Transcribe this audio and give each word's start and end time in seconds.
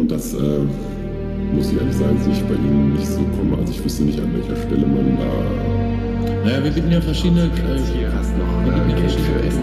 Und 0.00 0.10
das, 0.10 0.32
äh, 0.32 0.38
muss 1.54 1.70
ich 1.70 1.78
ehrlich 1.78 1.94
sagen, 1.94 2.16
sehe 2.24 2.32
ich 2.32 2.42
bei 2.44 2.54
Ihnen 2.54 2.94
nicht 2.94 3.06
so 3.06 3.20
kommen. 3.36 3.54
Also 3.60 3.70
ich 3.70 3.84
wüsste 3.84 4.04
nicht, 4.04 4.18
an 4.18 4.32
welcher 4.32 4.56
Stelle 4.56 4.86
man 4.86 5.18
da... 5.18 6.42
Naja, 6.42 6.64
wir 6.64 6.70
bieten 6.70 6.90
ja 6.90 7.02
verschiedene... 7.02 7.42
Äh, 7.42 7.98
Hier 7.98 8.10
hast 8.14 8.32
noch 8.38 8.64
wir 8.64 8.72
bieten 8.72 8.90
ja 8.90 8.96
äh, 8.96 9.00
Geld 9.02 9.12
für 9.12 9.46
Essen. 9.46 9.60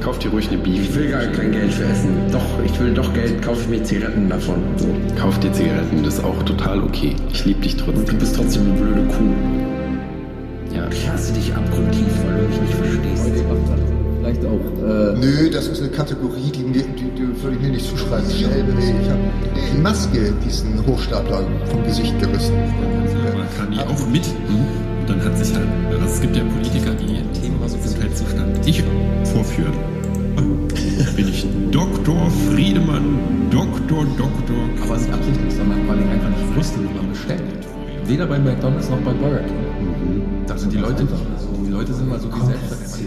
Kauf 0.00 0.20
dir 0.20 0.30
ruhig 0.30 0.48
eine 0.48 0.58
Beef. 0.58 0.90
Ich 0.90 0.94
will 0.94 1.10
gar 1.10 1.26
kein 1.26 1.50
Geld 1.50 1.72
für 1.72 1.86
Essen. 1.86 2.10
Doch, 2.30 2.44
ich 2.64 2.78
will 2.78 2.94
doch 2.94 3.12
Geld. 3.14 3.42
Kaufe 3.42 3.62
ich 3.62 3.68
mir 3.68 3.82
Zigaretten 3.82 4.28
davon. 4.28 4.62
So. 4.76 4.86
Kauf 5.20 5.40
dir 5.40 5.50
Zigaretten, 5.50 6.04
das 6.04 6.18
ist 6.18 6.24
auch 6.24 6.40
total 6.44 6.80
okay. 6.80 7.16
Ich 7.32 7.44
liebe 7.44 7.60
dich 7.60 7.76
trotzdem. 7.76 8.06
du 8.06 8.16
bist 8.16 8.36
trotzdem 8.36 8.62
eine 8.62 8.80
blöde 8.80 9.02
Kuh. 9.08 9.34
Ja. 10.72 10.88
Ich 10.88 11.08
hasse 11.08 11.32
dich 11.32 11.52
abgrundtief, 11.52 12.06
weil 12.24 12.42
du 12.42 12.48
mich 12.48 12.60
nicht 12.60 12.74
verstehst. 12.74 13.13
Vielleicht 14.34 14.46
auch... 14.46 15.14
Äh, 15.14 15.18
Nö, 15.18 15.50
das 15.50 15.66
ist 15.68 15.80
eine 15.80 15.90
Kategorie, 15.90 16.50
die, 16.50 16.62
mir, 16.62 16.82
die, 16.82 17.10
die 17.10 17.42
würde 17.42 17.56
ich 17.56 17.62
mir 17.62 17.70
nicht 17.70 17.88
zuschreiben. 17.88 18.28
Ich, 18.28 18.44
habe 18.44 18.64
die 19.72 19.80
Maske 19.80 20.32
diesen 20.44 20.84
Hochstapler 20.86 21.44
vom 21.70 21.84
Gesicht 21.84 22.18
gerissen. 22.20 22.54
Man 22.54 23.48
kann 23.56 23.72
die 23.72 23.78
auch 23.78 24.06
mit. 24.08 24.26
Und 24.48 25.08
dann 25.08 25.24
hat 25.24 25.36
sich 25.38 25.54
halt, 25.54 25.66
also 25.92 26.06
es 26.06 26.20
gibt 26.20 26.36
ja 26.36 26.44
Politiker, 26.44 26.92
die 26.92 27.40
Themen 27.40 27.62
aus 27.62 27.72
dem 27.72 27.82
Gesundheitszustand 27.82 28.66
ich 28.66 28.82
vorführen. 29.24 29.72
Bin 31.16 31.28
ich 31.28 31.46
Dr. 31.70 32.30
Friedemann, 32.50 33.18
Doktor, 33.50 34.04
Doktor. 34.16 34.56
aber 34.82 34.96
es 34.96 35.02
ist 35.02 35.12
absichtlich, 35.12 35.54
sondern 35.54 35.86
weil 35.88 35.98
ich 36.00 36.08
einfach 36.08 36.30
nicht 36.30 36.56
wusste, 36.56 36.80
wie 36.80 36.94
man 36.96 37.08
bestellt. 37.10 37.42
Weder 38.06 38.26
bei 38.26 38.38
McDonalds 38.38 38.90
noch 38.90 38.98
bei 38.98 39.12
Burger 39.12 39.38
King. 39.38 40.22
Da 40.46 40.58
sind 40.58 40.72
die 40.72 40.78
Leute, 40.78 41.04
die 41.04 41.33
Leute 41.74 41.92
sind 41.92 42.08
mal 42.08 42.20
so 42.20 42.28
wie 42.28 42.46
selbst. 42.46 42.98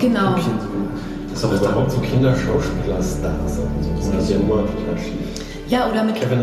Genau. 0.00 0.34
Das 1.30 1.36
ist 1.36 1.44
auch 1.44 1.52
überhaupt 1.52 1.90
so 1.92 2.00
Kinderschauspieler-Stars 2.00 3.58
und 3.58 3.84
so. 3.84 4.12
Das 4.12 4.24
ist 4.24 4.30
ja 4.30 4.36
immer 4.36 4.66
total 4.66 4.98
schief. 4.98 5.22
Ja, 5.68 5.88
oder 5.88 6.02
mit, 6.02 6.16
Kevin 6.16 6.40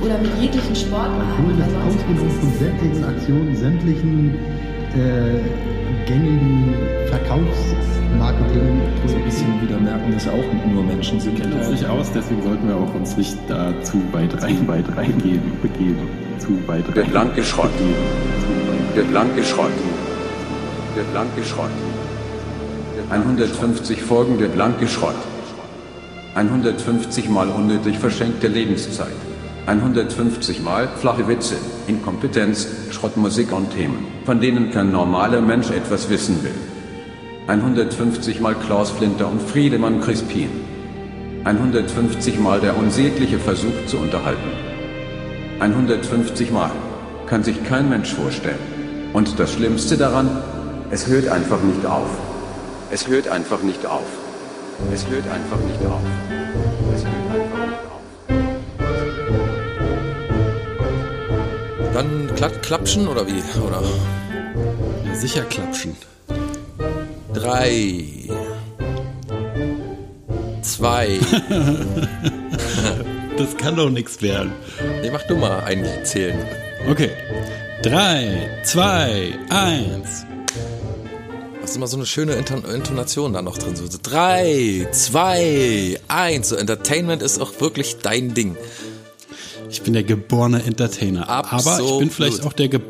oder 0.00 0.18
mit 0.18 0.30
jeglichen 0.40 0.76
Sportarten. 0.76 1.20
Also 1.20 1.58
das 1.58 1.96
ausgenommen 1.96 2.30
von 2.38 2.52
sämtlichen 2.58 3.04
Aktionen, 3.04 3.56
sämtlichen 3.56 4.34
äh, 4.94 5.40
gängigen 6.06 6.74
Verkaufsmarketing. 7.08 8.80
so 9.06 9.16
ein 9.16 9.24
bisschen 9.24 9.62
wieder 9.62 9.78
merken, 9.80 10.12
dass 10.12 10.26
ja 10.26 10.32
auch 10.32 10.70
nur 10.70 10.84
Menschen 10.84 11.18
sind. 11.18 11.40
kennt 11.40 11.54
uns 11.54 11.70
nicht 11.70 11.86
aus, 11.86 12.12
deswegen 12.14 12.42
sollten 12.42 12.68
wir 12.68 12.76
auch 12.76 12.94
uns 12.94 13.16
nicht 13.16 13.36
da 13.48 13.72
zu 13.82 14.00
weit 14.12 14.40
rein, 14.42 14.68
weit 14.68 14.84
reingeben, 14.96 15.50
begeben. 15.62 16.08
Zu 16.38 16.50
weit 16.68 16.86
rein. 16.88 16.94
Der 16.94 17.02
blanke 17.04 17.42
Schrott. 17.42 17.70
Zu 17.74 17.84
weit. 18.70 18.96
Der 18.96 19.02
blanke 21.04 21.44
Schrott. 21.44 21.70
Der 21.70 21.82
blanke 21.82 21.96
Schrott. 21.96 21.98
150 23.10 24.02
Folgen 24.02 24.38
der 24.38 24.48
blanke 24.48 24.86
Schrott. 24.86 25.14
150 26.34 27.30
Mal 27.30 27.48
unnötig 27.48 27.98
verschenkte 27.98 28.48
Lebenszeit. 28.48 29.16
150 29.66 30.62
Mal 30.62 30.88
flache 30.96 31.26
Witze, 31.26 31.56
Inkompetenz, 31.86 32.68
Schrottmusik 32.90 33.52
und 33.52 33.70
Themen, 33.72 34.06
von 34.24 34.40
denen 34.40 34.70
kein 34.70 34.92
normaler 34.92 35.40
Mensch 35.40 35.70
etwas 35.70 36.10
wissen 36.10 36.42
will. 36.42 36.54
150 37.46 38.40
Mal 38.40 38.54
Klaus 38.54 38.90
Flinter 38.90 39.28
und 39.28 39.40
Friedemann 39.40 40.00
Crispin. 40.02 40.50
150 41.44 42.38
Mal 42.40 42.60
der 42.60 42.76
unsägliche 42.76 43.38
Versuch 43.38 43.86
zu 43.86 43.96
unterhalten. 43.96 44.50
150 45.60 46.50
Mal 46.50 46.70
kann 47.26 47.42
sich 47.42 47.64
kein 47.64 47.88
Mensch 47.88 48.12
vorstellen. 48.12 48.58
Und 49.14 49.38
das 49.38 49.54
Schlimmste 49.54 49.96
daran, 49.96 50.28
es 50.90 51.06
hört 51.06 51.28
einfach 51.28 51.60
nicht 51.62 51.84
auf. 51.86 52.08
Es 52.90 53.06
hört 53.06 53.28
einfach 53.28 53.62
nicht 53.62 53.84
auf. 53.86 54.06
Es 54.92 55.06
hört 55.06 55.26
einfach 55.28 55.58
nicht 55.60 55.84
auf. 55.84 56.00
Es 56.94 57.04
hört 57.04 57.40
einfach 57.40 57.66
nicht 57.66 57.84
auf. 57.90 57.98
Dann 61.94 62.30
kla 62.36 62.48
klatschen 62.48 63.08
oder 63.08 63.26
wie? 63.26 63.42
Oder 63.60 63.82
Ja, 65.04 65.14
sicher 65.14 65.42
klatschen. 65.42 65.96
drei, 67.32 68.04
zwei. 70.62 71.18
Das 73.38 73.56
kann 73.56 73.76
doch 73.76 73.88
nichts 73.88 74.20
werden. 74.20 74.50
nee, 75.00 75.10
mach 75.12 75.22
du 75.22 75.36
mal 75.36 75.60
eigentlich 75.60 76.02
zählen. 76.02 76.36
Okay. 76.90 77.10
Drei, 77.84 78.48
zwei, 78.64 79.32
eins. 79.48 80.26
Das 81.68 81.74
ist 81.74 81.76
immer 81.76 81.86
so 81.86 81.98
eine 81.98 82.06
schöne 82.06 82.32
Inton 82.32 82.64
Intonation 82.64 83.34
da 83.34 83.42
noch 83.42 83.58
drin. 83.58 83.76
So 83.76 83.84
drei, 84.02 84.88
zwei, 84.92 86.00
eins. 86.08 86.48
So 86.48 86.56
Entertainment 86.56 87.20
ist 87.20 87.38
auch 87.42 87.60
wirklich 87.60 87.98
dein 87.98 88.32
Ding. 88.32 88.56
Ich 89.68 89.82
bin 89.82 89.92
der 89.92 90.02
geborene 90.02 90.62
Entertainer. 90.62 91.28
Aber 91.28 91.78
ich 91.78 91.98
bin 91.98 92.10
vielleicht 92.10 92.46
auch 92.46 92.54
der, 92.54 92.68
ge 92.68 92.80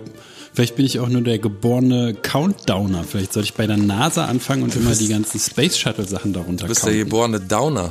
vielleicht 0.55 0.77
bin 0.77 0.87
ich 0.87 1.01
auch 1.01 1.09
nur 1.09 1.23
der 1.23 1.41
geborene 1.41 2.15
Countdowner. 2.15 3.03
Vielleicht 3.03 3.33
soll 3.33 3.43
ich 3.43 3.55
bei 3.55 3.67
der 3.67 3.79
NASA 3.79 4.27
anfangen 4.27 4.63
und 4.63 4.77
immer 4.77 4.95
die 4.95 5.09
ganzen 5.09 5.41
Space 5.41 5.77
Shuttle 5.77 6.07
Sachen 6.07 6.33
darunter 6.33 6.67
Du 6.67 6.69
bist 6.69 6.85
der 6.85 6.93
counten. 6.93 7.05
geborene 7.05 7.41
Downer. 7.41 7.91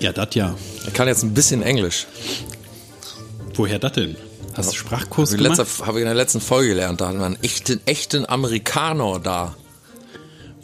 Ja, 0.00 0.14
das 0.14 0.34
ja. 0.36 0.54
Er 0.86 0.90
kann 0.92 1.06
jetzt 1.06 1.22
ein 1.22 1.34
bisschen 1.34 1.60
Englisch. 1.60 2.06
Woher 3.52 3.78
das 3.78 3.92
denn? 3.92 4.16
Hast 4.58 4.72
du 4.72 4.76
Sprachkurs 4.76 5.32
Habe 5.32 5.42
ich, 5.42 5.50
gemacht? 5.56 5.86
habe 5.86 5.98
ich 5.98 6.02
in 6.02 6.06
der 6.06 6.14
letzten 6.14 6.40
Folge 6.40 6.68
gelernt. 6.70 7.00
Da 7.00 7.08
hatten 7.08 7.18
wir 7.18 7.26
einen 7.26 7.42
echten, 7.42 7.80
echten 7.86 8.28
Amerikaner 8.28 9.18
da. 9.20 9.54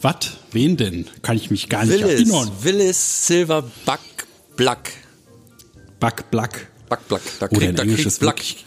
Was? 0.03 0.17
Wen 0.53 0.77
denn? 0.77 1.07
Kann 1.23 1.37
ich 1.37 1.51
mich 1.51 1.69
gar 1.69 1.85
nicht 1.85 1.99
Willis. 2.03 2.21
erinnern. 2.29 2.51
Willis 2.63 3.27
Silver 3.27 3.63
Buck 3.87 4.01
Black. 4.57 4.91
Buck 6.01 6.31
Black. 6.31 6.69
Buck 6.89 7.09
Black. 7.09 7.23
Da 7.41 7.49
Oh, 7.51 7.57
dein 7.59 7.75
da 7.77 7.83
Englisch 7.85 8.05
ist 8.05 8.21
Black. 8.21 8.37
wirklich, 8.39 8.65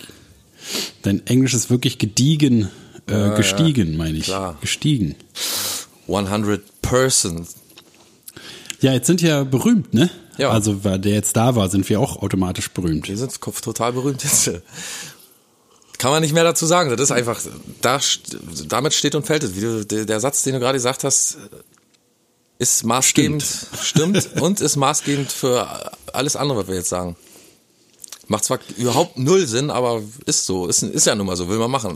dein 1.03 1.25
Englisch 1.27 1.53
ist 1.53 1.69
wirklich 1.69 1.97
gediegen, 1.99 2.69
äh, 3.07 3.35
gestiegen, 3.35 3.95
meine 3.97 4.17
ich. 4.17 4.25
klar. 4.25 4.57
Gestiegen. 4.61 5.15
100 6.07 6.61
Persons. 6.81 7.55
Ja, 8.81 8.94
jetzt 8.94 9.07
sind 9.07 9.21
wir 9.21 9.44
berühmt, 9.45 9.94
ne? 9.94 10.09
Ja. 10.38 10.49
Also, 10.51 10.83
weil 10.83 10.99
der 10.99 11.13
jetzt 11.13 11.35
da 11.35 11.55
war, 11.55 11.67
sind 11.69 11.88
wir 11.89 11.99
auch 11.99 12.21
automatisch 12.21 12.69
berühmt. 12.71 13.07
Wir 13.09 13.17
sind 13.17 13.39
total 13.41 13.94
berühmt 13.94 14.23
jetzt. 14.23 14.51
Kann 15.97 16.12
man 16.12 16.22
nicht 16.22 16.34
mehr 16.34 16.44
dazu 16.44 16.66
sagen. 16.66 16.90
Das 16.91 17.00
ist 17.02 17.12
einfach, 17.12 17.41
da, 17.81 18.00
damit 18.68 18.94
steht 18.94 19.16
und 19.16 19.25
fällt 19.25 19.44
es. 19.44 19.56
Wie 19.56 19.62
du, 19.62 19.85
der, 19.85 20.19
Satz, 20.19 20.44
den 20.44 20.53
du 20.53 20.59
gerade 20.59 20.78
gesagt 20.78 21.03
hast, 21.03 21.38
ist 22.59 22.84
maßgebend, 22.85 23.44
stimmt, 23.81 24.30
und 24.41 24.62
ist 24.62 24.75
maßgebend 24.75 25.31
für 25.31 25.91
alles 26.13 26.36
andere, 26.36 26.59
was 26.59 26.68
wir 26.68 26.75
jetzt 26.75 26.90
sagen. 26.90 27.16
Macht 28.28 28.44
zwar 28.44 28.59
überhaupt 28.78 29.18
null 29.18 29.47
Sinn, 29.47 29.69
aber 29.69 30.02
ist 30.25 30.46
so, 30.46 30.68
ist, 30.68 30.84
ist 30.84 31.06
ja 31.07 31.16
nun 31.16 31.28
mal 31.28 31.36
so, 31.38 31.47
will 31.47 31.57
man 31.59 31.72
machen. 31.72 31.96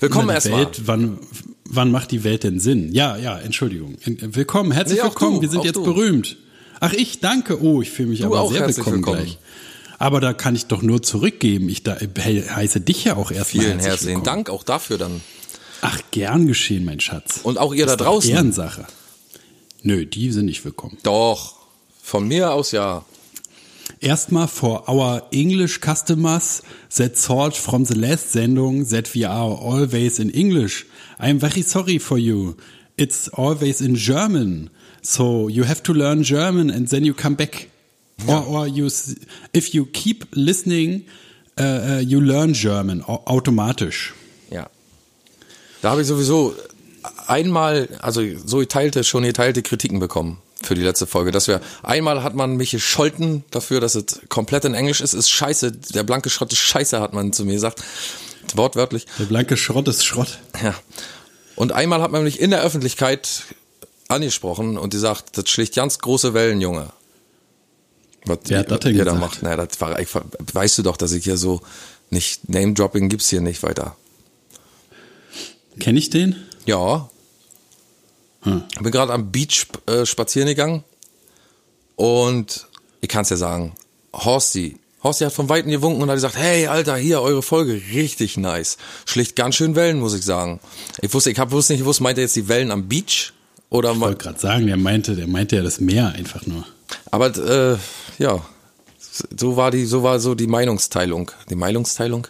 Willkommen 0.00 0.28
erstmal. 0.30 0.68
Wann, 0.84 1.18
wann 1.64 1.92
macht 1.92 2.10
die 2.10 2.24
Welt 2.24 2.42
denn 2.42 2.58
Sinn? 2.58 2.92
Ja, 2.92 3.16
ja, 3.16 3.38
Entschuldigung. 3.38 3.96
Willkommen, 4.04 4.72
herzlich 4.72 4.98
Nee, 4.98 5.04
willkommen. 5.04 5.36
du, 5.36 5.42
wir 5.42 5.48
sind 5.50 5.64
jetzt 5.64 5.76
du. 5.76 5.84
berühmt. 5.84 6.36
Ach, 6.80 6.92
ich 6.92 7.20
danke. 7.20 7.62
Oh, 7.62 7.80
ich 7.80 7.90
fühle 7.90 8.08
mich 8.08 8.20
Du 8.20 8.26
aber 8.26 8.40
auch 8.40 8.50
sehr 8.50 8.60
herzlich 8.62 8.78
willkommen, 8.78 8.96
willkommen. 9.06 9.18
gleich. 9.24 9.38
Aber 10.02 10.20
da 10.20 10.32
kann 10.32 10.56
ich 10.56 10.66
doch 10.66 10.82
nur 10.82 11.00
zurückgeben. 11.00 11.68
Ich 11.68 11.84
da, 11.84 11.96
he- 11.96 12.42
heiße 12.42 12.80
dich 12.80 13.04
ja 13.04 13.14
auch 13.16 13.30
erstmal 13.30 13.64
Vielen 13.66 13.72
herzlich 13.74 13.86
herzlichen 13.90 14.08
willkommen. 14.16 14.24
Dank 14.24 14.50
auch 14.50 14.64
dafür 14.64 14.98
dann. 14.98 15.20
Ach, 15.80 16.00
gern 16.10 16.48
geschehen, 16.48 16.84
mein 16.84 16.98
Schatz. 16.98 17.38
Und 17.44 17.56
auch 17.58 17.72
ihr 17.72 17.86
Das 17.86 17.96
da 17.98 18.04
draußen. 18.04 18.30
Ehrensache. 18.30 18.84
Nö, 19.82 20.04
die 20.04 20.32
sind 20.32 20.46
nicht 20.46 20.64
willkommen. 20.64 20.98
Doch, 21.04 21.54
von 22.02 22.26
mir 22.26 22.52
aus 22.52 22.72
ja. 22.72 23.04
Erstmal 24.00 24.48
for 24.48 24.88
our 24.88 25.22
English 25.30 25.78
customers 25.80 26.62
that 26.96 27.14
thought 27.14 27.56
from 27.56 27.84
the 27.84 27.94
last 27.94 28.32
sendung 28.32 28.88
that 28.88 29.14
we 29.14 29.28
are 29.28 29.56
always 29.56 30.18
in 30.18 30.30
English. 30.30 30.84
I'm 31.20 31.38
very 31.38 31.62
sorry 31.62 32.00
for 32.00 32.18
you. 32.18 32.56
It's 32.96 33.28
always 33.28 33.80
in 33.80 33.94
German. 33.94 34.70
So 35.00 35.48
you 35.48 35.64
have 35.64 35.82
to 35.84 35.92
learn 35.92 36.24
German 36.24 36.70
and 36.70 36.88
then 36.90 37.04
you 37.04 37.14
come 37.14 37.36
back. 37.36 37.68
Or, 38.26 38.46
or 38.46 38.66
you, 38.66 38.86
if 39.54 39.68
you 39.74 39.86
keep 39.86 40.26
listening, 40.32 41.04
uh, 41.58 41.62
uh, 41.62 41.98
you 42.00 42.20
learn 42.20 42.52
German 42.52 43.02
au- 43.02 43.22
automatisch. 43.26 44.14
Ja. 44.50 44.68
Da 45.80 45.90
habe 45.90 46.02
ich 46.02 46.06
sowieso 46.06 46.54
einmal, 47.26 47.88
also 48.00 48.22
so 48.44 48.58
geteilte, 48.58 49.04
schon 49.04 49.24
geteilte 49.24 49.62
Kritiken 49.62 49.98
bekommen 49.98 50.38
für 50.62 50.74
die 50.74 50.82
letzte 50.82 51.06
Folge. 51.06 51.32
Dass 51.32 51.48
wir, 51.48 51.60
einmal 51.82 52.22
hat 52.22 52.34
man 52.34 52.56
mich 52.56 52.70
gescholten 52.70 53.44
dafür, 53.50 53.80
dass 53.80 53.94
es 53.96 54.20
komplett 54.28 54.64
in 54.64 54.74
Englisch 54.74 55.00
ist, 55.00 55.14
ist 55.14 55.30
scheiße. 55.30 55.72
Der 55.72 56.04
blanke 56.04 56.30
Schrott 56.30 56.52
ist 56.52 56.60
scheiße, 56.60 57.00
hat 57.00 57.12
man 57.12 57.32
zu 57.32 57.44
mir 57.44 57.54
gesagt. 57.54 57.82
Wortwörtlich. 58.54 59.06
Der 59.18 59.24
blanke 59.24 59.56
Schrott 59.56 59.88
ist 59.88 60.04
Schrott. 60.04 60.38
Ja. 60.62 60.74
Und 61.56 61.72
einmal 61.72 62.00
hat 62.02 62.12
man 62.12 62.22
mich 62.22 62.40
in 62.40 62.50
der 62.50 62.62
Öffentlichkeit 62.62 63.42
angesprochen 64.08 64.78
und 64.78 64.90
gesagt, 64.90 65.36
das 65.38 65.48
schlägt 65.48 65.74
ganz 65.74 65.98
große 65.98 66.34
Wellen, 66.34 66.60
Junge. 66.60 66.90
Was 68.24 68.38
Wer 68.46 68.60
hat 68.60 68.70
das 68.70 68.80
denn 68.80 68.94
ihr 68.94 69.04
da 69.04 69.12
gesagt? 69.12 69.20
macht. 69.20 69.42
Naja, 69.42 69.64
das 69.64 69.80
war, 69.80 69.98
ich, 69.98 70.08
weißt 70.14 70.78
du 70.78 70.82
doch, 70.82 70.96
dass 70.96 71.12
ich 71.12 71.24
hier 71.24 71.36
so 71.36 71.60
nicht, 72.10 72.48
Name-Dropping 72.48 73.08
gibt's 73.08 73.28
hier 73.28 73.40
nicht 73.40 73.62
weiter. 73.62 73.96
Kenn 75.80 75.96
ich 75.96 76.10
den? 76.10 76.36
Ja. 76.66 77.08
Hm. 78.42 78.64
Ich 78.72 78.80
bin 78.80 78.92
gerade 78.92 79.12
am 79.12 79.32
Beach 79.32 79.66
äh, 79.86 80.04
spazieren 80.04 80.48
gegangen 80.48 80.84
und 81.96 82.66
ich 83.00 83.08
kann 83.08 83.22
es 83.22 83.30
ja 83.30 83.36
sagen, 83.36 83.74
Horsty. 84.12 84.76
Horsty 85.02 85.24
hat 85.24 85.32
von 85.32 85.48
Weitem 85.48 85.70
gewunken 85.70 86.02
und 86.02 86.08
hat 86.08 86.16
gesagt, 86.16 86.36
hey, 86.36 86.68
Alter, 86.68 86.96
hier, 86.96 87.20
eure 87.22 87.42
Folge, 87.42 87.80
richtig 87.92 88.36
nice. 88.36 88.76
Schlicht 89.04 89.34
ganz 89.34 89.56
schön 89.56 89.74
Wellen, 89.74 89.98
muss 89.98 90.14
ich 90.14 90.24
sagen. 90.24 90.60
Ich 91.00 91.12
wusste, 91.12 91.30
ich 91.30 91.38
habe 91.38 91.50
wusste 91.50 91.72
nicht 91.72 91.80
gewusst, 91.80 92.00
meint 92.00 92.18
er 92.18 92.22
jetzt 92.22 92.36
die 92.36 92.46
Wellen 92.48 92.70
am 92.70 92.88
Beach? 92.88 93.32
Oder 93.70 93.92
Ich 93.92 94.00
wollte 94.00 94.22
gerade 94.22 94.38
sagen, 94.38 94.66
der 94.66 94.76
meinte, 94.76 95.16
der 95.16 95.26
meinte 95.26 95.56
ja 95.56 95.62
das 95.62 95.80
Meer 95.80 96.08
einfach 96.10 96.46
nur. 96.46 96.66
Aber, 97.12 97.26
äh, 97.36 97.78
ja. 98.18 98.44
So 99.38 99.56
war 99.56 99.70
die, 99.70 99.84
so 99.84 100.02
war 100.02 100.18
so 100.18 100.34
die 100.34 100.46
Meinungsteilung. 100.48 101.30
Die 101.50 101.54
Meinungsteilung? 101.54 102.26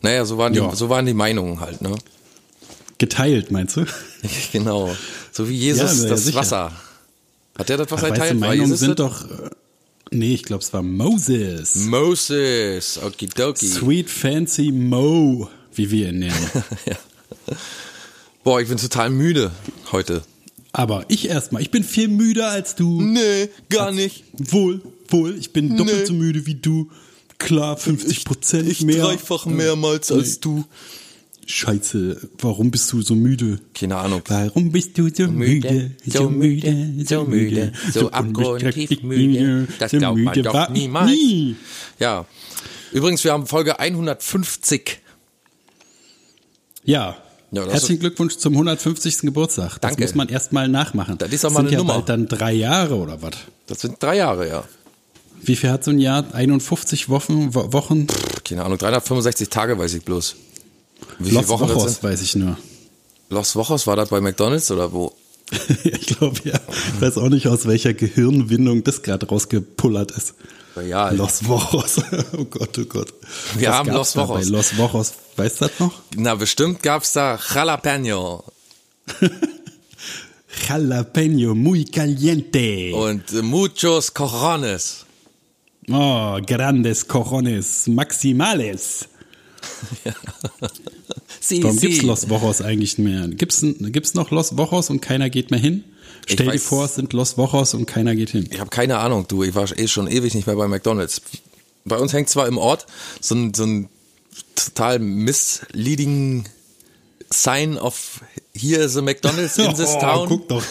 Naja, 0.00 0.24
so 0.24 0.36
waren 0.38 0.52
die, 0.52 0.58
Ja. 0.58 0.74
so 0.74 0.88
waren 0.88 1.06
die 1.06 1.14
Meinungen 1.14 1.60
halt, 1.60 1.80
ne? 1.82 1.94
Geteilt, 2.98 3.50
meinst 3.52 3.76
du? 3.76 3.84
genau. 4.52 4.94
So 5.30 5.48
wie 5.48 5.54
Jesus 5.56 5.98
Ja, 5.98 6.02
ja, 6.04 6.08
das 6.10 6.24
sicher. 6.24 6.38
Wasser. 6.38 6.72
Hat 7.58 7.68
der 7.68 7.76
das 7.78 7.90
Wasser 7.90 8.06
Ach, 8.06 8.10
weißt 8.10 8.18
du, 8.18 8.22
geteilt? 8.22 8.40
Meinungen 8.40 8.60
Jesus 8.70 8.80
sind 8.80 8.98
das? 8.98 9.20
doch. 9.28 9.30
äh, 9.46 9.50
Nee, 10.12 10.34
ich 10.34 10.44
glaube, 10.44 10.62
es 10.62 10.72
war 10.72 10.82
Moses. 10.82 11.74
Moses. 11.74 12.98
Okidoki. 13.02 13.66
Sweet 13.66 14.08
Fancy 14.08 14.70
Mo, 14.70 15.50
wie 15.74 15.90
wir 15.90 16.10
ihn 16.10 16.20
nennen. 16.20 16.50
Boah, 18.44 18.60
ich 18.60 18.68
bin 18.68 18.78
total 18.78 19.10
müde 19.10 19.50
heute. 19.90 20.22
Aber 20.78 21.06
ich 21.08 21.26
erstmal, 21.26 21.62
ich 21.62 21.70
bin 21.70 21.82
viel 21.82 22.08
müder 22.08 22.50
als 22.50 22.74
du. 22.74 23.00
Nee, 23.00 23.48
gar 23.70 23.92
nicht. 23.92 24.24
Wohl, 24.34 24.82
wohl, 25.08 25.34
ich 25.38 25.54
bin 25.54 25.74
doppelt 25.74 26.00
Nee. 26.00 26.04
so 26.04 26.12
müde 26.12 26.44
wie 26.44 26.56
du. 26.56 26.90
Klar, 27.38 27.78
50 27.78 28.26
Prozent 28.26 28.68
Ich 28.68 28.82
mehr. 28.82 29.02
dreifach 29.06 29.46
mehrmals 29.46 30.12
als 30.12 30.38
du. 30.38 30.64
Scheiße, 31.46 32.28
warum 32.40 32.70
bist 32.70 32.92
du 32.92 33.00
so 33.00 33.14
müde? 33.14 33.58
Keine 33.72 33.96
Ahnung. 33.96 34.20
Warum 34.26 34.70
bist 34.70 34.98
du 34.98 35.08
so 35.08 35.28
müde, 35.28 35.92
so 36.06 36.28
müde, 36.28 36.92
so 37.06 37.24
müde, 37.24 37.72
so 37.94 38.10
abgrundtief 38.10 39.02
müde? 39.02 39.68
Das 39.78 39.92
glaubt 39.92 40.18
man 40.18 40.42
doch 40.42 40.64
ich 40.68 40.74
niemals. 40.74 41.10
nie. 41.10 41.56
Ja. 41.98 42.26
Übrigens, 42.92 43.24
wir 43.24 43.32
haben 43.32 43.46
Folge 43.46 43.78
150. 43.80 44.98
Ja. 46.84 47.16
Ja, 47.52 47.64
das 47.64 47.74
Herzlichen 47.74 48.00
Glückwunsch 48.00 48.36
zum 48.36 48.52
150. 48.54 49.18
Geburtstag. 49.20 49.72
Das 49.80 49.80
Danke. 49.80 50.02
muss 50.02 50.14
man 50.14 50.28
erstmal 50.28 50.68
nachmachen. 50.68 51.16
Das 51.18 51.30
ist 51.32 51.44
Das 51.44 51.52
mal 51.52 51.60
sind 51.60 51.66
eine 51.68 51.72
ja 51.74 51.78
Nummer. 51.78 51.94
bald 51.94 52.08
dann 52.08 52.26
drei 52.28 52.52
Jahre 52.52 52.96
oder 52.96 53.22
was? 53.22 53.32
Das 53.66 53.80
sind 53.80 54.02
drei 54.02 54.16
Jahre, 54.16 54.48
ja. 54.48 54.64
Wie 55.42 55.54
viel 55.56 55.70
hat 55.70 55.84
so 55.84 55.90
ein 55.92 55.98
Jahr? 55.98 56.24
51 56.34 57.08
Wochen? 57.08 57.54
Wo- 57.54 57.72
Wochen? 57.72 58.06
Keine 58.44 58.64
Ahnung, 58.64 58.78
365 58.78 59.48
Tage 59.48 59.78
weiß 59.78 59.94
ich 59.94 60.04
bloß. 60.04 60.34
Wie 61.18 61.30
Los 61.30 61.44
viele 61.44 61.48
Wochen 61.48 61.68
das 61.68 61.76
Wochos 61.76 61.92
sind? 61.92 62.02
weiß 62.02 62.22
ich 62.22 62.36
nur. 62.36 62.56
Los 63.30 63.54
Wochos, 63.54 63.86
war 63.86 63.96
das 63.96 64.08
bei 64.08 64.20
McDonalds 64.20 64.70
oder 64.70 64.92
wo? 64.92 65.12
ich 65.84 66.06
glaube 66.06 66.40
ja. 66.44 66.58
Ich 66.96 67.00
weiß 67.00 67.18
auch 67.18 67.28
nicht, 67.28 67.46
aus 67.46 67.66
welcher 67.66 67.94
Gehirnwindung 67.94 68.82
das 68.82 69.02
gerade 69.02 69.26
rausgepullert 69.28 70.10
ist. 70.10 70.34
Ja, 70.82 71.10
Los 71.10 71.46
Wochos. 71.46 71.96
Oh 72.36 72.44
Gott, 72.44 72.78
oh 72.78 72.84
Gott. 72.84 73.12
Wir 73.54 73.68
Was 73.68 73.74
haben 73.76 73.92
Los 73.92 74.16
Wochos. 74.16 74.44
Bei 74.44 74.50
Los 74.50 74.76
Wochos. 74.76 75.12
Weißt 75.36 75.60
du 75.60 75.66
das 75.66 75.80
noch? 75.80 75.92
Na, 76.16 76.34
bestimmt 76.34 76.82
gab's 76.82 77.12
da 77.12 77.38
Jalapeno 77.54 78.44
Jalapeno 80.68 81.54
muy 81.54 81.84
caliente. 81.84 82.94
und 82.94 83.32
äh, 83.32 83.42
muchos 83.42 84.12
cojones. 84.12 85.04
Oh, 85.88 86.38
grandes 86.44 87.06
cojones 87.06 87.86
maximales. 87.86 89.08
Warum 90.04 91.78
sí. 91.78 91.86
gibt's 91.86 92.02
Los 92.02 92.28
Wochos 92.28 92.60
eigentlich 92.60 92.98
mehr? 92.98 93.28
Gibt's, 93.28 93.60
gibt's 93.62 94.14
noch 94.14 94.30
Los 94.30 94.56
Wochos 94.56 94.90
und 94.90 95.00
keiner 95.00 95.30
geht 95.30 95.50
mehr 95.50 95.60
hin? 95.60 95.84
Stell 96.26 96.46
dir 96.46 96.52
weiß- 96.54 96.58
vor, 96.60 96.84
es 96.84 96.94
sind 96.96 97.12
Los 97.12 97.38
Wochos 97.38 97.72
und 97.74 97.86
keiner 97.86 98.14
geht 98.14 98.30
hin. 98.30 98.48
Ich 98.50 98.60
habe 98.60 98.70
keine 98.70 98.98
Ahnung, 98.98 99.26
du. 99.28 99.42
Ich 99.42 99.54
war 99.54 99.66
eh 99.78 99.88
schon 99.88 100.08
ewig 100.08 100.34
nicht 100.34 100.46
mehr 100.46 100.56
bei 100.56 100.68
McDonalds. 100.68 101.22
Bei 101.84 101.96
uns 101.98 102.12
hängt 102.12 102.28
zwar 102.28 102.48
im 102.48 102.58
Ort 102.58 102.86
so 103.20 103.34
ein, 103.34 103.54
so 103.54 103.64
ein 103.64 103.88
total 104.56 104.98
misleading 104.98 106.44
Sign 107.32 107.76
of 107.78 108.20
Here 108.54 108.82
is 108.82 108.96
a 108.96 109.02
McDonalds 109.02 109.58
in 109.58 109.74
this 109.74 109.90
Oh, 109.96 110.00
town. 110.00 110.28
guck 110.28 110.48
doch, 110.48 110.62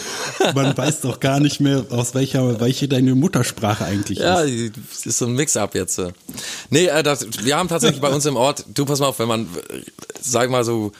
man 0.54 0.76
weiß 0.76 1.02
doch 1.02 1.20
gar 1.20 1.38
nicht 1.38 1.60
mehr, 1.60 1.86
aus 1.90 2.14
welcher, 2.14 2.58
welche 2.60 2.88
deine 2.88 3.14
Muttersprache 3.14 3.84
eigentlich 3.84 4.18
Ja, 4.18 4.40
ist. 4.40 4.72
das 4.90 5.06
ist 5.06 5.18
so 5.18 5.26
ein 5.26 5.34
Mix-up 5.34 5.74
jetzt. 5.74 6.00
Nee, 6.70 6.86
äh, 6.86 7.02
das, 7.02 7.26
wir 7.44 7.56
haben 7.56 7.68
tatsächlich 7.68 8.00
bei 8.00 8.08
uns 8.12 8.24
im 8.26 8.36
Ort, 8.36 8.64
du 8.74 8.84
pass 8.86 8.98
mal 9.00 9.06
auf, 9.06 9.18
wenn 9.20 9.28
man, 9.28 9.42
äh, 9.44 9.82
sag 10.20 10.50
mal 10.50 10.64
so, 10.64 10.92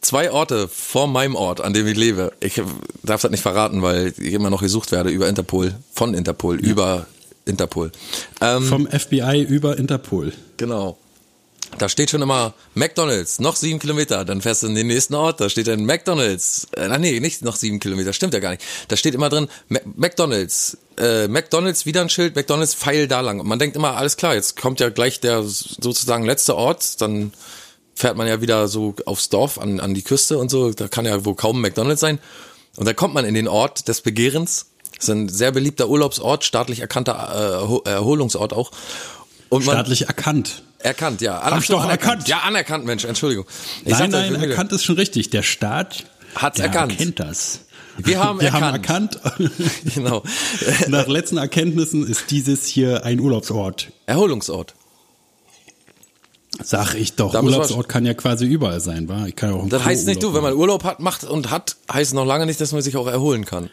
zwei 0.00 0.30
Orte 0.30 0.68
vor 0.68 1.06
meinem 1.06 1.34
Ort, 1.34 1.60
an 1.60 1.72
dem 1.72 1.86
ich 1.86 1.96
lebe, 1.96 2.32
ich 2.40 2.60
darf 3.02 3.22
das 3.22 3.30
nicht 3.30 3.42
verraten, 3.42 3.82
weil 3.82 4.12
ich 4.18 4.32
immer 4.32 4.50
noch 4.50 4.60
gesucht 4.62 4.92
werde 4.92 5.10
über 5.10 5.28
Interpol, 5.28 5.74
von 5.92 6.14
Interpol, 6.14 6.56
über 6.58 7.06
Interpol. 7.44 7.92
Ähm, 8.40 8.64
Vom 8.64 8.86
FBI 8.88 9.42
über 9.48 9.78
Interpol. 9.78 10.32
Genau. 10.56 10.98
Da 11.78 11.88
steht 11.88 12.10
schon 12.10 12.22
immer 12.22 12.54
McDonalds, 12.74 13.38
noch 13.40 13.56
sieben 13.56 13.78
Kilometer. 13.80 14.24
Dann 14.24 14.40
fährst 14.40 14.62
du 14.62 14.68
in 14.68 14.74
den 14.76 14.86
nächsten 14.86 15.14
Ort, 15.14 15.40
da 15.40 15.48
steht 15.50 15.66
dann 15.66 15.84
McDonalds. 15.84 16.68
Äh, 16.76 16.88
ach 16.90 16.98
nee, 16.98 17.18
nicht 17.20 17.42
noch 17.42 17.56
sieben 17.56 17.80
Kilometer, 17.80 18.12
stimmt 18.12 18.34
ja 18.34 18.40
gar 18.40 18.50
nicht. 18.50 18.62
Da 18.88 18.96
steht 18.96 19.14
immer 19.14 19.28
drin 19.28 19.48
Ma- 19.68 19.80
McDonalds. 19.96 20.78
Äh, 20.96 21.28
McDonalds, 21.28 21.84
wieder 21.84 22.00
ein 22.00 22.08
Schild, 22.08 22.34
McDonalds, 22.36 22.74
Pfeil 22.74 23.08
da 23.08 23.20
lang. 23.20 23.40
Und 23.40 23.48
man 23.48 23.58
denkt 23.58 23.76
immer, 23.76 23.96
alles 23.96 24.16
klar, 24.16 24.34
jetzt 24.34 24.56
kommt 24.58 24.80
ja 24.80 24.88
gleich 24.88 25.20
der 25.20 25.42
sozusagen 25.42 26.24
letzte 26.24 26.56
Ort, 26.56 27.00
dann 27.02 27.32
fährt 27.96 28.16
man 28.16 28.28
ja 28.28 28.40
wieder 28.40 28.68
so 28.68 28.94
aufs 29.06 29.28
Dorf, 29.30 29.58
an, 29.58 29.80
an 29.80 29.94
die 29.94 30.02
Küste 30.02 30.38
und 30.38 30.50
so. 30.50 30.70
Da 30.72 30.86
kann 30.86 31.04
ja 31.06 31.24
wohl 31.24 31.34
kaum 31.34 31.58
ein 31.58 31.62
McDonalds 31.62 32.00
sein. 32.00 32.20
Und 32.76 32.86
da 32.86 32.92
kommt 32.92 33.14
man 33.14 33.24
in 33.24 33.34
den 33.34 33.48
Ort 33.48 33.88
des 33.88 34.02
Begehrens. 34.02 34.66
Das 34.94 35.04
ist 35.04 35.10
ein 35.10 35.28
sehr 35.28 35.50
beliebter 35.50 35.88
Urlaubsort, 35.88 36.44
staatlich 36.44 36.80
erkannter 36.80 37.12
äh, 37.34 37.64
Erho- 37.64 37.86
Erholungsort 37.88 38.52
auch. 38.52 38.70
Und 39.48 39.64
man, 39.64 39.74
Staatlich 39.76 40.06
erkannt. 40.08 40.62
Erkannt, 40.78 41.20
ja. 41.22 41.40
Hab 41.42 41.58
ich 41.60 41.68
doch 41.68 41.80
anerkannt. 41.82 42.02
erkannt. 42.22 42.28
Ja, 42.28 42.38
anerkannt, 42.40 42.84
Mensch, 42.84 43.04
Entschuldigung. 43.04 43.46
Ich 43.84 43.92
nein, 43.92 44.10
nein, 44.10 44.32
bin 44.38 44.42
erkannt 44.50 44.72
ist 44.72 44.84
schon 44.84 44.96
richtig. 44.96 45.30
Der 45.30 45.42
Staat 45.42 46.04
Hat's 46.34 46.56
der 46.56 46.66
erkannt. 46.66 46.92
erkennt 46.92 47.18
das. 47.18 47.60
Wir 47.96 48.22
haben 48.22 48.40
Wir 48.40 48.48
erkannt. 48.48 49.20
haben 49.24 49.44
erkannt. 49.44 49.52
Genau. 49.94 50.22
Nach 50.88 51.06
letzten 51.06 51.38
Erkenntnissen 51.38 52.06
ist 52.06 52.30
dieses 52.30 52.66
hier 52.66 53.04
ein 53.04 53.20
Urlaubsort. 53.20 53.90
Erholungsort. 54.06 54.74
Sag 56.62 56.94
ich 56.94 57.14
doch. 57.14 57.32
Da 57.32 57.42
Urlaubsort 57.42 57.88
kann 57.88 58.06
ja 58.06 58.14
quasi 58.14 58.44
überall 58.46 58.80
sein, 58.80 59.08
wa? 59.08 59.26
Ich 59.26 59.36
kann 59.36 59.50
ja 59.50 59.56
auch 59.56 59.68
Das 59.68 59.84
heißt 59.84 60.06
nicht, 60.06 60.22
du, 60.22 60.34
wenn 60.34 60.42
man. 60.42 60.54
Urlaub 60.54 60.84
hat, 60.84 61.00
macht 61.00 61.24
und 61.24 61.50
hat, 61.50 61.76
heißt 61.92 62.14
noch 62.14 62.24
lange 62.26 62.46
nicht, 62.46 62.60
dass 62.60 62.72
man 62.72 62.82
sich 62.82 62.96
auch 62.96 63.06
erholen 63.06 63.44
kann. 63.44 63.70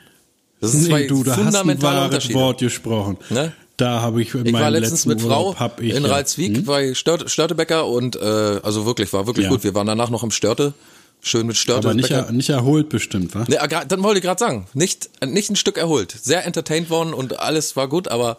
Das 0.62 0.72
zwei 0.72 1.02
Nee, 1.02 1.08
du, 1.08 1.24
da 1.24 1.32
hast 1.32 1.40
ein 1.40 1.44
fundamentale 1.46 2.12
wahres. 2.12 2.34
Wort 2.34 2.60
gesprochen. 2.60 3.18
Ne? 3.30 3.52
Da 3.78 4.02
habe 4.02 4.22
ich 4.22 4.34
in 4.34 4.46
Ich 4.46 4.54
war 4.54 4.70
letztens 4.70 5.06
letzten 5.06 5.10
mit 5.10 5.22
Frau 5.22 5.50
Urlaub 5.50 5.82
ich 5.82 5.94
in 5.96 6.06
Ralswiek 6.06 6.58
Hm? 6.58 6.66
bei 6.66 6.94
Stört, 6.94 7.30
Störtebecker 7.30 7.88
und 7.88 8.16
äh, 8.16 8.20
also 8.64 8.86
wirklich, 8.86 9.12
war 9.14 9.26
wirklich 9.28 9.46
Ja. 9.46 9.50
gut. 9.52 9.64
Wir 9.64 9.74
waren 9.76 9.88
danach 9.88 10.10
noch 10.10 10.24
im 10.24 10.32
Störte. 10.32 10.74
Schön 11.22 11.48
mit 11.48 11.56
Störte. 11.58 11.88
Aber 11.88 11.96
nicht, 11.96 12.12
er, 12.12 12.32
nicht 12.32 12.50
erholt 12.50 12.90
bestimmt, 12.90 13.34
wa? 13.34 13.44
Gra- 13.44 13.86
dann 13.86 14.04
wollte 14.04 14.20
ich 14.20 14.24
gerade 14.26 14.40
sagen, 14.40 14.68
nicht, 14.74 15.10
nicht 15.26 15.50
ein 15.50 15.56
Stück 15.56 15.78
erholt. 15.78 16.14
Sehr 16.22 16.46
entertained 16.46 16.90
worden 16.90 17.14
und 17.14 17.40
alles 17.40 17.76
war 17.78 17.88
gut, 17.88 18.10
aber 18.10 18.38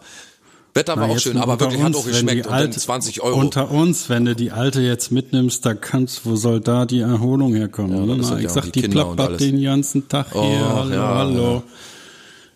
Wetter 0.75 0.97
war 0.97 1.07
Na, 1.07 1.13
auch 1.13 1.19
schön, 1.19 1.35
mal 1.37 1.43
aber 1.43 1.59
wirklich 1.59 1.79
hat 1.79 1.87
uns, 1.87 1.97
auch 1.97 2.05
wenn 2.05 2.11
geschmeckt 2.11 2.47
alte- 2.47 2.77
20 2.77 3.21
Euro. 3.21 3.39
Unter 3.39 3.71
uns, 3.71 4.09
wenn 4.09 4.25
du 4.25 4.35
die 4.35 4.51
alte 4.51 4.81
jetzt 4.81 5.09
mitnimmst, 5.09 5.65
da 5.65 5.73
kannst, 5.73 6.25
wo 6.25 6.35
soll 6.35 6.59
da 6.59 6.85
die 6.85 6.99
Erholung 6.99 7.55
herkommen? 7.55 7.95
Ja, 7.95 8.15
Na, 8.15 8.21
sind 8.23 8.37
ich 8.39 8.43
ja 8.43 8.49
sag, 8.49 8.73
die 8.73 8.81
die, 8.81 8.89
plappert 8.89 9.39
den 9.39 9.61
ganzen 9.63 10.09
Tag 10.09 10.33
hier. 10.33 10.41
Oh, 10.41 10.75
hallo, 10.75 10.93
ja, 10.93 11.15
hallo. 11.15 11.63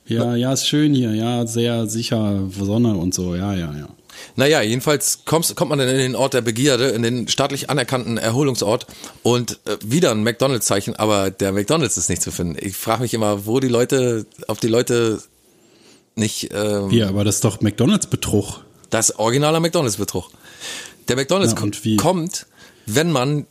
Ja, 0.05 0.35
ja, 0.35 0.51
ist 0.51 0.67
schön 0.67 0.93
hier. 0.93 1.13
Ja, 1.13 1.47
sehr 1.47 1.87
sicher 1.87 2.43
Sonne 2.59 2.95
und 2.95 3.13
so. 3.13 3.35
Ja, 3.35 3.53
ja, 3.53 3.73
ja. 3.73 3.87
Naja, 4.35 4.61
jedenfalls 4.63 5.19
kommst, 5.23 5.55
kommt 5.55 5.69
man 5.69 5.79
dann 5.79 5.87
in 5.87 5.97
den 5.97 6.15
Ort 6.15 6.33
der 6.33 6.41
Begierde, 6.41 6.89
in 6.89 7.03
den 7.03 7.29
staatlich 7.29 7.69
anerkannten 7.69 8.17
Erholungsort 8.17 8.85
und 9.23 9.59
äh, 9.65 9.77
wieder 9.85 10.11
ein 10.11 10.23
McDonalds-Zeichen, 10.23 10.95
aber 10.97 11.31
der 11.31 11.53
McDonalds 11.53 11.95
ist 11.95 12.09
nicht 12.09 12.21
zu 12.21 12.31
finden. 12.31 12.57
Ich 12.59 12.75
frage 12.75 13.03
mich 13.03 13.13
immer, 13.13 13.45
wo 13.45 13.61
die 13.61 13.69
Leute, 13.69 14.25
ob 14.49 14.59
die 14.59 14.67
Leute 14.67 15.21
nicht 16.19 16.49
ähm, 16.53 16.91
Wie, 16.91 17.03
aber 17.03 17.23
das 17.23 17.35
ist 17.35 17.43
doch 17.43 17.61
McDonalds-Betrug. 17.61 18.63
das 18.89 19.17
originaler 19.17 19.59
McDonalds-Betrug. 19.59 20.29
Der 21.07 21.15
McDonalds 21.15 21.55
wie? 21.83 21.95
kommt, 21.97 22.45
wenn 22.85 23.11
man, 23.11 23.47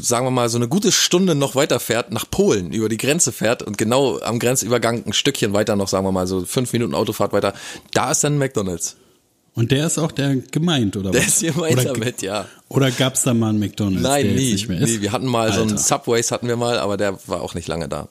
sagen 0.00 0.26
wir 0.26 0.30
mal, 0.30 0.48
so 0.48 0.58
eine 0.58 0.66
gute 0.68 0.90
Stunde 0.90 1.34
noch 1.34 1.54
weiter 1.54 1.78
fährt, 1.80 2.10
nach 2.12 2.28
Polen, 2.28 2.72
über 2.72 2.88
die 2.88 2.96
Grenze 2.96 3.30
fährt 3.32 3.62
und 3.62 3.78
genau 3.78 4.18
am 4.20 4.38
Grenzübergang 4.38 5.04
ein 5.06 5.12
Stückchen 5.12 5.52
weiter 5.52 5.76
noch, 5.76 5.88
sagen 5.88 6.04
wir 6.04 6.12
mal, 6.12 6.26
so 6.26 6.44
fünf 6.44 6.72
Minuten 6.72 6.94
Autofahrt 6.94 7.32
weiter, 7.32 7.54
da 7.92 8.10
ist 8.10 8.24
dann 8.24 8.34
ein 8.34 8.38
McDonalds. 8.38 8.96
Und 9.54 9.72
der 9.72 9.86
ist 9.86 9.98
auch 9.98 10.12
der 10.12 10.36
gemeint, 10.36 10.96
oder 10.96 11.10
Der 11.10 11.20
was? 11.22 11.42
ist 11.42 11.54
gemeint 11.54 11.78
oder, 11.80 11.92
damit, 11.92 12.22
ja. 12.22 12.46
Oder 12.68 12.90
gab's 12.92 13.22
da 13.24 13.34
mal 13.34 13.48
einen 13.50 13.58
McDonalds, 13.58 14.02
Nein, 14.02 14.24
der 14.26 14.34
nie. 14.34 14.54
nie. 14.54 15.00
Wir 15.00 15.10
hatten 15.10 15.26
mal 15.26 15.52
so 15.52 15.62
einen 15.62 15.72
Alter. 15.72 15.82
Subways 15.82 16.30
hatten 16.30 16.46
wir 16.46 16.56
mal, 16.56 16.78
aber 16.78 16.96
der 16.96 17.18
war 17.26 17.40
auch 17.42 17.54
nicht 17.54 17.66
lange 17.66 17.88
da. 17.88 18.08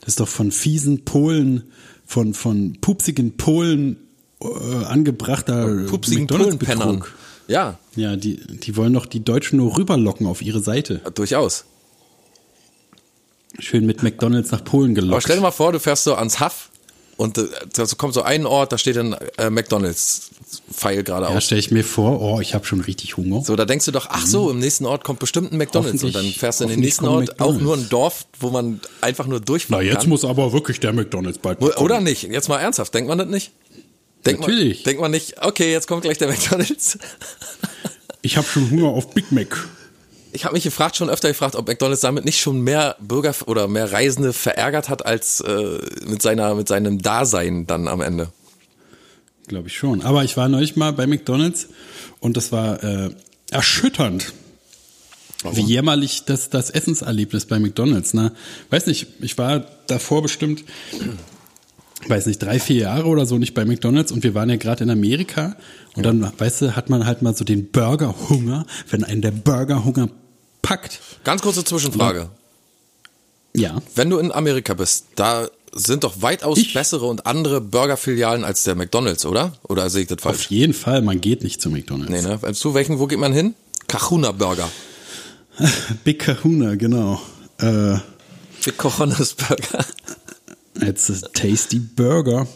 Das 0.00 0.08
ist 0.08 0.20
doch 0.20 0.28
von 0.28 0.50
fiesen 0.52 1.04
Polen, 1.04 1.72
von, 2.10 2.34
von 2.34 2.76
pupsigen 2.80 3.36
Polen 3.36 3.96
äh, 4.42 4.84
angebrachter 4.84 5.84
Pupsigen. 5.86 6.26
Polenpennern. 6.26 7.04
Ja, 7.46 7.78
Ja, 7.94 8.16
die, 8.16 8.36
die 8.36 8.76
wollen 8.76 8.94
doch 8.94 9.06
die 9.06 9.22
Deutschen 9.22 9.58
nur 9.58 9.76
rüberlocken 9.78 10.26
auf 10.26 10.42
ihre 10.42 10.58
Seite. 10.60 11.00
durchaus. 11.14 11.66
Schön 13.60 13.86
mit 13.86 14.02
McDonalds 14.02 14.50
nach 14.50 14.64
Polen 14.64 14.90
Aber 14.92 15.00
gelockt. 15.02 15.22
stell 15.22 15.36
dir 15.36 15.42
mal 15.42 15.50
vor, 15.52 15.70
du 15.72 15.78
fährst 15.78 16.02
so 16.04 16.14
ans 16.16 16.40
Haff 16.40 16.70
und 17.20 17.36
äh, 17.36 17.48
da 17.74 17.84
kommt 17.98 18.14
so 18.14 18.22
ein 18.22 18.46
Ort, 18.46 18.72
da 18.72 18.78
steht 18.78 18.96
ein 18.96 19.14
äh, 19.36 19.50
McDonalds 19.50 20.30
Pfeil 20.72 21.02
geradeaus. 21.02 21.34
Ja, 21.34 21.40
stelle 21.42 21.58
ich 21.58 21.70
mir 21.70 21.84
vor, 21.84 22.18
oh, 22.22 22.40
ich 22.40 22.54
habe 22.54 22.64
schon 22.64 22.80
richtig 22.80 23.18
Hunger. 23.18 23.44
So, 23.44 23.56
da 23.56 23.66
denkst 23.66 23.84
du 23.84 23.90
doch, 23.90 24.06
ach 24.08 24.26
so, 24.26 24.50
im 24.50 24.58
nächsten 24.58 24.86
Ort 24.86 25.04
kommt 25.04 25.18
bestimmt 25.18 25.52
ein 25.52 25.58
McDonalds 25.58 26.02
und 26.02 26.14
dann 26.14 26.24
fährst 26.24 26.60
du 26.60 26.64
in 26.64 26.70
den 26.70 26.80
nächsten 26.80 27.04
Ort, 27.06 27.38
auch 27.38 27.52
McDonald's. 27.52 27.62
nur 27.62 27.76
ein 27.76 27.88
Dorf, 27.90 28.24
wo 28.40 28.48
man 28.48 28.80
einfach 29.02 29.26
nur 29.26 29.38
Na, 29.38 29.44
durchfahren 29.44 29.84
jetzt 29.84 30.00
kann. 30.00 30.08
muss 30.08 30.24
aber 30.24 30.54
wirklich 30.54 30.80
der 30.80 30.94
McDonalds 30.94 31.38
bald 31.38 31.60
mal 31.60 31.72
Oder 31.72 31.96
kommen. 31.96 32.04
nicht? 32.04 32.22
Jetzt 32.22 32.48
mal 32.48 32.58
ernsthaft, 32.58 32.94
denkt 32.94 33.08
man 33.10 33.18
das 33.18 33.28
nicht? 33.28 33.52
Denkt 34.24 34.40
Natürlich. 34.40 34.78
Man, 34.78 34.84
denkt 34.84 35.00
man 35.02 35.10
nicht, 35.10 35.42
okay, 35.44 35.72
jetzt 35.72 35.88
kommt 35.88 36.02
gleich 36.02 36.16
der 36.16 36.28
McDonalds. 36.30 36.98
Ich 38.22 38.38
habe 38.38 38.46
schon 38.46 38.70
Hunger 38.70 38.88
auf 38.88 39.12
Big 39.12 39.30
Mac. 39.30 39.68
Ich 40.32 40.44
habe 40.44 40.54
mich 40.54 40.64
gefragt, 40.64 40.96
schon 40.96 41.10
öfter 41.10 41.28
gefragt, 41.28 41.56
ob 41.56 41.66
McDonalds 41.66 42.02
damit 42.02 42.24
nicht 42.24 42.40
schon 42.40 42.60
mehr 42.60 42.96
Bürger 43.00 43.34
oder 43.46 43.68
mehr 43.68 43.92
Reisende 43.92 44.32
verärgert 44.32 44.88
hat, 44.88 45.04
als 45.04 45.40
äh, 45.40 45.78
mit, 46.06 46.22
seiner, 46.22 46.54
mit 46.54 46.68
seinem 46.68 47.02
Dasein 47.02 47.66
dann 47.66 47.88
am 47.88 48.00
Ende. 48.00 48.28
Glaube 49.48 49.68
ich 49.68 49.76
schon. 49.76 50.02
Aber 50.02 50.22
ich 50.22 50.36
war 50.36 50.48
neulich 50.48 50.76
mal 50.76 50.92
bei 50.92 51.06
McDonalds 51.06 51.68
und 52.20 52.36
das 52.36 52.52
war 52.52 52.82
äh, 52.84 53.10
erschütternd. 53.50 54.32
Wie 55.52 55.62
jämmerlich 55.62 56.24
das, 56.26 56.50
das 56.50 56.68
Essenserlebnis 56.68 57.46
bei 57.46 57.58
McDonalds, 57.58 58.12
ne? 58.12 58.32
Weiß 58.68 58.86
nicht, 58.86 59.06
ich 59.20 59.38
war 59.38 59.60
davor 59.86 60.22
bestimmt, 60.22 60.64
weiß 62.08 62.26
nicht, 62.26 62.38
drei, 62.42 62.58
vier 62.58 62.82
Jahre 62.82 63.06
oder 63.06 63.26
so 63.26 63.38
nicht 63.38 63.54
bei 63.54 63.64
McDonalds 63.64 64.12
und 64.12 64.22
wir 64.22 64.34
waren 64.34 64.48
ja 64.50 64.56
gerade 64.56 64.84
in 64.84 64.90
Amerika 64.90 65.56
und 65.96 66.04
dann, 66.04 66.32
weißt 66.38 66.62
du, 66.62 66.76
hat 66.76 66.88
man 66.90 67.06
halt 67.06 67.22
mal 67.22 67.34
so 67.36 67.44
den 67.44 67.70
Burgerhunger, 67.70 68.66
wenn 68.90 69.04
einen 69.04 69.22
der 69.22 69.32
Burgerhunger 69.32 70.08
packt. 70.62 71.00
Ganz 71.24 71.42
kurze 71.42 71.64
Zwischenfrage. 71.64 72.30
Ja. 73.54 73.80
Wenn 73.94 74.10
du 74.10 74.18
in 74.18 74.32
Amerika 74.32 74.74
bist, 74.74 75.06
da 75.16 75.48
sind 75.72 76.04
doch 76.04 76.22
weitaus 76.22 76.58
Ich? 76.58 76.74
bessere 76.74 77.06
und 77.06 77.26
andere 77.26 77.60
Burgerfilialen 77.60 78.44
als 78.44 78.64
der 78.64 78.74
McDonalds, 78.74 79.24
oder? 79.26 79.52
Oder 79.68 79.88
sehe 79.90 80.02
ich 80.02 80.08
das 80.08 80.18
Auf 80.18 80.22
falsch? 80.36 80.50
jeden 80.50 80.74
Fall, 80.74 81.02
man 81.02 81.20
geht 81.20 81.42
nicht 81.44 81.60
zu 81.60 81.70
McDonalds. 81.70 82.10
Nee, 82.10 82.22
ne? 82.22 82.40
Zu 82.54 82.74
welchen, 82.74 82.98
wo 82.98 83.06
geht 83.06 83.18
man 83.18 83.32
hin? 83.32 83.54
Kahuna 83.86 84.32
Burger. 84.32 84.68
Big 86.04 86.20
Kahuna, 86.20 86.74
genau. 86.76 87.20
Äh, 87.58 87.96
Big 88.64 88.76
Cojones 88.78 89.34
Burger. 89.34 89.84
It's 90.74 91.10
a 91.10 91.28
tasty 91.32 91.78
burger. 91.78 92.46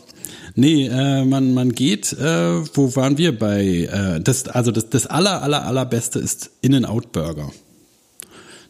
Nee, 0.54 0.87
äh, 0.87 1.25
man, 1.25 1.52
man 1.52 1.73
geht, 1.73 2.12
äh, 2.12 2.76
wo 2.76 2.94
waren 2.94 3.18
wir 3.18 3.37
bei, 3.37 3.64
äh, 3.90 4.21
das, 4.21 4.47
also 4.47 4.71
das, 4.71 4.88
das 4.88 5.06
aller, 5.06 5.42
aller, 5.42 5.64
allerbeste 5.64 6.21
ist 6.21 6.50
In-N-Out 6.61 7.11
Burger. 7.12 7.50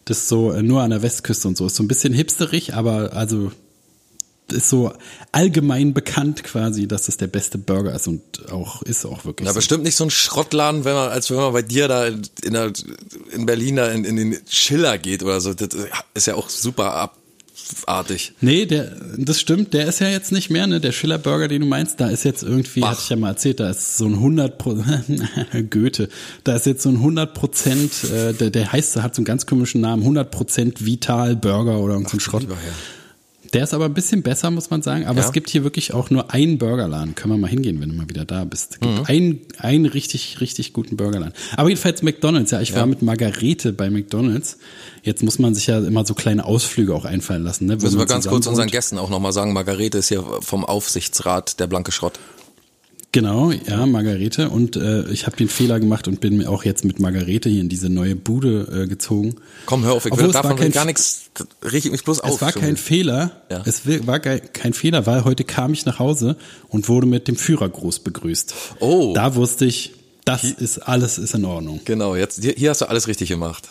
Das 0.06 0.18
ist 0.18 0.28
so 0.28 0.50
äh, 0.52 0.62
nur 0.62 0.82
an 0.82 0.90
der 0.90 1.02
Westküste 1.02 1.46
und 1.48 1.56
so. 1.58 1.66
Ist 1.66 1.76
so 1.76 1.82
ein 1.82 1.88
bisschen 1.88 2.14
hipsterig, 2.14 2.74
aber 2.74 3.12
also 3.12 3.52
ist 4.50 4.68
so 4.68 4.92
allgemein 5.32 5.94
bekannt 5.94 6.44
quasi, 6.44 6.86
dass 6.86 7.08
es 7.08 7.16
der 7.16 7.26
beste 7.26 7.58
Burger 7.58 7.94
ist 7.94 8.06
und 8.08 8.22
auch 8.50 8.82
ist 8.82 9.04
auch 9.06 9.24
wirklich 9.24 9.46
Ja, 9.46 9.52
so. 9.52 9.58
bestimmt 9.58 9.84
nicht 9.84 9.96
so 9.96 10.04
ein 10.04 10.10
Schrottladen, 10.10 10.84
wenn 10.84 10.94
man, 10.94 11.10
als 11.10 11.30
wenn 11.30 11.38
man 11.38 11.52
bei 11.52 11.62
dir 11.62 11.88
da 11.88 12.06
in, 12.06 12.22
der, 12.44 12.72
in 13.32 13.46
Berlin 13.46 13.76
da 13.76 13.88
in, 13.88 14.04
in 14.04 14.16
den 14.16 14.38
Schiller 14.48 14.98
geht 14.98 15.22
oder 15.22 15.40
so. 15.40 15.54
Das 15.54 15.68
ist 16.14 16.26
ja 16.26 16.34
auch 16.34 16.48
super 16.50 16.94
abartig. 17.86 18.32
Nee, 18.40 18.66
der, 18.66 18.92
das 19.16 19.40
stimmt, 19.40 19.74
der 19.74 19.86
ist 19.86 20.00
ja 20.00 20.08
jetzt 20.08 20.32
nicht 20.32 20.50
mehr, 20.50 20.66
ne? 20.66 20.80
Der 20.80 20.92
Schiller 20.92 21.18
Burger, 21.18 21.48
den 21.48 21.62
du 21.62 21.66
meinst, 21.66 22.00
da 22.00 22.08
ist 22.08 22.24
jetzt 22.24 22.42
irgendwie, 22.42 22.80
Bach. 22.80 22.90
hatte 22.90 23.00
ich 23.02 23.08
ja 23.08 23.16
mal 23.16 23.30
erzählt, 23.30 23.60
da 23.60 23.70
ist 23.70 23.96
so 23.96 24.06
ein 24.06 24.14
100 24.14 24.62
Goethe, 25.70 26.08
da 26.44 26.56
ist 26.56 26.66
jetzt 26.66 26.82
so 26.82 26.88
ein 26.90 26.96
100 26.96 27.34
Prozent, 27.34 28.04
äh, 28.04 28.32
der, 28.32 28.50
der 28.50 28.72
heißt, 28.72 28.96
hat 29.02 29.14
so 29.14 29.20
einen 29.20 29.26
ganz 29.26 29.46
komischen 29.46 29.80
Namen, 29.80 30.02
100 30.02 30.30
Prozent 30.30 30.84
Vital 30.84 31.36
Burger 31.36 31.78
oder 31.78 31.94
irgend 31.94 32.10
so 32.10 32.16
ein 32.16 32.20
Schrott. 32.20 32.46
Der 33.54 33.64
ist 33.64 33.72
aber 33.72 33.86
ein 33.86 33.94
bisschen 33.94 34.22
besser, 34.22 34.50
muss 34.50 34.68
man 34.70 34.82
sagen. 34.82 35.06
Aber 35.06 35.20
Ja. 35.20 35.26
es 35.26 35.32
gibt 35.32 35.48
hier 35.48 35.64
wirklich 35.64 35.94
auch 35.94 36.10
nur 36.10 36.32
einen 36.34 36.58
Burgerladen. 36.58 37.14
Können 37.14 37.34
wir 37.34 37.38
mal 37.38 37.48
hingehen, 37.48 37.80
wenn 37.80 37.88
du 37.88 37.94
mal 37.94 38.08
wieder 38.08 38.24
da 38.24 38.44
bist. 38.44 38.72
Es 38.74 38.80
gibt 38.80 38.92
Mhm. 38.98 39.04
einen, 39.06 39.40
einen 39.58 39.86
richtig, 39.86 40.40
richtig 40.40 40.72
guten 40.72 40.96
Burgerladen. 40.96 41.32
Aber 41.56 41.68
jedenfalls 41.68 42.02
McDonalds. 42.02 42.50
Ja, 42.50 42.60
ich 42.60 42.72
war 42.72 42.80
Ja. 42.80 42.86
mit 42.86 43.00
Margarete 43.02 43.72
bei 43.72 43.88
McDonalds. 43.90 44.58
Jetzt 45.02 45.22
muss 45.22 45.38
man 45.38 45.54
sich 45.54 45.66
ja 45.68 45.78
immer 45.78 46.04
so 46.04 46.14
kleine 46.14 46.44
Ausflüge 46.44 46.94
auch 46.94 47.04
einfallen 47.04 47.44
lassen. 47.44 47.66
Ne, 47.66 47.76
Müssen 47.76 47.98
wir 47.98 48.06
ganz 48.06 48.26
kurz 48.26 48.46
unseren. 48.46 48.68
Gästen 48.68 48.98
auch 48.98 49.08
nochmal 49.10 49.32
sagen, 49.32 49.52
Margarete 49.52 49.98
ist 49.98 50.08
hier 50.08 50.24
vom 50.40 50.64
Aufsichtsrat 50.64 51.60
der 51.60 51.66
blanke 51.68 51.92
Schrott. 51.92 52.18
Genau, 53.14 53.52
ja, 53.52 53.86
Margarete. 53.86 54.50
Und 54.50 54.74
äh, 54.74 55.08
ich 55.08 55.26
habe 55.26 55.36
den 55.36 55.48
Fehler 55.48 55.78
gemacht 55.78 56.08
und 56.08 56.20
bin 56.20 56.36
mir 56.36 56.50
auch 56.50 56.64
jetzt 56.64 56.84
mit 56.84 56.98
Margarete 56.98 57.48
hier 57.48 57.60
in 57.60 57.68
diese 57.68 57.88
neue 57.88 58.16
Bude 58.16 58.82
äh, 58.82 58.88
gezogen. 58.88 59.36
Komm, 59.66 59.84
hör 59.84 59.92
auf, 59.92 60.04
ich 60.04 60.10
Obwohl 60.10 60.26
will 60.26 60.32
davon 60.32 60.56
kein- 60.56 60.72
gar 60.72 60.84
nichts, 60.84 61.30
ich 61.72 61.90
mich 61.92 62.02
bloß 62.02 62.18
auf. 62.18 62.34
Es 62.34 62.42
war 62.42 62.50
kein. 62.50 62.76
Fehler. 62.76 63.42
Ja. 63.52 63.62
Es 63.64 63.82
war 64.08 64.18
kein 64.18 64.72
Fehler, 64.72 65.06
weil 65.06 65.22
heute 65.24 65.44
kam 65.44 65.72
ich 65.72 65.86
nach 65.86 66.00
Hause 66.00 66.36
und 66.70 66.88
wurde 66.88 67.06
mit 67.06 67.28
dem 67.28 67.36
Führergruß 67.36 68.00
begrüßt. 68.00 68.52
Oh. 68.80 69.12
Da 69.14 69.36
wusste 69.36 69.64
ich, 69.64 69.92
das 70.24 70.42
ist 70.42 70.78
alles 70.78 71.16
ist 71.16 71.34
in 71.34 71.44
Ordnung. 71.44 71.82
Genau, 71.84 72.16
jetzt, 72.16 72.42
hier, 72.42 72.54
hier 72.56 72.70
hast 72.70 72.80
du 72.80 72.86
alles 72.86 73.06
richtig 73.06 73.28
gemacht. 73.28 73.68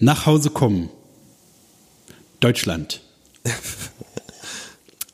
Nach 0.00 0.24
Hause 0.24 0.48
kommen. 0.48 0.88
Deutschland. 2.40 3.02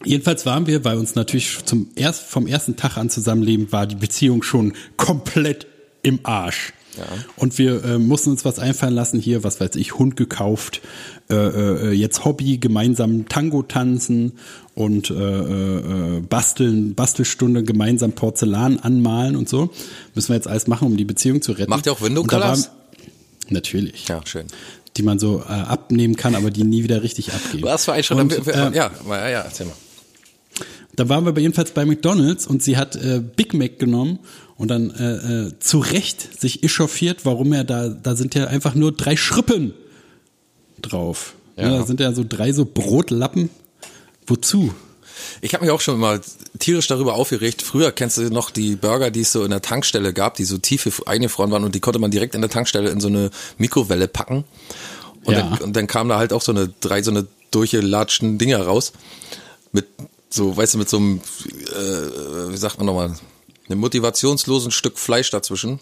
Jedenfalls 0.04 0.46
waren 0.46 0.66
wir, 0.66 0.84
weil 0.84 0.98
uns 0.98 1.14
natürlich 1.14 1.64
zum 1.64 1.88
erst, 1.96 2.22
vom 2.22 2.46
ersten 2.46 2.76
Tag 2.76 2.96
an 2.96 3.10
zusammenleben 3.10 3.72
war 3.72 3.86
die 3.86 3.96
Beziehung 3.96 4.42
schon 4.42 4.74
komplett 4.96 5.66
im 6.02 6.20
Arsch. 6.22 6.72
Ja. 6.96 7.04
Und 7.36 7.58
wir 7.58 7.84
äh, 7.84 7.98
mussten 7.98 8.30
uns 8.30 8.44
was 8.44 8.58
einfallen 8.58 8.94
lassen 8.94 9.18
hier, 9.18 9.42
was 9.42 9.60
weiß 9.60 9.74
ich, 9.76 9.98
Hund 9.98 10.16
gekauft, 10.16 10.80
äh, 11.28 11.34
äh, 11.34 11.92
jetzt 11.92 12.24
Hobby, 12.24 12.58
gemeinsam 12.58 13.28
Tango 13.28 13.62
tanzen 13.62 14.32
und 14.74 15.10
äh, 15.10 15.14
äh, 15.14 16.18
äh, 16.18 16.20
basteln, 16.20 16.94
Bastelstunde, 16.94 17.64
gemeinsam 17.64 18.12
Porzellan 18.12 18.78
anmalen 18.78 19.34
und 19.36 19.48
so. 19.48 19.70
Müssen 20.14 20.28
wir 20.28 20.36
jetzt 20.36 20.48
alles 20.48 20.66
machen, 20.66 20.86
um 20.86 20.96
die 20.96 21.04
Beziehung 21.04 21.42
zu 21.42 21.52
retten. 21.52 21.70
Macht 21.70 21.86
ihr 21.86 21.92
auch 21.92 22.00
Window 22.00 22.22
Colors? 22.22 22.70
Natürlich. 23.48 24.06
Ja, 24.08 24.20
schön. 24.24 24.46
Die 24.96 25.02
man 25.02 25.18
so 25.18 25.40
äh, 25.40 25.52
abnehmen 25.52 26.14
kann, 26.14 26.36
aber 26.36 26.50
die 26.50 26.62
nie 26.62 26.84
wieder 26.84 27.02
richtig 27.02 27.32
abgeben. 27.32 27.64
Was 27.64 27.84
für 27.84 27.92
ein 27.92 28.04
schon, 28.04 28.20
Und, 28.20 28.32
äh, 28.32 28.50
äh, 28.50 28.76
ja, 28.76 28.90
ja, 29.08 29.28
ja, 29.28 29.40
erzähl 29.40 29.66
mal. 29.66 29.74
Da 30.96 31.08
waren 31.08 31.24
wir 31.24 31.30
aber 31.30 31.40
jedenfalls 31.40 31.72
bei 31.72 31.84
McDonalds 31.84 32.46
und 32.46 32.62
sie 32.62 32.76
hat 32.76 32.96
äh, 32.96 33.20
Big 33.20 33.54
Mac 33.54 33.78
genommen 33.78 34.18
und 34.56 34.68
dann 34.68 34.90
äh, 34.90 35.46
äh, 35.48 35.58
zu 35.58 35.78
Recht 35.78 36.40
sich 36.40 36.62
echauffiert, 36.62 37.24
warum 37.24 37.52
er 37.52 37.64
da, 37.64 37.88
da 37.88 38.16
sind 38.16 38.34
ja 38.34 38.46
einfach 38.46 38.74
nur 38.74 38.92
drei 38.92 39.16
Schrippen 39.16 39.74
drauf. 40.80 41.34
Ja. 41.56 41.64
Ja. 41.70 41.78
da 41.78 41.86
sind 41.86 42.00
ja 42.00 42.12
so 42.12 42.24
drei 42.28 42.52
so 42.52 42.64
Brotlappen. 42.64 43.50
Wozu? 44.26 44.74
Ich 45.40 45.54
habe 45.54 45.64
mich 45.64 45.70
auch 45.72 45.80
schon 45.80 45.98
mal 46.00 46.20
tierisch 46.58 46.86
darüber 46.86 47.14
aufgeregt. 47.14 47.62
Früher 47.62 47.92
kennst 47.92 48.18
du 48.18 48.22
noch 48.30 48.50
die 48.50 48.76
Burger, 48.76 49.10
die 49.10 49.20
es 49.20 49.32
so 49.32 49.44
in 49.44 49.50
der 49.50 49.62
Tankstelle 49.62 50.12
gab, 50.12 50.34
die 50.34 50.44
so 50.44 50.58
tief 50.58 51.02
eingefroren 51.06 51.50
waren 51.50 51.64
und 51.64 51.74
die 51.74 51.80
konnte 51.80 51.98
man 52.00 52.10
direkt 52.10 52.34
in 52.34 52.40
der 52.40 52.50
Tankstelle 52.50 52.90
in 52.90 53.00
so 53.00 53.08
eine 53.08 53.30
Mikrowelle 53.58 54.08
packen. 54.08 54.44
Und, 55.24 55.34
Ja. 55.34 55.40
dann, 55.42 55.58
und 55.58 55.76
dann 55.76 55.86
kam 55.86 56.08
da 56.08 56.18
halt 56.18 56.32
auch 56.32 56.42
so 56.42 56.52
eine 56.52 56.72
drei 56.80 57.02
so 57.02 57.10
eine 57.10 57.26
durchgelatschten 57.50 58.38
Dinger 58.38 58.62
raus 58.62 58.92
mit 59.72 59.86
so, 60.34 60.56
weißt 60.56 60.74
du, 60.74 60.78
mit 60.78 60.88
so 60.88 60.96
einem, 60.96 61.20
äh, 61.72 62.52
wie 62.52 62.56
sagt 62.56 62.78
man 62.78 62.86
nochmal, 62.86 63.14
einem 63.68 63.80
motivationslosen 63.80 64.70
Stück 64.70 64.98
Fleisch 64.98 65.30
dazwischen. 65.30 65.80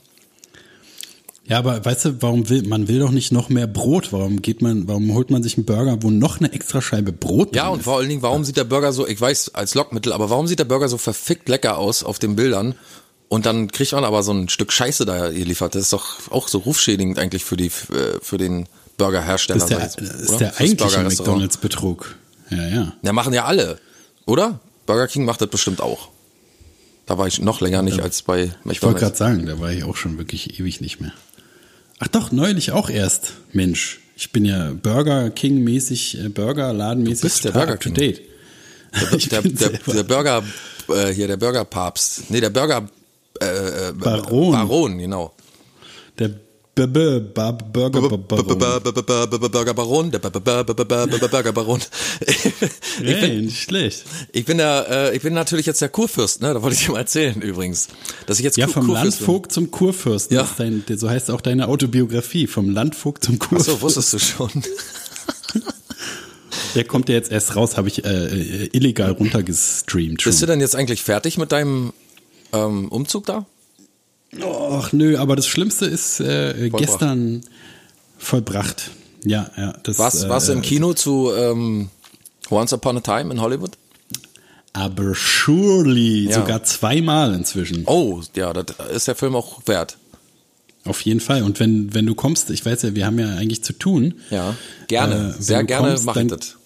Ja, 1.47 1.59
aber 1.59 1.85
weißt 1.85 2.05
du, 2.05 2.23
warum 2.23 2.49
will 2.49 2.63
man 2.69 2.87
will 2.87 3.01
doch 3.01 3.11
nicht 3.11 3.33
noch 3.33 3.49
mehr 3.49 3.67
Brot? 3.67 4.13
Warum 4.13 4.43
geht 4.43 4.63
man, 4.63 4.87
warum 4.87 5.13
holt 5.13 5.31
man 5.31 5.43
sich 5.43 5.57
einen 5.57 5.67
Burger, 5.67 5.99
wo 6.01 6.11
noch 6.11 6.39
eine 6.39 6.53
extra 6.53 6.81
Scheibe 6.81 7.13
Brot 7.13 7.57
Ja, 7.57 7.69
und 7.69 7.81
ist? 7.81 7.85
vor 7.85 7.99
allen 7.99 8.09
Dingen, 8.09 8.23
warum 8.23 8.45
sieht 8.45 8.57
der 8.57 8.65
Burger 8.65 8.93
so, 8.93 9.07
ich 9.09 9.21
weiß, 9.21 9.55
als 9.55 9.75
Lockmittel, 9.75 10.13
aber 10.13 10.31
warum 10.31 10.47
sieht 10.47 10.61
der 10.61 10.65
Burger 10.65 10.89
so 10.89 10.99
verfickt 10.99 11.49
lecker 11.49 11.79
aus 11.79 12.05
auf 12.05 12.19
den 12.21 12.37
Bildern? 12.37 12.77
Und 13.29 13.47
dann 13.47 13.73
kriegt 13.73 13.93
man 13.93 14.05
aber 14.05 14.23
so 14.23 14.33
ein 14.33 14.51
Stück 14.51 14.73
Scheiße 14.73 15.07
da 15.07 15.31
geliefert. 15.31 15.75
Das 15.75 15.83
ist 15.83 15.93
doch 15.95 16.31
auch 16.31 16.49
so 16.49 16.59
rufschädigend 16.59 17.19
eigentlich 17.19 17.45
für 17.45 17.57
die, 17.57 17.69
äh, 17.69 18.21
für 18.21 18.37
den 18.37 18.67
Burgerhersteller. 18.99 19.67
Das 19.67 19.71
ist 19.71 19.97
der, 19.97 20.11
ist 20.11 20.39
der 20.39 20.61
eigentliche. 20.61 21.01
McDonalds-Betrug. 21.01 22.15
Ja, 22.51 22.69
ja. 22.69 22.93
Ja, 23.03 23.13
machen 23.13 23.33
ja 23.33 23.47
alle, 23.47 23.79
oder? 24.27 24.61
Burger 24.87 25.07
King 25.09 25.25
macht 25.25 25.41
das 25.41 25.49
bestimmt 25.49 25.81
auch. 25.81 26.09
Da 27.07 27.19
war 27.19 27.27
ich 27.27 27.41
noch 27.41 27.61
länger 27.61 27.83
nicht 27.83 28.01
als 28.01 28.23
bei 28.23 28.45
Ich 28.45 28.51
wollte 28.51 28.65
McDonald's. 28.69 29.01
gerade 29.01 29.17
sagen, 29.17 29.47
da 29.47 29.59
war 29.61 29.71
ich 29.73 29.85
auch 29.85 29.97
schon 29.97 30.19
wirklich 30.19 30.59
ewig 30.59 30.81
nicht 30.81 31.01
mehr. 31.01 31.13
Ach 31.99 32.09
doch, 32.09 32.33
neulich 32.33 32.73
auch 32.73 32.91
erst. 32.91 33.33
Mensch, 33.53 34.01
ich 34.17 34.33
bin 34.33 34.45
ja 34.45 34.73
Burger 34.73 35.31
King 35.31 35.63
mäßig, 35.65 36.19
äh, 36.25 36.29
Burger 36.29 36.73
Ladenmäßig 36.73 37.21
Du 37.21 37.27
bist 37.27 37.45
der 37.45 37.51
Burger 37.53 37.73
up 37.75 37.81
to 37.81 37.91
King. 37.91 37.95
date. 37.95 38.23
Der, 39.31 39.41
der, 39.43 39.57
selber- 39.57 39.93
der 39.95 40.03
Burger, 40.03 40.43
äh, 40.89 41.09
hier, 41.15 41.27
der 41.27 41.37
Burgerpapst. 41.39 42.31
Nee, 42.31 42.41
der 42.41 42.51
Burger, 42.51 42.89
äh, 43.41 43.89
äh, 43.89 43.93
Baron. 43.93 44.53
Baron, 44.53 44.99
genau. 44.99 45.35
Der 46.19 46.31
Burger 46.75 47.21
Baron. 51.53 51.81
Hey, 52.99 53.21
bin, 53.21 53.45
nicht 53.45 53.63
schlecht. 53.63 54.05
ich 54.33 54.45
bin 54.47 54.59
der, 54.59 54.87
äh, 54.89 55.17
ich 55.17 55.23
bin 55.23 55.35
natürlich 55.35 55.67
jetzt 55.67 55.83
der 55.83 55.91
Kurfürst, 55.91 56.41
ne? 56.41 56.55
Da 56.55 56.63
wollte 56.63 56.77
ich 56.77 56.87
dir 56.87 56.93
mal 56.93 56.99
erzählen 56.99 57.41
übrigens, 57.43 57.89
dass 58.27 58.39
ich 58.39 58.45
jetzt 58.45 58.57
Ja, 58.57 58.69
vom 58.69 58.87
Kurfürst. 58.87 59.21
Landvogt 59.21 59.53
zum 59.53 59.71
Kurfürsten. 59.71 60.35
Ja. 60.37 60.49
So 60.97 61.11
heißt 61.11 61.31
auch 61.31 61.41
deine 61.43 61.69
Autobiografie. 61.69 62.47
Vom 62.47 62.71
Landvogt 62.71 63.25
zum 63.25 63.35
Ach 63.41 63.49
Kurfürsten. 63.49 63.75
so, 63.75 63.83
wusstest 63.83 64.13
du 64.15 64.19
schon. 64.19 64.51
Der 66.75 66.85
kommt 66.85 67.09
ja 67.11 67.15
jetzt 67.17 67.31
erst 67.31 67.55
raus, 67.55 67.77
habe 67.77 67.89
ich 67.89 68.03
äh, 68.05 68.67
illegal 68.73 69.11
runtergestreamt. 69.13 70.23
Schon. 70.23 70.31
Bist 70.31 70.41
du 70.43 70.47
denn 70.47 70.61
jetzt 70.61 70.75
eigentlich 70.75 71.03
fertig 71.03 71.37
mit 71.37 71.53
deinem 71.53 71.93
ähm, 72.53 72.89
Umzug 72.89 73.27
da? 73.27 73.45
Och 74.41 74.93
nö, 74.93 75.19
aber 75.19 75.37
das 75.37 75.47
Schlimmste 75.47 75.87
ist 75.87 76.21
äh, 76.21 76.71
gestern 76.71 77.43
vollbracht. 78.19 78.91
Ja, 79.25 79.51
ja. 79.57 79.75
Das, 79.83 79.99
warst, 79.99 80.29
warst 80.29 80.49
du 80.49 80.53
im 80.53 80.61
äh, 80.61 80.63
Kino 80.63 80.95
zu 80.95 81.31
ähm, 81.37 81.91
Once 82.51 82.73
Upon 82.73 82.97
a 82.97 83.01
Time 83.01 83.33
in 83.33 83.41
Hollywood? 83.41 83.73
Aber 84.73 85.15
surely 85.15 86.29
Ja. 86.31 86.41
sogar 86.41 86.65
zweimal 86.65 87.35
inzwischen. 87.35 87.83
Oh, 87.87 88.23
ja, 88.35 88.53
das 88.55 88.75
ist 88.95 89.07
der 89.09 89.15
Film 89.15 89.37
auch 89.37 89.61
wert. 89.67 89.99
Auf 90.85 91.03
jeden 91.03 91.21
Fall. 91.21 91.43
Und 91.43 91.61
wenn, 91.61 91.95
wenn 91.95 92.07
du 92.07 92.15
kommst, 92.15 92.51
ich 92.51 92.65
weiß 92.65 92.83
ja, 92.83 92.95
wir 92.95 93.07
haben 93.07 93.19
ja 93.19 93.37
eigentlich 93.37 93.63
zu 93.63 93.75
tun. 93.75 94.15
Ja, 94.31 94.57
gerne. 94.89 95.35
Äh, 95.39 95.43
Sehr 95.43 95.63
gerne 95.65 95.89
kommst, 95.89 96.05
mache 96.07 96.23
ich 96.23 96.29
dann 96.29 96.39
das. 96.39 96.57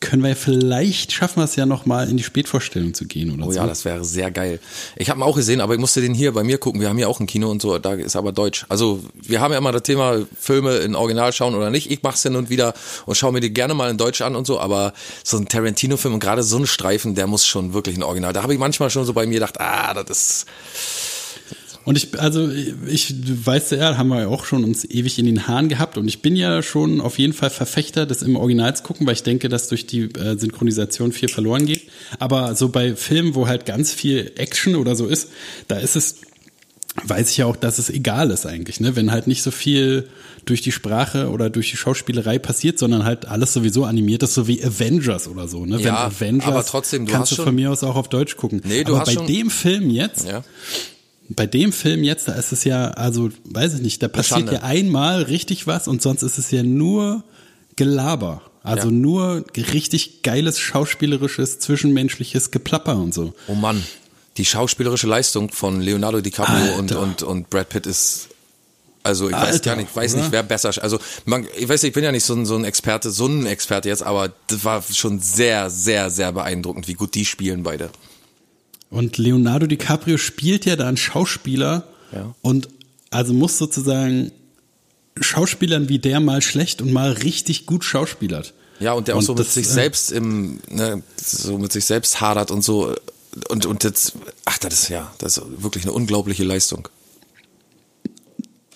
Können 0.00 0.22
wir 0.22 0.36
vielleicht 0.36 1.10
schaffen 1.12 1.40
wir 1.40 1.44
es 1.44 1.56
ja 1.56 1.66
noch 1.66 1.84
mal 1.84 2.08
in 2.08 2.16
die 2.16 2.22
Spätvorstellung 2.22 2.94
zu 2.94 3.04
gehen 3.06 3.32
oder 3.32 3.46
Oh 3.46 3.50
so. 3.50 3.56
ja, 3.56 3.66
das 3.66 3.84
wäre 3.84 4.04
sehr 4.04 4.30
geil. 4.30 4.60
Ich 4.96 5.10
habe 5.10 5.18
ihn 5.18 5.24
auch 5.24 5.34
gesehen, 5.34 5.60
aber 5.60 5.74
ich 5.74 5.80
musste 5.80 6.00
den 6.00 6.14
hier 6.14 6.32
bei 6.32 6.44
mir 6.44 6.58
gucken. 6.58 6.80
Wir 6.80 6.88
haben 6.88 6.98
hier 6.98 7.08
auch 7.08 7.18
ein 7.18 7.26
Kino 7.26 7.50
und 7.50 7.60
so, 7.60 7.78
da 7.78 7.94
ist 7.94 8.14
aber 8.14 8.30
Deutsch. 8.30 8.64
Also 8.68 9.02
wir 9.14 9.40
haben 9.40 9.50
ja 9.52 9.58
immer 9.58 9.72
das 9.72 9.82
Thema 9.82 10.24
Filme 10.38 10.76
in 10.76 10.94
Original 10.94 11.32
schauen 11.32 11.56
oder 11.56 11.70
nicht. 11.70 11.90
Ich 11.90 12.00
mach's 12.04 12.22
hin 12.22 12.36
und 12.36 12.48
wieder 12.48 12.74
und 13.06 13.16
schaue 13.16 13.32
mir 13.32 13.40
die 13.40 13.52
gerne 13.52 13.74
mal 13.74 13.90
in 13.90 13.98
Deutsch 13.98 14.20
an 14.20 14.36
und 14.36 14.46
so, 14.46 14.60
aber 14.60 14.92
so 15.24 15.36
ein 15.36 15.48
Tarantino-Film 15.48 16.14
und 16.14 16.20
gerade 16.20 16.44
so 16.44 16.58
ein 16.58 16.66
Streifen, 16.68 17.16
der 17.16 17.26
muss 17.26 17.44
schon 17.44 17.74
wirklich 17.74 17.96
ein 17.96 18.04
Original. 18.04 18.32
Da 18.32 18.42
habe 18.44 18.52
ich 18.54 18.60
manchmal 18.60 18.90
schon 18.90 19.04
so 19.04 19.12
bei 19.12 19.26
mir 19.26 19.34
gedacht, 19.34 19.60
ah, 19.60 19.94
das 19.94 20.10
ist 20.10 20.46
Und 21.88 21.96
ich, 21.96 22.20
also 22.20 22.50
ich 22.86 23.14
weiß 23.46 23.70
ja, 23.70 23.96
haben 23.96 24.08
wir 24.08 24.20
ja 24.20 24.28
auch 24.28 24.44
schon 24.44 24.62
uns 24.62 24.84
ewig 24.84 25.18
in 25.18 25.24
den 25.24 25.48
Haaren 25.48 25.70
gehabt 25.70 25.96
und 25.96 26.06
ich 26.06 26.20
bin 26.20 26.36
ja 26.36 26.60
schon 26.62 27.00
auf 27.00 27.18
jeden 27.18 27.32
Fall 27.32 27.48
Verfechter 27.48 28.04
des 28.04 28.20
im 28.20 28.36
Original 28.36 28.76
zu 28.76 28.82
gucken, 28.82 29.06
weil 29.06 29.14
ich 29.14 29.22
denke, 29.22 29.48
dass 29.48 29.68
durch 29.68 29.86
die 29.86 30.02
äh, 30.02 30.36
Synchronisation 30.38 31.12
viel 31.12 31.30
verloren 31.30 31.64
geht. 31.64 31.84
Aber 32.18 32.54
so 32.56 32.68
bei 32.68 32.94
Filmen, 32.94 33.34
wo 33.34 33.48
halt 33.48 33.64
ganz 33.64 33.90
viel 33.90 34.32
Action 34.36 34.76
oder 34.76 34.96
so 34.96 35.06
ist, 35.06 35.30
da 35.66 35.78
ist 35.78 35.96
es, 35.96 36.16
weiß 37.04 37.30
ich 37.30 37.38
ja 37.38 37.46
auch, 37.46 37.56
dass 37.56 37.78
es 37.78 37.88
egal 37.88 38.32
ist 38.32 38.44
eigentlich, 38.44 38.80
ne? 38.80 38.94
Wenn 38.94 39.10
halt 39.10 39.26
nicht 39.26 39.42
so 39.42 39.50
viel 39.50 40.10
durch 40.44 40.60
die 40.60 40.72
Sprache 40.72 41.30
oder 41.30 41.48
durch 41.48 41.70
die 41.70 41.78
Schauspielerei 41.78 42.38
passiert, 42.38 42.78
sondern 42.78 43.04
halt 43.06 43.24
alles 43.28 43.54
sowieso 43.54 43.84
animiert 43.84 44.22
ist, 44.22 44.34
so 44.34 44.46
wie 44.46 44.62
Avengers 44.62 45.26
oder 45.26 45.48
so, 45.48 45.64
ne? 45.64 45.76
Ja, 45.80 45.84
Wenn 45.84 45.94
Avengers 45.94 46.48
aber 46.48 46.66
trotzdem, 46.66 47.06
du 47.06 47.12
kannst 47.12 47.32
du 47.32 47.36
schon- 47.36 47.44
von 47.46 47.54
mir 47.54 47.70
aus 47.72 47.82
auch 47.82 47.96
auf 47.96 48.08
Deutsch 48.10 48.36
gucken. 48.36 48.60
Nee, 48.64 48.84
du 48.84 48.92
aber 48.92 49.00
hast 49.00 49.06
bei 49.06 49.14
schon- 49.14 49.26
dem 49.26 49.48
Film 49.48 49.88
jetzt, 49.88 50.26
ja. 50.28 50.44
Bei 51.28 51.46
dem 51.46 51.72
Film 51.72 52.04
jetzt, 52.04 52.28
da 52.28 52.32
ist 52.32 52.52
es 52.52 52.64
ja, 52.64 52.88
also 52.92 53.30
weiß 53.44 53.74
ich 53.74 53.80
nicht, 53.80 54.02
da 54.02 54.08
passiert 54.08 54.50
ja 54.50 54.62
einmal 54.62 55.22
richtig 55.22 55.66
was 55.66 55.86
und 55.88 56.00
sonst 56.02 56.22
ist 56.22 56.38
es 56.38 56.50
ja 56.50 56.62
nur 56.62 57.22
Gelaber. 57.76 58.42
Also 58.62 58.88
Ja. 58.88 58.94
nur 58.94 59.44
richtig 59.56 60.22
geiles 60.22 60.58
schauspielerisches, 60.58 61.58
zwischenmenschliches 61.58 62.50
Geplapper 62.50 62.96
und 62.96 63.14
so. 63.14 63.34
Oh 63.46 63.54
Mann, 63.54 63.82
die 64.36 64.44
schauspielerische 64.44 65.06
Leistung 65.06 65.50
von 65.50 65.80
Leonardo 65.80 66.20
DiCaprio 66.20 66.78
und, 66.78 66.92
Alter. 66.92 67.00
und, 67.02 67.22
und 67.22 67.50
Brad 67.50 67.68
Pitt 67.68 67.86
ist, 67.86 68.28
also 69.02 69.28
ich 69.28 69.34
weiß 69.34 69.52
Alter, 69.54 69.70
gar 69.70 69.76
nicht, 69.76 69.94
weiß 69.94 70.16
nicht, 70.16 70.32
wer 70.32 70.42
besser, 70.42 70.70
also 70.82 70.98
man, 71.24 71.46
ich 71.56 71.68
weiß, 71.68 71.82
ich 71.84 71.92
bin 71.92 72.04
ja 72.04 72.12
nicht 72.12 72.24
so 72.24 72.34
ein, 72.34 72.46
so 72.46 72.56
ein 72.56 72.64
Experte, 72.64 73.10
so 73.10 73.26
ein 73.26 73.46
Experte 73.46 73.88
jetzt, 73.88 74.02
aber 74.02 74.32
das 74.48 74.64
war 74.64 74.82
schon 74.82 75.20
sehr, 75.20 75.70
sehr, 75.70 76.10
sehr 76.10 76.32
beeindruckend, 76.32 76.88
wie 76.88 76.94
gut 76.94 77.14
die 77.14 77.24
spielen 77.24 77.62
beide. 77.62 77.90
Und 78.90 79.18
Leonardo 79.18 79.66
DiCaprio 79.66 80.16
spielt 80.16 80.64
ja 80.64 80.76
da 80.76 80.88
einen 80.88 80.96
Schauspieler 80.96 81.86
Ja. 82.12 82.34
und 82.42 82.68
also 83.10 83.32
muss 83.34 83.58
sozusagen 83.58 84.32
Schauspielern 85.20 85.88
wie 85.88 85.98
der 85.98 86.20
mal 86.20 86.42
schlecht 86.42 86.80
und 86.80 86.92
mal 86.92 87.12
richtig 87.12 87.66
gut 87.66 87.84
schauspielert. 87.84 88.54
Ja, 88.80 88.92
und 88.92 89.08
der 89.08 89.16
auch 89.16 89.22
so 89.22 89.32
mit 89.32 89.40
das, 89.40 89.54
sich 89.54 89.66
äh, 89.66 89.70
selbst 89.70 90.12
im, 90.12 90.60
ne, 90.70 91.02
so 91.20 91.58
mit 91.58 91.72
sich 91.72 91.84
selbst 91.84 92.20
hadert 92.20 92.50
und 92.50 92.62
so. 92.62 92.94
Und, 93.48 93.66
und 93.66 93.84
jetzt, 93.84 94.12
ach, 94.44 94.58
das 94.58 94.74
ist 94.74 94.88
ja, 94.88 95.12
das 95.18 95.36
ist 95.38 95.44
wirklich 95.62 95.84
eine 95.84 95.92
unglaubliche 95.92 96.44
Leistung. 96.44 96.88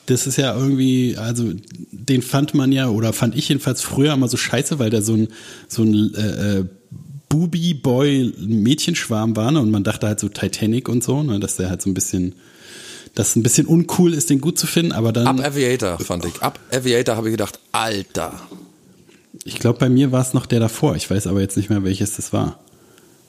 Das 0.06 0.26
ist 0.26 0.36
ja 0.36 0.54
irgendwie, 0.56 1.16
also 1.16 1.52
den 1.92 2.22
fand 2.22 2.54
man 2.54 2.72
ja, 2.72 2.88
oder 2.88 3.12
fand 3.12 3.36
ich 3.36 3.48
jedenfalls 3.48 3.82
früher 3.82 4.12
immer 4.12 4.28
so 4.28 4.36
scheiße, 4.36 4.78
weil 4.80 4.90
der 4.90 5.02
so 5.02 5.14
ein, 5.14 5.28
so 5.68 5.82
ein 5.84 6.14
äh, 6.14 6.58
äh, 6.58 6.64
Booby-Boy-Mädchenschwarm 7.32 9.34
war, 9.36 9.50
ne? 9.50 9.60
Und 9.60 9.70
man 9.70 9.84
dachte 9.84 10.06
halt 10.06 10.20
so 10.20 10.28
Titanic 10.28 10.90
und 10.90 11.02
so, 11.02 11.22
ne? 11.22 11.40
Dass 11.40 11.56
der 11.56 11.70
halt 11.70 11.80
so 11.80 11.88
ein 11.88 11.94
bisschen, 11.94 12.34
dass 13.14 13.36
ein 13.36 13.42
bisschen 13.42 13.66
uncool 13.66 14.12
ist, 14.12 14.28
den 14.28 14.42
gut 14.42 14.58
zu 14.58 14.66
finden, 14.66 14.92
aber 14.92 15.14
dann. 15.14 15.26
Ab 15.26 15.40
Aviator 15.40 15.98
fand 15.98 16.26
ich. 16.26 16.42
Ab 16.42 16.60
Aviator 16.70 17.16
habe 17.16 17.28
ich 17.28 17.32
gedacht, 17.32 17.58
Alter. 17.72 18.38
Ich 19.44 19.58
glaube, 19.58 19.78
bei 19.78 19.88
mir 19.88 20.12
war 20.12 20.20
es 20.20 20.34
noch 20.34 20.44
der 20.44 20.60
davor. 20.60 20.94
Ich 20.94 21.10
weiß 21.10 21.26
aber 21.26 21.40
jetzt 21.40 21.56
nicht 21.56 21.70
mehr, 21.70 21.82
welches 21.84 22.16
das 22.16 22.34
war. 22.34 22.60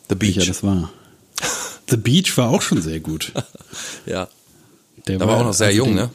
The 0.09 0.15
Beach. 0.15 0.35
Welcher 0.35 0.51
das 0.51 0.63
war. 0.63 0.91
The 1.89 1.95
Beach 1.95 2.37
war 2.37 2.49
auch 2.49 2.61
schon 2.61 2.81
sehr 2.81 2.99
gut. 2.99 3.31
Ja. 4.05 4.27
Der 5.07 5.17
Da 5.17 5.27
war 5.27 5.37
auch 5.37 5.45
noch 5.45 5.53
sehr 5.53 5.73
jung, 5.73 5.87
den, 5.89 5.95
ne? 5.95 6.09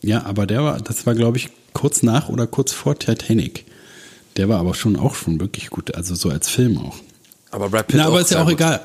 Ja, 0.00 0.24
aber 0.26 0.46
der 0.46 0.62
war, 0.62 0.80
das 0.80 1.06
war, 1.06 1.16
glaube 1.16 1.38
ich, 1.38 1.48
kurz 1.72 2.04
nach 2.04 2.28
oder 2.28 2.46
kurz 2.46 2.70
vor 2.72 2.96
Titanic. 2.96 3.64
Der 4.36 4.48
war 4.48 4.58
aber 4.58 4.74
schon 4.74 4.96
auch 4.96 5.14
schon 5.14 5.40
wirklich 5.40 5.70
gut, 5.70 5.94
also 5.94 6.14
so 6.14 6.28
als 6.30 6.48
Film 6.48 6.78
auch. 6.78 6.96
Aber 7.50 7.68
Brad 7.68 7.86
Pitt 7.86 7.96
Na, 7.96 8.06
aber 8.06 8.20
ist 8.20 8.30
ja 8.30 8.40
auch 8.40 8.46
gut. 8.46 8.54
egal. 8.54 8.80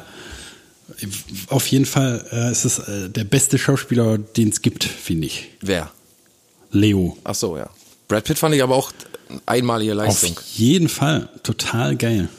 Auf 1.47 1.67
jeden 1.67 1.85
Fall 1.85 2.25
äh, 2.31 2.51
ist 2.51 2.65
es 2.65 2.79
äh, 2.79 3.09
der 3.09 3.23
beste 3.23 3.57
Schauspieler, 3.57 4.17
den 4.17 4.49
es 4.49 4.61
gibt, 4.61 4.83
finde 4.83 5.27
ich. 5.27 5.49
Wer? 5.61 5.91
Leo. 6.71 7.17
Ach 7.23 7.35
so, 7.35 7.57
ja. 7.57 7.69
Brad 8.07 8.23
Pitt 8.25 8.37
fand 8.37 8.55
ich 8.55 8.63
aber 8.63 8.75
auch 8.75 8.91
einmalige 9.45 9.93
Leistung. 9.93 10.37
Auf 10.37 10.43
jeden 10.53 10.89
Fall. 10.89 11.29
Total 11.43 11.95
geil. 11.95 12.29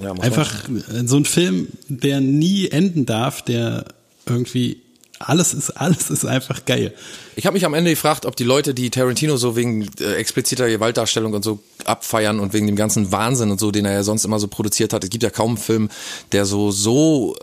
Ja, 0.00 0.12
Einfach 0.12 0.68
äh, 0.68 1.06
so 1.06 1.16
ein 1.16 1.24
Film, 1.24 1.68
der 1.88 2.20
nie 2.20 2.68
enden 2.68 3.06
darf, 3.06 3.42
der 3.42 3.86
irgendwie 4.26 4.82
alles 5.18 5.54
ist, 5.54 5.70
alles 5.70 6.10
ist 6.10 6.24
einfach 6.24 6.64
geil. 6.64 6.92
Ich 7.36 7.46
habe 7.46 7.54
mich 7.54 7.64
am 7.64 7.74
Ende 7.74 7.90
gefragt, 7.90 8.26
ob 8.26 8.36
die 8.36 8.44
Leute, 8.44 8.74
die 8.74 8.90
Tarantino 8.90 9.36
so 9.36 9.56
wegen 9.56 9.88
äh, 10.00 10.14
expliziter 10.14 10.68
Gewaltdarstellung 10.68 11.32
und 11.32 11.42
so 11.44 11.60
abfeiern 11.84 12.40
und 12.40 12.52
wegen 12.52 12.66
dem 12.66 12.76
ganzen 12.76 13.12
Wahnsinn 13.12 13.50
und 13.50 13.60
so, 13.60 13.70
den 13.70 13.84
er 13.84 13.92
ja 13.92 14.02
sonst 14.02 14.24
immer 14.24 14.38
so 14.38 14.48
produziert 14.48 14.92
hat. 14.92 15.04
Es 15.04 15.10
gibt 15.10 15.22
ja 15.22 15.30
kaum 15.30 15.50
einen 15.50 15.56
Film, 15.56 15.90
der 16.32 16.46
so 16.46 16.70
so 16.70 17.36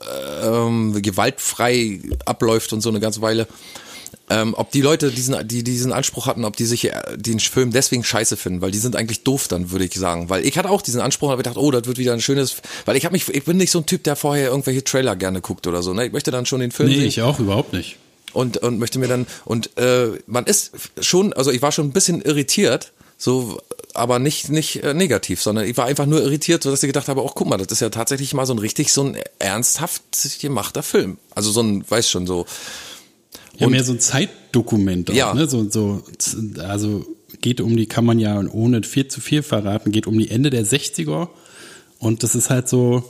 ähm, 0.44 1.02
gewaltfrei 1.02 2.00
abläuft 2.26 2.74
und 2.74 2.82
so 2.82 2.90
eine 2.90 3.00
ganze 3.00 3.22
Weile. 3.22 3.48
Ähm, 4.34 4.54
ob 4.56 4.72
die 4.72 4.80
Leute 4.82 5.12
diesen, 5.12 5.46
die 5.48 5.62
diesen 5.64 5.92
Anspruch 5.92 6.26
hatten, 6.26 6.46
ob 6.46 6.56
die 6.56 6.66
sich 6.66 6.86
äh, 6.86 6.94
den 7.18 7.40
Film 7.42 7.72
deswegen 7.72 8.04
scheiße 8.04 8.38
finden, 8.38 8.62
weil 8.62 8.72
die 8.72 8.78
sind 8.78 8.96
eigentlich 8.96 9.24
doof 9.24 9.50
dann, 9.50 9.72
würde 9.72 9.84
ich 9.84 9.94
sagen. 9.96 10.30
Weil 10.30 10.46
ich 10.46 10.58
hatte 10.58 10.70
auch 10.70 10.82
diesen 10.82 11.02
Anspruch 11.02 11.28
und 11.28 11.32
habe 11.34 11.44
gedacht, 11.44 11.58
oh, 11.58 11.70
das 11.70 11.86
wird 11.86 11.98
wieder 11.98 12.14
ein 12.14 12.22
schönes, 12.22 12.56
weil 12.86 12.96
ich 12.96 13.04
habe 13.04 13.12
mich, 13.14 13.28
ich 13.28 13.44
bin 13.44 13.58
nicht 13.58 13.72
so 13.72 13.80
ein 13.80 13.86
Typ, 13.86 14.04
der 14.06 14.16
vorher 14.16 14.48
irgendwelche 14.48 14.84
Trailer 14.86 15.18
gerne 15.18 15.42
guckt 15.42 15.68
oder 15.68 15.84
so. 15.84 15.94
Ne? 15.94 16.06
Ich 16.06 16.14
möchte 16.14 16.32
dann 16.32 16.46
schon 16.46 16.62
den 16.62 16.72
Film 16.72 16.88
Nee, 16.88 16.96
sehen 16.96 17.06
ich 17.08 17.22
auch 17.22 17.40
überhaupt 17.40 17.74
nicht. 17.74 17.98
und 18.32 18.58
und 18.60 18.80
möchte 18.80 19.00
mir 19.00 19.10
dann 19.10 19.28
und 19.44 19.78
äh, 19.78 20.12
man 20.28 20.46
ist 20.46 20.72
schon 21.02 21.34
also 21.34 21.52
ich 21.52 21.62
war 21.62 21.74
schon 21.74 21.88
ein 21.88 21.92
bisschen 21.92 22.22
irritiert 22.22 22.94
so 23.18 23.60
aber 23.94 24.20
nicht 24.20 24.48
nicht 24.50 24.82
äh, 24.84 24.94
negativ 24.94 25.42
sondern 25.42 25.66
ich 25.68 25.76
war 25.76 25.88
einfach 25.88 26.06
nur 26.06 26.22
irritiert 26.22 26.64
so 26.64 26.72
dass 26.72 26.82
ich 26.82 26.88
gedacht 26.88 27.10
habe 27.10 27.22
auch 27.22 27.36
guck 27.36 27.50
mal 27.50 27.58
das 27.58 27.68
ist 27.74 27.82
ja 27.82 27.90
tatsächlich 27.90 28.34
mal 28.34 28.46
so 28.46 28.54
ein 28.54 28.60
richtig 28.60 28.94
so 28.94 29.04
ein 29.04 29.18
ernsthaft 29.40 30.04
gemachter 30.40 30.84
Film 30.84 31.18
also 31.36 31.52
so 31.52 31.62
ein 31.62 31.84
weiß 31.90 32.10
schon 32.10 32.26
so 32.26 32.46
Ja, 33.62 33.68
Und- 33.68 33.72
mehr 33.74 33.84
so 33.84 33.94
ein 33.94 34.00
Zeitdokument. 34.00 35.12
Auch, 35.12 35.16
Ja. 35.16 35.34
Ne? 35.34 35.48
So, 35.48 35.70
so, 35.70 36.04
also 36.60 37.06
geht 37.42 37.62
um 37.62 37.76
die, 37.78 37.86
kann 37.86 38.06
man 38.06 38.20
ja 38.20 38.40
ohne 38.52 38.84
viel 38.84 39.08
zu 39.08 39.22
viel 39.22 39.42
verraten, 39.44 39.92
geht 39.92 40.08
um 40.08 40.18
die 40.18 40.30
Ende 40.30 40.50
der 40.50 40.66
60er. 40.66 41.30
Und 42.00 42.24
das 42.24 42.36
ist 42.36 42.50
halt 42.50 42.68
so, 42.68 43.10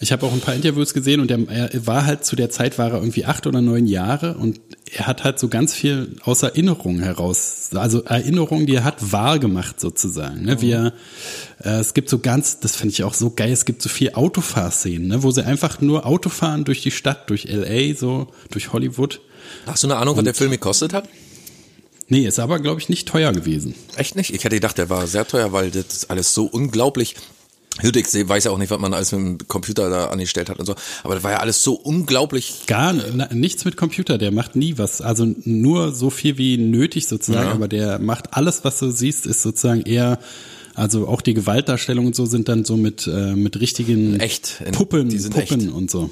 ich 0.00 0.12
habe 0.12 0.24
auch 0.26 0.32
ein 0.32 0.40
paar 0.40 0.54
Interviews 0.54 0.94
gesehen 0.94 1.20
und 1.20 1.28
der, 1.30 1.46
er 1.48 1.86
war 1.86 2.06
halt 2.06 2.24
zu 2.24 2.34
der 2.34 2.48
Zeit, 2.50 2.78
war 2.78 2.90
er 2.90 2.98
irgendwie 3.00 3.26
acht 3.26 3.46
oder 3.46 3.60
neun 3.60 3.86
Jahre 3.86 4.34
und 4.38 4.58
er 4.92 5.06
hat 5.06 5.24
halt 5.24 5.38
so 5.38 5.48
ganz 5.48 5.74
viel 5.74 6.16
aus 6.22 6.42
Erinnerungen 6.42 7.00
heraus, 7.02 7.68
also 7.74 8.02
Erinnerungen, 8.04 8.64
die 8.66 8.74
er 8.76 8.84
hat, 8.84 9.12
wahr 9.12 9.38
gemacht 9.38 9.78
sozusagen. 9.78 10.42
Ne? 10.42 10.60
Wie 10.62 10.70
er, 10.70 10.94
äh, 11.62 11.78
es 11.80 11.92
gibt 11.94 12.08
so 12.08 12.18
ganz, 12.18 12.60
das 12.60 12.76
finde 12.76 12.94
ich 12.94 13.04
auch 13.04 13.12
so 13.14 13.30
geil, 13.30 13.52
es 13.52 13.66
gibt 13.66 13.82
so 13.82 13.90
viel 13.90 14.12
Autofahrszenen, 14.14 15.06
ne? 15.06 15.22
wo 15.22 15.30
sie 15.30 15.44
einfach 15.44 15.80
nur 15.82 16.06
Auto 16.06 16.30
fahren 16.30 16.64
durch 16.64 16.80
die 16.82 16.90
Stadt, 16.90 17.28
durch 17.28 17.44
LA, 17.44 17.94
so, 17.94 18.28
durch 18.50 18.72
Hollywood. 18.72 19.20
Hast 19.66 19.82
du 19.82 19.86
eine 19.88 19.96
Ahnung 19.96 20.16
was 20.16 20.24
der 20.24 20.34
Film 20.34 20.50
gekostet 20.50 20.92
hat 20.92 21.08
Nee, 22.12 22.26
ist 22.26 22.40
aber, 22.40 22.58
glaube 22.58 22.80
ich, 22.80 22.88
nicht 22.88 23.06
teuer 23.06 23.32
gewesen. 23.32 23.74
echt 23.96 24.16
nicht 24.16 24.30
ich 24.34 24.42
hätte 24.44 24.56
gedacht 24.56 24.76
der 24.78 24.90
war 24.90 25.06
sehr 25.06 25.26
teuer 25.26 25.52
weil 25.52 25.70
das 25.70 26.10
alles 26.10 26.34
so 26.34 26.44
unglaublich 26.46 27.14
seh- 27.82 28.28
weiß 28.28 28.44
ja 28.44 28.50
auch 28.50 28.58
nicht, 28.58 28.70
was 28.70 28.80
man 28.80 28.92
alles 28.92 29.12
mit 29.12 29.20
dem 29.40 29.48
Computer 29.48 29.88
da 29.88 30.06
angestellt 30.08 30.50
hat 30.50 30.58
und 30.58 30.66
so, 30.66 30.74
aber 31.04 31.14
das 31.14 31.22
war 31.24 31.30
ja 31.30 31.38
alles 31.38 31.62
so 31.62 31.74
unglaublich 31.74 32.62
Gar 32.66 32.94
nichts 33.32 33.64
mit 33.64 33.76
Computer, 33.76 34.18
der 34.18 34.32
macht 34.32 34.56
nie 34.56 34.76
was. 34.76 35.00
Also 35.00 35.26
nur 35.44 35.94
so 35.94 36.10
viel 36.10 36.36
wie 36.36 36.58
nötig 36.58 37.06
sozusagen, 37.06 37.46
Ja. 37.48 37.52
aber 37.54 37.68
der 37.68 37.98
macht 38.00 38.34
alles, 38.34 38.64
was 38.64 38.80
du 38.80 38.90
siehst, 38.90 39.24
ist 39.24 39.42
sozusagen 39.42 39.82
eher, 39.82 40.18
also 40.74 41.06
auch 41.06 41.20
die 41.22 41.32
Gewaltdarstellungen 41.32 42.08
und 42.08 42.16
so 42.16 42.26
sind 42.26 42.48
dann 42.48 42.64
so 42.64 42.76
mit, 42.76 43.06
äh, 43.06 43.34
mit 43.34 43.60
richtigen 43.60 44.18
Echt? 44.18 44.62
Puppen, 44.72 45.08
Puppen 45.30 45.60
echt. 45.60 45.72
Und 45.72 45.90
so. 45.90 46.10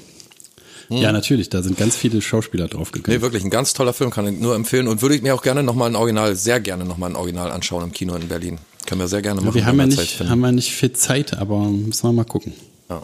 Ja, 0.89 1.11
natürlich, 1.11 1.49
da 1.49 1.61
sind 1.61 1.77
ganz 1.77 1.95
viele 1.95 2.21
Schauspieler 2.21 2.67
draufgegangen. 2.67 3.17
Nee, 3.17 3.21
wirklich 3.21 3.43
ein 3.43 3.49
ganz 3.49 3.73
toller 3.73 3.93
Film, 3.93 4.09
kann 4.09 4.27
ich 4.27 4.39
nur 4.39 4.55
empfehlen 4.55 4.87
und 4.87 5.01
würde 5.01 5.15
ich 5.15 5.21
mir 5.21 5.35
auch 5.35 5.41
gerne 5.41 5.63
nochmal 5.63 5.89
ein 5.89 5.95
Original, 5.95 6.35
sehr 6.35 6.59
gerne 6.59 6.85
nochmal 6.85 7.11
ein 7.11 7.15
Original 7.15 7.51
anschauen 7.51 7.83
im 7.83 7.91
Kino 7.91 8.15
in 8.15 8.27
Berlin. 8.27 8.57
Können 8.85 9.01
wir 9.01 9.07
sehr 9.07 9.21
gerne 9.21 9.41
machen. 9.41 9.53
wir 9.53 9.65
haben 9.65 9.79
ja, 9.79 9.85
nicht, 9.85 9.99
finden. 9.99 10.31
haben 10.31 10.41
ja 10.41 10.51
nicht 10.51 10.71
viel 10.71 10.93
Zeit, 10.93 11.37
aber 11.37 11.69
müssen 11.69 12.07
wir 12.07 12.13
mal 12.13 12.23
gucken. 12.23 12.53
Ja. 12.89 13.03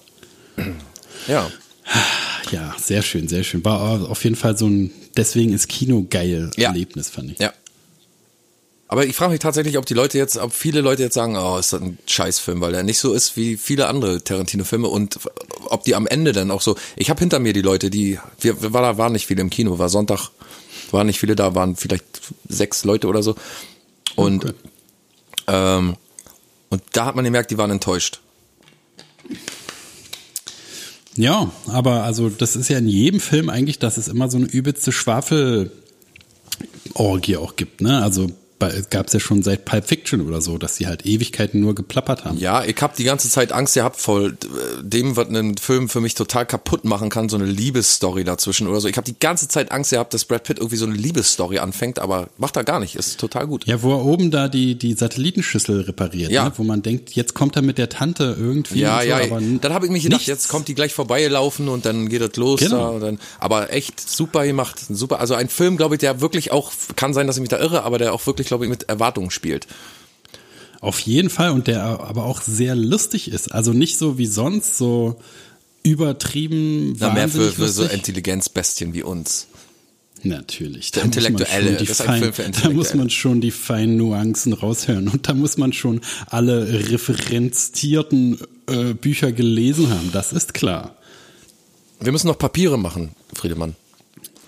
ja. 1.27 1.51
Ja, 2.51 2.75
sehr 2.79 3.01
schön, 3.01 3.27
sehr 3.27 3.43
schön. 3.43 3.63
War 3.65 4.09
auf 4.09 4.23
jeden 4.23 4.35
Fall 4.35 4.57
so 4.57 4.67
ein, 4.67 4.91
deswegen 5.17 5.53
ist 5.53 5.67
Kino 5.67 6.05
geil 6.09 6.51
Ja. 6.57 6.69
Erlebnis, 6.69 7.09
fand 7.09 7.31
ich. 7.31 7.39
Ja. 7.39 7.53
Aber 8.87 9.05
ich 9.05 9.15
frage 9.15 9.31
mich 9.31 9.39
tatsächlich, 9.39 9.77
ob 9.77 9.85
die 9.85 9.95
Leute 9.95 10.17
jetzt, 10.17 10.37
ob 10.37 10.53
viele 10.53 10.81
Leute 10.81 11.01
jetzt 11.01 11.15
sagen, 11.15 11.35
oh, 11.37 11.57
ist 11.57 11.73
das 11.73 11.81
ein 11.81 11.97
Scheißfilm, 12.05 12.61
weil 12.61 12.71
der 12.71 12.83
nicht 12.83 12.99
so 12.99 13.13
ist 13.13 13.35
wie 13.35 13.57
viele 13.57 13.87
andere 13.87 14.23
Tarantino-Filme 14.23 14.87
und 14.87 15.19
ob 15.65 15.83
die 15.83 15.95
am 15.95 16.05
Ende 16.05 16.33
dann 16.33 16.51
auch 16.51 16.61
so. 16.61 16.75
Ich 16.95 17.09
habe 17.09 17.19
hinter 17.19 17.39
mir 17.39 17.53
die 17.53 17.63
Leute, 17.63 17.89
die, 17.89 18.19
wir, 18.39 18.61
wir 18.61 18.73
war, 18.73 18.83
da 18.83 18.97
waren 18.97 19.13
nicht 19.13 19.25
viele 19.25 19.41
im 19.41 19.49
Kino, 19.49 19.79
war 19.79 19.89
Sonntag, 19.89 20.29
waren 20.91 21.07
nicht 21.07 21.19
viele 21.19 21.35
da, 21.35 21.55
waren 21.55 21.75
vielleicht 21.75 22.05
sechs 22.47 22.83
Leute 22.83 23.07
oder 23.07 23.23
so. 23.23 23.35
Und 24.15 24.53
ähm, 25.47 25.95
und 26.69 26.83
da 26.93 27.05
hat 27.05 27.15
man 27.15 27.25
gemerkt, 27.25 27.51
die 27.51 27.57
waren 27.57 27.71
enttäuscht. 27.71 28.19
Ja, 31.15 31.49
aber 31.67 32.03
also 32.03 32.29
das 32.29 32.55
ist 32.55 32.69
ja 32.69 32.77
in 32.77 32.87
jedem 32.87 33.19
Film 33.19 33.49
eigentlich, 33.49 33.79
dass 33.79 33.97
es 33.97 34.07
immer 34.09 34.29
so 34.29 34.37
eine 34.37 34.47
übelste 34.47 34.91
Schwafelorgie 34.91 35.71
auch 37.37 37.55
gibt, 37.55 37.81
ne? 37.81 38.03
Also 38.03 38.27
gab 38.89 39.07
es 39.07 39.13
ja 39.13 39.19
schon 39.19 39.43
seit 39.43 39.65
Pulp 39.65 39.85
Fiction 39.87 40.21
oder 40.21 40.41
so, 40.41 40.57
dass 40.57 40.75
sie 40.77 40.87
halt 40.87 41.05
Ewigkeiten 41.05 41.59
nur 41.59 41.75
geplappert 41.75 42.25
haben. 42.25 42.37
Ja, 42.37 42.63
ich 42.63 42.81
habe 42.81 42.93
die 42.97 43.03
ganze 43.03 43.29
Zeit 43.29 43.51
Angst 43.51 43.73
gehabt 43.73 43.99
vor 43.99 44.27
äh, 44.27 44.31
dem, 44.81 45.15
was 45.17 45.27
einen 45.27 45.57
Film 45.57 45.89
für 45.89 45.99
mich 46.01 46.15
total 46.15 46.45
kaputt 46.45 46.85
machen 46.85 47.09
kann, 47.09 47.27
so 47.29 47.35
eine 47.37 47.45
Liebesstory 47.45 48.23
dazwischen 48.23 48.67
oder 48.67 48.79
so. 48.79 48.87
Ich 48.87 48.97
habe 48.97 49.05
die 49.05 49.19
ganze 49.19 49.47
Zeit 49.47 49.71
Angst 49.71 49.91
gehabt, 49.91 50.13
dass 50.13 50.25
Brad 50.25 50.43
Pitt 50.43 50.57
irgendwie 50.59 50.77
so 50.77 50.85
eine 50.85 50.95
Liebesstory 50.95 51.59
anfängt, 51.59 51.99
aber 51.99 52.29
macht 52.37 52.55
er 52.55 52.63
gar 52.63 52.79
nicht, 52.79 52.95
ist 52.95 53.19
total 53.19 53.47
gut. 53.47 53.65
Ja, 53.65 53.81
wo 53.83 53.91
er 53.91 54.05
oben 54.05 54.31
da 54.31 54.47
die, 54.47 54.75
die 54.75 54.93
Satellitenschüssel 54.93 55.81
repariert, 55.81 56.31
Ja. 56.31 56.45
ne? 56.45 56.53
wo 56.55 56.63
man 56.63 56.81
denkt, 56.81 57.11
jetzt 57.11 57.33
kommt 57.33 57.55
er 57.55 57.61
mit 57.61 57.77
der 57.77 57.89
Tante 57.89 58.35
irgendwie. 58.39 58.79
Ja, 58.79 59.01
so, 59.01 59.07
ja, 59.07 59.17
aber 59.17 59.41
dann 59.41 59.73
habe 59.73 59.85
ich 59.85 59.91
mich 59.91 60.03
gedacht, 60.03 60.19
nichts. 60.19 60.27
jetzt 60.27 60.47
kommt 60.47 60.67
die 60.67 60.75
gleich 60.75 60.93
vorbeigelaufen 60.93 61.67
und 61.69 61.85
dann 61.85 62.09
geht 62.09 62.21
das 62.21 62.35
los. 62.37 62.59
Genau. 62.61 62.99
Da 62.99 63.05
dann, 63.07 63.19
aber 63.39 63.71
echt 63.73 63.99
super 63.99 64.45
gemacht, 64.45 64.79
super. 64.89 65.19
Also 65.19 65.33
ein 65.35 65.49
Film, 65.49 65.77
glaube 65.77 65.95
ich, 65.95 65.99
der 65.99 66.21
wirklich 66.21 66.51
auch, 66.51 66.71
kann 66.95 67.13
sein, 67.13 67.27
dass 67.27 67.35
ich 67.37 67.41
mich 67.41 67.49
da 67.49 67.59
irre, 67.59 67.83
aber 67.83 67.97
der 67.97 68.13
auch 68.13 68.25
wirklich, 68.27 68.44
glaube 68.45 68.65
ich, 68.65 68.69
mit 68.69 68.83
Erwartungen 68.83 69.31
spielt. 69.31 69.67
Auf 70.81 70.99
jeden 70.99 71.29
Fall 71.29 71.51
und 71.51 71.67
der 71.67 71.83
aber 71.83 72.25
auch 72.25 72.41
sehr 72.41 72.75
lustig 72.75 73.29
ist. 73.31 73.51
Also 73.51 73.73
nicht 73.73 73.97
so 73.97 74.17
wie 74.17 74.27
sonst, 74.27 74.77
so 74.77 75.19
übertrieben, 75.83 76.95
Na, 76.99 77.13
mehr 77.13 77.29
für, 77.29 77.51
für 77.51 77.67
so. 77.67 77.83
Intelligenzbestien 77.85 78.93
wie 78.93 79.03
uns. 79.03 79.47
Natürlich. 80.23 80.91
Der 80.91 81.03
Da 81.03 81.07
muss 81.07 81.15
man 81.15 81.25
Intellektuelle. 81.25 81.77
ein 81.79 81.85
fein- 81.87 82.33
für 82.33 82.41
Da 82.41 82.47
muss 82.49 82.55
Intellektuelle. 82.57 82.97
man 82.97 83.09
schon 83.11 83.41
die 83.41 83.51
feinen 83.51 83.97
Nuancen 83.97 84.53
raushören 84.53 85.07
und 85.07 85.27
da 85.27 85.33
muss 85.33 85.57
man 85.57 85.71
schon 85.73 86.01
alle 86.27 86.67
referenzierten 86.91 88.39
äh, 88.67 88.93
Bücher 88.93 89.31
gelesen 89.31 89.89
haben. 89.91 90.09
Das 90.11 90.33
ist 90.33 90.53
klar. 90.53 90.95
Wir 91.99 92.11
müssen 92.11 92.27
noch 92.27 92.37
Papiere 92.39 92.77
machen, 92.77 93.11
Friedemann. 93.33 93.75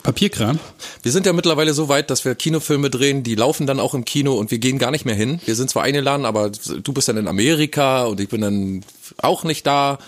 Papierkram? 0.08 0.58
Wir 1.04 1.12
sind 1.12 1.26
ja 1.26 1.34
mittlerweile 1.34 1.74
so 1.74 1.89
weit, 1.89 2.10
dass 2.10 2.24
wir 2.24 2.34
Kinofilme 2.34 2.89
drehen, 2.89 3.24
die 3.24 3.36
laufen 3.36 3.67
dann 3.67 3.80
auch 3.82 3.93
im 3.93 4.06
Kino 4.06 4.36
und 4.36 4.52
wir 4.52 4.58
gehen 4.58 4.80
gar 4.80 4.89
nicht 4.91 5.04
mehr 5.04 5.15
hin. 5.15 5.41
Wir 5.46 5.54
sind 5.56 5.70
zwar 5.70 5.84
eingeladen, 5.84 6.26
aber 6.26 6.50
du 6.50 6.93
bist 6.93 7.10
dann 7.10 7.17
in 7.17 7.28
Amerika 7.28 8.06
und 8.06 8.22
ich 8.22 8.30
bin 8.30 8.39
dann 8.39 8.84
auch 9.17 9.43
nicht 9.43 9.67
da. 9.67 10.00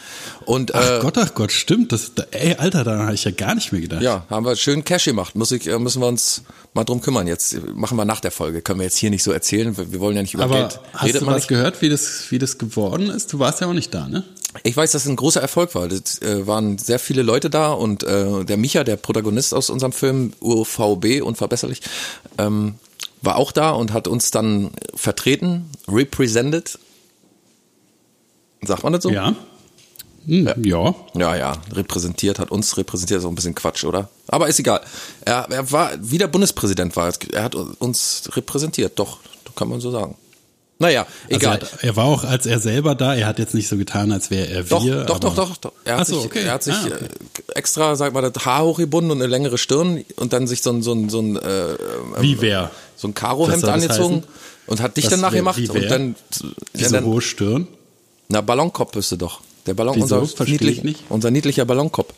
Und 0.45 0.73
Ach 0.73 0.99
äh, 0.99 1.01
Gott, 1.01 1.17
ach 1.17 1.33
Gott, 1.33 1.51
stimmt. 1.51 1.91
Das, 1.91 2.13
da, 2.15 2.23
ey, 2.31 2.55
Alter, 2.55 2.85
daran 2.85 3.03
habe 3.07 3.13
ich 3.15 3.25
ja 3.25 3.31
gar 3.31 3.55
nicht 3.55 3.73
mehr 3.73 3.81
gedacht. 3.81 4.01
ja, 4.01 4.25
haben 4.29 4.45
wir 4.45 4.55
schön 4.55 4.85
Cash 4.85 5.03
gemacht. 5.05 5.35
Muss 5.35 5.51
ich, 5.51 5.67
äh, 5.67 5.77
müssen 5.79 6.01
wir 6.01 6.07
uns 6.07 6.43
mal 6.73 6.85
drum 6.85 7.01
kümmern. 7.01 7.27
Jetzt 7.27 7.59
machen 7.75 7.97
wir 7.97 8.05
nach 8.05 8.21
der 8.21 8.31
Folge. 8.31 8.61
Können 8.61 8.79
wir 8.79 8.85
jetzt 8.85 8.97
hier 8.97 9.09
nicht 9.09 9.23
so 9.23 9.33
erzählen. 9.33 9.75
Wir 9.77 9.99
wollen 9.99 10.15
ja 10.15 10.21
nicht 10.21 10.33
über 10.33 10.45
Aber 10.45 10.59
Geld. 10.59 10.79
hast 10.93 11.13
du 11.15 11.25
man 11.25 11.35
was 11.35 11.41
nicht. 11.43 11.47
gehört, 11.49 11.81
wie 11.81 11.89
das, 11.89 12.25
wie 12.31 12.39
das 12.39 12.57
geworden 12.57 13.09
ist? 13.09 13.33
Du 13.33 13.39
warst 13.39 13.59
ja 13.59 13.67
auch 13.67 13.73
nicht 13.73 13.93
da, 13.93 14.07
ne? 14.07 14.23
Ich 14.63 14.75
weiß, 14.75 14.91
dass 14.91 15.03
es 15.03 15.09
ein 15.09 15.15
großer 15.15 15.41
Erfolg 15.41 15.75
war. 15.75 15.91
Es 15.91 16.21
äh, 16.21 16.47
waren 16.47 16.77
sehr 16.77 16.99
viele 16.99 17.21
Leute 17.21 17.49
da 17.49 17.71
und 17.71 18.03
äh, 18.03 18.43
der 18.45 18.57
Micha, 18.57 18.83
der 18.83 18.97
Protagonist 18.97 19.53
aus 19.53 19.69
unserem 19.69 19.91
Film 19.91 20.33
UVB, 20.41 21.21
unverbesserlich, 21.21 21.81
ähm, 22.37 22.75
war 23.21 23.35
auch 23.35 23.51
da 23.51 23.71
und 23.71 23.93
hat 23.93 24.07
uns 24.07 24.31
dann 24.31 24.71
vertreten, 24.95 25.69
represented. 25.87 26.79
Sagt 28.61 28.83
man 28.83 28.93
das 28.93 29.03
so? 29.03 29.11
Ja. 29.11 29.35
Hm, 30.25 30.49
ja. 30.63 30.95
Ja, 31.13 31.35
ja, 31.35 31.53
repräsentiert, 31.71 32.39
hat 32.39 32.51
uns 32.51 32.75
repräsentiert, 32.77 33.19
ist 33.19 33.25
auch 33.25 33.29
ein 33.29 33.35
bisschen 33.35 33.55
Quatsch, 33.55 33.83
oder? 33.83 34.09
Aber 34.27 34.47
ist 34.47 34.59
egal. 34.59 34.81
Er, 35.25 35.47
er 35.49 35.71
war, 35.71 35.91
wie 35.99 36.17
der 36.17 36.27
Bundespräsident 36.27 36.95
war, 36.95 37.13
er 37.31 37.43
hat 37.43 37.55
uns 37.55 38.29
repräsentiert, 38.33 38.97
doch, 38.97 39.19
kann 39.55 39.69
man 39.69 39.79
so 39.79 39.91
sagen. 39.91 40.15
Naja, 40.81 41.01
Also 41.01 41.35
egal. 41.35 41.57
er, 41.57 41.61
hat, 41.71 41.83
er 41.83 41.95
war 41.97 42.05
auch 42.05 42.23
als 42.23 42.45
er 42.45 42.57
selber 42.59 42.95
da, 42.95 43.13
er 43.13 43.27
hat 43.27 43.37
jetzt 43.37 43.53
nicht 43.53 43.67
so 43.67 43.75
getan, 43.75 44.13
als 44.13 44.31
wäre 44.31 44.47
er 44.47 44.63
Doch, 44.63 44.83
wir. 44.85 45.03
doch, 45.03 45.19
doch, 45.19 45.35
doch, 45.35 45.57
doch. 45.57 45.73
Er 45.83 45.97
hat 45.97 46.07
so, 46.07 46.15
sich, 46.21 46.25
okay. 46.25 46.43
er 46.45 46.53
hat 46.53 46.63
sich 46.63 46.73
Ah, 46.73 46.85
okay. 46.85 47.05
äh, 47.49 47.51
extra, 47.55 47.95
sag 47.97 48.13
mal, 48.13 48.21
das 48.31 48.45
Haar 48.45 48.63
hochgebunden 48.63 49.11
und 49.11 49.17
eine 49.17 49.27
längere 49.27 49.57
Stirn 49.57 50.05
und 50.15 50.31
dann 50.31 50.47
sich 50.47 50.61
so 50.61 50.69
ein, 50.71 50.81
so 50.81 50.93
ein, 50.93 51.09
so 51.09 51.19
ein, 51.21 51.35
äh, 51.35 51.75
Wie 52.21 52.39
wer? 52.39 52.71
so 52.95 53.09
ein 53.09 53.13
Karohemd 53.13 53.65
angezogen 53.65 54.15
heißen? 54.19 54.23
und 54.67 54.81
hat 54.81 54.95
dich 54.95 55.03
Was 55.05 55.11
dann 55.11 55.21
wär- 55.21 55.29
nachgemacht 55.29 55.57
wie 55.57 55.67
und 55.69 55.81
wer? 55.81 55.89
dann, 55.89 56.15
Diese 56.73 56.85
ja, 56.85 56.89
dann 57.01 57.03
hohe 57.05 57.21
Stirn. 57.21 57.67
na, 58.29 58.39
Ballonkopf 58.39 58.93
bist 58.93 59.11
du 59.11 59.17
doch. 59.17 59.41
Der 59.65 59.73
Ballon, 59.73 59.95
Wieso? 59.97 60.19
unser, 60.19 60.45
niedlich, 60.45 60.83
nicht. 60.83 61.01
Hm. 61.01 61.05
unser 61.09 61.29
niedlicher 61.29 61.65
Ballonkopf. 61.65 62.13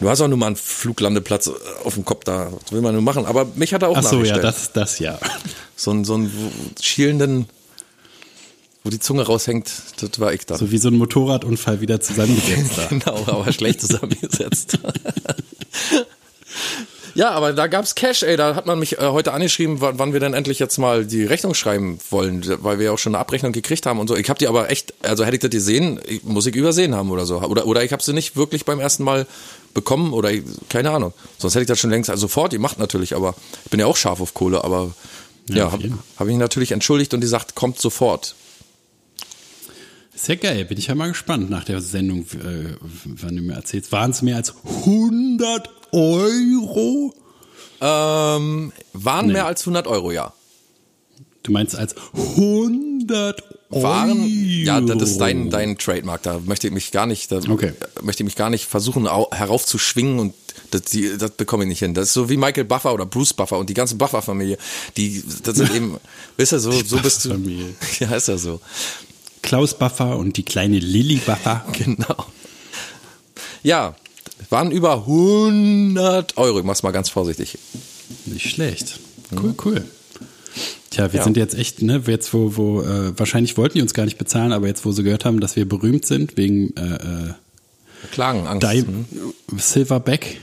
Du 0.00 0.08
hast 0.08 0.22
auch 0.22 0.28
nur 0.28 0.38
mal 0.38 0.46
einen 0.46 0.56
Fluglandeplatz 0.56 1.48
äh, 1.48 1.52
auf 1.84 1.94
dem 1.94 2.04
Kopf 2.04 2.24
da. 2.24 2.50
Das 2.62 2.72
will 2.72 2.80
man 2.80 2.94
nur 2.94 3.02
machen. 3.02 3.26
Aber 3.26 3.46
mich 3.54 3.74
hat 3.74 3.82
er 3.82 3.90
auch 3.90 3.98
Ach 3.98 4.02
so, 4.02 4.22
ja, 4.24 4.38
das, 4.38 4.72
das 4.72 4.98
ja. 4.98 5.18
So 5.76 5.90
einen, 5.90 6.04
so 6.04 6.14
einen 6.14 6.32
schielenden, 6.80 7.46
wo 8.82 8.88
die 8.88 8.98
Zunge 8.98 9.22
raushängt, 9.22 9.70
das 10.00 10.18
war 10.18 10.32
ich 10.32 10.46
dann. 10.46 10.58
So 10.58 10.70
wie 10.70 10.78
so 10.78 10.88
ein 10.88 10.96
Motorradunfall 10.96 11.82
wieder 11.82 12.00
zusammengesetzt 12.00 12.72
da. 12.76 12.86
Genau, 12.86 13.24
aber 13.26 13.52
schlecht 13.52 13.82
zusammengesetzt. 13.82 14.78
ja, 17.14 17.32
aber 17.32 17.52
da 17.52 17.66
gab's 17.66 17.94
Cash, 17.94 18.22
ey. 18.22 18.38
Da 18.38 18.54
hat 18.54 18.64
man 18.64 18.78
mich 18.78 18.98
äh, 18.98 19.08
heute 19.08 19.32
angeschrieben, 19.32 19.82
wann, 19.82 19.98
wann 19.98 20.14
wir 20.14 20.20
denn 20.20 20.32
endlich 20.32 20.58
jetzt 20.60 20.78
mal 20.78 21.04
die 21.04 21.24
Rechnung 21.24 21.52
schreiben 21.52 21.98
wollen, 22.08 22.42
weil 22.62 22.78
wir 22.78 22.86
ja 22.86 22.92
auch 22.92 22.98
schon 22.98 23.14
eine 23.14 23.20
Abrechnung 23.20 23.52
gekriegt 23.52 23.84
haben 23.84 23.98
und 23.98 24.08
so. 24.08 24.16
Ich 24.16 24.30
habe 24.30 24.38
die 24.38 24.48
aber 24.48 24.70
echt, 24.70 24.94
also 25.02 25.26
hätte 25.26 25.36
ich 25.36 25.42
das 25.42 25.50
gesehen, 25.50 26.00
muss 26.22 26.46
ich 26.46 26.56
übersehen 26.56 26.94
haben 26.94 27.10
oder 27.10 27.26
so. 27.26 27.42
Oder, 27.42 27.66
oder 27.66 27.84
ich 27.84 27.92
habe 27.92 28.02
sie 28.02 28.14
nicht 28.14 28.34
wirklich 28.34 28.64
beim 28.64 28.80
ersten 28.80 29.04
Mal 29.04 29.26
bekommen 29.74 30.12
oder 30.12 30.30
keine 30.68 30.90
Ahnung. 30.90 31.12
Sonst 31.38 31.54
hätte 31.54 31.62
ich 31.62 31.68
das 31.68 31.78
schon 31.78 31.90
längst 31.90 32.10
also 32.10 32.22
sofort 32.22 32.52
gemacht 32.52 32.78
natürlich, 32.78 33.14
aber 33.14 33.34
ich 33.64 33.70
bin 33.70 33.80
ja 33.80 33.86
auch 33.86 33.96
scharf 33.96 34.20
auf 34.20 34.34
Kohle, 34.34 34.64
aber 34.64 34.92
Ja, 35.48 35.56
ja, 35.56 35.72
habe 35.72 35.90
hab 36.18 36.28
ich 36.28 36.36
natürlich 36.36 36.72
entschuldigt 36.72 37.14
und 37.14 37.20
die 37.20 37.26
sagt, 37.26 37.54
kommt 37.54 37.78
sofort. 37.80 38.34
Ja 40.26 40.34
geil, 40.34 40.64
bin 40.66 40.76
ich 40.76 40.88
ja 40.88 40.94
mal 40.94 41.08
gespannt 41.08 41.48
nach 41.48 41.64
der 41.64 41.80
Sendung, 41.80 42.26
äh, 42.34 42.74
wann 43.04 43.36
du 43.36 43.42
mir 43.42 43.54
erzählst. 43.54 43.90
Waren 43.90 44.10
es 44.10 44.20
mehr 44.20 44.36
als 44.36 44.52
100 44.84 45.70
Euro? 45.92 47.14
Ähm, 47.80 48.72
waren 48.92 49.26
Nee. 49.26 49.32
mehr 49.32 49.46
als 49.46 49.62
100 49.64 49.86
Euro, 49.86 50.10
ja. 50.12 50.34
Du 51.42 51.52
meinst 51.52 51.74
als 51.74 51.94
100 52.36 53.42
waren, 53.70 54.10
Euro? 54.20 54.26
ja, 54.28 54.80
das 54.80 55.10
ist 55.10 55.18
dein, 55.18 55.48
dein 55.50 55.78
Trademark, 55.78 56.22
da 56.22 56.40
möchte 56.44 56.66
ich 56.66 56.72
mich 56.72 56.90
gar 56.90 57.06
nicht, 57.06 57.30
da 57.32 57.36
Okay. 57.48 57.72
möchte 58.02 58.22
ich 58.22 58.24
mich 58.24 58.36
gar 58.36 58.50
nicht 58.50 58.66
versuchen 58.66 59.06
au- 59.06 59.30
heraufzuschwingen 59.32 60.18
und 60.18 60.34
das, 60.72 60.82
die, 60.82 61.16
das 61.18 61.30
bekomme 61.32 61.64
ich 61.64 61.68
nicht 61.68 61.78
hin. 61.80 61.94
Das 61.94 62.08
ist 62.08 62.12
so 62.14 62.28
wie 62.28 62.36
Michael 62.36 62.64
Buffer 62.64 62.92
oder 62.94 63.06
Bruce 63.06 63.32
Buffer 63.32 63.58
und 63.58 63.70
die 63.70 63.74
ganze 63.74 63.94
Buffer-Familie, 63.96 64.58
die, 64.96 65.22
das 65.44 65.56
sind 65.56 65.74
eben, 65.74 65.96
weißt 66.36 66.52
du, 66.52 66.58
so, 66.58 66.72
so 66.72 66.98
bist 66.98 67.24
du. 67.24 67.30
Ja, 68.00 68.14
ist 68.16 68.28
ja 68.28 68.36
so. 68.38 68.60
Klaus 69.42 69.78
Buffer 69.78 70.16
und 70.18 70.36
die 70.36 70.42
kleine 70.44 70.78
Lilly 70.78 71.16
Buffer. 71.16 71.64
Genau. 71.72 72.26
Ja, 73.62 73.94
waren 74.48 74.70
über 74.70 74.94
100 74.94 76.36
Euro, 76.38 76.58
ich 76.58 76.64
mach's 76.64 76.82
mal 76.82 76.90
ganz 76.92 77.08
vorsichtig. 77.10 77.58
Nicht 78.26 78.50
schlecht. 78.50 78.98
Cool, 79.32 79.54
cool. 79.64 79.84
Tja, 80.90 81.12
wir 81.12 81.18
Ja. 81.18 81.24
sind 81.24 81.36
jetzt 81.36 81.54
echt, 81.54 81.82
ne, 81.82 82.02
jetzt 82.06 82.34
wo, 82.34 82.56
wo, 82.56 82.82
äh, 82.82 83.18
wahrscheinlich 83.18 83.56
wollten 83.56 83.78
die 83.78 83.82
uns 83.82 83.94
gar 83.94 84.04
nicht 84.04 84.18
bezahlen, 84.18 84.52
aber 84.52 84.66
jetzt, 84.66 84.84
wo 84.84 84.92
sie 84.92 85.02
gehört 85.02 85.24
haben, 85.24 85.40
dass 85.40 85.56
wir 85.56 85.68
berühmt 85.68 86.04
sind, 86.04 86.36
wegen 86.36 86.76
äh, 86.76 86.94
äh, 86.94 87.34
Klagen, 88.10 88.46
Angst. 88.46 88.66
Di 88.66 88.80
hm? 88.80 89.06
Silverback, 89.56 90.38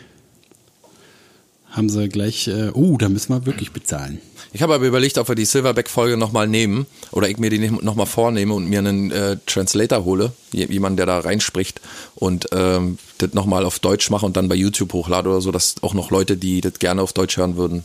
haben 1.78 1.90
sie 1.90 2.10
gleich, 2.10 2.48
äh, 2.48 2.72
oh, 2.74 2.98
da 2.98 3.08
müssen 3.08 3.34
wir 3.34 3.46
wirklich 3.46 3.72
bezahlen. 3.72 4.20
Ich 4.52 4.62
habe 4.62 4.74
aber 4.74 4.88
überlegt, 4.88 5.18
ob 5.18 5.28
wir 5.28 5.36
die 5.36 5.46
Silverback-Folge 5.46 6.18
nochmal 6.18 6.48
nehmen 6.48 6.88
oder 7.12 7.30
ich 7.30 7.38
mir 7.38 7.50
die 7.50 7.60
nochmal 7.60 8.06
vornehme 8.08 8.54
und 8.54 8.68
mir 8.68 8.80
einen 8.80 9.12
äh, 9.12 9.38
Translator 9.46 10.04
hole, 10.04 10.32
jemand, 10.52 10.98
der 10.98 11.06
da 11.06 11.20
reinspricht 11.20 11.82
und 12.16 12.48
ähm, 12.54 12.98
das 13.20 13.34
nochmal 13.34 13.66
auf 13.66 13.80
Deutsch 13.80 14.10
mache 14.10 14.26
und 14.26 14.38
dann 14.38 14.50
bei 14.50 14.56
YouTube 14.56 14.94
hochlade 14.94 15.30
oder 15.30 15.42
so, 15.42 15.52
dass 15.52 15.76
auch 15.82 15.94
noch 15.94 16.10
Leute, 16.10 16.38
die 16.38 16.62
das 16.62 16.80
gerne 16.80 17.02
auf 17.02 17.14
Deutsch 17.14 17.38
hören 17.38 17.58
würden, 17.58 17.84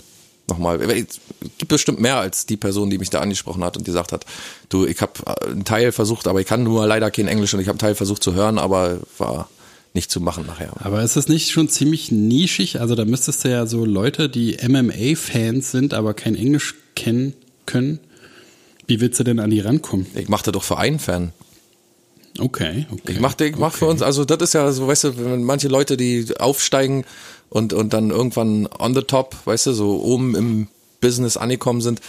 nochmal. 0.49 0.81
Es 0.83 1.21
gibt 1.59 1.69
bestimmt 1.69 2.01
mehr 2.01 2.17
als 2.17 2.47
die 2.47 2.57
Person, 2.57 2.91
die 2.91 2.99
mich 2.99 3.11
da 3.11 3.21
angesprochen 3.21 3.65
hat 3.65 3.77
und 3.77 3.85
gesagt 3.85 4.13
hat, 4.13 4.25
du, 4.69 4.87
ich 4.87 5.01
habe 5.01 5.13
einen 5.47 5.65
Teil 5.65 5.93
versucht, 5.93 6.27
aber 6.27 6.41
ich 6.41 6.47
kann 6.47 6.63
nur 6.63 6.87
leider 6.87 7.11
kein 7.11 7.29
Englisch 7.29 7.55
und 7.55 7.61
ich 7.61 7.67
habe 7.69 7.75
einen 7.75 7.81
Teil 7.81 7.95
versucht 7.95 8.23
zu 8.23 8.35
hören, 8.35 8.59
aber 8.59 9.01
war 9.19 9.49
nicht 9.95 10.11
zu 10.11 10.21
machen 10.21 10.47
nachher. 10.47 10.73
Aber 10.81 11.03
ist 11.03 11.17
das 11.17 11.29
nicht 11.29 11.51
schon 11.51 11.69
ziemlich 11.69 12.11
nischig? 12.11 12.81
Also 12.81 12.95
da 12.95 13.05
müsstest 13.05 13.45
du 13.45 13.51
ja 13.51 13.67
so 13.67 13.85
Leute, 13.85 14.29
die 14.29 14.57
MMA-Fans 14.67 15.71
sind, 15.71 15.95
aber 15.95 16.15
kein 16.15 16.35
Englisch 16.35 16.75
kennen 16.95 17.35
können, 17.67 18.01
Wie 18.87 19.01
willst 19.01 19.21
du 19.21 19.25
denn 19.25 19.39
an 19.39 19.51
die 19.51 19.61
rankommen? 19.61 20.07
Ich 20.15 20.29
mache 20.29 20.45
das 20.45 20.53
doch 20.53 20.65
für 20.65 20.77
einen 20.77 20.99
Fan. 20.99 21.33
Okay, 22.39 22.87
okay. 22.91 23.13
Ich 23.13 23.21
mach, 23.21 23.39
ich 23.39 23.57
mach 23.57 23.75
für 23.75 23.87
uns, 23.87 24.03
also 24.03 24.25
das 24.25 24.39
ist 24.43 24.55
ja 24.55 24.73
so, 24.73 24.89
weißt 24.89 25.05
du, 25.05 25.25
wenn 25.25 25.45
manche 25.45 25.69
Leute, 25.69 25.97
die 25.97 26.27
aufsteigen 26.39 27.05
und, 27.53 27.75
und 27.75 27.93
dann 27.93 28.11
irgendwann 28.11 28.67
on 28.79 28.95
the 28.95 29.03
top, 29.03 29.37
weißt 29.45 29.67
du, 29.67 29.73
so 29.73 30.03
oben 30.03 30.35
im 30.35 30.69
Business 31.03 31.37
angekommen 31.37 31.83
sind, 31.83 32.01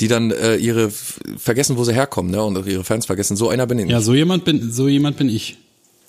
die 0.00 0.08
dann 0.08 0.32
äh, 0.32 0.56
ihre 0.56 0.90
vergessen, 0.90 1.76
wo 1.76 1.84
sie 1.84 1.94
herkommen, 1.94 2.32
ne, 2.32 2.42
und 2.42 2.66
ihre 2.66 2.82
Fans 2.82 3.06
vergessen. 3.06 3.36
So 3.36 3.48
einer 3.48 3.66
bin 3.66 3.78
ich 3.78 3.84
nicht. 3.86 3.92
Ja, 3.92 4.00
so 4.00 4.14
jemand 4.14 4.44
bin, 4.44 4.72
so 4.72 4.88
jemand 4.88 5.16
bin 5.16 5.28
ich. 5.28 5.58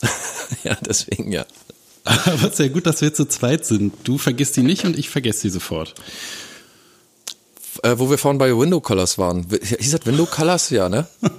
ja, 0.64 0.76
deswegen 0.88 1.32
ja. 1.32 1.46
Aber 2.04 2.50
sehr 2.52 2.70
gut, 2.70 2.88
dass 2.88 3.02
wir 3.02 3.14
zu 3.14 3.28
zweit 3.28 3.66
sind. 3.66 3.94
Du 4.04 4.18
vergisst 4.18 4.58
die 4.58 4.64
nicht 4.64 4.86
und 4.86 4.98
ich 4.98 5.10
vergesse 5.10 5.44
die 5.44 5.50
sofort. 5.50 5.94
Äh, 7.84 7.96
wo 7.98 8.10
wir 8.10 8.18
vorhin 8.18 8.40
bei 8.40 8.58
Window 8.58 8.82
Colors 8.82 9.20
waren. 9.20 9.46
Hieß 9.50 9.92
das 9.92 10.06
Window 10.06 10.26
Colors? 10.26 10.72
Ja, 10.72 10.90
ne? 10.90 11.08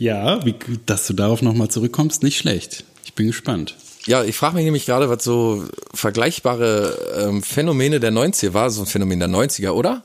Ja, 0.00 0.46
wie, 0.46 0.54
dass 0.86 1.06
du 1.08 1.12
darauf 1.12 1.42
nochmal 1.42 1.68
zurückkommst, 1.68 2.22
nicht 2.22 2.38
schlecht. 2.38 2.84
Ich 3.04 3.12
bin 3.12 3.26
gespannt. 3.26 3.76
Ja, 4.06 4.24
ich 4.24 4.36
frage 4.36 4.54
mich 4.56 4.64
nämlich 4.64 4.86
gerade, 4.86 5.10
was 5.10 5.22
so 5.22 5.64
vergleichbare 5.92 7.26
ähm, 7.28 7.42
Phänomene 7.42 8.00
der 8.00 8.12
90er 8.12 8.54
war, 8.54 8.70
so 8.70 8.82
ein 8.82 8.86
Phänomen 8.86 9.18
der 9.20 9.28
90er, 9.28 9.70
oder? 9.70 10.02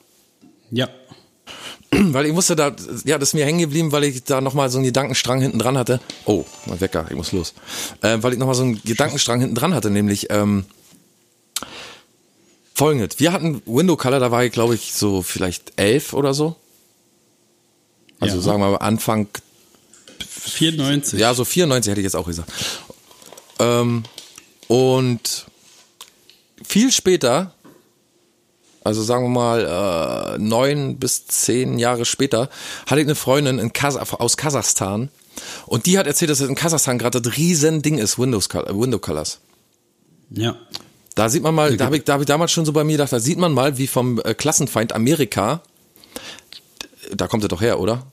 Ja. 0.72 0.90
Weil 1.92 2.26
ich 2.26 2.34
musste 2.34 2.56
da, 2.58 2.76
ja, 3.06 3.18
das 3.18 3.30
ist 3.30 3.34
mir 3.36 3.46
hängen 3.46 3.60
geblieben, 3.60 3.92
weil 3.94 4.04
ich 4.04 4.24
da 4.26 4.42
nochmal 4.42 4.70
so 4.70 4.78
einen 4.80 4.86
Gedankenstrang 4.86 5.40
hinten 5.42 5.60
dran 5.60 5.78
hatte. 5.78 6.02
Oh, 6.26 6.44
mein 6.66 6.82
Wecker, 6.82 7.06
ich 7.10 7.16
muss 7.16 7.32
los. 7.32 7.54
Äh, 8.02 8.18
weil 8.22 8.34
ich 8.34 8.40
nochmal 8.40 8.56
so 8.56 8.64
einen 8.64 8.82
Gedankenstrang 8.84 9.40
hinten 9.40 9.56
dran 9.56 9.74
hatte, 9.74 9.90
nämlich 9.90 10.28
ähm, 10.30 10.66
folgendes. 12.74 13.20
Wir 13.20 13.32
hatten 13.32 13.62
Window 13.66 13.96
Color, 13.96 14.20
da 14.20 14.32
war 14.32 14.44
ich, 14.44 14.52
glaube 14.52 14.76
ich, 14.76 14.94
so 14.94 15.22
vielleicht 15.22 15.74
elf 15.78 16.14
oder 16.14 16.34
so. 16.34 16.58
Also 18.20 18.38
Ja. 18.38 18.42
sagen 18.42 18.60
wir 18.60 18.72
mal 18.72 18.78
Anfang 18.78 19.28
94. 20.20 21.20
Ja, 21.20 21.34
so 21.34 21.46
94 21.46 21.92
hätte 21.92 22.02
ich 22.02 22.06
jetzt 22.06 22.16
auch 22.16 22.28
gesagt. 22.28 22.52
Ähm, 23.60 24.04
und 24.68 25.46
viel 26.64 26.92
später, 26.92 27.54
also 28.84 29.02
sagen 29.04 29.26
wir 29.26 29.30
mal 29.30 30.36
äh, 30.36 30.38
neun 30.40 30.98
bis 30.98 31.28
zehn 31.28 31.78
Jahre 31.80 32.06
später, 32.06 32.50
hatte 32.86 33.02
ich 33.02 33.08
eine 33.08 33.16
Freundin 33.16 33.60
in 33.60 33.74
Kas 33.74 33.96
aus 33.96 34.38
Kasachstan 34.38 35.10
und 35.66 35.86
die 35.86 35.98
hat 35.98 36.08
erzählt, 36.08 36.32
dass 36.32 36.40
es 36.40 36.50
in 36.50 36.56
Kasachstan 36.56 36.98
gerade 36.98 37.22
das 37.22 37.38
riesen 37.38 37.82
Ding 37.82 37.98
ist, 37.98 38.18
Windows, 38.18 38.50
Window 38.54 39.00
Colors. 39.00 39.40
Ja. 40.30 40.56
Da 41.14 41.30
sieht 41.30 41.44
man 41.44 41.56
mal, 41.56 41.78
da 41.78 41.86
habe 41.86 41.98
ich, 41.98 42.04
da 42.04 42.14
hab 42.14 42.22
ich 42.22 42.28
damals 42.28 42.52
schon 42.52 42.66
so 42.66 42.74
bei 42.74 42.84
mir 42.84 42.94
gedacht, 42.94 43.14
da 43.14 43.20
sieht 43.20 43.38
man 43.38 43.54
mal, 43.54 43.78
wie 43.78 43.88
vom 43.88 44.20
äh, 44.20 44.34
Klassenfeind 44.34 44.94
Amerika, 44.94 45.62
da 47.14 47.28
kommt 47.28 47.44
er 47.44 47.48
doch 47.48 47.62
her, 47.62 47.80
oder? 47.80 48.06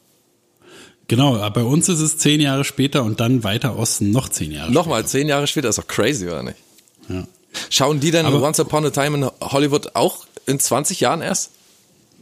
Genau, 1.13 1.37
aber 1.37 1.51
bei 1.51 1.63
uns 1.63 1.91
ist 1.91 2.01
es 2.01 2.17
zehn 2.17 2.41
Jahre 2.41 2.65
später 2.65 3.05
und 3.05 3.21
dann 3.21 3.45
weiter 3.45 3.77
Osten 3.79 4.13
noch 4.13 4.31
zehn 4.31 4.51
Jahre 4.51 4.73
Nochmal, 4.73 5.05
zehn 5.05 5.29
Jahre 5.29 5.47
später, 5.47 5.69
ist 5.69 5.77
doch 5.77 5.87
crazy, 5.87 6.27
oder 6.27 6.43
nicht? 6.43 6.57
später. 7.05 7.21
Ja. 7.21 7.27
Schauen 7.69 8.01
die 8.01 8.11
denn 8.11 8.25
Aber- 8.25 8.41
Once 8.41 8.59
Upon 8.61 8.87
a 8.87 8.89
Time 8.91 9.19
in 9.19 9.31
Hollywood 9.47 9.95
auch 9.95 10.25
in 10.47 10.59
20 10.59 11.01
Jahren 11.01 11.21
erst? 11.21 11.51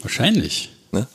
Wahrscheinlich. 0.00 0.72
Ne? 0.90 1.06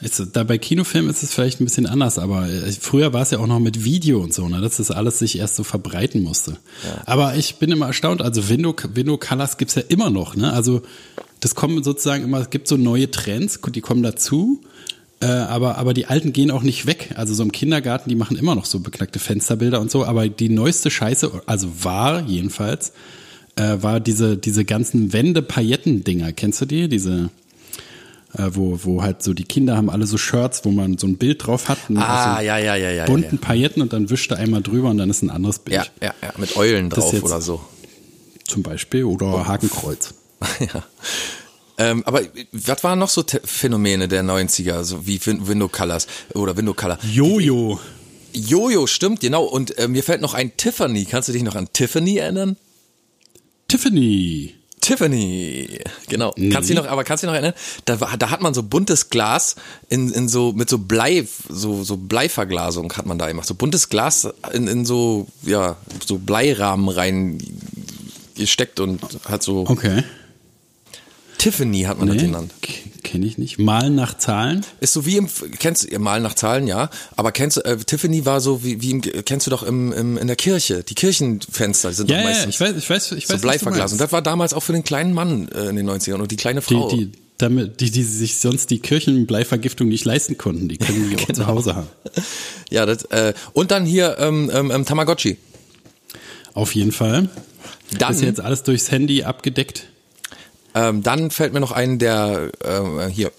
Ist, 0.00 0.22
da 0.32 0.44
bei 0.44 0.58
Kinofilmen 0.58 1.10
ist 1.10 1.24
es 1.24 1.34
vielleicht 1.34 1.60
ein 1.60 1.64
bisschen 1.64 1.86
anders, 1.86 2.20
aber 2.20 2.48
äh, 2.48 2.70
früher 2.70 3.12
war 3.12 3.22
es 3.22 3.32
ja 3.32 3.40
auch 3.40 3.48
noch 3.48 3.58
mit 3.58 3.82
Video 3.82 4.20
und 4.20 4.32
so, 4.32 4.48
ne, 4.48 4.60
dass 4.60 4.76
das 4.76 4.92
alles 4.92 5.18
sich 5.18 5.40
erst 5.40 5.56
so 5.56 5.64
verbreiten 5.64 6.22
musste. 6.22 6.56
Aber 7.04 7.34
ich 7.34 7.56
bin 7.56 7.72
immer 7.72 7.86
erstaunt, 7.88 8.22
also 8.22 8.48
Window, 8.48 8.76
Window 8.94 9.18
Colors 9.18 9.58
gibt's 9.58 9.74
ja 9.74 9.82
immer 9.88 10.08
noch, 10.08 10.36
ne? 10.36 10.52
Also 10.52 10.82
das 11.40 11.56
kommen 11.56 11.82
sozusagen 11.82 12.22
immer, 12.22 12.38
es 12.38 12.50
gibt 12.50 12.68
so 12.68 12.76
neue 12.76 13.10
Trends, 13.10 13.58
die 13.74 13.80
kommen 13.80 14.04
dazu, 14.04 14.62
äh, 15.22 15.26
aber, 15.26 15.78
aber 15.78 15.94
die 15.94 16.06
alten 16.06 16.32
gehen 16.32 16.50
auch 16.50 16.62
nicht 16.62 16.86
weg. 16.86 17.10
Also 17.16 17.34
so 17.34 17.42
im 17.42 17.52
Kindergarten, 17.52 18.08
die 18.08 18.16
machen 18.16 18.36
immer 18.36 18.54
noch 18.54 18.64
so 18.64 18.80
beknackte 18.80 19.18
Fensterbilder 19.18 19.80
und 19.80 19.90
so, 19.90 20.04
aber 20.04 20.28
die 20.28 20.48
neueste 20.48 20.90
Scheiße, 20.90 21.42
also 21.46 21.68
war 21.84 22.22
jedenfalls, 22.22 22.92
äh, 23.56 23.76
war 23.80 24.00
diese, 24.00 24.36
diese 24.36 24.64
ganzen 24.64 25.12
Wände-Pailletten-Dinger. 25.12 26.32
Kennst 26.32 26.60
du 26.62 26.66
die? 26.66 26.88
Diese, 26.88 27.30
äh, 28.34 28.48
wo, 28.52 28.78
wo 28.82 29.02
halt 29.02 29.22
so 29.22 29.34
die 29.34 29.44
Kinder 29.44 29.76
haben 29.76 29.90
alle 29.90 30.06
so 30.06 30.16
Shirts, 30.16 30.64
wo 30.64 30.70
man 30.70 30.96
so 30.98 31.06
ein 31.06 31.18
Bild 31.18 31.46
drauf 31.46 31.68
hat. 31.68 31.78
Ah, 31.96 32.36
so 32.38 32.42
ja, 32.42 32.58
ja, 32.58 32.76
ja, 32.76 32.90
ja. 32.90 33.04
bunten 33.04 33.36
ja, 33.36 33.46
Pailletten 33.46 33.82
und 33.82 33.92
dann 33.92 34.08
wischt 34.08 34.30
er 34.30 34.38
einmal 34.38 34.62
drüber 34.62 34.88
und 34.90 34.98
dann 34.98 35.10
ist 35.10 35.22
ein 35.22 35.30
anderes 35.30 35.58
Bild. 35.58 35.90
ja, 36.00 36.08
ja, 36.08 36.14
ja, 36.22 36.32
mit 36.38 36.56
Eulen 36.56 36.88
Das 36.90 37.00
drauf 37.00 37.12
jetzt- 37.12 37.24
oder 37.24 37.40
so. 37.40 37.60
Zum 38.46 38.62
Beispiel. 38.62 39.04
Oder 39.04 39.46
Hakenkreuz. 39.46 40.14
ja. 40.60 40.82
Ähm, 41.80 42.02
aber 42.04 42.20
was 42.52 42.84
waren 42.84 42.98
noch 42.98 43.08
so 43.08 43.22
Te 43.22 43.40
Phänomene 43.42 44.06
der 44.06 44.22
90er, 44.22 44.84
so 44.84 45.06
wie 45.06 45.18
Win 45.24 45.48
Window 45.48 45.66
Colors 45.66 46.06
oder 46.34 46.54
Window 46.54 46.74
Color? 46.74 46.98
Jojo. 47.10 47.80
Jojo, 48.34 48.86
stimmt, 48.86 49.20
genau. 49.20 49.44
Und 49.44 49.78
äh, 49.78 49.88
mir 49.88 50.02
fällt 50.02 50.20
noch 50.20 50.34
ein 50.34 50.54
Tiffany. 50.58 51.06
Kannst 51.06 51.30
du 51.30 51.32
dich 51.32 51.42
noch 51.42 51.56
an 51.56 51.68
Tiffany 51.72 52.18
erinnern? 52.18 52.56
Tiffany. 53.66 54.54
Tiffany, 54.82 55.80
genau. 56.08 56.32
Nee. 56.36 56.50
Kannst 56.50 56.68
du 56.68 56.74
noch, 56.74 56.86
aber 56.86 57.04
kannst 57.04 57.22
du 57.22 57.26
dich 57.26 57.32
noch 57.32 57.40
erinnern? 57.40 57.58
Da, 57.86 58.00
war, 58.00 58.16
da 58.18 58.30
hat 58.30 58.42
man 58.42 58.52
so 58.52 58.62
buntes 58.62 59.08
Glas 59.08 59.56
in, 59.88 60.10
in 60.12 60.28
so 60.28 60.52
mit 60.52 60.68
so 60.68 60.78
Blei, 60.78 61.26
so 61.48 61.82
so 61.84 61.96
Bleiverglasung 61.96 62.92
hat 62.94 63.06
man 63.06 63.18
da 63.18 63.28
gemacht. 63.28 63.46
So 63.46 63.54
buntes 63.54 63.88
Glas 63.88 64.28
in, 64.52 64.68
in 64.68 64.84
so 64.84 65.26
ja 65.42 65.76
so 66.06 66.18
Bleirahmen 66.18 66.88
rein 66.88 67.38
gesteckt 68.36 68.80
und 68.80 69.00
hat 69.28 69.42
so 69.42 69.66
Okay. 69.66 70.02
Tiffany 71.40 71.82
hat 71.82 71.98
man 71.98 72.08
das 72.08 72.16
Nee, 72.16 72.22
genannt. 72.24 72.52
kenne 73.02 73.24
ich 73.26 73.38
nicht. 73.38 73.58
Malen 73.58 73.94
nach 73.94 74.16
Zahlen? 74.18 74.64
Ist 74.80 74.92
so 74.92 75.06
wie 75.06 75.16
im 75.16 75.28
kennst 75.58 75.90
du 75.90 75.98
mal 75.98 76.20
nach 76.20 76.34
Zahlen 76.34 76.66
ja, 76.66 76.90
aber 77.16 77.32
kennst 77.32 77.56
du 77.56 77.60
äh, 77.64 77.76
Tiffany 77.78 78.26
war 78.26 78.40
so 78.40 78.62
wie 78.62 78.82
wie 78.82 78.90
im, 78.90 79.00
kennst 79.02 79.46
du 79.46 79.50
doch 79.50 79.62
im, 79.62 79.92
im 79.92 80.18
in 80.18 80.26
der 80.26 80.36
Kirche. 80.36 80.82
Die 80.84 80.94
Kirchenfenster 80.94 81.92
sind 81.92 82.10
Ja, 82.10 82.16
doch 82.18 82.22
ja, 82.24 82.28
meistens 82.30 82.54
ich 82.54 82.60
weiß, 82.60 82.76
ich 82.76 82.90
weiß, 82.90 83.12
ich 83.12 83.28
weiß. 83.28 83.36
so 83.36 83.42
Bleiverglasung. 83.42 83.96
meinst. 83.96 84.00
Das 84.00 84.12
war 84.12 84.22
damals 84.22 84.52
auch 84.54 84.62
für 84.62 84.72
den 84.72 84.84
kleinen 84.84 85.14
Mann 85.14 85.48
äh, 85.48 85.68
in 85.70 85.76
den 85.76 85.88
90ern 85.88 86.14
und 86.20 86.30
die 86.30 86.36
kleine 86.36 86.60
Frau. 86.62 86.88
Die, 86.90 87.06
die, 87.06 87.12
damit, 87.38 87.80
die, 87.80 87.90
die 87.90 88.02
sich 88.02 88.36
sonst 88.38 88.68
die 88.70 88.80
Kirchenbleivergiftung 88.80 89.88
nicht 89.88 90.04
leisten 90.04 90.36
konnten, 90.36 90.68
die 90.68 90.76
können 90.76 91.08
die 91.10 91.16
auch 91.22 91.26
Genau. 91.26 91.38
zu 91.38 91.46
Hause 91.46 91.74
haben. 91.76 91.88
Ja, 92.68 92.84
das, 92.84 93.04
äh, 93.04 93.32
und 93.54 93.70
dann 93.70 93.86
hier 93.86 94.16
ähm, 94.18 94.50
ähm, 94.54 94.70
ähm, 94.70 94.84
Tamagotchi. 94.84 95.38
Auf 96.52 96.74
jeden 96.74 96.92
Fall. 96.92 97.30
Dann, 97.98 98.12
ist 98.14 98.20
jetzt 98.20 98.40
alles 98.40 98.62
durchs 98.62 98.90
Handy 98.90 99.22
abgedeckt. 99.24 99.86
Ähm, 100.74 101.02
dann 101.02 101.30
fällt 101.30 101.52
mir 101.52 101.60
noch 101.60 101.72
ein, 101.72 101.98
der 101.98 102.50
äh, 102.64 103.10
hier, 103.10 103.32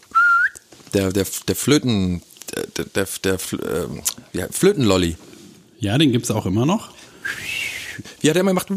der 0.93 1.11
der 1.11 1.25
der 1.47 1.55
Flöten, 1.55 2.21
der 2.77 2.85
der, 2.85 3.07
der 3.23 3.39
ja, 4.33 4.47
Flötenlolli. 4.49 5.17
Ja, 5.79 5.97
den 5.97 6.11
gibt's 6.11 6.31
auch 6.31 6.45
immer 6.45 6.65
noch. 6.65 6.91
Wie 8.19 8.29
hat 8.29 8.35
der 8.35 8.41
immer 8.41 8.51
gemacht? 8.51 8.67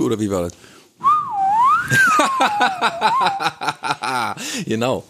Oder 0.00 0.20
wie 0.20 0.30
war 0.30 0.42
das? 0.42 0.52
genau. 4.66 5.04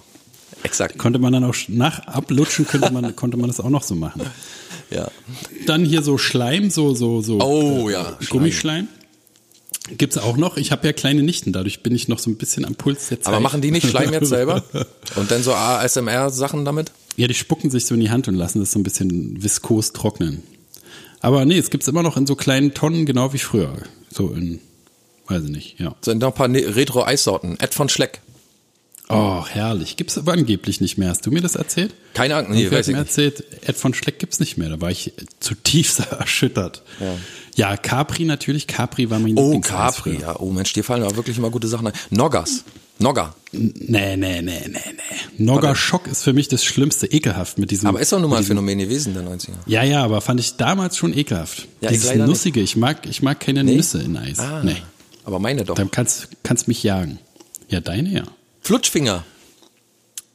Exakt. 0.63 0.99
Konnte 0.99 1.19
man 1.19 1.33
dann 1.33 1.45
auch 1.45 1.55
nach 1.69 2.07
ablutschen, 2.07 2.67
könnte 2.67 2.93
man, 2.93 3.15
konnte 3.17 3.37
man 3.37 3.49
das 3.49 3.61
auch 3.61 3.71
noch 3.71 3.83
so 3.83 3.95
machen. 3.95 4.23
Ja. 4.91 5.09
Dann 5.67 5.85
hier 5.85 6.03
so 6.03 6.19
Schleim, 6.19 6.71
so, 6.71 6.95
so, 6.95 7.23
so. 7.23 7.41
Oh, 7.41 7.89
äh, 7.89 7.93
ja, 7.93 8.05
Schleim. 8.05 8.29
Gummischleim. 8.31 8.89
Gibt's 9.99 10.19
auch 10.19 10.37
noch. 10.37 10.57
Ich 10.57 10.73
habe 10.73 10.87
ja 10.87 10.93
kleine 10.93 11.23
Nichten, 11.23 11.53
dadurch 11.53 11.83
bin 11.83 11.95
ich 11.95 12.09
noch 12.09 12.19
so 12.19 12.31
ein 12.31 12.37
bisschen 12.37 12.65
am 12.65 12.75
Puls 12.75 13.09
der 13.09 13.21
Zeit. 13.21 13.29
Aber 13.29 13.41
machen 13.41 13.61
die 13.61 13.71
nicht 13.71 13.87
Schleim 13.91 14.13
jetzt 14.13 14.29
selber? 14.29 14.63
Und 15.17 15.31
dann 15.31 15.43
so 15.43 15.53
ASMR-Sachen 15.55 16.65
damit? 16.65 16.93
Ja, 17.17 17.27
die 17.27 17.35
spucken 17.35 17.71
sich 17.71 17.87
so 17.87 17.95
in 17.95 18.01
die 18.01 18.11
Hand 18.11 18.29
und 18.29 18.35
lassen 18.35 18.61
das 18.61 18.71
so 18.71 18.79
ein 18.79 18.83
bisschen 18.83 19.43
viskos 19.43 19.93
trocknen. 19.93 20.43
Aber 21.21 21.45
nee, 21.45 21.59
es 21.59 21.69
gibt's 21.71 21.87
immer 21.89 22.03
noch 22.03 22.17
in 22.17 22.27
so 22.27 22.35
kleinen 22.35 22.73
Tonnen, 22.73 23.05
genau 23.05 23.33
wie 23.35 23.39
früher. 23.39 23.75
So 24.11 24.29
in, 24.31 24.61
weiß 25.27 25.45
ich 25.45 25.51
nicht, 25.51 25.81
ja. 25.81 25.95
Sind 26.01 26.19
noch 26.21 26.29
ein 26.29 26.35
paar 26.35 26.49
Ne- 26.49 26.75
Retro-Eissorten. 26.77 27.59
Ed 27.61 27.75
von 27.75 27.89
Schleck. 27.89 28.21
Oh, 29.13 29.45
herrlich. 29.47 29.97
Gibt's 29.97 30.17
aber 30.19 30.33
angeblich 30.33 30.81
nicht 30.81 30.99
mehr. 30.99 31.09
Hast 31.11 31.25
du 31.27 31.31
mir 31.31 31.41
das 31.41 31.55
erzählt? 31.57 31.95
Keine 32.15 32.37
Ahnung, 32.37 32.53
nee, 32.53 32.59
Irgendwer 32.63 32.79
weiß 32.79 32.89
ich 32.89 32.95
mir 32.95 33.01
nicht. 33.01 33.09
erzählt, 33.11 33.45
Ed 33.67 33.77
von 33.77 33.95
Schleck 33.95 34.19
gibt's 34.19 34.41
nicht 34.41 34.57
mehr. 34.57 34.69
Da 34.69 34.81
war 34.81 34.91
ich 34.91 35.13
zutiefst 35.41 36.01
erschüttert. 36.21 36.83
Ja. 37.01 37.15
Ja, 37.57 37.77
Capri 37.77 38.25
natürlich. 38.25 38.67
Capri 38.67 39.11
war 39.11 39.19
mein 39.19 39.37
Oh, 39.37 39.61
Capri, 39.61 40.19
ja. 40.21 40.39
Oh 40.39 40.51
Mensch, 40.51 40.73
dir 40.73 40.85
fallen 40.85 41.03
aber 41.03 41.17
wirklich 41.17 41.37
immer 41.39 41.51
gute 41.51 41.69
Sachen 41.69 41.89
ein. 41.89 41.93
Noggas. 42.11 42.65
Nogga. 42.99 43.35
Nee, 43.53 44.17
nee, 44.17 44.17
nee, 44.17 44.43
nee, 44.43 44.69
nee. 44.69 44.75
Nogger 45.39 45.75
Schock 45.75 46.07
ist 46.07 46.23
für 46.23 46.35
mich 46.35 46.49
das 46.49 46.63
Schlimmste, 46.63 47.07
ekelhaft 47.07 47.59
mit 47.59 47.71
diesem. 47.71 47.89
Aber 47.89 47.99
ist 48.01 48.13
doch 48.13 48.21
nun 48.21 48.29
mal 48.31 48.37
ein 48.39 48.45
Phänomen 48.45 48.79
gewesen 48.79 49.15
der 49.15 49.23
90er. 49.25 49.53
Ja, 49.67 49.83
ja, 49.83 50.05
aber 50.05 50.21
fand 50.21 50.39
ich 50.39 50.57
damals 50.57 50.99
schon 50.99 51.17
ekelhaft. 51.17 51.67
Ja, 51.81 51.91
ich 51.91 51.97
Dieses 51.97 52.15
nicht. 52.15 52.27
Nussige, 52.27 52.61
ich 52.61 52.77
mag, 52.77 53.07
ich 53.09 53.23
mag 53.23 53.41
keine 53.41 53.65
Nee? 53.65 53.77
Nüsse 53.77 54.03
in 54.03 54.17
Eis. 54.19 54.39
Ah, 54.39 54.61
Nee. 54.63 54.77
Aber 55.25 55.39
meine 55.39 55.65
doch. 55.65 55.75
Dann 55.77 55.91
kannst, 55.91 56.29
kannst 56.43 56.69
mich 56.69 56.83
jagen. 56.83 57.19
Ja, 57.69 57.81
deine 57.81 58.11
ja. 58.11 58.25
Flutschfinger. 58.71 59.25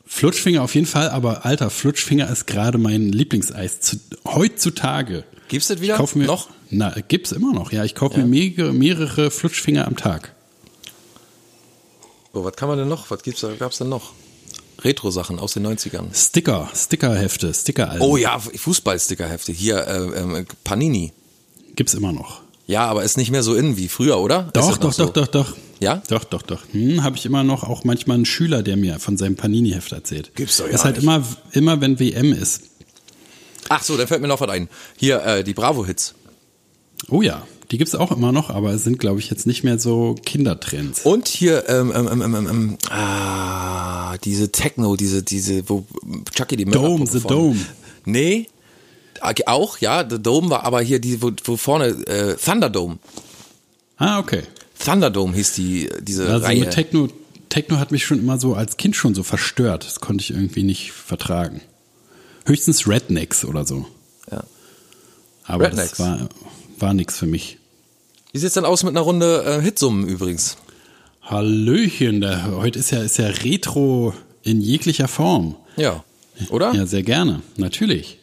Flutschfinger 0.05 0.61
auf 0.61 0.75
jeden 0.75 0.87
Fall, 0.87 1.09
aber 1.09 1.45
alter, 1.45 1.69
Flutschfinger 1.69 2.29
ist 2.29 2.47
gerade 2.47 2.77
mein 2.77 3.13
Lieblingseis 3.13 3.79
zu, 3.79 3.95
heutzutage. 4.27 5.23
Gibt's 5.47 5.69
das 5.69 5.79
wieder? 5.79 6.05
Mir, 6.15 6.25
Noch? 6.25 6.49
Na, 6.69 6.93
gibt's 7.07 7.31
immer 7.31 7.53
noch, 7.53 7.71
ja. 7.71 7.85
Ich 7.85 7.95
kaufe 7.95 8.19
mir 8.19 8.25
mehrere, 8.25 8.73
mehrere 8.73 9.31
Flutschfinger 9.31 9.87
am 9.87 9.95
Tag. 9.95 10.33
So, 12.33 12.43
was 12.43 12.57
kann 12.57 12.67
man 12.67 12.77
denn 12.77 12.89
noch? 12.89 13.09
Was 13.09 13.23
gibt's 13.23 13.39
da, 13.39 13.53
gab's 13.57 13.77
denn 13.77 13.87
noch? 13.87 14.11
Retro-Sachen 14.81 15.39
aus 15.39 15.53
den 15.53 15.65
90ern. 15.65 16.13
Sticker, 16.13 16.69
Stickerhefte, 16.75 17.53
Stickeralben. 17.53 18.05
Oh 18.05 18.17
ja, 18.17 18.37
Fußball-Stickerhefte. 18.37 19.53
Hier, 19.53 19.87
äh, 19.87 20.19
ähm, 20.19 20.45
Panini. 20.65 21.13
Gibt's 21.77 21.93
immer 21.93 22.11
noch. 22.11 22.41
Ja, 22.67 22.85
aber 22.87 23.05
ist 23.05 23.15
nicht 23.15 23.31
mehr 23.31 23.43
so 23.43 23.55
in 23.55 23.77
wie 23.77 23.87
früher, 23.87 24.19
oder? 24.19 24.49
Doch, 24.51 24.77
doch, 24.77 24.91
so? 24.91 25.05
doch, 25.05 25.13
doch, 25.13 25.27
doch. 25.27 25.53
Ja? 25.79 26.01
Doch, 26.07 26.23
doch, 26.23 26.41
doch. 26.41 26.63
Hm, 26.71 27.03
habe 27.03 27.17
ich 27.17 27.25
immer 27.25 27.43
noch 27.43 27.63
auch 27.63 27.83
manchmal 27.83 28.15
einen 28.15 28.25
Schüler, 28.25 28.63
der 28.63 28.77
mir 28.77 28.99
von 28.99 29.17
seinem 29.17 29.35
Panini-Heft 29.35 29.91
erzählt. 29.91 30.31
Gibt's 30.35 30.57
doch 30.57 30.65
Das 30.65 30.75
ist 30.75 30.79
ja 30.79 30.85
halt 30.85 30.95
nicht. 30.95 31.03
immer, 31.03 31.23
immer, 31.51 31.81
wenn 31.81 31.99
WM 31.99 32.31
ist. 32.33 32.61
Ach 33.69 33.83
so, 33.83 33.97
dann 33.97 34.07
fällt 34.07 34.21
mir 34.21 34.27
noch 34.27 34.39
was 34.41 34.49
ein. 34.49 34.69
Hier, 34.97 35.21
äh, 35.23 35.43
die 35.43 35.53
Bravo-Hits. 35.53 36.13
Oh 37.09 37.21
ja, 37.21 37.45
die 37.71 37.77
gibt's 37.77 37.93
auch 37.95 38.11
immer 38.11 38.31
noch, 38.31 38.49
aber 38.49 38.71
es 38.71 38.83
sind, 38.83 38.99
glaube 38.99 39.19
ich, 39.19 39.29
jetzt 39.29 39.45
nicht 39.47 39.63
mehr 39.63 39.77
so 39.79 40.15
Kindertrends. 40.23 41.01
Und 41.01 41.27
hier, 41.27 41.67
ähm, 41.67 41.91
ähm, 41.95 42.07
ähm, 42.21 42.21
ähm, 42.35 42.47
ähm, 42.49 42.77
ah, 42.89 44.17
diese 44.23 44.51
Techno, 44.51 44.95
diese, 44.95 45.23
diese, 45.23 45.67
wo 45.69 45.85
Chucky 46.33 46.55
die 46.57 46.65
Dome, 46.65 47.05
The 47.05 47.19
von- 47.19 47.29
Dome. 47.29 47.59
Nee, 48.05 48.47
Ah, 49.21 49.33
auch, 49.45 49.77
ja, 49.79 50.05
The 50.07 50.21
Dome 50.21 50.49
war 50.49 50.63
aber 50.65 50.81
hier 50.81 50.99
die, 50.99 51.21
wo, 51.21 51.31
wo 51.45 51.55
vorne, 51.57 51.87
äh, 52.05 52.35
Thunderdome. 52.35 52.99
Ah, 53.97 54.19
okay. 54.19 54.43
Thunderdome 54.83 55.33
hieß 55.35 55.53
die, 55.53 55.89
diese 56.01 56.27
Also 56.27 56.45
Reihe. 56.45 56.59
mit 56.61 56.71
Techno, 56.71 57.09
Techno 57.49 57.77
hat 57.77 57.91
mich 57.91 58.05
schon 58.05 58.19
immer 58.19 58.37
so 58.37 58.55
als 58.55 58.77
Kind 58.77 58.95
schon 58.95 59.15
so 59.15 59.23
verstört. 59.23 59.85
Das 59.85 59.99
konnte 59.99 60.21
ich 60.23 60.31
irgendwie 60.31 60.63
nicht 60.63 60.91
vertragen. 60.91 61.61
Höchstens 62.45 62.87
Rednecks 62.87 63.45
oder 63.45 63.65
so. 63.65 63.85
Ja. 64.31 64.43
Aber 65.45 65.65
Rednecks. 65.65 65.89
das 65.91 65.99
war, 65.99 66.29
war 66.79 66.93
nix 66.93 67.17
für 67.17 67.25
mich. 67.27 67.57
Wie 68.33 68.39
sieht's 68.39 68.53
denn 68.55 68.65
aus 68.65 68.83
mit 68.83 68.91
einer 68.91 69.01
Runde 69.01 69.43
äh, 69.45 69.61
Hitsummen 69.61 70.07
übrigens? 70.07 70.57
Hallöchen, 71.21 72.21
der, 72.21 72.51
heute 72.51 72.77
ist 72.79 72.91
ja, 72.91 73.01
ist 73.01 73.17
ja 73.17 73.27
Retro 73.27 74.13
in 74.43 74.61
jeglicher 74.61 75.07
Form. 75.07 75.55
Ja. 75.75 76.03
Oder? 76.49 76.73
Ja, 76.73 76.85
sehr 76.85 77.01
gerne. 77.03 77.41
Natürlich. 77.57 78.19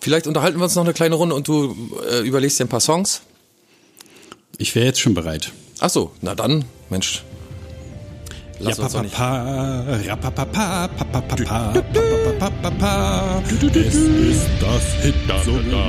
Vielleicht 0.00 0.26
unterhalten 0.26 0.58
wir 0.58 0.64
uns 0.64 0.74
noch 0.74 0.84
eine 0.84 0.92
kleine 0.92 1.14
Runde 1.14 1.34
und 1.34 1.48
du 1.48 1.74
äh, 2.10 2.20
überlegst 2.20 2.60
dir 2.60 2.66
ein 2.66 2.68
paar 2.68 2.80
Songs. 2.80 3.22
Ich 4.58 4.74
wäre 4.74 4.86
jetzt 4.86 5.00
schon 5.00 5.14
bereit. 5.14 5.52
Ach 5.80 5.90
so, 5.90 6.12
na 6.20 6.34
dann, 6.34 6.64
Mensch. 6.90 7.24
Lass 8.60 8.78
ja, 8.78 8.84
uns 8.84 8.94
nicht. 9.02 9.14
Es 13.74 13.94
ist 13.94 14.48
das 14.60 14.84
Hit 15.02 15.14
Solo. 15.44 15.82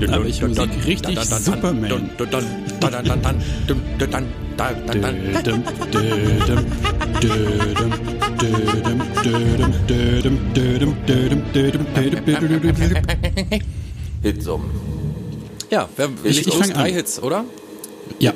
Ja, 0.00 0.12
aber 0.12 0.26
ich 0.26 0.42
Musik 0.42 0.70
richtig 0.86 1.20
Superman. 1.20 2.10
Hitsum. 14.22 14.62
Ja, 15.70 15.88
wer 15.96 16.10
Ich- 16.24 16.40
ich 16.40 16.46
los? 16.46 16.56
fang 16.56 16.70
Drei 16.70 16.88
an. 16.90 16.94
Hits, 16.94 17.22
oder? 17.22 17.44
Ja, 18.18 18.32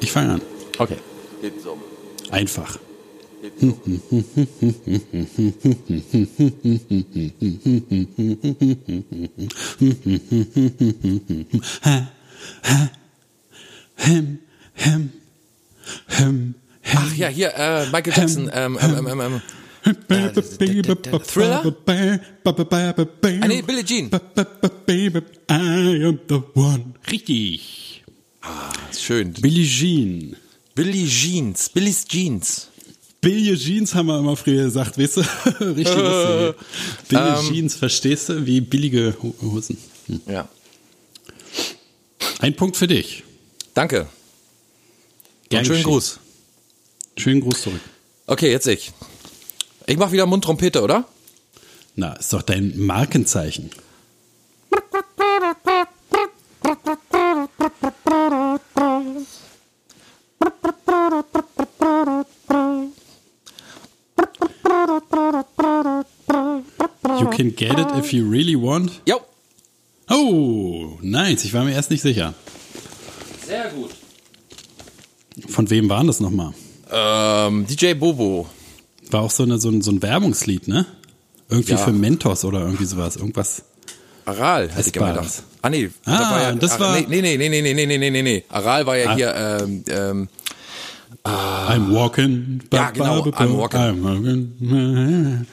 ich 0.00 0.10
fange 0.12 0.34
an. 0.34 0.40
Okay. 0.78 0.96
Einfach. 2.30 2.78
Hem, 13.96 14.38
hem, 14.74 15.10
hem, 16.06 16.54
Ach 16.94 17.14
ja, 17.14 17.28
hier, 17.28 17.54
äh, 17.56 17.86
Michael 17.86 18.12
Jackson, 18.14 18.50
ähm, 18.52 18.78
ähm, 18.80 19.06
ähm, 19.08 19.20
ähm, 19.20 19.42
Thriller? 19.84 21.74
Ah, 22.44 23.48
nee, 23.48 23.62
Billie 23.62 23.84
Jean. 23.84 24.10
I 25.50 26.04
am 26.04 26.18
the 26.28 26.42
one. 26.54 26.94
Richtig. 27.10 28.02
Schön. 28.98 29.32
Billie 29.34 29.66
Jean. 29.66 30.36
Billie 30.74 31.06
Jeans, 31.06 31.68
Billies 31.68 32.04
Jeans. 32.06 32.68
Billie 33.20 33.56
Jeans 33.56 33.94
haben 33.94 34.06
wir 34.06 34.18
immer 34.18 34.36
früher 34.36 34.64
gesagt, 34.64 34.98
weißt 34.98 35.16
du? 35.18 35.20
Richtig 35.60 35.96
lustig. 35.96 36.66
Billie 37.08 37.36
Ähm. 37.38 37.48
Jeans, 37.54 37.74
verstehst 37.76 38.28
du? 38.28 38.44
Wie 38.46 38.60
billige 38.60 39.14
Ho- 39.22 39.34
Hosen. 39.40 39.78
Hm. 40.06 40.20
Ja. 40.26 40.48
Ein 42.40 42.54
Punkt 42.56 42.76
für 42.76 42.86
dich. 42.88 43.22
Danke. 43.72 44.08
Gern 45.48 45.60
Und 45.60 45.66
schönen 45.66 45.78
geschehen. 45.78 45.84
Gruß. 45.84 46.18
Schönen 47.16 47.40
Gruß 47.40 47.62
zurück. 47.62 47.80
Okay, 48.26 48.50
jetzt 48.50 48.66
ich. 48.66 48.92
Ich 49.86 49.98
mach 49.98 50.12
wieder 50.12 50.26
Mundtrompete, 50.26 50.82
oder? 50.82 51.04
Na, 51.94 52.14
ist 52.14 52.32
doch 52.32 52.42
dein 52.42 52.76
Markenzeichen. 52.78 53.70
You 67.20 67.30
can 67.30 67.54
get 67.54 67.78
it 67.78 67.88
if 67.96 68.12
you 68.12 68.28
really 68.28 68.56
want. 68.56 68.90
Jo. 69.06 69.20
Oh, 70.10 70.98
nice. 71.02 71.44
Ich 71.44 71.52
war 71.52 71.64
mir 71.64 71.72
erst 71.74 71.90
nicht 71.90 72.02
sicher. 72.02 72.34
Sehr 73.46 73.70
gut. 73.70 73.90
Von 75.48 75.68
wem 75.70 75.88
waren 75.88 76.06
das 76.06 76.20
nochmal? 76.20 76.54
Ähm, 76.90 77.66
DJ 77.66 77.94
Bobo. 77.94 78.48
War 79.10 79.20
auch 79.22 79.30
so, 79.30 79.42
eine, 79.42 79.58
so, 79.58 79.68
ein, 79.70 79.82
so 79.82 79.90
ein 79.90 80.02
Werbungslied, 80.02 80.68
ne? 80.68 80.86
Irgendwie 81.50 81.72
Ja. 81.72 81.78
für 81.78 81.92
Mentos 81.92 82.44
oder 82.44 82.60
irgendwie 82.60 82.84
sowas. 82.86 83.16
Irgendwas. 83.16 83.62
Aral, 84.24 84.70
hätte 84.70 84.86
ich 84.88 84.92
gedacht. 84.92 85.42
Ah, 85.62 85.68
nee. 85.70 85.90
Ah, 86.06 86.18
das 86.18 86.30
war 86.30 86.42
ja, 86.42 86.52
das 86.52 86.72
Ar- 86.72 86.80
war- 86.80 87.00
Nee, 87.00 87.20
nee, 87.20 87.36
nee, 87.36 87.48
nee, 87.48 87.60
nee, 87.62 87.74
nee, 87.86 87.98
nee, 87.98 88.10
nee, 88.10 88.22
nee. 88.22 88.44
Aral 88.48 88.86
war 88.86 88.96
ja 88.96 89.10
Ah. 89.10 89.14
hier, 89.14 89.34
ähm, 89.34 89.84
ähm, 89.88 90.28
I'm 91.24 91.92
walking. 91.94 92.60
Ja, 92.72 92.90
genau, 92.90 93.22
I'm 93.26 93.56
walking. 93.56 93.80
I'm 93.80 94.02
walking. 94.02 95.46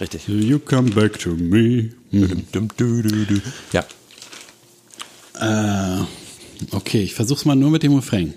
richtig. 0.00 0.28
You 0.28 0.58
come 0.58 0.90
back 0.90 1.18
to 1.20 1.30
me. 1.30 1.90
Ja. 3.72 3.84
Äh, 5.40 6.00
okay, 6.72 7.02
ich 7.02 7.14
versuch's 7.14 7.44
mal 7.44 7.56
nur 7.56 7.70
mit 7.70 7.82
dem 7.82 7.94
Refrain. 7.94 8.34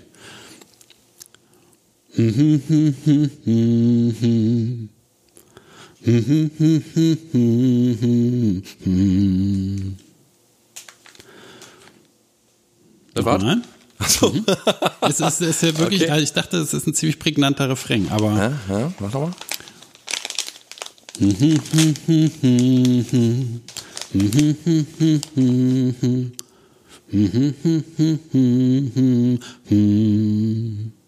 Das 13.14 13.24
war's? 13.24 13.42
Nein? 13.42 13.62
Achso. 13.98 14.32
Es 15.02 15.20
ist, 15.20 15.20
es 15.20 15.40
ist 15.40 15.62
ja 15.62 15.78
wirklich, 15.78 16.02
Okay. 16.02 16.22
ich 16.22 16.32
dachte, 16.32 16.58
es 16.58 16.72
ist 16.72 16.86
ein 16.86 16.94
ziemlich 16.94 17.18
prägnanter 17.18 17.68
Refrain, 17.68 18.08
aber 18.10 18.36
Ja, 18.36 18.52
ja, 18.78 18.92
mach 18.98 19.10
doch 19.10 19.20
mal. 19.20 19.32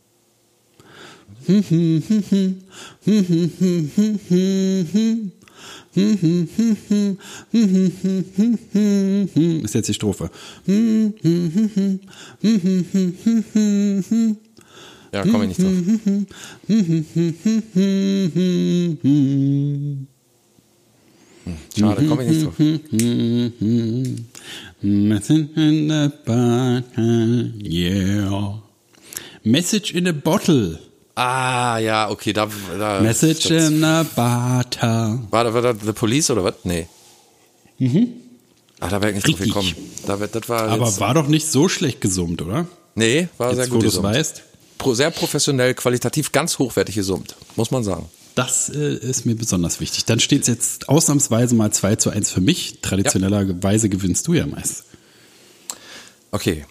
ist 9.62 9.74
jetzt 9.74 9.88
die 9.88 9.94
Strophe. 9.94 10.30
Ja, 15.12 15.22
komm 15.30 15.42
ich 15.42 15.48
nicht 15.48 15.62
drauf. 15.62 15.72
Schade, 21.78 22.06
komm 22.08 22.20
ich 22.20 22.28
nicht 22.28 22.44
drauf. 22.46 22.54
Message 24.80 25.48
in 25.56 25.90
a 25.90 26.08
bottle, 26.24 27.52
yeah. 27.62 28.62
Message 29.44 29.92
in 29.94 30.08
a 30.08 30.12
bottle. 30.12 30.91
Ah, 31.14 31.78
ja, 31.78 32.08
okay, 32.10 32.32
da, 32.32 32.48
da 32.78 33.00
Message 33.00 33.48
das, 33.48 33.68
in 33.68 33.84
a 33.84 34.02
bottle. 34.02 35.18
war, 35.30 35.44
da, 35.44 35.52
war 35.54 35.60
das 35.62 35.76
The 35.84 35.92
Police 35.92 36.30
oder 36.30 36.44
was? 36.44 36.54
Nee. 36.64 36.86
Ah, 38.80 38.88
da 38.88 39.02
wäre 39.02 39.10
ich 39.12 39.16
nicht 39.16 39.26
drauf 39.28 39.40
Richtig. 39.40 39.54
gekommen. 39.54 39.74
Da, 40.06 40.16
das 40.16 40.48
war 40.48 40.62
Aber 40.68 40.86
jetzt, 40.86 41.00
war 41.00 41.14
doch 41.14 41.28
nicht 41.28 41.46
so 41.50 41.68
schlecht 41.68 42.00
gesummt, 42.00 42.40
oder? 42.42 42.66
nee, 42.94 43.28
war 43.38 43.54
sehr 43.54 43.64
Jetzt, 43.64 43.70
wo 43.72 43.74
gut 43.76 43.82
du 43.84 43.88
es 43.88 43.94
gesummt. 43.96 44.14
weißt. 44.14 44.42
Pro, 44.78 44.94
sehr 44.94 45.10
professionell, 45.10 45.74
qualitativ, 45.74 46.32
ganz 46.32 46.58
hochwertig 46.58 46.94
gesummt, 46.94 47.36
muss 47.56 47.70
man 47.70 47.84
sagen. 47.84 48.08
Das 48.34 48.70
äh, 48.70 48.94
ist 48.96 49.26
mir 49.26 49.34
besonders 49.36 49.78
wichtig. 49.80 50.06
Dann 50.06 50.18
steht 50.18 50.42
es 50.42 50.48
jetzt 50.48 50.88
ausnahmsweise 50.88 51.54
mal 51.54 51.70
2 51.70 51.96
zu 51.96 52.10
1 52.10 52.30
für 52.30 52.40
mich. 52.40 52.78
Traditionellerweise 52.80 53.88
gewinnst 53.90 54.26
du 54.26 54.32
ja 54.34 54.46
meist. 54.46 54.84
Okay. 56.30 56.64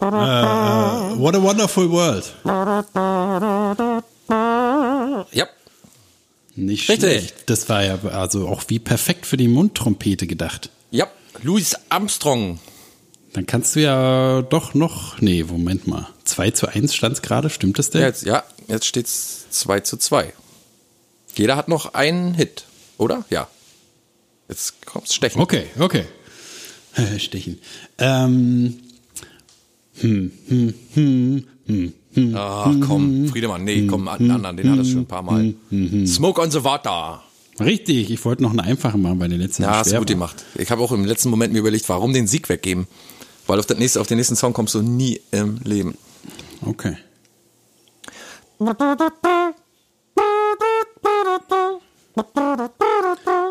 Äh, 0.00 1.18
what 1.18 1.34
a 1.34 1.42
wonderful 1.42 1.90
world. 1.90 2.34
Ja. 5.32 5.46
Nicht 6.56 6.88
Richtig. 6.88 6.98
schlecht. 6.98 7.34
Das 7.46 7.68
war 7.68 7.84
ja 7.84 7.98
also 8.04 8.48
auch 8.48 8.62
wie 8.68 8.78
perfekt 8.78 9.26
für 9.26 9.36
die 9.36 9.48
Mundtrompete 9.48 10.26
gedacht. 10.26 10.70
Ja. 10.90 11.06
Louis 11.42 11.74
Armstrong. 11.88 12.60
Dann 13.32 13.46
kannst 13.46 13.74
du 13.74 13.80
ja 13.80 14.42
doch 14.42 14.74
noch. 14.74 15.20
Nee, 15.20 15.42
Moment 15.42 15.88
mal. 15.88 16.08
2 16.24 16.52
zu 16.52 16.68
1 16.68 16.94
stand 16.94 17.16
es 17.16 17.22
gerade, 17.22 17.50
stimmt 17.50 17.78
das 17.78 17.90
denn? 17.90 18.02
Jetzt, 18.02 18.24
ja, 18.24 18.44
jetzt 18.68 18.86
steht's 18.86 19.46
2 19.50 19.80
zu 19.80 19.96
2. 19.96 20.32
Jeder 21.36 21.56
hat 21.56 21.68
noch 21.68 21.94
einen 21.94 22.34
Hit, 22.34 22.64
oder? 22.98 23.24
Ja. 23.30 23.48
Jetzt 24.48 24.84
kommt's 24.86 25.14
stechen. 25.14 25.40
Okay, 25.40 25.66
okay. 25.78 26.04
Stechen. 27.18 27.58
Ähm. 27.98 28.78
Hm, 30.00 30.32
hm, 30.48 30.74
hm, 30.94 31.44
hm, 31.66 31.92
hm. 32.14 32.34
Ach 32.36 32.72
komm, 32.80 33.28
Friedemann, 33.28 33.62
nee, 33.64 33.86
komm, 33.86 34.08
einen 34.08 34.30
anderen, 34.30 34.56
den 34.56 34.70
hat 34.70 34.78
er 34.78 34.84
schon 34.84 35.00
ein 35.00 35.06
paar 35.06 35.22
Mal. 35.22 35.54
Smoke 36.06 36.40
on 36.40 36.50
the 36.50 36.64
Water. 36.64 37.22
Richtig, 37.60 38.10
ich 38.10 38.24
wollte 38.24 38.42
noch 38.42 38.50
einen 38.50 38.60
einfachen 38.60 39.00
machen, 39.02 39.20
weil 39.20 39.28
der 39.28 39.38
letzte 39.38 39.62
Ja, 39.62 39.76
hast 39.76 39.92
du 39.92 39.98
gut 39.98 40.08
war. 40.08 40.14
gemacht. 40.14 40.44
Ich 40.56 40.70
habe 40.72 40.82
auch 40.82 40.90
im 40.90 41.04
letzten 41.04 41.30
Moment 41.30 41.52
mir 41.52 41.60
überlegt, 41.60 41.88
warum 41.88 42.12
den 42.12 42.26
Sieg 42.26 42.48
weggeben. 42.48 42.88
Weil 43.46 43.60
auf, 43.60 43.66
das 43.66 43.78
nächste, 43.78 44.00
auf 44.00 44.08
den 44.08 44.16
nächsten 44.16 44.34
Song 44.34 44.52
kommst 44.52 44.74
du 44.74 44.82
nie 44.82 45.20
im 45.30 45.60
Leben. 45.64 45.96
Okay. 46.62 46.96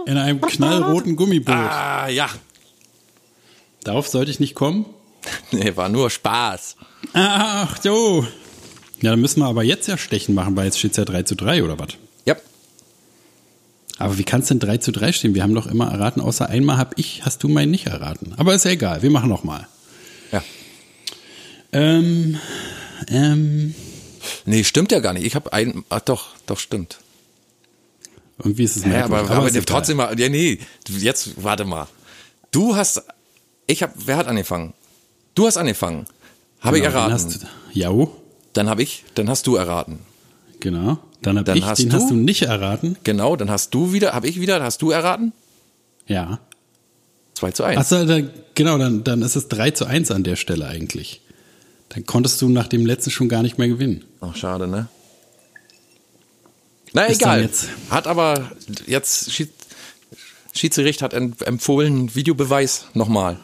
In 0.06 0.18
einem 0.18 0.42
knallroten 0.42 1.16
Gummiboot. 1.16 1.56
Ah, 1.56 2.08
ja. 2.08 2.30
Darauf 3.84 4.08
sollte 4.08 4.32
ich 4.32 4.40
nicht 4.40 4.56
kommen. 4.56 4.86
Nee, 5.52 5.76
war 5.76 5.90
nur 5.90 6.10
Spaß. 6.10 6.76
Ach 7.14 7.82
so. 7.82 8.26
Ja, 9.02 9.12
dann 9.12 9.22
müssen 9.22 9.42
wir 9.42 9.48
aber 9.48 9.64
jetzt 9.64 9.88
ja 9.88 9.98
Stechen 9.98 10.36
machen, 10.36 10.56
weil 10.56 10.66
jetzt 10.66 10.80
steht 10.80 10.92
es 10.92 10.98
ja 10.98 11.06
3 11.06 11.24
zu 11.24 11.36
3 11.36 11.64
oder 11.64 11.80
was? 11.80 11.90
Ja. 12.26 12.36
Aber 13.98 14.18
wie 14.18 14.24
kann 14.24 14.42
es 14.42 14.48
denn 14.48 14.60
3 14.60 14.78
zu 14.78 14.92
3 14.92 15.12
stehen? 15.12 15.36
Wir 15.36 15.44
haben 15.44 15.56
doch 15.56 15.68
immer 15.68 15.92
erraten, 15.92 16.22
außer 16.22 16.50
einmal 16.50 16.78
hab 16.78 16.98
ich, 16.98 17.26
hast 17.26 17.44
du 17.44 17.50
meinen 17.50 17.72
nicht 17.72 17.88
erraten. 17.88 18.34
Aber 18.38 18.54
ist 18.54 18.66
ja 18.66 18.72
egal, 18.72 19.02
wir 19.02 19.12
machen 19.12 19.30
noch 19.30 19.44
mal. 19.44 19.68
Ja. 20.32 20.42
Ähm, 21.74 22.40
ähm, 23.10 23.76
Nee, 24.46 24.64
stimmt 24.64 24.92
ja 24.92 25.00
gar 25.00 25.14
nicht. 25.14 25.26
Ich 25.26 25.36
habe 25.36 25.54
einen, 25.54 25.86
ach 25.90 26.02
doch, 26.02 26.30
doch, 26.46 26.60
stimmt. 26.60 27.00
Irgendwie 28.44 28.64
ist 28.64 28.78
es 28.78 28.84
Ja, 28.84 28.90
merkwürdig, 28.90 29.26
aber, 29.30 29.38
aber, 29.38 29.48
ist 29.48 29.54
egal. 29.56 29.66
trotzdem 29.66 29.98
mal, 29.98 30.20
ja, 30.20 30.30
nee, 30.30 30.60
jetzt, 30.88 31.44
warte 31.44 31.66
mal. 31.66 31.88
Du 32.52 32.76
hast, 32.76 33.04
ich 33.68 33.82
habe, 33.84 33.94
wer 34.06 34.18
hat 34.18 34.28
angefangen? 34.28 34.74
Du 35.36 35.48
hast 35.48 35.58
angefangen. 35.58 36.06
Habe 36.60 36.78
ich 36.78 36.84
Genau, 36.84 36.92
den 36.94 36.98
erraten. 37.10 37.14
Hast, 37.14 37.44
du- 37.44 37.48
jau, 37.80 38.16
Dann 38.54 38.70
habe 38.70 38.84
ich, 38.84 39.04
dann 39.16 39.30
hast 39.30 39.48
du 39.48 39.56
erraten. 39.56 40.00
genau. 40.60 40.98
Dann 41.22 41.38
hab 41.38 41.46
Dann 41.46 41.58
ich, 41.58 41.64
hast 41.66 41.80
den 41.80 41.90
du- 41.90 41.96
hast 41.96 42.10
du 42.12 42.16
nicht 42.16 42.42
erraten. 42.44 42.98
Genau, 43.06 43.36
dann 43.38 43.50
hast 43.50 43.74
du 43.74 43.94
wieder, 43.94 44.14
habe 44.14 44.28
ich 44.28 44.40
wieder, 44.42 44.56
dann 44.58 44.64
hast 44.68 44.82
du 44.82 44.92
erraten? 44.92 45.32
Ja. 46.06 46.40
2 47.36 47.52
zu 47.52 47.64
1. 47.64 47.78
Achso, 47.80 48.06
dann, 48.06 48.30
genau, 48.56 48.78
dann, 48.78 49.04
dann 49.06 49.22
ist 49.22 49.36
es 49.38 49.48
3 49.48 49.72
zu 49.72 49.86
1 49.86 50.12
an 50.12 50.24
der 50.24 50.36
Stelle 50.36 50.68
eigentlich. 50.68 51.22
Dann 51.90 52.06
konntest 52.06 52.42
du 52.42 52.50
nach 52.50 52.68
dem 52.68 52.86
letzten 52.86 53.10
schon 53.10 53.30
gar 53.30 53.42
nicht 53.42 53.58
mehr 53.58 53.68
gewinnen. 53.70 54.04
Ach, 54.22 54.36
schade, 54.36 54.68
ne? 54.68 54.88
Na, 56.94 57.06
Ist 57.06 57.22
egal. 57.22 57.50
Hat 57.90 58.08
aber 58.08 58.52
jetzt 58.86 59.32
Schied, 59.32 59.50
Schiedsgericht 60.54 61.02
hat 61.02 61.14
em- 61.14 61.34
empfohlen, 61.44 62.14
Videobeweis 62.16 62.86
nochmal. 62.94 63.40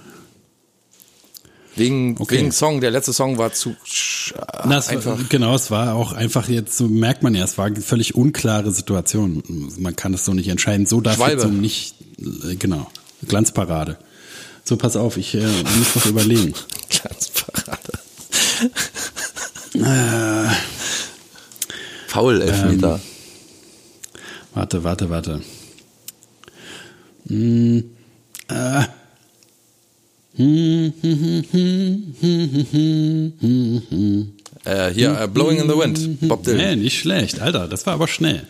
Wegen, 1.76 2.16
Okay. 2.20 2.38
wegen 2.38 2.52
Song, 2.52 2.82
der 2.82 2.92
letzte 2.92 3.14
Song 3.14 3.38
war 3.38 3.54
zu 3.54 3.76
Na, 4.66 4.78
einfach. 4.78 5.18
War, 5.18 5.26
genau, 5.30 5.56
es 5.56 5.72
war 5.72 5.96
auch 5.96 6.12
einfach 6.12 6.50
jetzt, 6.50 6.78
so 6.78 6.88
merkt 6.88 7.24
man 7.24 7.34
ja, 7.36 7.44
es 7.46 7.58
war 7.58 7.66
eine 7.68 7.82
völlig 7.82 8.16
unklare 8.16 8.72
Situation. 8.72 9.42
Man 9.78 9.96
kann 9.96 10.14
es 10.14 10.26
so 10.26 10.34
nicht 10.34 10.50
entscheiden. 10.50 10.86
So 10.86 11.00
darf 11.02 11.16
Schwalbe. 11.16 11.42
jetzt 11.42 11.44
so 11.44 11.50
nicht, 11.50 11.96
äh, 12.50 12.56
genau, 12.56 12.88
Glanzparade. 13.28 13.98
So, 14.66 14.78
pass 14.78 14.96
auf, 14.96 15.18
ich 15.18 15.34
äh, 15.36 15.40
muss 15.78 15.96
was 15.96 16.06
überlegen. 16.06 16.54
Glanzparade. 16.90 17.94
Äh, 19.74 20.50
Foul 22.08 22.42
Elfmeter. 22.42 23.00
Warte, 24.60 24.84
warte, 24.84 25.10
warte. 25.10 25.42
Hm, 27.28 27.84
äh. 28.50 28.84
Äh, 34.66 34.92
hier, 34.94 35.20
äh, 35.22 35.28
Blowing 35.28 35.60
in 35.60 35.70
the 35.70 35.76
Wind, 35.78 36.20
Bob 36.28 36.46
Nee, 36.46 36.54
Dylan. 36.54 36.80
nicht 36.80 37.00
schlecht, 37.00 37.40
Alter, 37.40 37.68
das 37.68 37.86
war 37.86 37.94
aber 37.94 38.08
schnell. 38.08 38.46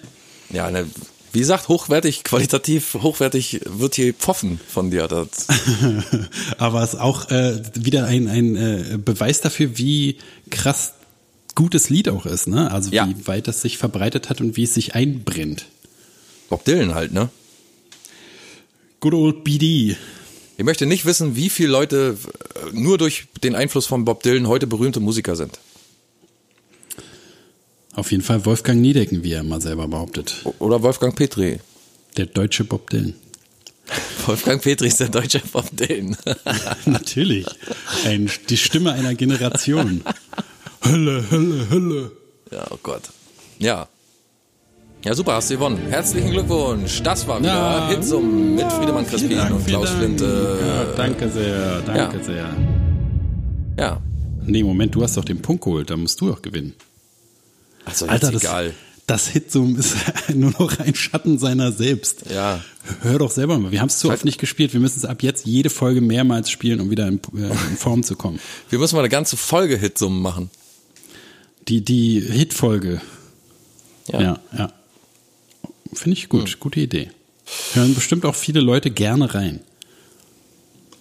Ja, 0.51 0.70
ne, 0.72 0.86
wie 1.32 1.39
gesagt, 1.39 1.68
hochwertig, 1.68 2.24
qualitativ, 2.24 2.95
hochwertig 2.95 3.62
wird 3.66 3.95
hier 3.95 4.14
pfoffen 4.16 4.60
von 4.68 4.89
dir. 4.89 5.07
Das, 5.07 5.47
Aber 6.57 6.82
es 6.84 6.93
ist 6.95 6.99
auch 6.99 7.30
äh, 7.30 7.62
wieder 7.76 8.05
ein, 8.05 8.28
ein 8.28 8.55
äh, 8.55 8.97
Beweis 8.97 9.39
dafür, 9.41 9.78
wie 9.78 10.18
krass 10.49 10.93
gutes 11.53 11.89
Lied 11.91 12.10
auch 12.10 12.26
ist, 12.26 12.47
ne? 12.47 12.72
Also 12.72 12.89
Ja. 12.91 13.07
wie 13.07 13.28
weit 13.28 13.47
das 13.47 13.62
sich 13.62 13.78
verbreitet 13.78 14.30
hat 14.30 14.41
und 14.41 14.57
wie 14.57 14.64
es 14.64 14.74
sich 14.74 14.95
einbrennt. 14.95 15.66
Bob 16.50 16.66
Dylan 16.66 16.95
halt, 16.95 17.14
ne? 17.14 17.30
Good 19.00 19.14
old 19.14 19.43
BD. 19.43 19.95
Ich 20.58 20.66
möchte 20.66 20.86
nicht 20.86 21.06
wissen, 21.06 21.36
wie 21.36 21.50
viele 21.50 21.70
Leute 21.70 22.18
äh, 22.56 22.76
nur 22.78 22.97
durch 22.97 23.28
den 23.43 23.56
Einfluss 23.56 23.86
von 23.86 24.04
Bob 24.04 24.24
Dylan 24.24 24.47
heute 24.47 24.68
berühmte 24.68 25.00
Musiker 25.00 25.36
sind. 25.36 25.60
Auf 27.93 28.12
jeden 28.12 28.24
Fall 28.24 28.45
Wolfgang 28.45 28.82
Niedecken, 28.82 29.24
wie 29.24 29.34
er 29.34 29.43
mal 29.43 29.62
selber 29.62 29.88
behauptet. 29.88 30.43
Oder 30.60 30.82
Wolfgang 30.84 31.16
Petri. 31.16 31.60
Der 32.18 32.26
deutsche 32.26 32.64
Bob 32.64 32.89
Dylan. 32.89 33.14
Wolfgang 34.26 34.62
Petri 34.62 34.88
ist 34.88 35.00
der 35.00 35.10
deutsche 35.10 35.39
Bob 35.52 35.66
Dylan. 35.72 36.18
Natürlich. 36.86 37.45
Ein, 38.06 38.30
die 38.50 38.58
Stimme 38.58 38.93
einer 38.93 39.16
Generation. 39.16 40.04
Hölle, 40.84 41.26
Hölle, 41.30 41.70
Hölle. 41.70 42.12
ja, 42.52 42.68
oh 42.72 42.80
Gott. 42.82 43.04
Ja. 43.60 43.88
Ja, 45.06 45.14
super, 45.16 45.34
hast 45.34 45.50
du 45.50 45.54
gewonnen. 45.56 45.78
Herzlichen 45.89 46.32
Glückwunsch. 46.32 47.02
Das 47.04 47.26
war 47.28 47.39
wieder 47.39 47.54
Ja. 47.54 47.89
Hitsum 47.89 48.56
mit 48.56 48.70
Friedemann 48.72 49.06
Vielen 49.06 49.20
Crispin 49.22 49.38
Dank, 49.38 49.56
und 49.56 49.66
Klaus. 49.66 49.89
Flinte. 49.91 50.60
Ja, 50.66 50.84
danke 50.95 51.30
sehr, 51.30 51.82
danke 51.82 52.18
Ja. 52.18 52.24
sehr. 52.24 52.56
Ja. 53.78 54.02
Nee, 54.45 54.64
Moment, 54.64 54.93
du 54.95 55.02
hast 55.04 55.16
doch 55.16 55.24
den 55.24 55.41
Punkt 55.41 55.64
geholt, 55.64 55.89
da 55.89 55.95
musst 55.95 56.20
du 56.20 56.28
doch 56.28 56.41
gewinnen. 56.41 56.74
Also 57.86 58.08
Alter, 58.08 58.32
das, 58.32 58.43
egal. 58.43 58.74
das 59.08 59.28
Hitsum 59.30 59.76
ist 59.80 59.95
nur 60.34 60.52
noch 60.60 60.78
ein 60.80 60.93
Schatten 60.95 61.39
seiner 61.39 61.72
selbst. 61.72 62.26
Ja. 62.30 62.60
Hör 63.02 63.20
doch 63.20 63.32
selber 63.32 63.58
mal. 63.58 63.72
Wir 63.72 63.80
haben 63.80 63.88
es 63.88 64.00
zu 64.00 64.10
oft 64.12 64.26
nicht 64.26 64.38
gespielt. 64.39 64.74
Wir 64.74 64.82
müssen 64.82 65.00
es 65.00 65.06
ab 65.06 65.24
jetzt 65.24 65.45
jede 65.45 65.70
Folge 65.70 66.02
mehrmals 66.02 66.50
spielen, 66.50 66.82
um 66.82 66.89
wieder 66.89 67.08
in, 67.08 67.22
äh, 67.38 67.43
in 67.45 67.78
Form 67.78 68.04
zu 68.04 68.18
kommen. 68.18 68.39
Wir 68.70 68.80
müssen 68.80 68.95
mal 68.95 69.02
eine 69.02 69.10
ganze 69.10 69.38
Folge 69.38 69.78
Hitsum 69.78 70.22
machen. 70.22 70.50
Die, 71.70 71.86
die 71.86 72.20
Hitfolge. 72.20 73.00
Ja. 74.12 74.22
Ja, 74.22 74.39
ja. 74.58 74.74
Finde 75.94 76.18
ich 76.18 76.30
gut. 76.30 76.60
Gute 76.60 76.80
Idee. 76.80 77.10
Hören 77.74 77.96
bestimmt 77.96 78.26
auch 78.26 78.36
viele 78.36 78.60
Leute 78.60 78.92
gerne 78.92 79.34
rein. 79.34 79.62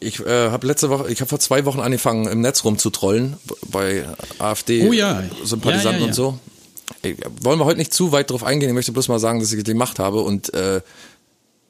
Ich 0.01 0.21
äh, 0.21 0.51
habe 0.51 0.67
letzte 0.67 0.91
Woche, 0.91 1.11
ich 1.11 1.21
habe 1.21 1.29
vor 1.29 1.41
zwei 1.41 1.65
Wochen 1.65 1.81
angefangen, 1.81 2.29
im 2.29 2.41
Netz 2.41 2.65
rumzutrollen 2.65 3.37
bei 3.71 4.07
AfD 4.39 4.89
Oh 4.89 4.93
ja. 4.93 5.25
Sympathisanten 5.45 6.01
Ja, 6.01 6.07
ja, 6.07 6.07
und 6.07 6.15
so. 6.15 6.39
Ey, 7.03 7.17
wollen 7.43 7.59
wir 7.59 7.65
heute 7.65 7.79
nicht 7.79 7.93
zu 7.93 8.13
weit 8.13 8.31
drauf 8.31 8.45
eingehen. 8.45 8.69
Ich 8.69 8.75
möchte 8.75 8.93
bloß 8.93 9.09
mal 9.09 9.19
sagen, 9.19 9.41
dass 9.41 9.53
ich 9.53 9.63
das 9.63 9.73
gemacht 9.73 9.99
habe 9.99 10.21
und 10.21 10.55
äh, 10.55 10.81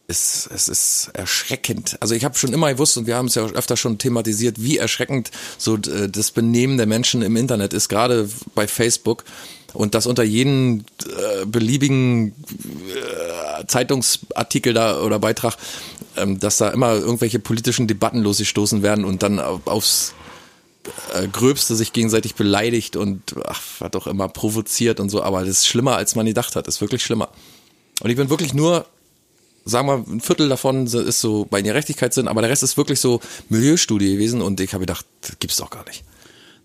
es, 0.09 0.49
es 0.53 0.69
ist 0.69 1.11
erschreckend. 1.12 1.99
Also 2.01 2.14
ich 2.14 2.25
habe 2.25 2.37
schon 2.37 2.53
immer 2.53 2.73
gewusst 2.73 2.97
und 2.97 3.07
wir 3.07 3.16
haben 3.16 3.27
es 3.27 3.35
ja 3.35 3.45
öfter 3.45 3.77
schon 3.77 3.99
thematisiert, 3.99 4.62
wie 4.62 4.79
erschreckend 4.79 5.31
so 5.59 5.77
äh, 5.77 6.09
das 6.09 6.31
Benehmen 6.31 6.77
der 6.79 6.87
Menschen 6.87 7.23
im 7.23 7.37
Internet 7.37 7.73
ist, 7.75 7.89
gerade 7.89 8.29
bei 8.55 8.66
Facebook. 8.66 9.25
Und 9.75 9.95
das 9.95 10.07
unter 10.07 10.23
jeden 10.23 10.87
äh, 11.05 11.45
beliebigen 11.45 12.29
äh, 12.29 13.66
Zeitungsartikel 13.66 14.73
da 14.73 15.01
oder 15.01 15.19
Beitrag, 15.19 15.57
ähm, 16.16 16.39
dass 16.41 16.57
da 16.57 16.71
immer 16.71 16.95
irgendwelche 16.95 17.39
politischen 17.39 17.87
Debatten 17.87 18.21
losgestoßen 18.23 18.83
werden 18.83 19.05
und 19.05 19.23
dann 19.23 19.39
auf- 19.39 19.66
aufs 19.66 20.14
äh, 21.14 21.29
Gröbste 21.29 21.77
sich 21.77 21.93
gegenseitig 21.93 22.35
beleidigt 22.35 22.97
und 22.97 23.35
was 23.35 23.95
auch 23.95 24.07
immer 24.07 24.29
provoziert 24.29 25.01
und 25.01 25.11
so, 25.11 25.23
aber 25.23 25.41
das 25.41 25.51
ist 25.51 25.66
schlimmer, 25.69 25.97
als 25.97 26.14
man 26.14 26.25
gedacht 26.25 26.57
hat. 26.57 26.66
Das 26.66 26.77
ist 26.77 26.81
wirklich 26.81 27.03
schlimmer. 27.05 27.29
Und 28.01 28.09
ich 28.09 28.16
bin 28.16 28.31
wirklich 28.31 28.55
nur, 28.55 28.87
sagen 29.66 29.87
wir, 29.87 30.05
ein 30.09 30.21
Viertel 30.21 30.49
davon 30.49 30.87
ist 30.87 31.21
so 31.21 31.45
bei 31.45 31.61
Gerechtigkeitssinn, 31.61 32.27
aber 32.27 32.41
der 32.41 32.51
Rest 32.51 32.62
ist 32.62 32.79
wirklich 32.79 33.01
so 33.01 33.21
Milieustudie 33.51 34.14
gewesen 34.14 34.41
und 34.41 34.61
ich 34.61 34.73
habe 34.73 34.83
gedacht, 34.83 35.05
das 35.21 35.39
gibt's 35.41 35.57
doch 35.59 35.69
gar 35.69 35.85
nicht. 35.85 36.05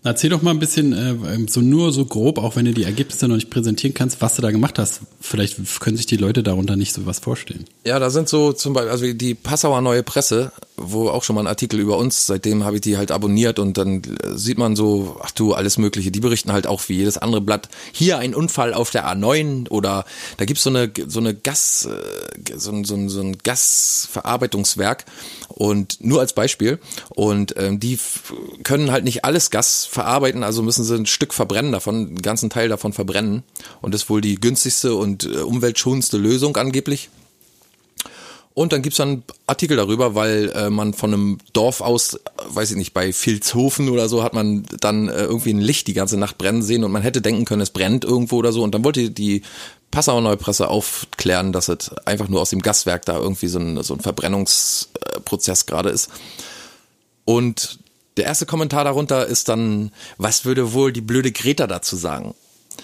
Erzähl 0.06 0.28
doch 0.28 0.42
mal 0.42 0.50
ein 0.50 0.58
bisschen, 0.58 0.92
äh, 0.92 1.46
so 1.48 1.62
nur 1.62 1.90
so 1.90 2.04
grob, 2.04 2.36
auch 2.36 2.56
wenn 2.56 2.66
du 2.66 2.74
die 2.74 2.84
Ergebnisse 2.84 3.26
noch 3.26 3.36
nicht 3.36 3.48
präsentieren 3.48 3.94
kannst, 3.94 4.20
was 4.20 4.36
du 4.36 4.42
da 4.42 4.50
gemacht 4.50 4.78
hast. 4.78 5.00
Vielleicht 5.18 5.58
können 5.80 5.96
sich 5.96 6.04
die 6.04 6.18
Leute 6.18 6.42
darunter 6.42 6.76
nicht 6.76 6.92
so 6.92 7.06
was 7.06 7.20
vorstellen. 7.20 7.64
Ja, 7.86 7.98
da 7.98 8.10
sind 8.10 8.28
so 8.28 8.52
zum 8.52 8.74
Beispiel, 8.74 8.90
also 8.90 9.12
die 9.14 9.34
Passauer 9.34 9.80
Neue 9.80 10.02
Presse, 10.02 10.52
wo 10.76 11.08
auch 11.08 11.22
schon 11.22 11.36
mal 11.36 11.42
ein 11.42 11.46
Artikel 11.46 11.80
über 11.80 11.96
uns, 11.96 12.26
seitdem 12.26 12.64
habe 12.64 12.76
ich 12.76 12.82
die 12.82 12.98
halt 12.98 13.12
abonniert 13.12 13.58
und 13.58 13.78
dann 13.78 14.02
äh, 14.02 14.36
sieht 14.36 14.58
man 14.58 14.76
so, 14.76 15.16
ach 15.22 15.30
du, 15.30 15.54
alles 15.54 15.78
mögliche, 15.78 16.10
die 16.10 16.20
berichten 16.20 16.52
halt 16.52 16.66
auch 16.66 16.82
wie 16.88 16.96
jedes 16.96 17.16
andere 17.16 17.40
Blatt, 17.40 17.68
hier 17.92 18.18
ein 18.18 18.34
Unfall 18.34 18.74
auf 18.74 18.90
der 18.90 19.06
A9 19.08 19.70
oder 19.70 20.04
da 20.36 20.44
gibt's 20.44 20.64
so 20.64 20.70
eine, 20.70 20.92
so 21.06 21.20
eine 21.20 21.34
Gas, 21.34 21.86
äh, 21.86 22.58
so 22.58 22.72
ein, 22.72 22.84
so 22.84 22.94
ein, 22.94 23.08
so 23.08 23.20
ein 23.20 23.38
Gasverarbeitungswerk 23.42 25.06
und 25.48 26.04
nur 26.04 26.20
als 26.20 26.34
Beispiel 26.34 26.78
und 27.10 27.54
ähm, 27.56 27.80
die 27.80 27.98
können 28.64 28.90
halt 28.90 29.04
nicht 29.04 29.24
alles 29.24 29.50
Gas 29.50 29.86
verarbeiten, 29.94 30.42
also 30.42 30.62
müssen 30.62 30.84
sie 30.84 30.94
ein 30.94 31.06
Stück 31.06 31.32
verbrennen 31.32 31.72
davon, 31.72 31.94
einen 31.94 32.22
ganzen 32.22 32.50
Teil 32.50 32.68
davon 32.68 32.92
verbrennen 32.92 33.42
und 33.80 33.94
das 33.94 34.02
ist 34.02 34.10
wohl 34.10 34.20
die 34.20 34.34
günstigste 34.34 34.94
und 34.94 35.24
äh, 35.24 35.38
umweltschonendste 35.38 36.18
Lösung 36.18 36.56
angeblich. 36.56 37.08
Und 38.54 38.72
dann 38.72 38.82
gibt's 38.82 38.98
dann 38.98 39.24
Artikel 39.48 39.76
darüber, 39.76 40.14
weil 40.14 40.52
äh, 40.54 40.70
man 40.70 40.94
von 40.94 41.12
einem 41.12 41.38
Dorf 41.52 41.80
aus, 41.80 42.14
äh, 42.14 42.18
weiß 42.46 42.70
ich 42.70 42.76
nicht, 42.76 42.94
bei 42.94 43.12
Vilshofen 43.12 43.88
oder 43.88 44.08
so, 44.08 44.22
hat 44.22 44.32
man 44.32 44.64
dann 44.80 45.08
äh, 45.08 45.24
irgendwie 45.24 45.52
ein 45.52 45.60
Licht 45.60 45.88
die 45.88 45.92
ganze 45.92 46.16
Nacht 46.16 46.38
brennen 46.38 46.62
sehen 46.62 46.84
und 46.84 46.92
man 46.92 47.02
hätte 47.02 47.20
denken 47.20 47.46
können, 47.46 47.62
es 47.62 47.70
brennt 47.70 48.04
irgendwo 48.04 48.36
oder 48.36 48.52
so. 48.52 48.62
Und 48.62 48.72
dann 48.72 48.84
wollte 48.84 49.10
die 49.10 49.42
Passauer 49.90 50.20
Neue 50.20 50.36
Presse 50.36 50.68
aufklären, 50.68 51.52
dass 51.52 51.66
es 51.66 51.92
einfach 52.06 52.28
nur 52.28 52.40
aus 52.40 52.50
dem 52.50 52.62
Gaswerk 52.62 53.04
da 53.06 53.18
irgendwie 53.18 53.48
so 53.48 53.58
ein, 53.58 53.82
so 53.82 53.94
ein 53.94 54.00
Verbrennungsprozess 54.00 55.66
gerade 55.66 55.90
ist. 55.90 56.10
Und 57.24 57.80
der 58.16 58.24
erste 58.24 58.46
Kommentar 58.46 58.84
darunter 58.84 59.26
ist 59.26 59.48
dann, 59.48 59.92
was 60.18 60.44
würde 60.44 60.72
wohl 60.72 60.92
die 60.92 61.00
blöde 61.00 61.32
Greta 61.32 61.66
dazu 61.66 61.96
sagen? 61.96 62.34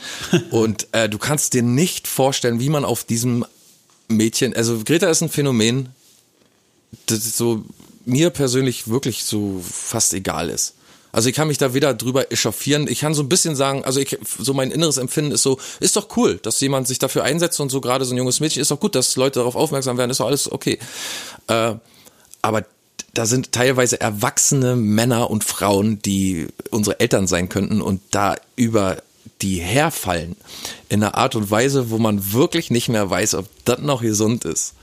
Und 0.50 0.88
äh, 0.92 1.08
du 1.08 1.18
kannst 1.18 1.54
dir 1.54 1.62
nicht 1.62 2.08
vorstellen, 2.08 2.60
wie 2.60 2.68
man 2.68 2.84
auf 2.84 3.04
diesem 3.04 3.44
Mädchen, 4.08 4.54
also 4.54 4.82
Greta 4.84 5.08
ist 5.08 5.22
ein 5.22 5.28
Phänomen, 5.28 5.90
das 7.06 7.36
so 7.36 7.64
mir 8.04 8.30
persönlich 8.30 8.88
wirklich 8.88 9.24
so 9.24 9.62
fast 9.62 10.14
egal 10.14 10.48
ist. 10.48 10.74
Also 11.12 11.28
ich 11.28 11.34
kann 11.34 11.48
mich 11.48 11.58
da 11.58 11.74
weder 11.74 11.92
drüber 11.92 12.30
echauffieren. 12.30 12.86
Ich 12.88 13.00
kann 13.00 13.14
so 13.14 13.22
ein 13.22 13.28
bisschen 13.28 13.56
sagen, 13.56 13.84
also 13.84 13.98
ich, 13.98 14.16
so 14.38 14.54
mein 14.54 14.70
inneres 14.70 14.96
Empfinden 14.96 15.32
ist 15.32 15.42
so, 15.42 15.58
ist 15.80 15.96
doch 15.96 16.16
cool, 16.16 16.38
dass 16.42 16.60
jemand 16.60 16.86
sich 16.86 16.98
dafür 16.98 17.24
einsetzt 17.24 17.58
und 17.60 17.70
so 17.70 17.80
gerade 17.80 18.04
so 18.04 18.14
ein 18.14 18.18
junges 18.18 18.40
Mädchen 18.40 18.62
ist 18.62 18.70
doch 18.70 18.78
gut, 18.78 18.94
dass 18.94 19.16
Leute 19.16 19.40
darauf 19.40 19.56
aufmerksam 19.56 19.98
werden, 19.98 20.10
ist 20.10 20.20
doch 20.20 20.26
alles 20.26 20.50
okay. 20.50 20.78
Äh, 21.48 21.74
aber 22.42 22.64
da 23.14 23.26
sind 23.26 23.52
teilweise 23.52 24.00
erwachsene 24.00 24.76
Männer 24.76 25.30
und 25.30 25.44
Frauen, 25.44 26.00
die 26.02 26.46
unsere 26.70 27.00
Eltern 27.00 27.26
sein 27.26 27.48
könnten 27.48 27.80
und 27.82 28.00
da 28.10 28.36
über 28.56 29.02
die 29.42 29.56
herfallen 29.56 30.36
in 30.88 31.02
einer 31.02 31.16
Art 31.16 31.34
und 31.34 31.50
Weise, 31.50 31.90
wo 31.90 31.98
man 31.98 32.32
wirklich 32.32 32.70
nicht 32.70 32.88
mehr 32.88 33.08
weiß, 33.10 33.34
ob 33.34 33.46
das 33.64 33.80
noch 33.80 34.02
gesund 34.02 34.44
ist. 34.44 34.74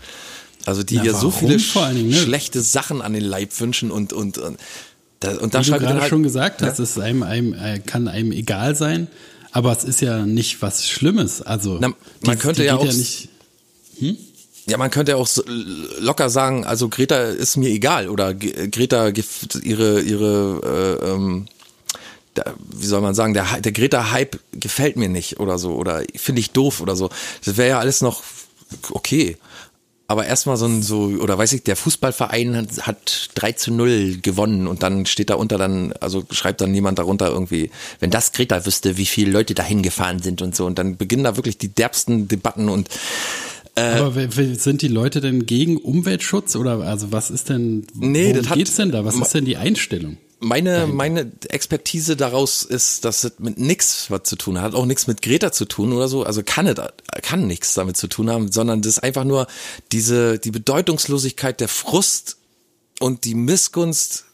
Also 0.65 0.83
die 0.83 0.97
Na, 0.97 1.03
ja 1.05 1.13
so 1.13 1.31
viele 1.31 1.57
Dingen, 1.57 2.09
ne? 2.09 2.15
schlechte 2.15 2.61
Sachen 2.61 3.01
an 3.01 3.13
den 3.13 3.23
Leib 3.23 3.57
wünschen 3.59 3.91
und 3.91 4.11
und 4.13 4.37
und 4.37 4.59
da, 5.21 5.37
und 5.37 5.53
da 5.53 5.61
Wie 5.61 5.65
du 5.67 5.71
er 5.73 5.79
gerade 5.79 6.01
halt, 6.01 6.09
schon 6.09 6.23
gesagt 6.23 6.61
Ja. 6.61 6.67
hast, 6.67 6.79
es 6.79 6.99
einem, 6.99 7.23
einem, 7.23 7.53
äh, 7.53 7.79
kann 7.79 8.07
einem 8.07 8.31
egal 8.31 8.75
sein, 8.75 9.07
aber 9.51 9.71
es 9.71 9.83
ist 9.83 10.01
ja 10.01 10.25
nicht 10.25 10.61
was 10.61 10.87
Schlimmes. 10.87 11.41
Also 11.41 11.77
Na, 11.79 11.93
man 12.25 12.37
könnte 12.37 12.63
ja 12.65 12.75
geht 12.77 12.89
auch- 12.89 12.93
nicht. 12.93 13.29
Ja, 14.69 14.77
man 14.77 14.91
könnte 14.91 15.15
auch 15.15 15.27
so 15.27 15.43
locker 15.99 16.29
sagen, 16.29 16.65
also 16.65 16.89
Greta 16.89 17.21
ist 17.23 17.55
mir 17.55 17.69
egal 17.69 18.09
oder 18.09 18.33
G- 18.33 18.67
Greta 18.67 19.07
ihre 19.63 20.01
ihre 20.01 20.99
äh, 21.03 21.09
ähm, 21.09 21.47
wie 22.69 22.85
soll 22.85 23.01
man 23.01 23.15
sagen, 23.15 23.33
der, 23.33 23.61
der 23.61 23.71
Greta-Hype 23.71 24.39
gefällt 24.53 24.95
mir 24.95 25.09
nicht 25.09 25.39
oder 25.39 25.57
so 25.57 25.73
oder 25.75 26.03
finde 26.15 26.39
ich 26.39 26.51
doof 26.51 26.81
oder 26.81 26.95
so. 26.95 27.09
Das 27.43 27.57
wäre 27.57 27.69
ja 27.69 27.79
alles 27.79 28.01
noch 28.01 28.23
okay. 28.91 29.37
Aber 30.09 30.25
erstmal 30.25 30.55
so 30.55 30.65
ein 30.67 30.83
so, 30.83 31.05
oder 31.19 31.37
weiß 31.37 31.51
ich, 31.51 31.63
der 31.63 31.75
Fußballverein 31.75 32.55
hat, 32.55 32.87
hat 32.87 33.29
3 33.35 33.51
zu 33.53 33.73
0 33.73 34.19
gewonnen 34.21 34.67
und 34.67 34.81
dann 34.81 35.05
steht 35.05 35.29
da 35.29 35.35
unter 35.35 35.57
dann, 35.57 35.91
also 35.99 36.23
schreibt 36.31 36.61
dann 36.61 36.73
jemand 36.73 36.97
darunter 36.99 37.27
irgendwie, 37.27 37.71
wenn 37.99 38.09
das 38.09 38.31
Greta 38.31 38.65
wüsste, 38.65 38.95
wie 38.97 39.05
viele 39.05 39.31
Leute 39.31 39.53
da 39.53 39.63
hingefahren 39.63 40.21
sind 40.21 40.41
und 40.41 40.55
so. 40.55 40.65
Und 40.65 40.79
dann 40.79 40.95
beginnen 40.95 41.25
da 41.25 41.35
wirklich 41.35 41.57
die 41.57 41.67
derbsten 41.69 42.29
Debatten 42.29 42.69
und 42.69 42.87
äh, 42.87 42.91
Aber 43.77 44.15
wer- 44.15 44.35
wer- 44.35 44.55
sind 44.55 44.81
die 44.81 44.87
Leute 44.87 45.21
denn 45.21 45.45
gegen 45.45 45.77
Umweltschutz 45.77 46.55
oder 46.55 46.79
also 46.81 47.11
was 47.11 47.29
ist 47.29 47.49
denn, 47.49 47.85
Nee, 47.93 48.33
worum 48.35 48.57
geht's 48.57 48.75
denn 48.75 48.91
da? 48.91 49.05
Was 49.05 49.15
ist 49.15 49.33
denn 49.33 49.45
die 49.45 49.57
Einstellung? 49.57 50.17
Meine, 50.39 50.85
meine 50.85 51.31
Expertise 51.49 52.15
daraus 52.15 52.61
ist, 52.61 53.05
dass 53.05 53.23
es 53.23 53.39
mit 53.39 53.57
nix 53.57 54.11
was 54.11 54.21
zu 54.23 54.35
tun 54.35 54.57
hat, 54.57 54.65
hat 54.65 54.75
auch 54.75 54.85
nichts 54.85 55.07
mit 55.07 55.23
Greta 55.23 55.51
zu 55.51 55.65
tun 55.65 55.93
oder 55.93 56.07
so, 56.07 56.23
also 56.23 56.43
kann 56.45 56.67
es, 56.67 56.75
kann 57.23 57.47
nichts 57.47 57.73
damit 57.73 57.97
zu 57.97 58.07
tun 58.07 58.29
haben, 58.29 58.51
sondern 58.51 58.83
das 58.83 58.93
ist 58.97 58.99
einfach 58.99 59.23
nur 59.23 59.47
diese, 59.91 60.37
die 60.37 60.51
Bedeutungslosigkeit, 60.51 61.59
der 61.59 61.67
Frust 61.67 62.37
und 62.99 63.25
die 63.25 63.33
Missgunst 63.33 64.25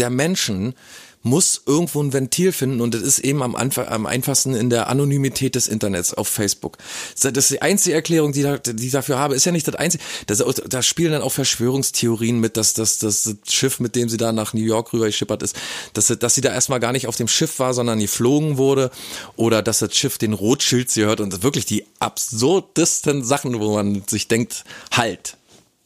der 0.00 0.10
Menschen 0.10 0.74
muss 1.22 1.62
irgendwo 1.66 2.00
ein 2.00 2.12
Ventil 2.12 2.52
finden 2.52 2.80
und 2.80 2.94
das 2.94 3.02
ist 3.02 3.18
eben 3.18 3.42
am, 3.42 3.56
Anfang, 3.56 3.88
am 3.88 4.06
einfachsten 4.06 4.54
in 4.54 4.70
der 4.70 4.88
Anonymität 4.88 5.56
des 5.56 5.66
Internets 5.66 6.14
auf 6.14 6.28
Facebook. 6.28 6.78
Das 7.20 7.32
ist 7.36 7.50
die 7.50 7.62
einzige 7.62 7.96
Erklärung, 7.96 8.30
die, 8.32 8.42
da, 8.42 8.58
die 8.58 8.86
ich 8.86 8.92
dafür 8.92 9.18
habe, 9.18 9.34
ist 9.34 9.44
ja 9.44 9.50
nicht 9.50 9.66
das 9.66 9.74
einzige. 9.74 10.04
Das, 10.28 10.42
da 10.68 10.82
spielen 10.82 11.10
dann 11.12 11.22
auch 11.22 11.32
Verschwörungstheorien 11.32 12.38
mit, 12.38 12.56
dass, 12.56 12.74
dass, 12.74 12.98
das 12.98 13.34
Schiff, 13.48 13.80
mit 13.80 13.96
dem 13.96 14.08
sie 14.08 14.18
da 14.18 14.30
nach 14.30 14.54
New 14.54 14.62
York 14.62 14.92
rüber 14.92 15.06
geschippert 15.06 15.42
ist, 15.42 15.56
dass, 15.94 16.06
sie- 16.06 16.16
dass 16.16 16.36
sie 16.36 16.42
da 16.42 16.52
erstmal 16.52 16.78
gar 16.78 16.92
nicht 16.92 17.08
auf 17.08 17.16
dem 17.16 17.28
Schiff 17.28 17.58
war, 17.58 17.74
sondern 17.74 17.98
geflogen 17.98 18.56
wurde 18.56 18.92
oder 19.34 19.62
dass 19.62 19.80
das 19.80 19.96
Schiff 19.96 20.18
den 20.18 20.32
Rothschilds 20.32 20.94
gehört 20.94 21.20
und 21.20 21.42
wirklich 21.42 21.66
die 21.66 21.84
absurdesten 21.98 23.24
Sachen, 23.24 23.58
wo 23.58 23.74
man 23.74 24.04
sich 24.06 24.28
denkt, 24.28 24.64
halt, 24.92 25.36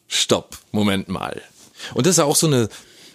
stopp, 0.08 0.58
Moment 0.72 1.08
mal. 1.08 1.40
Und 1.94 2.06
das 2.06 2.12
ist 2.12 2.18
ja 2.18 2.24
auch 2.24 2.36
so 2.36 2.46
eine, 2.46 2.68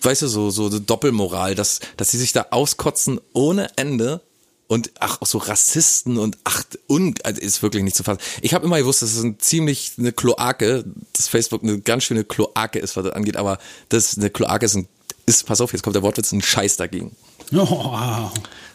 weißt 0.06 0.22
du, 0.22 0.28
so, 0.28 0.50
so 0.50 0.70
Doppelmoral, 0.70 1.56
dass, 1.56 1.80
dass 1.98 2.12
sie 2.12 2.18
sich 2.18 2.34
da 2.34 2.48
auskotzen 2.52 3.20
ohne 3.34 3.70
Ende 3.76 4.22
und 4.68 4.92
ach, 5.00 5.22
auch 5.22 5.28
so 5.28 5.38
Rassisten 5.38 6.18
und 6.18 6.38
ach, 6.44 6.64
un, 6.90 7.16
also 7.24 7.42
ist 7.42 7.62
wirklich 7.62 7.84
nicht 7.84 7.96
zu 7.96 8.04
fassen. 8.04 8.22
Ich 8.42 8.54
habe 8.54 8.66
immer 8.66 8.78
gewusst, 8.78 9.02
das 9.02 9.14
ist 9.14 9.24
ein 9.24 9.40
ziemlich 9.40 9.94
eine 9.98 10.12
Kloake, 10.12 10.86
dass 11.14 11.28
Facebook 11.28 11.64
eine 11.64 11.80
ganz 11.80 12.04
schöne 12.04 12.24
Kloake 12.24 12.80
ist, 12.80 12.96
was 12.96 13.04
das 13.04 13.14
angeht, 13.14 13.38
aber 13.38 13.60
das 13.90 14.18
eine 14.18 14.30
Kloake 14.30 14.66
ist 14.66 14.76
ein, 14.76 14.88
ist, 15.26 15.46
pass 15.46 15.62
auf, 15.62 15.74
jetzt 15.74 15.84
kommt 15.84 15.96
der 15.96 16.04
Wortwitz, 16.04 16.32
ein 16.32 16.42
Scheiß 16.42 16.78
dagegen. 16.78 17.16
Oh, 17.56 18.32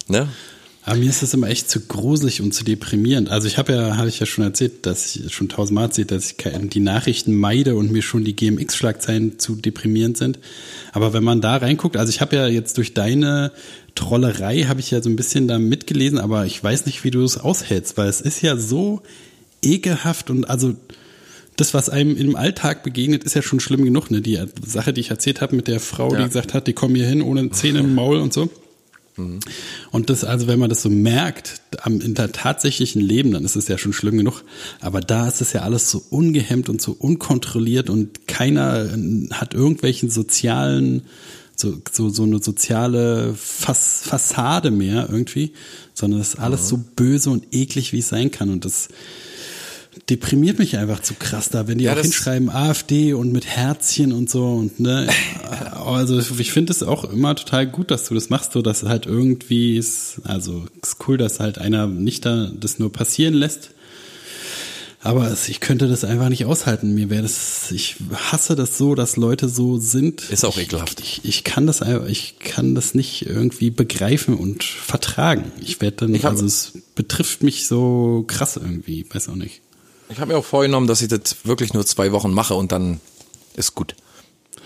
Ne? 0.07 0.29
Aber 0.83 0.97
mir 0.97 1.11
ist 1.11 1.23
das 1.23 1.35
immer 1.35 1.49
echt 1.49 1.69
zu 1.71 1.81
gruselig 1.81 2.41
und 2.41 2.53
zu 2.55 2.65
deprimierend. 2.65 3.29
Also 3.29 3.47
ich 3.47 3.59
habe 3.59 3.73
ja, 3.75 3.97
habe 3.99 4.09
ich 4.09 4.19
ja 4.19 4.25
schon 4.25 4.45
erzählt, 4.45 4.87
dass 4.87 5.15
ich 5.15 5.33
schon 5.35 5.51
tausendmal 5.51 5.85
erzählt, 5.85 6.11
dass 6.11 6.31
ich 6.31 6.37
die 6.71 6.81
Nachrichten 6.81 7.37
meide 7.37 7.77
und 7.77 7.93
mir 7.93 8.01
schon 8.01 8.25
die 8.25 8.35
GMX-Schlagzeilen 8.35 9.39
zu 9.39 9.57
deprimierend 9.57 10.17
sind. 10.17 10.39
Aber 10.93 11.13
wenn 11.13 11.23
man 11.23 11.43
da 11.43 11.57
reinguckt, 11.59 11.99
also 11.99 12.11
ich 12.11 12.23
habe 12.23 12.37
ja 12.37 12.47
jetzt 12.49 12.79
durch 12.79 12.95
deine 12.95 13.53
Trollerei 13.95 14.63
habe 14.63 14.81
ich 14.81 14.91
ja 14.91 15.03
so 15.03 15.11
ein 15.11 15.17
bisschen 15.17 15.49
da 15.49 15.59
mitgelesen, 15.59 16.19
aber 16.19 16.47
ich 16.47 16.63
weiß 16.65 16.87
nicht, 16.87 17.05
wie 17.05 17.11
du 17.11 17.23
es 17.25 17.37
aushältst, 17.37 17.99
weil 17.99 18.09
es 18.09 18.23
ist 18.23 18.41
ja 18.41 18.57
so 18.57 19.03
ekelhaft 19.63 20.31
und 20.31 20.49
also 20.49 20.75
das, 21.57 21.75
was 21.75 21.91
einem 21.91 22.17
im 22.17 22.37
Alltag 22.37 22.83
begegnet, 22.85 23.23
ist 23.25 23.35
ja 23.35 23.43
schon 23.43 23.61
schlimm 23.61 23.85
genug. 23.85 24.11
Ne? 24.11 24.23
Die 24.23 24.39
Sache, 24.67 24.95
die 24.95 25.03
ich 25.03 25.11
erzählt 25.11 25.43
habe 25.43 25.55
mit 25.55 25.69
der 25.69 25.79
Frau, 25.79 26.11
Ja. 26.15 26.21
die 26.21 26.27
gesagt 26.29 26.55
hat, 26.55 26.67
die 26.67 26.73
kommen 26.73 26.95
hier 26.95 27.07
hin 27.07 27.21
ohne 27.21 27.51
Zähne 27.51 27.81
im 27.81 27.95
Maul 27.95 28.17
und 28.17 28.33
so. 28.33 28.49
Und 29.91 30.11
das, 30.11 30.25
also 30.25 30.47
wenn 30.47 30.59
man 30.59 30.69
das 30.69 30.83
so 30.83 30.91
merkt, 30.91 31.61
am, 31.83 32.01
in 32.01 32.15
der 32.15 32.33
tatsächlichen 32.33 33.01
Leben, 33.01 33.33
dann 33.33 33.45
ist 33.45 33.57
es 33.57 33.69
ja 33.69 33.79
schon 33.79 33.93
schlimm 33.93 34.19
genug. 34.19 34.45
Aber 34.81 35.01
da 35.01 35.29
ist 35.29 35.41
es 35.41 35.53
ja 35.53 35.63
alles 35.63 35.91
so 35.91 36.03
ungehemmt 36.11 36.69
und 36.69 36.81
so 36.81 36.93
unkontrolliert 36.93 37.91
und 37.91 38.27
keiner 38.27 38.85
äh, 38.85 39.29
hat 39.33 39.55
irgendwelchen 39.55 40.11
sozialen, 40.11 41.03
so, 41.57 41.81
so, 41.91 42.09
so 42.09 42.23
eine 42.23 42.43
soziale 42.43 43.35
Fas 43.35 44.03
Fassade 44.05 44.71
mehr 44.71 45.09
irgendwie, 45.11 45.53
sondern 45.95 46.21
es 46.21 46.35
ist 46.35 46.39
alles 46.39 46.69
so 46.69 46.79
böse 46.97 47.31
und 47.31 47.55
eklig, 47.55 47.93
wie 47.93 47.99
es 47.99 48.09
sein 48.09 48.31
kann. 48.31 48.51
Und 48.51 48.65
das 48.65 48.89
deprimiert 50.09 50.59
mich 50.59 50.77
einfach 50.77 51.01
zu 51.01 51.15
krass 51.15 51.49
da, 51.49 51.67
wenn 51.67 51.79
die 51.79 51.85
Ja, 51.85 51.95
auch 51.95 52.01
hinschreiben 52.01 52.49
AfD 52.49 53.13
und 53.13 53.33
mit 53.33 53.47
Herzchen 53.47 54.13
und 54.13 54.31
so 54.31 54.55
und 54.55 54.81
ne. 54.81 55.09
Also 55.73 56.21
ich 56.39 56.53
finde 56.53 56.73
es 56.73 56.83
auch 56.83 57.05
immer 57.05 57.35
total 57.35 57.67
gut, 57.67 57.91
dass 57.91 58.07
du 58.07 58.15
das 58.15 58.31
machst, 58.31 58.53
so 58.53 58.63
dass 58.63 58.85
halt 58.85 59.07
irgendwie 59.07 59.77
ist, 59.77 60.21
also 60.25 60.65
ist 60.83 60.97
cool, 61.09 61.17
dass 61.17 61.41
halt 61.41 61.59
einer 61.59 61.87
nicht 61.87 62.25
da 62.25 62.51
das 62.55 62.79
nur 62.79 62.93
passieren 62.93 63.35
lässt. 63.35 63.71
Aber 65.03 65.35
ich 65.49 65.61
könnte 65.61 65.89
das 65.89 66.05
einfach 66.05 66.29
nicht 66.29 66.45
aushalten. 66.45 66.95
Mir 66.95 67.09
wäre 67.09 67.23
das, 67.23 67.73
ich 67.73 67.97
hasse 68.13 68.55
das 68.55 68.77
so, 68.77 68.95
dass 68.95 69.17
Leute 69.17 69.49
so 69.49 69.79
sind. 69.79 70.29
Ist 70.31 70.45
auch 70.45 70.59
ich, 70.59 70.65
ekelhaft. 70.65 71.01
Ich, 71.01 71.23
ich 71.25 71.43
kann 71.43 71.67
das 71.67 71.81
einfach, 71.81 72.07
ich 72.07 72.39
kann 72.39 72.75
das 72.75 72.95
nicht 72.95 73.25
irgendwie 73.25 73.71
begreifen 73.71 74.35
und 74.37 74.63
vertragen. 74.63 75.53
Ich 75.63 75.81
werde 75.81 75.97
dann, 75.97 76.15
Ich 76.15 76.27
also 76.27 76.45
es 76.45 76.75
betrifft 76.95 77.43
mich 77.43 77.67
so 77.67 78.25
krass 78.27 78.57
irgendwie, 78.57 79.07
weiß 79.11 79.31
auch 79.31 79.37
nicht. 79.37 79.63
Ich 80.11 80.19
habe 80.19 80.33
mir 80.33 80.39
auch 80.39 80.45
vorgenommen, 80.45 80.87
dass 80.87 81.03
ich 81.03 81.09
das 81.09 81.37
wirklich 81.45 81.73
nur 81.73 81.87
zwei 81.87 82.13
Wochen 82.13 82.33
mache 82.33 82.55
und 82.55 82.73
dann 82.73 83.01
ist 83.55 83.75
gut. 83.75 83.95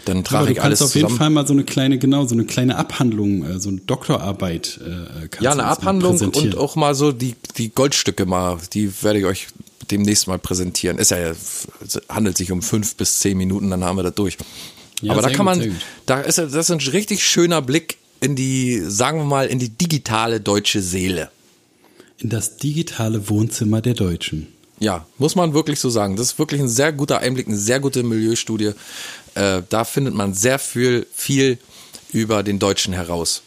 Dann 0.07 0.23
trage 0.25 0.47
du 0.47 0.53
ich 0.53 0.63
alles 0.63 0.81
kannst 0.81 0.91
auf 0.91 0.95
jeden 0.97 1.09
zusammen. 1.09 1.19
Fall 1.19 1.31
mal 1.31 1.47
so 1.47 1.53
eine 1.55 1.65
kleine, 1.65 1.99
genau, 1.99 2.27
so 2.27 2.35
eine 2.35 2.45
kleine 2.45 2.77
Abhandlung, 2.77 3.45
äh, 3.45 3.59
so 3.59 3.71
eine 3.71 3.81
Doktorarbeit. 3.81 4.81
Äh, 4.85 5.29
Ja, 5.43 5.55
du 5.55 5.61
eine 5.61 5.65
Abhandlung 5.65 6.19
und 6.19 6.57
auch 6.59 6.77
mal 6.77 6.95
so 6.95 7.13
die, 7.13 7.37
die 7.57 7.71
Goldstücke 7.71 8.27
mal, 8.27 8.59
die 8.73 8.91
werde 9.03 9.21
ich 9.21 9.25
euch 9.25 9.47
demnächst 9.91 10.27
mal 10.27 10.39
präsentieren. 10.39 10.99
Ist 10.99 11.11
ja, 11.11 11.19
es 11.19 11.67
handelt 12.09 12.37
sich 12.37 12.53
um 12.53 12.61
fünf 12.63 12.97
bis 12.97 13.21
zehn 13.21 13.37
Minuten, 13.37 13.71
dann 13.71 13.85
haben 13.85 13.97
wir 13.97 14.03
das 14.03 14.15
durch. 14.15 14.37
Ja, 15.01 15.13
Aber 15.13 15.23
da 15.23 15.31
kann 15.31 15.45
man, 15.45 15.61
gut. 15.61 15.73
da 16.07 16.21
ist 16.21 16.39
das 16.39 16.55
ist 16.55 16.71
ein 16.71 16.81
richtig 16.81 17.25
schöner 17.25 17.63
Blick 17.63 17.99
in 18.21 18.37
die, 18.37 18.81
sagen 18.87 19.19
wir 19.19 19.25
mal, 19.25 19.47
in 19.47 19.59
die 19.59 19.69
digitale 19.71 20.41
deutsche 20.41 20.81
Seele. 20.81 21.31
In 22.19 22.31
das 22.31 22.57
digitale 22.59 23.29
Wohnzimmer 23.29 23.81
der 23.81 23.95
Deutschen. 23.95 24.49
Ja, 24.81 25.07
muss 25.19 25.37
man 25.37 25.55
wirklich 25.55 25.81
so 25.81 25.91
sagen. 25.91 26.17
Das 26.17 26.33
ist 26.33 26.39
wirklich 26.39 26.61
ein 26.61 26.69
sehr 26.69 26.93
guter 26.93 27.19
Einblick, 27.19 27.47
eine 27.47 27.57
sehr 27.57 27.81
gute 27.81 28.03
Milieustudie. 28.03 28.73
Äh, 29.35 29.63
da 29.69 29.85
findet 29.85 30.15
man 30.15 30.35
sehr 30.35 30.59
viel, 30.59 31.07
viel 31.15 31.59
über 32.13 32.43
den 32.43 32.59
Deutschen 32.59 32.93
heraus. 32.93 33.43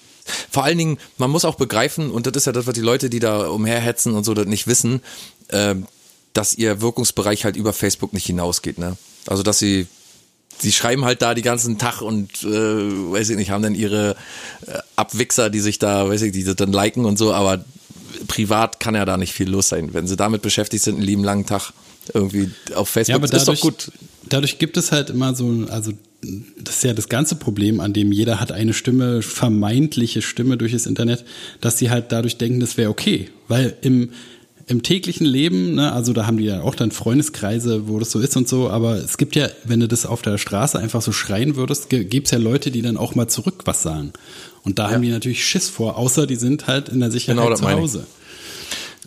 Vor 0.50 0.64
allen 0.64 0.78
Dingen, 0.78 0.98
man 1.18 1.30
muss 1.30 1.46
auch 1.46 1.56
begreifen, 1.56 2.12
und 2.12 2.28
das 2.28 2.36
ist 2.36 2.46
ja 2.46 2.52
das, 2.52 2.68
was 2.68 2.74
die 2.74 2.82
Leute, 2.82 3.10
die 3.10 3.20
da 3.20 3.48
umherhetzen 3.48 4.14
und 4.14 4.24
so, 4.24 4.34
das 4.34 4.46
nicht 4.46 4.68
wissen, 4.68 5.02
äh, 5.50 5.76
dass 6.34 6.54
ihr 6.54 6.82
Wirkungsbereich 6.82 7.46
halt 7.46 7.56
über 7.56 7.74
Facebook 7.74 8.14
nicht 8.14 8.26
hinausgeht. 8.26 8.78
Ne? 8.78 8.98
Also, 9.28 9.44
dass 9.44 9.60
sie 9.60 9.88
sie 10.60 10.72
schreiben 10.72 11.06
halt 11.06 11.22
da 11.22 11.34
die 11.34 11.42
ganzen 11.42 11.78
Tag 11.78 12.02
und 12.02 12.44
äh, 12.44 12.48
weiß 12.48 13.30
ich 13.30 13.38
nicht, 13.38 13.52
haben 13.52 13.64
dann 13.64 13.76
ihre 13.76 14.16
äh, 14.66 14.80
Abwichser, 14.96 15.50
die 15.50 15.60
sich 15.60 15.80
da, 15.80 16.10
weiß 16.10 16.24
ich, 16.24 16.32
die 16.32 16.44
das 16.44 16.56
dann 16.56 16.72
liken 16.72 17.06
und 17.06 17.18
so, 17.18 17.34
aber 17.34 17.64
privat 18.28 18.80
kann 18.80 18.96
ja 18.96 19.06
da 19.06 19.18
nicht 19.18 19.34
viel 19.34 19.50
los 19.50 19.70
sein. 19.70 19.94
Wenn 19.94 20.08
sie 20.08 20.16
damit 20.16 20.42
beschäftigt 20.42 20.84
sind, 20.84 20.96
einen 20.96 21.06
lieben 21.06 21.24
langen 21.24 21.46
Tag 21.46 21.72
irgendwie 22.14 22.50
auf 22.76 22.90
Facebook, 22.90 23.10
Ja, 23.12 23.16
aber 23.16 23.26
ist 23.26 23.34
doch 23.34 23.40
dadurch, 23.40 23.62
gut. 23.62 23.92
dadurch 24.30 24.60
gibt 24.60 24.78
es 24.78 24.92
halt 24.92 25.10
immer 25.10 25.36
so, 25.36 25.66
also 25.70 25.92
das 26.58 26.78
ist 26.78 26.84
ja 26.84 26.94
das 26.94 27.10
ganze 27.10 27.36
Problem, 27.36 27.80
an 27.80 27.94
dem 27.94 28.12
jeder 28.12 28.40
hat 28.40 28.52
eine 28.52 28.74
Stimme, 28.74 29.22
vermeintliche 29.22 30.22
Stimme 30.22 30.58
durch 30.58 30.72
das 30.72 30.86
Internet, 30.86 31.26
dass 31.62 31.78
sie 31.78 31.90
halt 31.90 32.12
dadurch 32.12 32.38
denken, 32.38 32.60
das 32.60 32.78
wäre 32.78 32.90
okay. 32.90 33.30
Weil 33.48 33.76
im, 33.82 34.10
im 34.66 34.84
täglichen 34.84 35.26
Leben, 35.26 35.76
ne, 35.76 35.94
also 35.94 36.14
da 36.14 36.26
haben 36.26 36.38
die 36.38 36.46
ja 36.46 36.62
auch 36.62 36.76
dann 36.76 36.92
Freundeskreise, 36.92 37.88
wo 37.88 38.00
das 38.00 38.12
so 38.12 38.20
ist 38.20 38.36
und 38.36 38.50
so, 38.50 38.70
aber 38.70 38.96
es 38.96 39.18
gibt 39.18 39.36
ja, 39.36 39.48
wenn 39.64 39.80
du 39.80 39.88
das 39.88 40.06
auf 40.06 40.22
der 40.22 40.38
Straße 40.38 40.80
einfach 40.80 41.02
so 41.02 41.12
schreien 41.12 41.56
würdest, 41.56 41.90
gibt 41.90 42.28
es 42.28 42.32
ja 42.32 42.40
Leute, 42.40 42.72
die 42.72 42.82
dann 42.82 42.98
auch 42.98 43.16
mal 43.16 43.28
zurück 43.28 43.62
was 43.66 43.84
sagen. 43.84 44.12
Und 44.68 44.80
da 44.80 44.92
haben 44.92 45.02
die 45.02 45.12
natürlich 45.12 45.46
Schiss 45.48 45.70
vor, 45.70 45.96
außer 45.96 46.28
die 46.28 46.36
sind 46.36 46.68
halt 46.68 46.90
in 46.90 47.00
der 47.00 47.10
Sicherheit 47.10 47.42
Genau, 47.42 47.56
zu. 47.56 47.72
Hause. 47.72 48.06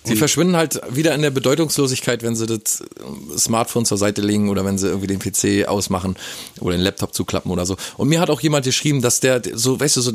Sie 0.02 0.16
verschwinden 0.16 0.56
halt 0.56 0.80
wieder 0.90 1.14
in 1.14 1.20
der 1.20 1.30
Bedeutungslosigkeit, 1.30 2.22
wenn 2.22 2.34
sie 2.34 2.46
das 2.46 2.82
Smartphone 3.36 3.84
zur 3.84 3.98
Seite 3.98 4.22
legen 4.22 4.48
oder 4.48 4.64
wenn 4.64 4.78
sie 4.78 4.88
irgendwie 4.88 5.06
den 5.06 5.18
PC 5.18 5.68
ausmachen 5.68 6.16
oder 6.58 6.76
den 6.76 6.82
Laptop 6.82 7.14
zuklappen 7.14 7.52
oder 7.52 7.66
so. 7.66 7.76
Und 7.98 8.08
mir 8.08 8.18
hat 8.18 8.30
auch 8.30 8.40
jemand 8.40 8.64
geschrieben, 8.64 9.02
dass 9.02 9.20
der 9.20 9.42
so, 9.52 9.78
weißt 9.78 9.98
du, 9.98 10.00
so, 10.00 10.12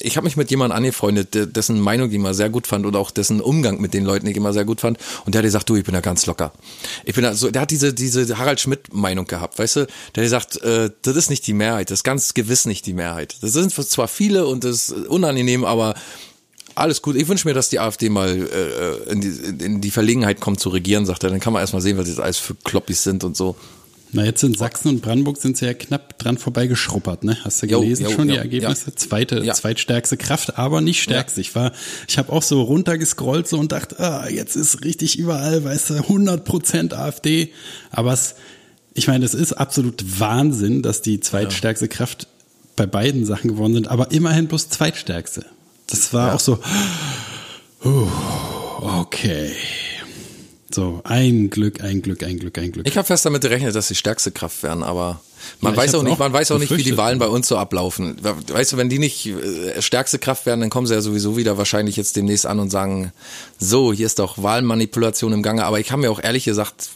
ich 0.00 0.16
habe 0.18 0.26
mich 0.26 0.36
mit 0.36 0.50
jemandem 0.50 0.76
angefreundet, 0.76 1.56
dessen 1.56 1.80
Meinung 1.80 2.10
ich 2.10 2.16
immer 2.16 2.34
sehr 2.34 2.50
gut 2.50 2.66
fand 2.66 2.84
und 2.84 2.96
auch 2.96 3.10
dessen 3.10 3.40
Umgang 3.40 3.80
mit 3.80 3.94
den 3.94 4.04
Leuten 4.04 4.26
ich 4.26 4.36
immer 4.36 4.52
sehr 4.52 4.66
gut 4.66 4.82
fand. 4.82 4.98
Und 5.24 5.34
der 5.34 5.40
hat 5.40 5.44
gesagt, 5.44 5.70
du, 5.70 5.76
ich 5.76 5.84
bin 5.84 5.94
da 5.94 6.00
ganz 6.00 6.26
locker. 6.26 6.52
Ich 7.04 7.14
bin 7.14 7.24
da 7.24 7.34
so, 7.34 7.50
der 7.50 7.62
hat 7.62 7.70
diese 7.70 7.94
diese 7.94 8.36
Harald 8.36 8.60
Schmidt 8.60 8.92
Meinung 8.92 9.24
gehabt, 9.24 9.58
weißt 9.58 9.76
du? 9.76 9.86
Der 10.14 10.22
hat 10.22 10.26
gesagt, 10.26 10.62
äh, 10.62 10.90
das 11.00 11.16
ist 11.16 11.30
nicht 11.30 11.46
die 11.46 11.54
Mehrheit, 11.54 11.90
das 11.90 12.00
ist 12.00 12.04
ganz 12.04 12.34
gewiss 12.34 12.66
nicht 12.66 12.84
die 12.84 12.92
Mehrheit. 12.92 13.36
Das 13.40 13.52
sind 13.52 13.72
zwar 13.72 14.08
viele 14.08 14.46
und 14.46 14.64
das 14.64 14.90
ist 14.90 15.06
unangenehm, 15.08 15.64
aber 15.64 15.94
alles 16.78 17.02
gut. 17.02 17.16
Ich 17.16 17.28
wünsche 17.28 17.46
mir, 17.46 17.54
dass 17.54 17.68
die 17.68 17.78
AfD 17.80 18.08
mal 18.08 18.28
äh, 18.30 19.10
in, 19.12 19.20
die, 19.20 19.64
in 19.64 19.80
die 19.80 19.90
Verlegenheit 19.90 20.40
kommt 20.40 20.60
zu 20.60 20.68
regieren, 20.70 21.06
sagt 21.06 21.24
er. 21.24 21.30
Dann 21.30 21.40
kann 21.40 21.52
man 21.52 21.60
erstmal 21.60 21.82
sehen, 21.82 21.98
was 21.98 22.08
das 22.08 22.18
alles 22.20 22.38
für 22.38 22.54
Kloppis 22.54 23.02
sind 23.02 23.24
und 23.24 23.36
so. 23.36 23.56
Na, 24.10 24.24
jetzt 24.24 24.42
in 24.42 24.54
Sachsen 24.54 24.88
und 24.88 25.02
Brandenburg 25.02 25.36
sind 25.36 25.58
sie 25.58 25.66
ja 25.66 25.74
knapp 25.74 26.18
dran 26.18 26.38
vorbeigeschruppert, 26.38 27.24
ne? 27.24 27.36
Hast 27.44 27.62
du 27.62 27.66
Jo, 27.66 27.80
gelesen 27.82 28.04
jo, 28.04 28.10
schon 28.12 28.28
die 28.28 28.34
jo, 28.34 28.40
Ergebnisse? 28.40 28.86
ja. 28.90 28.96
Zweite, 28.96 29.38
Ja. 29.44 29.52
zweitstärkste 29.52 30.16
Kraft, 30.16 30.56
aber 30.56 30.80
nicht 30.80 31.02
stärkste. 31.02 31.42
Ich 31.42 31.54
war, 31.54 31.72
ich 32.08 32.16
habe 32.16 32.32
auch 32.32 32.42
so 32.42 32.62
runtergescrollt 32.62 33.46
so 33.46 33.58
und 33.58 33.70
dachte, 33.70 34.00
ah, 34.00 34.26
jetzt 34.30 34.56
ist 34.56 34.82
richtig 34.82 35.18
überall, 35.18 35.62
weißt 35.62 35.90
du, 35.90 35.94
100% 35.94 36.94
AfD. 36.94 37.50
Aber 37.90 38.14
es, 38.14 38.36
ich 38.94 39.08
meine, 39.08 39.26
es 39.26 39.34
ist 39.34 39.52
absolut 39.52 40.02
Wahnsinn, 40.18 40.80
dass 40.80 41.02
die 41.02 41.20
zweitstärkste 41.20 41.88
Kraft 41.88 42.28
bei 42.76 42.86
beiden 42.86 43.26
Sachen 43.26 43.48
geworden 43.48 43.74
sind, 43.74 43.88
aber 43.88 44.10
immerhin 44.10 44.46
bloß 44.48 44.70
zweitstärkste. 44.70 45.44
Das 45.88 46.12
war 46.12 46.34
auch 46.34 46.40
so, 46.40 46.58
uh, 47.84 48.08
okay. 48.82 49.52
So, 50.70 51.00
ein 51.04 51.48
Glück, 51.48 51.82
ein 51.82 52.02
Glück, 52.02 52.22
ein 52.22 52.38
Glück, 52.38 52.58
ein 52.58 52.72
Glück. 52.72 52.86
Ich 52.86 52.98
habe 52.98 53.06
fest 53.06 53.24
damit 53.24 53.40
gerechnet, 53.40 53.74
dass 53.74 53.88
sie 53.88 53.94
stärkste 53.94 54.30
Kraft 54.30 54.62
werden, 54.62 54.82
aber 54.82 55.20
man 55.60 55.74
Ja, 55.74 55.78
weiß 55.78 55.94
auch 55.94 56.02
nicht, 56.02 56.18
man 56.18 56.32
weiß 56.32 56.50
auch 56.52 56.58
nicht, 56.58 56.76
wie 56.76 56.82
die. 56.82 56.96
Wahlen 56.96 57.18
bei 57.18 57.28
uns 57.28 57.48
so 57.48 57.56
ablaufen. 57.56 58.16
Weißt 58.22 58.72
du, 58.72 58.76
wenn 58.76 58.88
die 58.88 58.98
nicht 58.98 59.26
äh, 59.26 59.80
stärkste 59.80 60.18
Kraft 60.18 60.46
werden, 60.46 60.60
dann 60.60 60.70
kommen 60.70 60.86
sie 60.86 60.94
ja 60.94 61.00
sowieso 61.00 61.36
wieder 61.36 61.58
wahrscheinlich 61.58 61.96
jetzt 61.96 62.16
demnächst 62.16 62.46
an 62.46 62.58
und 62.58 62.70
sagen, 62.70 63.12
so, 63.58 63.92
hier 63.92 64.06
ist 64.06 64.18
doch 64.18 64.42
Wahlmanipulation 64.42 65.32
im 65.32 65.42
Gange. 65.42 65.64
Aber 65.64 65.80
ich 65.80 65.92
habe 65.92 66.02
mir 66.02 66.10
auch 66.10 66.22
ehrlich 66.22 66.44
gesagt, 66.44 66.90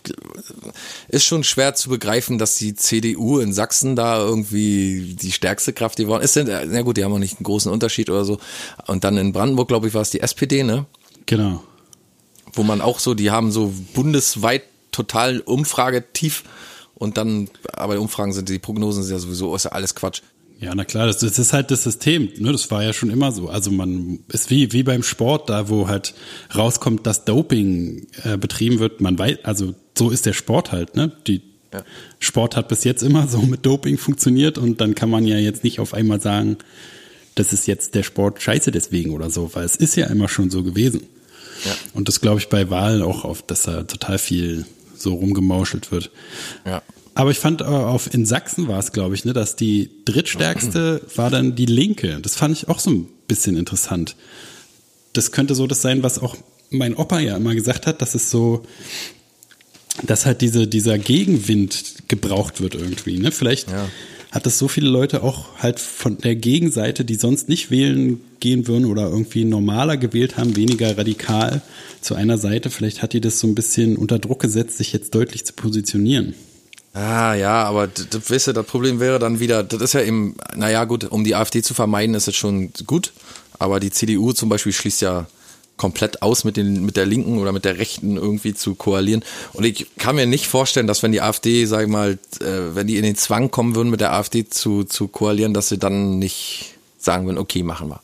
ist 1.08 1.24
schon 1.24 1.44
schwer 1.44 1.74
zu 1.74 1.88
begreifen, 1.88 2.38
dass 2.38 2.56
die 2.56 2.74
CDU 2.74 3.38
in 3.38 3.52
Sachsen 3.52 3.96
da 3.96 4.18
irgendwie 4.18 5.16
die 5.20 5.32
stärkste 5.32 5.72
Kraft 5.72 5.96
geworden 5.96 6.22
ist. 6.22 6.36
Äh, 6.36 6.66
na 6.66 6.82
gut, 6.82 6.96
die 6.96 7.04
haben 7.04 7.12
auch 7.12 7.18
nicht 7.18 7.38
einen 7.38 7.44
großen 7.44 7.70
Unterschied 7.70 8.10
oder 8.10 8.24
so. 8.24 8.38
Und 8.86 9.04
dann 9.04 9.16
in 9.16 9.32
Brandenburg, 9.32 9.68
glaube 9.68 9.88
ich, 9.88 9.94
war 9.94 10.02
es 10.02 10.10
die 10.10 10.20
SPD, 10.20 10.62
ne? 10.62 10.86
Genau. 11.26 11.62
wo 12.52 12.62
man 12.62 12.80
auch 12.80 12.98
so, 12.98 13.14
die 13.14 13.30
haben 13.30 13.52
so 13.52 13.72
bundesweit 13.94 14.64
total 14.90 15.40
Umfragetief 15.40 16.44
und 17.02 17.16
dann, 17.16 17.48
aber 17.72 17.94
die 17.94 18.00
Umfragen 18.00 18.32
sind, 18.32 18.48
die 18.48 18.60
Prognosen 18.60 19.02
sind 19.02 19.12
ja 19.12 19.18
sowieso, 19.18 19.54
ist 19.56 19.64
ja 19.64 19.72
alles 19.72 19.94
Quatsch. 19.94 20.22
Ja, 20.60 20.72
na 20.76 20.84
klar, 20.84 21.06
das, 21.06 21.18
das 21.18 21.40
ist 21.40 21.52
halt 21.52 21.72
das 21.72 21.82
System. 21.82 22.28
Ne? 22.38 22.52
Das 22.52 22.70
war 22.70 22.84
ja 22.84 22.92
schon 22.92 23.10
immer 23.10 23.32
so. 23.32 23.48
Also 23.48 23.72
man 23.72 24.20
ist 24.28 24.48
wie 24.50 24.72
wie 24.72 24.84
beim 24.84 25.02
Sport, 25.02 25.50
da 25.50 25.68
wo 25.68 25.88
halt 25.88 26.14
rauskommt, 26.54 27.04
dass 27.04 27.24
Doping 27.24 28.06
äh, 28.22 28.36
betrieben 28.36 28.78
wird. 28.78 29.00
Man 29.00 29.18
weiß, 29.18 29.38
also 29.42 29.74
so 29.98 30.10
ist 30.10 30.24
der 30.24 30.32
Sport 30.34 30.70
halt. 30.70 30.94
Ne? 30.94 31.10
Die 31.26 31.42
Ja. 31.74 31.82
Sport 32.20 32.54
hat 32.54 32.68
bis 32.68 32.84
jetzt 32.84 33.02
immer 33.02 33.26
so 33.26 33.38
mit 33.42 33.66
Doping 33.66 33.98
funktioniert 33.98 34.56
und 34.56 34.80
dann 34.80 34.94
kann 34.94 35.10
man 35.10 35.26
ja 35.26 35.38
jetzt 35.38 35.64
nicht 35.64 35.80
auf 35.80 35.94
einmal 35.94 36.20
sagen, 36.20 36.58
das 37.34 37.52
ist 37.52 37.66
jetzt 37.66 37.96
der 37.96 38.04
Sport 38.04 38.40
scheiße 38.40 38.70
deswegen 38.70 39.10
oder 39.10 39.30
so, 39.30 39.50
weil 39.54 39.64
es 39.64 39.74
ist 39.74 39.96
ja 39.96 40.06
immer 40.06 40.28
schon 40.28 40.50
so 40.50 40.62
gewesen. 40.62 41.00
Ja. 41.64 41.72
Und 41.94 42.06
das 42.06 42.20
glaube 42.20 42.38
ich 42.38 42.48
bei 42.48 42.70
Wahlen 42.70 43.02
auch 43.02 43.24
auf, 43.24 43.42
dass 43.42 43.62
da 43.62 43.82
total 43.82 44.18
viel 44.18 44.64
so 45.02 45.14
rumgemauschelt 45.14 45.92
wird. 45.92 46.10
Ja. 46.64 46.82
Aber 47.14 47.30
ich 47.30 47.38
fand 47.38 47.60
äh, 47.60 47.64
auf 47.64 48.12
in 48.12 48.24
Sachsen 48.24 48.68
war 48.68 48.78
es, 48.78 48.92
glaube 48.92 49.14
ich, 49.14 49.24
ne, 49.24 49.32
dass 49.32 49.56
die 49.56 49.90
drittstärkste 50.04 51.02
war 51.16 51.30
dann 51.30 51.54
die 51.54 51.66
Linke. 51.66 52.20
Das 52.22 52.36
fand 52.36 52.56
ich 52.56 52.68
auch 52.68 52.78
so 52.78 52.90
ein 52.90 53.08
bisschen 53.28 53.56
interessant. 53.56 54.16
Das 55.12 55.30
könnte 55.30 55.54
so 55.54 55.66
das 55.66 55.82
sein, 55.82 56.02
was 56.02 56.18
auch 56.18 56.36
mein 56.70 56.96
Opa 56.96 57.20
ja 57.20 57.36
immer 57.36 57.54
gesagt 57.54 57.86
hat, 57.86 58.00
dass 58.00 58.14
es 58.14 58.30
so, 58.30 58.62
dass 60.04 60.24
halt 60.24 60.40
diese, 60.40 60.66
dieser 60.66 60.98
Gegenwind 60.98 62.08
gebraucht 62.08 62.62
wird 62.62 62.74
irgendwie. 62.74 63.18
Ne? 63.18 63.30
Vielleicht 63.30 63.70
Ja. 63.70 63.88
Hat 64.32 64.46
es 64.46 64.58
so 64.58 64.66
viele 64.66 64.88
Leute 64.88 65.22
auch 65.22 65.44
halt 65.58 65.78
von 65.78 66.18
der 66.18 66.34
Gegenseite, 66.34 67.04
die 67.04 67.14
sonst 67.16 67.48
nicht 67.48 67.70
wählen 67.70 68.20
gehen 68.40 68.66
würden 68.66 68.86
oder 68.86 69.02
irgendwie 69.08 69.44
normaler 69.44 69.96
gewählt 69.98 70.36
haben, 70.38 70.56
weniger 70.56 70.96
radikal 70.98 71.60
zu 72.00 72.14
einer 72.14 72.38
Seite. 72.38 72.70
Vielleicht 72.70 73.02
hat 73.02 73.12
die 73.12 73.20
das 73.20 73.38
so 73.38 73.46
ein 73.46 73.54
bisschen 73.54 73.96
unter 73.96 74.18
Druck 74.18 74.40
gesetzt, 74.40 74.78
sich 74.78 74.92
jetzt 74.92 75.14
deutlich 75.14 75.44
zu 75.44 75.52
positionieren. 75.52 76.34
Ah, 76.94 77.34
ja, 77.34 77.62
aber 77.64 77.86
d- 77.86 78.04
d- 78.12 78.18
weißt 78.26 78.48
du, 78.48 78.52
das 78.52 78.66
Problem 78.66 79.00
wäre 79.00 79.18
dann 79.18 79.38
wieder, 79.38 79.62
das 79.62 79.80
ist 79.80 79.92
ja 79.94 80.02
eben, 80.02 80.34
naja, 80.56 80.84
gut, 80.84 81.04
um 81.04 81.24
die 81.24 81.34
AfD 81.34 81.62
zu 81.62 81.72
vermeiden, 81.74 82.14
ist 82.14 82.28
es 82.28 82.36
schon 82.36 82.70
gut, 82.86 83.12
aber 83.58 83.80
die 83.80 83.90
CDU 83.90 84.32
zum 84.32 84.48
Beispiel 84.48 84.72
schließt 84.72 85.00
ja 85.02 85.26
komplett 85.82 86.22
aus, 86.22 86.44
mit, 86.44 86.56
den, 86.56 86.86
mit 86.86 86.96
der 86.96 87.06
Linken 87.06 87.38
oder 87.38 87.50
mit 87.50 87.64
der 87.64 87.76
Rechten 87.76 88.16
irgendwie 88.16 88.54
zu 88.54 88.76
koalieren. 88.76 89.24
Und 89.52 89.64
ich 89.64 89.88
kann 89.98 90.14
mir 90.14 90.26
nicht 90.26 90.46
vorstellen, 90.46 90.86
dass 90.86 91.02
wenn 91.02 91.10
die 91.10 91.20
AfD, 91.20 91.66
sag 91.66 91.82
ich 91.82 91.88
mal, 91.88 92.20
äh, 92.40 92.76
wenn 92.76 92.86
die 92.86 92.98
in 92.98 93.02
den 93.02 93.16
Zwang 93.16 93.50
kommen 93.50 93.74
würden, 93.74 93.90
mit 93.90 94.00
der 94.00 94.12
AfD 94.12 94.48
zu, 94.48 94.84
zu 94.84 95.08
koalieren, 95.08 95.54
dass 95.54 95.70
sie 95.70 95.78
dann 95.78 96.20
nicht 96.20 96.74
sagen 96.98 97.26
würden, 97.26 97.38
okay, 97.38 97.64
machen 97.64 97.88
wir. 97.88 98.00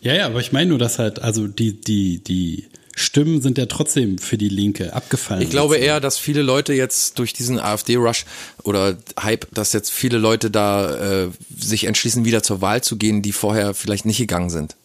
Ja, 0.00 0.14
ja, 0.14 0.26
aber 0.26 0.38
ich 0.38 0.52
meine 0.52 0.68
nur, 0.68 0.78
dass 0.78 1.00
halt, 1.00 1.20
also 1.20 1.48
die, 1.48 1.72
die, 1.72 2.22
die 2.22 2.68
Stimmen 2.94 3.42
sind 3.42 3.58
ja 3.58 3.66
trotzdem 3.66 4.18
für 4.18 4.38
die 4.38 4.48
Linke 4.48 4.92
abgefallen. 4.92 5.42
Ich 5.42 5.50
glaube 5.50 5.78
eher, 5.78 5.98
dass 5.98 6.18
viele 6.18 6.42
Leute 6.42 6.72
jetzt 6.72 7.18
durch 7.18 7.32
diesen 7.32 7.58
AfD-Rush 7.58 8.26
oder 8.62 8.96
Hype, 9.20 9.52
dass 9.52 9.72
jetzt 9.72 9.90
viele 9.90 10.18
Leute 10.18 10.52
da 10.52 11.24
äh, 11.24 11.30
sich 11.58 11.82
entschließen, 11.82 12.24
wieder 12.24 12.44
zur 12.44 12.60
Wahl 12.60 12.84
zu 12.84 12.96
gehen, 12.96 13.22
die 13.22 13.32
vorher 13.32 13.74
vielleicht 13.74 14.06
nicht 14.06 14.18
gegangen 14.18 14.50
sind. 14.50 14.76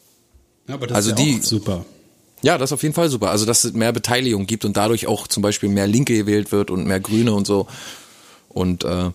Ja, 0.72 0.76
aber 0.76 0.88
das 0.88 0.96
also 0.96 1.12
ist 1.12 1.20
ja 1.20 1.26
die- 1.26 1.40
auch 1.40 1.44
super. 1.44 1.86
Ja, 2.44 2.58
das 2.58 2.70
ist 2.70 2.74
auf 2.74 2.82
jeden 2.82 2.96
Fall 2.96 3.10
super. 3.10 3.30
Also, 3.30 3.46
dass 3.46 3.66
es 3.66 3.74
mehr 3.74 3.92
Beteiligung 3.92 4.48
gibt 4.48 4.66
und 4.66 4.76
dadurch 4.76 5.06
auch 5.06 5.28
zum 5.28 5.44
Beispiel 5.44 5.70
mehr 5.70 5.86
Linke 5.86 6.16
gewählt 6.16 6.52
wird 6.52 6.72
und 6.72 6.88
mehr 6.88 7.00
Grüne 7.00 7.34
und 7.34 7.46
so. 7.46 7.68
Und 8.50 8.84
äh, 8.84 9.12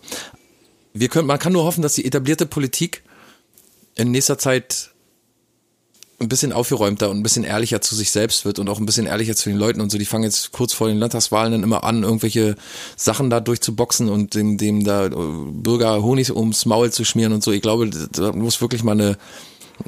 wir 0.93 1.09
können, 1.09 1.27
man 1.27 1.39
kann 1.39 1.53
nur 1.53 1.65
hoffen, 1.65 1.83
dass 1.83 1.95
die 1.95 2.05
etablierte 2.05 2.47
Politik 2.47 3.03
in 3.97 4.11
nächster 4.11 4.39
Zeit 4.39 4.91
ein 6.21 6.29
bisschen 6.29 6.53
aufgeräumter 6.53 7.11
und 7.11 7.19
ein 7.19 7.23
bisschen 7.23 7.43
ehrlicher 7.45 7.81
zu 7.81 7.95
sich 7.95 8.11
selbst 8.11 8.45
wird 8.45 8.59
und 8.59 8.69
auch 8.69 8.79
ein 8.79 8.87
bisschen 8.87 9.07
ehrlicher 9.07 9.35
zu 9.35 9.49
den 9.51 9.59
Leuten 9.59 9.81
und 9.81 9.91
so. 9.91 9.99
Die 9.99 10.05
fangen 10.05 10.25
jetzt 10.25 10.53
kurz 10.53 10.73
vor 10.73 10.89
den 10.89 10.99
Landtagswahlen 10.99 11.53
dann 11.53 11.63
immer 11.63 11.85
an, 11.85 12.05
irgendwelche 12.05 12.55
Sachen 12.97 13.29
da 13.29 13.41
durchzuboxen 13.41 14.09
und 14.09 14.35
dem, 14.35 14.57
dem 14.57 14.85
da 14.85 15.07
äh, 15.07 15.11
Bürger 15.51 16.03
Honig 16.03 16.35
ums 16.35 16.65
Maul 16.65 16.93
zu 16.93 17.05
schmieren 17.05 17.33
und 17.33 17.43
so. 17.43 17.51
Ich 17.51 17.61
glaube, 17.61 17.91
da 17.91 18.33
muss 18.33 18.61
wirklich 18.61 18.85
mal 18.85 18.93
eine 18.93 19.19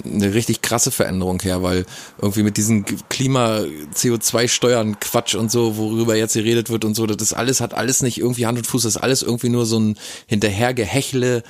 eine 0.04 0.34
richtig 0.34 0.60
krasse 0.62 0.90
Veränderung 0.90 1.40
her, 1.42 1.62
weil 1.62 1.86
irgendwie 2.20 2.42
mit 2.42 2.56
diesen 2.56 2.84
Klima, 3.08 3.62
CO2-Steuern, 3.94 5.00
Quatsch 5.00 5.34
und 5.34 5.50
so, 5.50 5.76
worüber 5.76 6.14
jetzt 6.16 6.34
geredet 6.34 6.70
wird 6.70 6.84
und 6.84 6.94
so, 6.94 7.06
das 7.06 7.32
alles, 7.32 7.60
hat 7.60 7.74
alles 7.74 8.02
nicht 8.02 8.18
irgendwie 8.18 8.46
Hand 8.46 8.58
und 8.58 8.66
Fuß, 8.66 8.82
das 8.82 8.96
ist 8.96 9.02
alles 9.02 9.22
irgendwie 9.22 9.48
nur 9.48 9.66
so 9.66 9.78
ein 9.78 9.96
Hinterhergehechle, 10.26 11.42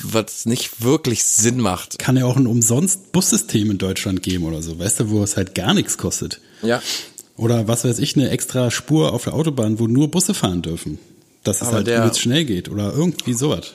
was 0.00 0.46
nicht 0.46 0.82
wirklich 0.82 1.24
Sinn 1.24 1.60
macht. 1.60 1.98
Kann 1.98 2.16
ja 2.16 2.24
auch 2.24 2.36
ein 2.36 2.46
umsonst 2.46 3.12
Bussystem 3.12 3.70
in 3.70 3.78
Deutschland 3.78 4.22
geben 4.22 4.44
oder 4.44 4.62
so, 4.62 4.78
weißt 4.78 5.00
du, 5.00 5.10
wo 5.10 5.22
es 5.22 5.36
halt 5.36 5.54
gar 5.54 5.74
nichts 5.74 5.98
kostet. 5.98 6.40
Ja. 6.62 6.80
Oder 7.36 7.66
was 7.68 7.84
weiß 7.84 7.98
ich, 7.98 8.16
eine 8.16 8.30
extra 8.30 8.70
Spur 8.70 9.12
auf 9.12 9.24
der 9.24 9.34
Autobahn, 9.34 9.78
wo 9.78 9.86
nur 9.86 10.10
Busse 10.10 10.34
fahren 10.34 10.62
dürfen. 10.62 10.98
Dass 11.44 11.56
es 11.60 11.68
Aber 11.68 11.78
halt 11.78 11.86
der- 11.88 12.14
schnell 12.14 12.44
geht 12.44 12.68
oder 12.68 12.92
irgendwie 12.92 13.32
sowas. 13.34 13.74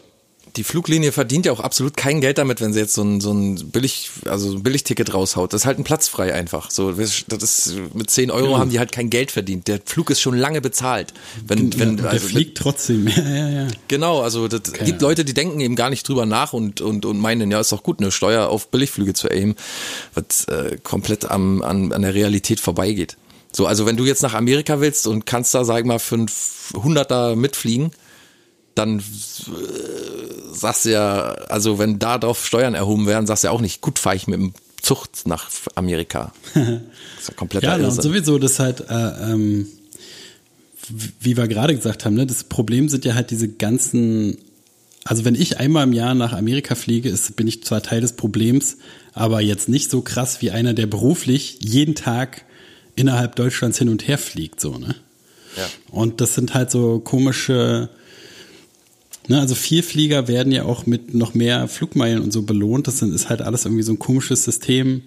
Die 0.57 0.63
Fluglinie 0.63 1.11
verdient 1.11 1.45
ja 1.45 1.51
auch 1.51 1.59
absolut 1.59 1.95
kein 1.95 2.19
Geld 2.19 2.39
damit, 2.39 2.59
wenn 2.61 2.73
sie 2.73 2.79
jetzt 2.79 2.95
so 2.95 3.03
ein, 3.03 3.21
so 3.21 3.31
ein 3.31 3.69
billig, 3.69 4.09
also 4.25 4.51
ein 4.51 4.63
Billigticket 4.63 5.13
raushaut. 5.13 5.53
Das 5.53 5.61
ist 5.61 5.65
halt 5.65 5.77
ein 5.79 5.83
Platz 5.83 6.07
frei 6.07 6.33
einfach. 6.33 6.71
So, 6.71 6.91
das 6.91 7.23
ist, 7.27 7.75
mit 7.93 8.09
10 8.09 8.31
Euro 8.31 8.53
Ja. 8.53 8.57
haben 8.59 8.71
die 8.71 8.79
halt 8.79 8.91
kein 8.91 9.09
Geld 9.09 9.31
verdient. 9.31 9.67
Der 9.67 9.79
Flug 9.85 10.09
ist 10.09 10.19
schon 10.19 10.35
lange 10.35 10.59
bezahlt. 10.59 11.13
Wenn, 11.45 11.79
wenn, 11.79 11.97
Ja, 11.97 12.03
der 12.03 12.11
also, 12.11 12.27
fliegt 12.27 12.57
trotzdem. 12.57 13.07
Ja, 13.17 13.23
ja, 13.23 13.49
ja. 13.49 13.67
Genau, 13.87 14.21
also 14.21 14.47
das 14.47 14.73
gibt 14.73 15.01
Leute, 15.01 15.23
die 15.25 15.33
denken 15.33 15.59
eben 15.59 15.75
gar 15.75 15.89
nicht 15.89 16.07
drüber 16.07 16.25
nach 16.25 16.53
und, 16.53 16.81
und, 16.81 17.05
und 17.05 17.19
meinen, 17.19 17.49
ja, 17.51 17.59
ist 17.59 17.71
doch 17.71 17.83
gut, 17.83 17.99
eine 17.99 18.11
Steuer 18.11 18.47
auf 18.49 18.69
Billigflüge 18.69 19.13
zu 19.13 19.29
erheben, 19.29 19.55
was 20.13 20.45
äh, 20.45 20.77
komplett 20.83 21.29
am, 21.29 21.61
an, 21.61 21.91
an 21.93 22.01
der 22.01 22.13
Realität 22.13 22.59
vorbeigeht. 22.59 23.17
So, 23.51 23.65
also 23.65 23.85
wenn 23.85 23.97
du 23.97 24.05
jetzt 24.05 24.23
nach 24.23 24.33
Amerika 24.33 24.81
willst 24.81 25.07
und 25.07 25.25
kannst 25.25 25.53
da, 25.53 25.65
sag 25.65 25.79
ich 25.79 25.85
mal, 25.85 25.99
für 25.99 26.15
ein 26.15 26.29
Hunderter 26.75 27.35
mitfliegen, 27.35 27.91
dann 28.77 28.99
äh, 28.99 29.01
sagst 30.53 30.85
du 30.85 30.91
ja, 30.91 31.21
also 31.49 31.79
wenn 31.79 31.99
da 31.99 32.17
drauf 32.17 32.45
Steuern 32.45 32.73
erhoben 32.73 33.07
werden, 33.07 33.27
sagst 33.27 33.43
du 33.43 33.47
ja 33.47 33.51
auch 33.51 33.61
nicht, 33.61 33.81
gut, 33.81 33.99
fahre 33.99 34.15
ich 34.15 34.27
mit 34.27 34.39
dem 34.39 34.53
Zug 34.81 35.07
nach 35.25 35.49
Amerika. 35.75 36.33
Das 36.53 36.63
ist 37.21 37.29
ja 37.29 37.33
kompletter 37.35 37.67
Ja, 37.67 37.75
und 37.75 37.81
Irrsinn. 37.81 38.03
sowieso, 38.03 38.37
das 38.39 38.59
halt, 38.59 38.81
äh, 38.89 39.31
ähm, 39.31 39.67
wie 41.19 41.35
wir 41.35 41.47
gerade 41.47 41.75
gesagt 41.75 42.05
haben, 42.05 42.13
ne, 42.15 42.25
das 42.25 42.43
Problem 42.45 42.87
sind 42.87 43.03
ja 43.03 43.13
halt 43.15 43.31
diese 43.31 43.49
ganzen, 43.49 44.37
also 45.03 45.25
wenn 45.25 45.35
ich 45.35 45.59
einmal 45.59 45.83
im 45.83 45.93
Jahr 45.93 46.13
nach 46.15 46.31
Amerika 46.33 46.75
fliege, 46.75 47.09
ist, 47.09 47.35
bin 47.35 47.47
ich 47.47 47.63
zwar 47.63 47.81
Teil 47.83 48.01
des 48.01 48.13
Problems, 48.13 48.77
aber 49.13 49.41
jetzt 49.41 49.67
nicht 49.67 49.89
so 49.91 50.01
krass 50.01 50.41
wie 50.41 50.51
einer, 50.51 50.73
der 50.73 50.85
beruflich 50.85 51.57
jeden 51.61 51.95
Tag 51.95 52.45
innerhalb 52.95 53.35
Deutschlands 53.35 53.77
hin 53.77 53.89
und 53.89 54.07
her 54.07 54.17
fliegt, 54.17 54.61
so, 54.61 54.77
ne? 54.77 54.95
Ja. 55.57 55.65
Und 55.91 56.21
das 56.21 56.35
sind 56.35 56.53
halt 56.53 56.69
so 56.71 56.99
komische, 56.99 57.89
ne, 59.27 59.39
also 59.39 59.55
Vielflieger 59.55 60.27
werden 60.27 60.51
ja 60.51 60.63
auch 60.63 60.85
mit 60.85 61.13
noch 61.13 61.33
mehr 61.33 61.67
Flugmeilen 61.67 62.21
und 62.21 62.31
so 62.31 62.43
belohnt. 62.43 62.87
Das 62.87 63.01
ist 63.01 63.29
halt 63.29 63.41
alles 63.41 63.65
irgendwie 63.65 63.83
so 63.83 63.93
ein 63.93 63.99
komisches 63.99 64.43
System. 64.43 65.03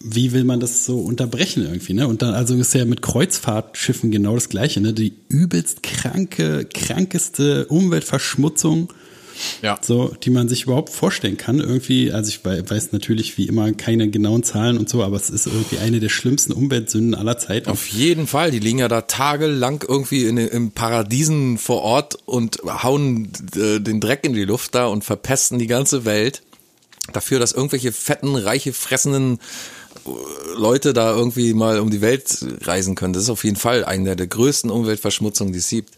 Wie 0.00 0.32
will 0.32 0.44
man 0.44 0.60
das 0.60 0.84
so 0.84 1.00
unterbrechen 1.00 1.64
irgendwie, 1.64 1.92
ne? 1.92 2.06
Und 2.06 2.22
dann, 2.22 2.32
also 2.32 2.54
ist 2.54 2.74
ja 2.74 2.84
mit 2.84 3.02
Kreuzfahrtschiffen 3.02 4.10
genau 4.10 4.34
das 4.34 4.48
Gleiche, 4.48 4.80
ne? 4.80 4.92
Die 4.92 5.14
übelst 5.28 5.82
kranke, 5.82 6.66
krankeste 6.72 7.66
Umweltverschmutzung, 7.66 8.92
Ja. 9.62 9.78
so, 9.82 10.14
die 10.22 10.30
man 10.30 10.48
sich 10.48 10.64
überhaupt 10.64 10.90
vorstellen 10.90 11.36
kann. 11.36 11.60
Irgendwie, 11.60 12.12
also 12.12 12.28
ich 12.28 12.44
wei- 12.44 12.62
weiß 12.68 12.92
natürlich 12.92 13.36
wie 13.38 13.46
immer 13.46 13.72
keine 13.72 14.08
genauen 14.10 14.42
Zahlen 14.42 14.78
und 14.78 14.88
so, 14.88 15.02
aber 15.02 15.16
es 15.16 15.30
ist 15.30 15.46
irgendwie 15.46 15.78
eine 15.78 16.00
der 16.00 16.08
schlimmsten 16.08 16.52
Umweltsünden 16.52 17.14
aller 17.14 17.38
Zeiten. 17.38 17.70
Auf 17.70 17.86
jeden 17.88 18.26
Fall, 18.26 18.50
die 18.50 18.58
liegen 18.58 18.78
ja 18.78 18.88
da 18.88 19.02
tagelang 19.02 19.84
irgendwie 19.86 20.24
in, 20.26 20.36
im 20.38 20.70
Paradiesen 20.72 21.58
vor 21.58 21.82
Ort 21.82 22.18
und 22.24 22.58
hauen 22.64 23.30
äh, 23.56 23.80
den 23.80 24.00
Dreck 24.00 24.24
in 24.24 24.32
die 24.34 24.44
Luft 24.44 24.74
da 24.74 24.86
und 24.86 25.04
verpesten 25.04 25.58
die 25.58 25.66
ganze 25.66 26.04
Welt 26.04 26.42
dafür, 27.12 27.38
dass 27.38 27.52
irgendwelche 27.52 27.92
fetten, 27.92 28.36
reiche, 28.36 28.72
fressenden 28.72 29.38
äh, 30.06 30.10
Leute 30.56 30.92
da 30.92 31.14
irgendwie 31.16 31.54
mal 31.54 31.80
um 31.80 31.90
die 31.90 32.00
Welt 32.00 32.44
reisen 32.62 32.94
können. 32.94 33.12
Das 33.12 33.22
ist 33.24 33.30
auf 33.30 33.44
jeden 33.44 33.56
Fall 33.56 33.84
eine 33.84 34.14
der 34.16 34.26
größten 34.26 34.70
Umweltverschmutzungen, 34.70 35.52
die 35.52 35.58
es 35.60 35.68
gibt. 35.68 35.94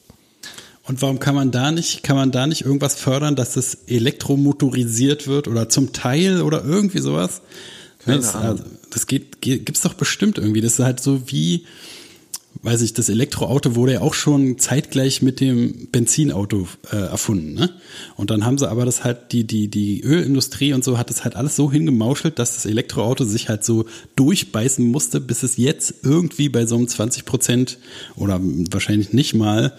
Und 0.84 1.02
warum 1.02 1.18
kann 1.18 1.34
man 1.34 1.50
da 1.50 1.70
nicht, 1.72 2.02
kann 2.02 2.16
man 2.16 2.30
da 2.30 2.46
nicht 2.46 2.64
irgendwas 2.64 2.94
fördern, 2.94 3.36
dass 3.36 3.56
es 3.56 3.78
elektromotorisiert 3.86 5.26
wird 5.26 5.46
oder 5.46 5.68
zum 5.68 5.92
Teil 5.92 6.42
oder 6.42 6.64
irgendwie 6.64 7.00
sowas? 7.00 7.42
Keine 8.04 8.18
das, 8.18 8.34
Ahnung. 8.34 8.48
also, 8.48 8.64
das 8.90 9.06
geht, 9.06 9.40
geht, 9.40 9.66
gibt's 9.66 9.82
doch 9.82 9.94
bestimmt 9.94 10.38
irgendwie. 10.38 10.60
Das 10.60 10.74
ist 10.74 10.84
halt 10.84 11.00
so 11.00 11.30
wie, 11.30 11.66
weiß 12.62 12.82
ich, 12.82 12.92
das 12.92 13.08
Elektroauto 13.08 13.74
wurde 13.74 13.94
ja 13.94 14.00
auch 14.02 14.12
schon 14.12 14.58
zeitgleich 14.58 15.22
mit 15.22 15.40
dem 15.40 15.88
Benzinauto 15.92 16.68
äh, 16.92 16.96
erfunden, 16.96 17.54
ne? 17.54 17.70
Und 18.16 18.30
dann 18.30 18.44
haben 18.44 18.58
sie 18.58 18.68
aber 18.68 18.84
das 18.84 19.02
halt, 19.02 19.32
die, 19.32 19.44
die, 19.44 19.68
die 19.68 20.02
Ölindustrie 20.02 20.74
und 20.74 20.84
so 20.84 20.98
hat 20.98 21.08
das 21.08 21.24
halt 21.24 21.36
alles 21.36 21.56
so 21.56 21.72
hingemauschelt, 21.72 22.38
dass 22.38 22.54
das 22.56 22.66
Elektroauto 22.66 23.24
sich 23.24 23.48
halt 23.48 23.64
so 23.64 23.86
durchbeißen 24.16 24.86
musste, 24.86 25.20
bis 25.20 25.42
es 25.42 25.56
jetzt 25.56 25.94
irgendwie 26.02 26.50
bei 26.50 26.66
so 26.66 26.76
einem 26.76 26.86
20 26.88 27.24
Prozent 27.24 27.78
oder 28.16 28.38
wahrscheinlich 28.42 29.12
nicht 29.14 29.34
mal 29.34 29.72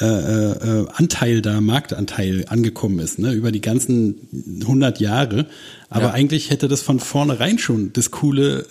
äh, 0.00 0.04
äh, 0.06 0.86
Anteil 0.94 1.42
da, 1.42 1.60
Marktanteil 1.60 2.46
angekommen 2.48 2.98
ist, 3.00 3.18
ne? 3.18 3.32
Über 3.32 3.52
die 3.52 3.60
ganzen 3.60 4.58
100 4.62 5.00
Jahre. 5.00 5.46
Aber 5.90 6.06
Ja. 6.06 6.10
eigentlich 6.12 6.48
hätte 6.50 6.68
das 6.68 6.80
von 6.80 6.98
vornherein 6.98 7.58
schon 7.58 7.92
das 7.92 8.10
coole, 8.10 8.64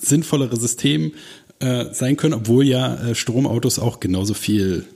sinnvollere 0.00 0.56
System 0.56 1.12
äh, 1.60 1.86
sein 1.92 2.16
können, 2.16 2.34
obwohl 2.34 2.64
ja 2.64 2.94
äh, 2.96 3.14
Stromautos 3.14 3.78
auch 3.78 4.00
genauso 4.00 4.34
viel, 4.34 4.86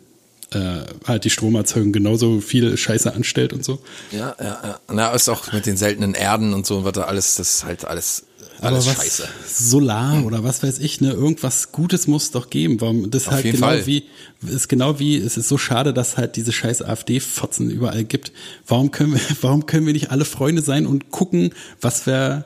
äh, 0.52 0.80
halt 1.06 1.24
die 1.24 1.30
Stromerzeugung 1.30 1.92
genauso 1.92 2.40
viel 2.40 2.76
Scheiße 2.76 3.14
anstellt 3.14 3.52
und 3.52 3.64
so. 3.64 3.78
Ja, 4.10 4.34
ja, 4.38 4.58
ja. 4.62 4.80
Na, 4.92 5.10
ist 5.12 5.28
auch 5.28 5.52
mit 5.52 5.66
den 5.66 5.76
seltenen 5.76 6.14
Erden 6.14 6.54
und 6.54 6.66
so, 6.66 6.84
was 6.84 6.92
da 6.92 7.02
alles, 7.02 7.36
das 7.36 7.54
ist 7.54 7.64
halt 7.64 7.84
alles, 7.84 8.24
alles 8.60 8.86
was 8.86 8.96
scheiße. 8.96 9.28
Solar 9.46 10.24
oder 10.24 10.42
was 10.42 10.62
weiß 10.62 10.78
ich, 10.80 11.00
ne, 11.00 11.12
irgendwas 11.12 11.72
Gutes 11.72 12.06
muss 12.06 12.24
es 12.24 12.30
doch 12.32 12.50
geben. 12.50 12.80
Warum 12.80 13.10
das 13.10 13.28
Auf 13.28 13.34
halt 13.34 13.44
genau 13.44 13.66
Fall. 13.68 13.86
wie 13.86 14.04
ist 14.46 14.68
genau 14.68 14.98
wie 14.98 15.16
es 15.16 15.36
ist 15.36 15.48
so 15.48 15.58
schade, 15.58 15.94
dass 15.94 16.16
halt 16.16 16.36
diese 16.36 16.52
scheiß 16.52 16.82
AfD-Fotzen 16.82 17.70
überall 17.70 18.04
gibt. 18.04 18.32
Warum 18.66 18.90
können 18.90 19.14
wir, 19.14 19.20
warum 19.42 19.66
können 19.66 19.86
wir 19.86 19.92
nicht 19.92 20.10
alle 20.10 20.24
Freunde 20.24 20.62
sein 20.62 20.86
und 20.86 21.10
gucken, 21.10 21.54
was 21.80 22.06
wir 22.06 22.44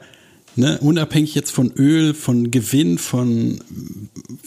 ne, 0.57 0.79
unabhängig 0.81 1.35
jetzt 1.35 1.51
von 1.51 1.73
Öl, 1.77 2.15
von 2.15 2.51
Gewinn, 2.51 2.99
von 2.99 3.61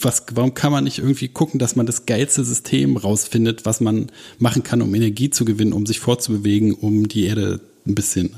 was, 0.00 0.24
warum 0.34 0.54
kann 0.54 0.72
man 0.72 0.84
nicht 0.84 0.98
irgendwie 0.98 1.28
gucken, 1.28 1.58
dass 1.58 1.76
man 1.76 1.86
das 1.86 2.06
geilste 2.06 2.44
System 2.44 2.96
rausfindet, 2.96 3.64
was 3.64 3.80
man 3.80 4.10
machen 4.38 4.62
kann, 4.62 4.82
um 4.82 4.94
Energie 4.94 5.30
zu 5.30 5.44
gewinnen, 5.44 5.72
um 5.72 5.86
sich 5.86 6.00
fortzubewegen, 6.00 6.74
um 6.74 7.08
die 7.08 7.24
Erde 7.24 7.60
ein 7.86 7.94
bisschen 7.94 8.36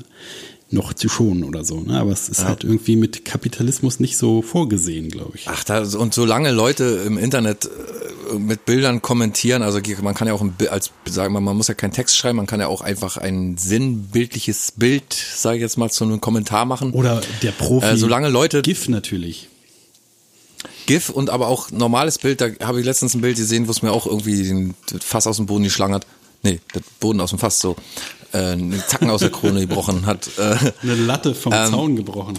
noch 0.71 0.93
zu 0.93 1.09
schonen 1.09 1.43
oder 1.43 1.63
so. 1.63 1.79
Ne? 1.81 1.99
Aber 1.99 2.11
es 2.11 2.29
ist 2.29 2.45
halt 2.45 2.63
irgendwie 2.63 2.95
mit 2.95 3.25
Kapitalismus 3.25 3.99
nicht 3.99 4.17
so 4.17 4.41
vorgesehen, 4.41 5.09
glaube 5.09 5.31
ich. 5.35 5.47
Ach, 5.47 5.63
da, 5.63 5.83
und 5.83 6.13
solange 6.13 6.51
Leute 6.51 7.03
im 7.05 7.17
Internet 7.17 7.65
äh, 7.65 8.37
mit 8.37 8.65
Bildern 8.65 9.01
kommentieren, 9.01 9.63
also 9.63 9.79
man 10.01 10.13
kann 10.13 10.27
ja 10.27 10.33
auch 10.33 10.41
ein, 10.41 10.53
als 10.69 10.91
sagen 11.05 11.33
wir, 11.33 11.41
man 11.41 11.57
muss 11.57 11.67
ja 11.67 11.73
keinen 11.73 11.91
Text 11.91 12.17
schreiben, 12.17 12.37
man 12.37 12.45
kann 12.45 12.59
ja 12.59 12.67
auch 12.67 12.81
einfach 12.81 13.17
ein 13.17 13.57
sinnbildliches 13.57 14.73
Bild, 14.75 15.13
sage 15.13 15.57
ich 15.57 15.61
jetzt 15.61 15.77
mal, 15.77 15.89
zu 15.89 16.03
einem 16.03 16.21
Kommentar 16.21 16.65
machen. 16.65 16.91
Oder 16.91 17.21
der 17.41 17.51
Profi. 17.51 17.87
Äh, 17.87 17.97
solange 17.97 18.29
Leute 18.29 18.61
GIF 18.61 18.89
natürlich. 18.89 19.47
GIF 20.85 21.09
und 21.09 21.29
aber 21.29 21.47
auch 21.47 21.71
normales 21.71 22.19
Bild, 22.19 22.41
da 22.41 22.47
habe 22.61 22.79
ich 22.79 22.85
letztens 22.85 23.15
ein 23.15 23.21
Bild 23.21 23.37
gesehen, 23.37 23.67
wo 23.67 23.71
es 23.71 23.81
mir 23.81 23.91
auch 23.91 24.05
irgendwie 24.05 24.43
den 24.43 24.75
Fass 24.99 25.25
aus 25.25 25.37
dem 25.37 25.47
Boden 25.47 25.63
geschlagen 25.63 25.93
hat. 25.93 26.05
Nee, 26.43 26.59
der 26.73 26.81
Boden 26.99 27.19
aus 27.21 27.31
dem 27.31 27.39
Fass 27.39 27.59
so. 27.59 27.75
Äh, 28.31 28.37
einen 28.37 28.83
Zacken 28.87 29.09
aus 29.09 29.21
der 29.21 29.31
Krone 29.31 29.61
gebrochen 29.61 30.05
hat. 30.05 30.29
Äh, 30.37 30.57
Eine 30.81 30.95
Latte 30.95 31.33
vom 31.33 31.53
Ähm, 31.53 31.71
Zaun 31.71 31.95
gebrochen. 31.95 32.37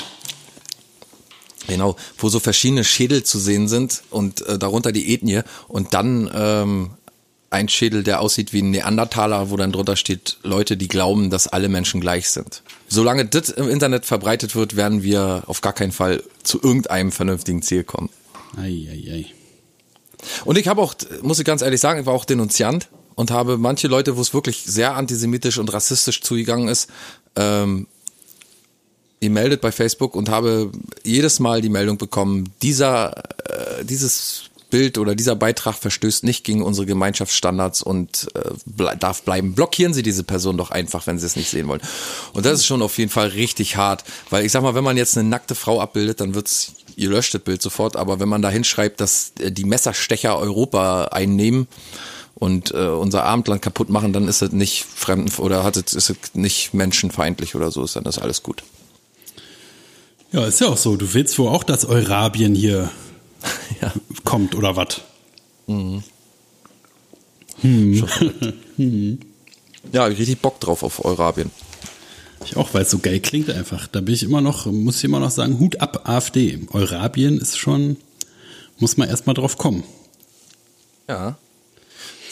Genau, 1.66 1.96
wo 2.18 2.28
so 2.28 2.40
verschiedene 2.40 2.84
Schädel 2.84 3.22
zu 3.22 3.38
sehen 3.38 3.68
sind 3.68 4.02
und 4.10 4.44
äh, 4.46 4.58
darunter 4.58 4.92
die 4.92 5.14
Ethnie 5.14 5.42
und 5.68 5.94
dann 5.94 6.30
ähm, 6.34 6.90
ein 7.50 7.68
Schädel, 7.68 8.02
der 8.02 8.20
aussieht 8.20 8.52
wie 8.52 8.62
ein 8.62 8.70
Neandertaler, 8.70 9.50
wo 9.50 9.56
dann 9.56 9.72
drunter 9.72 9.96
steht, 9.96 10.38
Leute, 10.42 10.76
die 10.76 10.88
glauben, 10.88 11.30
dass 11.30 11.48
alle 11.48 11.68
Menschen 11.68 12.00
gleich 12.00 12.30
sind. 12.30 12.62
Solange 12.88 13.24
das 13.26 13.50
im 13.50 13.68
Internet 13.68 14.04
verbreitet 14.06 14.54
wird, 14.54 14.76
werden 14.76 15.02
wir 15.02 15.42
auf 15.46 15.60
gar 15.60 15.72
keinen 15.72 15.92
Fall 15.92 16.22
zu 16.42 16.60
irgendeinem 16.62 17.12
vernünftigen 17.12 17.62
Ziel 17.62 17.84
kommen. 17.84 18.10
Ei, 18.56 18.88
ei, 18.90 19.12
ei. 19.12 19.26
Und 20.44 20.58
ich 20.58 20.68
habe 20.68 20.80
auch, 20.80 20.94
muss 21.22 21.38
ich 21.38 21.44
ganz 21.44 21.62
ehrlich 21.62 21.80
sagen, 21.80 22.00
ich 22.00 22.06
war 22.06 22.14
auch 22.14 22.24
Denunziant 22.24 22.88
und 23.20 23.30
habe 23.30 23.58
manche 23.58 23.86
Leute, 23.86 24.16
wo 24.16 24.22
es 24.22 24.32
wirklich 24.32 24.62
sehr 24.64 24.96
antisemitisch 24.96 25.58
und 25.58 25.70
rassistisch 25.70 26.22
zugegangen 26.22 26.68
ist, 26.68 26.88
ähm, 27.36 27.86
gemeldet 29.20 29.60
bei 29.60 29.72
Facebook 29.72 30.16
und 30.16 30.30
habe 30.30 30.72
jedes 31.04 31.38
Mal 31.38 31.60
die 31.60 31.68
Meldung 31.68 31.98
bekommen, 31.98 32.50
dieser, 32.62 33.12
äh, 33.44 33.84
dieses 33.84 34.44
Bild 34.70 34.96
oder 34.96 35.14
dieser 35.14 35.36
Beitrag 35.36 35.74
verstößt 35.74 36.24
nicht 36.24 36.44
gegen 36.44 36.62
unsere 36.62 36.86
Gemeinschaftsstandards 36.86 37.82
und 37.82 38.28
äh, 38.34 38.52
ble 38.64 38.96
darf 38.98 39.22
bleiben. 39.22 39.54
Blockieren 39.54 39.92
Sie 39.92 40.02
diese 40.02 40.24
Person 40.24 40.56
doch 40.56 40.70
einfach, 40.70 41.06
wenn 41.06 41.18
Sie 41.18 41.26
es 41.26 41.36
nicht 41.36 41.50
sehen 41.50 41.68
wollen. 41.68 41.82
Und 42.32 42.46
das 42.46 42.60
ist 42.60 42.66
schon 42.66 42.80
auf 42.80 42.96
jeden 42.96 43.10
Fall 43.10 43.28
richtig 43.28 43.76
hart, 43.76 44.02
weil 44.30 44.46
ich 44.46 44.52
sag 44.52 44.62
mal, 44.62 44.74
wenn 44.74 44.84
man 44.84 44.96
jetzt 44.96 45.18
eine 45.18 45.28
nackte 45.28 45.54
Frau 45.54 45.78
abbildet, 45.78 46.22
dann 46.22 46.34
wird's 46.34 46.72
ihr 46.96 47.10
löscht 47.10 47.34
das 47.34 47.42
Bild 47.42 47.60
sofort, 47.60 47.96
aber 47.96 48.20
wenn 48.20 48.28
man 48.28 48.42
da 48.42 48.50
hinschreibt, 48.50 49.00
dass 49.00 49.32
äh, 49.40 49.52
die 49.52 49.64
Messerstecher 49.64 50.38
Europa 50.38 51.04
einnehmen 51.06 51.68
und 52.40 52.72
äh, 52.74 52.88
unser 52.88 53.24
Abendland 53.24 53.62
kaputt 53.62 53.90
machen, 53.90 54.12
dann 54.12 54.26
ist 54.26 54.42
es 54.42 54.50
nicht 54.50 54.84
fremden 54.84 55.30
oder 55.40 55.62
hat 55.62 55.76
es 55.76 55.92
ist 55.94 56.10
es 56.10 56.16
nicht 56.34 56.74
menschenfeindlich 56.74 57.54
oder 57.54 57.70
so, 57.70 57.84
ist 57.84 57.94
dann 57.94 58.02
das 58.04 58.18
alles 58.18 58.42
gut. 58.42 58.64
Ja, 60.32 60.44
ist 60.46 60.60
ja 60.60 60.68
auch 60.68 60.76
so. 60.76 60.96
Du 60.96 61.12
willst 61.14 61.38
wohl 61.38 61.48
auch, 61.48 61.64
dass 61.64 61.84
Eurabien 61.84 62.54
hier 62.54 62.90
Ja. 63.80 63.92
kommt 64.24 64.54
oder 64.56 64.74
was? 64.74 65.02
Mhm. 65.68 66.02
Hm. 68.76 69.18
Ja, 69.92 70.04
hab 70.04 70.12
ich 70.12 70.18
richtig 70.18 70.38
Bock 70.40 70.60
drauf 70.60 70.82
auf 70.82 71.04
Eurabien. 71.04 71.50
Ich 72.46 72.56
auch, 72.56 72.72
weil 72.72 72.82
es 72.84 72.90
so 72.90 72.98
geil 73.00 73.20
klingt 73.20 73.50
einfach. 73.50 73.86
Da 73.86 74.00
bin 74.00 74.14
ich 74.14 74.22
immer 74.22 74.40
noch, 74.40 74.64
muss 74.64 74.96
ich 74.96 75.04
immer 75.04 75.20
noch 75.20 75.30
sagen, 75.30 75.58
Hut 75.60 75.78
ab 75.82 76.08
AfD. 76.08 76.58
Eurabien 76.72 77.36
ist 77.38 77.58
schon, 77.58 77.98
muss 78.78 78.96
man 78.96 79.10
erstmal 79.10 79.34
drauf 79.34 79.58
kommen. 79.58 79.84
Ja. 81.06 81.36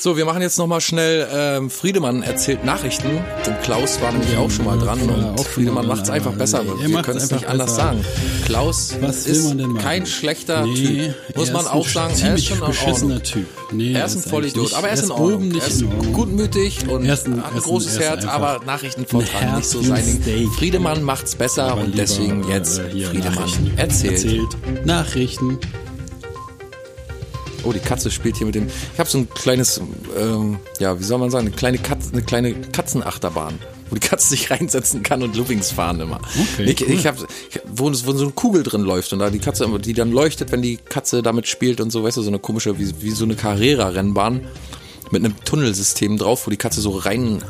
So, 0.01 0.17
wir 0.17 0.25
machen 0.25 0.43
jetzt 0.43 0.59
nochmal 0.59 0.81
schnell, 0.81 1.27
ähm, 1.33 1.71
Friedemann 1.71 2.23
erzählt 2.23 2.65
Nachrichten. 2.65 3.09
Denn 3.45 3.61
Klaus 3.63 4.01
war 4.01 4.13
nämlich 4.13 4.37
auch 4.37 4.49
schon 4.49 4.65
mal 4.65 4.79
dran 4.79 5.01
war 5.09 5.31
und 5.33 5.41
Friedemann 5.41 5.89
macht's 5.89 6.05
dran, 6.05 6.15
einfach 6.17 6.35
besser. 6.35 6.63
nee, 6.63 6.89
wir 6.89 7.03
können 7.03 7.19
es 7.19 7.33
nicht 7.33 7.49
anders 7.49 7.71
besser. 7.73 7.83
sagen. 7.89 8.05
Klaus 8.45 8.95
Was 9.01 9.27
ist 9.27 9.49
man 9.49 9.59
denn 9.59 9.71
machen? 9.71 9.85
kein 9.85 10.07
schlechter 10.07 10.65
Nee, 10.65 11.09
Typ. 11.09 11.37
Muss 11.37 11.53
man 11.53 11.67
auch 11.67 11.89
sagen, 11.89 12.15
er 12.23 12.35
ist 12.35 12.47
schon 12.47 12.61
beschissener. 12.61 13.23
Typ. 13.25 13.47
Nee, 13.73 13.93
er 13.93 14.05
ist 14.05 14.15
ein 14.25 14.31
Vollidiot, 14.31 14.73
aber 14.75 14.87
er 14.87 14.95
ist 14.95 15.03
in 15.03 15.11
Ordnung. 15.11 15.49
nicht 15.49 15.63
Er 15.63 15.67
ist 15.67 15.85
gutmütig 16.13 16.89
und 16.89 17.09
hat 17.09 17.27
ein 17.27 17.43
großes 17.61 17.97
er 17.97 18.11
Herz, 18.11 18.25
aber 18.25 18.61
Nachrichten 18.65 19.05
ein 19.05 19.57
nicht 19.57 19.69
so 19.69 19.83
sein 19.83 20.23
Ding. 20.23 20.49
Friedemann 20.53 21.03
macht's 21.03 21.35
besser 21.35 21.65
Aber 21.73 21.81
und 21.81 21.99
deswegen 21.99 22.49
äh, 22.49 22.55
jetzt 22.55 22.81
hier 22.93 23.09
Friedemann 23.09 23.51
erzählt. 23.77 24.47
Nachrichten. 24.85 25.59
Oh, 27.69 27.73
die 27.75 27.81
Katze 27.81 28.11
spielt 28.11 28.39
hier 28.39 28.47
mit 28.47 28.55
dem. 28.55 28.67
Ich 28.67 28.99
habe 28.99 29.11
so 29.11 29.19
ein 29.19 29.29
kleines, 29.29 29.79
ähm, 30.19 30.59
ja, 30.79 30.99
wie 30.99 31.05
soll 31.05 31.19
man 31.19 31.31
sagen, 31.31 31.49
eine 31.49 31.55
kleine 31.55 31.77
Katze, 31.77 32.13
eine 32.13 32.23
kleine 32.23 32.55
Katzenachterbahn, 32.55 33.59
wo 33.91 33.95
die 33.95 34.01
Katze 34.01 34.29
sich 34.29 34.51
reinsetzen 34.51 35.03
kann 35.03 35.23
und 35.23 35.37
Loopings 35.37 35.73
fahren 35.73 36.01
immer. 36.01 36.19
Okay, 36.55 36.65
ich 36.65 36.81
cool. 36.81 36.91
ich 36.91 37.07
habe, 37.07 37.27
wo, 37.67 37.91
wo 37.91 37.93
so 37.93 38.25
eine 38.25 38.33
Kugel 38.33 38.63
drin 38.63 38.81
läuft 38.81 39.13
und 39.13 39.19
da 39.19 39.29
die 39.29 39.39
Katze, 39.39 39.69
die 39.81 39.93
dann 39.93 40.13
leuchtet, 40.13 40.51
wenn 40.51 40.63
die 40.63 40.79
Katze 40.79 41.23
damit 41.23 41.47
spielt 41.47 41.83
und 41.83 41.91
so, 41.91 42.03
weißt 42.03 42.17
du, 42.17 42.23
so 42.23 42.31
eine 42.31 42.39
komische, 42.39 42.79
wie, 42.79 43.03
wie 43.03 43.11
so 43.11 43.27
eine 43.27 43.35
Carrera-Rennbahn 43.35 44.47
mit 45.11 45.23
einem 45.23 45.35
Tunnelsystem 45.45 46.17
drauf, 46.17 46.47
wo 46.47 46.51
die 46.51 46.57
Katze 46.57 46.81
so 46.81 46.97
rein 46.97 47.45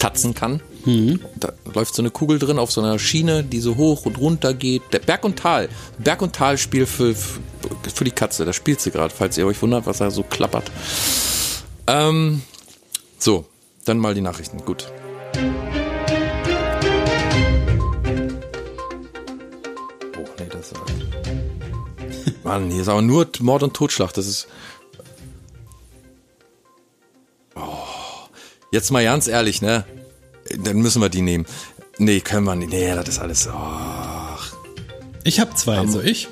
tatzen 0.00 0.34
kann. 0.34 0.62
Da 0.86 1.52
läuft 1.72 1.94
so 1.94 2.02
eine 2.02 2.10
Kugel 2.10 2.38
drin 2.38 2.58
auf 2.58 2.70
so 2.70 2.82
einer 2.82 2.98
Schiene, 2.98 3.42
die 3.42 3.60
so 3.60 3.76
hoch 3.76 4.04
und 4.04 4.18
runter 4.18 4.52
geht. 4.52 4.82
Der 4.92 4.98
Berg 4.98 5.24
und 5.24 5.38
Tal. 5.38 5.70
Berg 5.98 6.20
und 6.20 6.34
Tal-Spiel 6.34 6.84
für, 6.84 7.14
für, 7.14 7.40
für 7.94 8.04
die 8.04 8.10
Katze. 8.10 8.44
Da 8.44 8.52
spielt 8.52 8.80
sie 8.80 8.90
gerade, 8.90 9.14
falls 9.14 9.38
ihr 9.38 9.46
euch 9.46 9.60
wundert, 9.62 9.86
was 9.86 9.98
da 9.98 10.10
so 10.10 10.22
klappert. 10.22 10.70
Ähm, 11.86 12.42
so, 13.18 13.46
dann 13.86 13.98
mal 13.98 14.14
die 14.14 14.20
Nachrichten. 14.20 14.62
Gut. 14.64 14.92
Oh, 20.18 20.26
nee, 20.38 20.48
das 20.50 20.66
ist 20.66 20.76
aber. 20.76 20.84
Mann, 22.44 22.70
hier 22.70 22.82
ist 22.82 22.88
aber 22.88 23.00
nur 23.00 23.26
Mord 23.40 23.62
und 23.62 23.74
Totschlag. 23.74 24.12
Das 24.12 24.26
ist. 24.26 24.48
Oh. 27.54 27.60
Jetzt 28.70 28.90
mal 28.90 29.02
ganz 29.02 29.28
ehrlich, 29.28 29.62
ne? 29.62 29.86
Dann 30.62 30.76
müssen 30.78 31.00
wir 31.02 31.08
die 31.08 31.22
nehmen. 31.22 31.46
Nee, 31.98 32.20
können 32.20 32.44
wir 32.44 32.54
nicht. 32.56 32.70
Nee, 32.70 32.94
das 32.94 33.08
ist 33.08 33.18
alles. 33.20 33.48
Ach. 33.52 34.52
Ich 35.24 35.40
habe 35.40 35.54
zwei, 35.54 35.86
so 35.86 36.00
ich. 36.00 36.28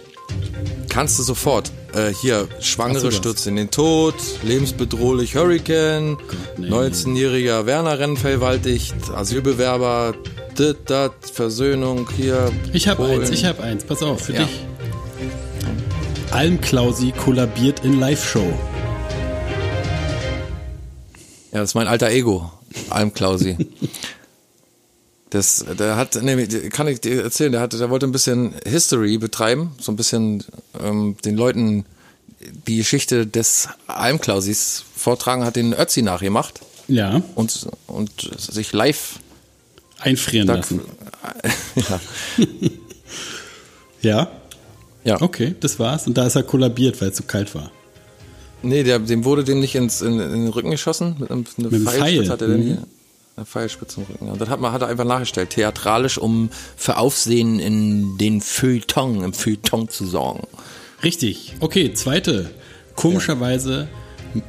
Kannst 0.89 1.19
du 1.19 1.23
sofort. 1.23 1.71
Äh, 1.95 2.13
hier, 2.13 2.49
Schwangere 2.61 3.13
stürzt 3.13 3.47
in 3.47 3.57
den 3.57 3.71
Tod, 3.71 4.15
lebensbedrohlich 4.43 5.35
Hurricane, 5.37 6.17
nee. 6.57 6.69
19-jähriger 6.69 7.67
Werner 7.67 7.99
Renn 7.99 8.17
vergewaltigt, 8.17 8.95
Asylbewerber, 9.15 10.15
dit, 10.59 10.77
dat, 10.87 11.13
Versöhnung, 11.33 12.09
hier. 12.17 12.51
Ich 12.73 12.89
habe 12.89 13.05
eins, 13.07 13.31
ich 13.31 13.45
habe 13.45 13.63
eins. 13.63 13.85
Pass 13.85 14.03
auf, 14.03 14.23
für 14.23 14.33
Ja. 14.35 14.45
dich. 14.45 14.61
Almklausi 16.31 17.13
kollabiert 17.13 17.85
in 17.85 18.01
Live-Show. 18.01 18.53
Ja, 21.53 21.59
das 21.61 21.71
ist 21.71 21.75
mein 21.75 21.89
alter 21.89 22.09
Ego, 22.11 22.51
Almklausi. 22.91 23.57
Das, 25.31 25.65
der 25.79 25.97
hat, 25.97 26.19
nee, 26.23 26.47
kann 26.69 26.89
ich 26.89 27.01
dir 27.01 27.23
erzählen, 27.23 27.53
der 27.53 27.63
hat, 27.63 27.73
der 27.73 27.89
wollte 27.89 28.07
ein 28.07 28.13
bisschen 28.13 28.55
History 28.67 29.17
betreiben, 29.17 29.73
so 29.81 29.91
ein 29.91 29.97
bisschen 29.97 30.45
ähm, 30.79 31.17
den 31.25 31.37
Leuten 31.37 31.87
die 32.67 32.77
Geschichte 32.77 33.27
des 33.27 33.69
Almklausis 33.87 34.85
vortragen, 34.95 35.45
hat 35.45 35.57
den 35.57 35.73
Ötzi 35.73 36.03
nachgemacht 36.03 36.61
Ja, 36.89 37.23
und, 37.35 37.69
und 37.87 38.31
sich 38.37 38.73
live 38.73 39.21
einfrieren 40.01 40.49
da, 40.49 40.57
lassen. 40.57 40.81
ja, 41.77 42.01
Ja, 44.03 44.31
ja. 45.05 45.21
okay, 45.23 45.55
das 45.61 45.79
war's. 45.79 46.07
Und 46.07 46.19
da 46.19 46.27
ist 46.27 46.35
er 46.35 46.43
kollabiert, 46.43 47.01
weil 47.01 47.09
es 47.09 47.17
zu 47.17 47.23
kalt 47.23 47.55
war. 47.55 47.71
Nee, 48.63 48.83
der, 48.83 48.99
dem 48.99 49.25
wurde 49.25 49.45
dem 49.45 49.61
nicht 49.61 49.75
ins, 49.75 50.01
in, 50.01 50.21
in 50.21 50.31
den 50.31 50.49
Rücken 50.49 50.71
geschossen. 50.71 51.17
Mit 51.19 51.31
einem, 51.31 51.45
eine 51.59 51.69
Mit 51.69 51.75
einem 51.75 51.87
Pfeilspitze 51.87 52.23
Pfeil, 52.23 52.31
hat 52.31 52.43
er 52.43 52.49
denn 52.49 52.61
mhm. 52.61 52.67
hier. 52.67 52.83
Eine 53.37 53.47
Pfeilspitze 53.47 54.01
im 54.01 54.07
Rücken. 54.07 54.27
Ja. 54.27 54.33
Und 54.33 54.41
das 54.41 54.49
hat 54.49 54.61
man 54.61 54.73
hat 54.73 54.83
er 54.83 54.89
einfach 54.89 55.05
nachgestellt. 55.05 55.51
Theatralisch, 55.51 56.19
um 56.19 56.51
für 56.77 56.99
Aufsehen 56.99 57.59
in 57.59 58.19
den 58.19 58.41
Feuilleton, 58.41 59.25
im 59.25 59.33
Feuilleton 59.33 59.89
zu 59.89 60.07
sorgen. 60.07 60.47
Richtig. 61.03 61.55
Okay, 61.61 61.93
zweite. 61.95 62.51
Komischerweise 62.95 63.89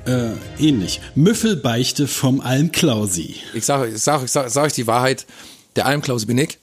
äh, 0.05 0.31
ähnlich. 0.59 1.01
Müffelbeichte 1.15 2.07
vom 2.07 2.41
Almklausi. 2.41 3.35
Ich 3.53 3.65
sage 3.65 3.89
ich 3.89 4.01
sag, 4.01 4.23
ich 4.23 4.31
sag, 4.31 4.49
sag 4.49 4.65
euch 4.65 4.73
die 4.73 4.87
Wahrheit. 4.87 5.25
Der 5.75 5.85
Almklausi 5.85 6.25
bin 6.25 6.37
ich. 6.37 6.59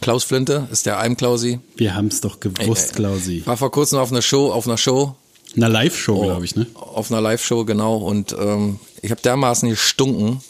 Klaus 0.00 0.24
Flinte 0.24 0.68
ist 0.70 0.86
der 0.86 0.98
Almklausi. 0.98 1.60
Wir 1.76 1.94
haben's 1.94 2.20
doch 2.20 2.40
gewusst, 2.40 2.94
Klausi. 2.94 3.42
War 3.46 3.56
vor 3.56 3.70
kurzem 3.70 3.98
auf 3.98 4.10
einer 4.10 4.22
Show, 4.22 4.52
auf 4.52 4.66
einer 4.66 4.76
Show, 4.76 5.16
Eine 5.56 5.68
Live-Show, 5.68 6.22
glaube 6.22 6.44
ich, 6.44 6.56
ne? 6.56 6.66
auf 6.74 7.10
einer 7.10 7.20
Live-Show, 7.20 7.64
genau. 7.64 7.98
Und 7.98 8.34
ähm, 8.38 8.80
ich 9.02 9.10
habe 9.10 9.20
dermaßen 9.20 9.68
gestunken, 9.68 10.40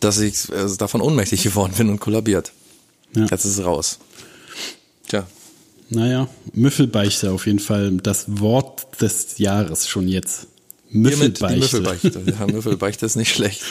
dass 0.00 0.18
ich 0.18 0.48
äh, 0.50 0.66
davon 0.78 1.00
ohnmächtig 1.00 1.42
geworden 1.44 1.74
bin 1.76 1.88
und 1.88 2.00
kollabiert. 2.00 2.52
Ja. 3.14 3.26
Jetzt 3.30 3.44
ist 3.44 3.58
es 3.58 3.64
raus. 3.64 3.98
Tja. 5.08 5.26
Naja, 5.92 6.28
Müffelbeichte 6.52 7.32
auf 7.32 7.46
jeden 7.46 7.58
Fall 7.58 7.90
das 7.96 8.26
Wort 8.40 9.00
des 9.00 9.38
Jahres 9.38 9.88
schon 9.88 10.06
jetzt. 10.06 10.46
Hiermit 10.88 11.40
die 11.40 11.44
Müffelbeichte. 11.44 11.58
Müffelbeichte. 11.58 12.22
Ja, 12.38 12.46
Müffelbeichte 12.46 13.06
ist 13.06 13.16
nicht 13.16 13.34
schlecht. 13.34 13.62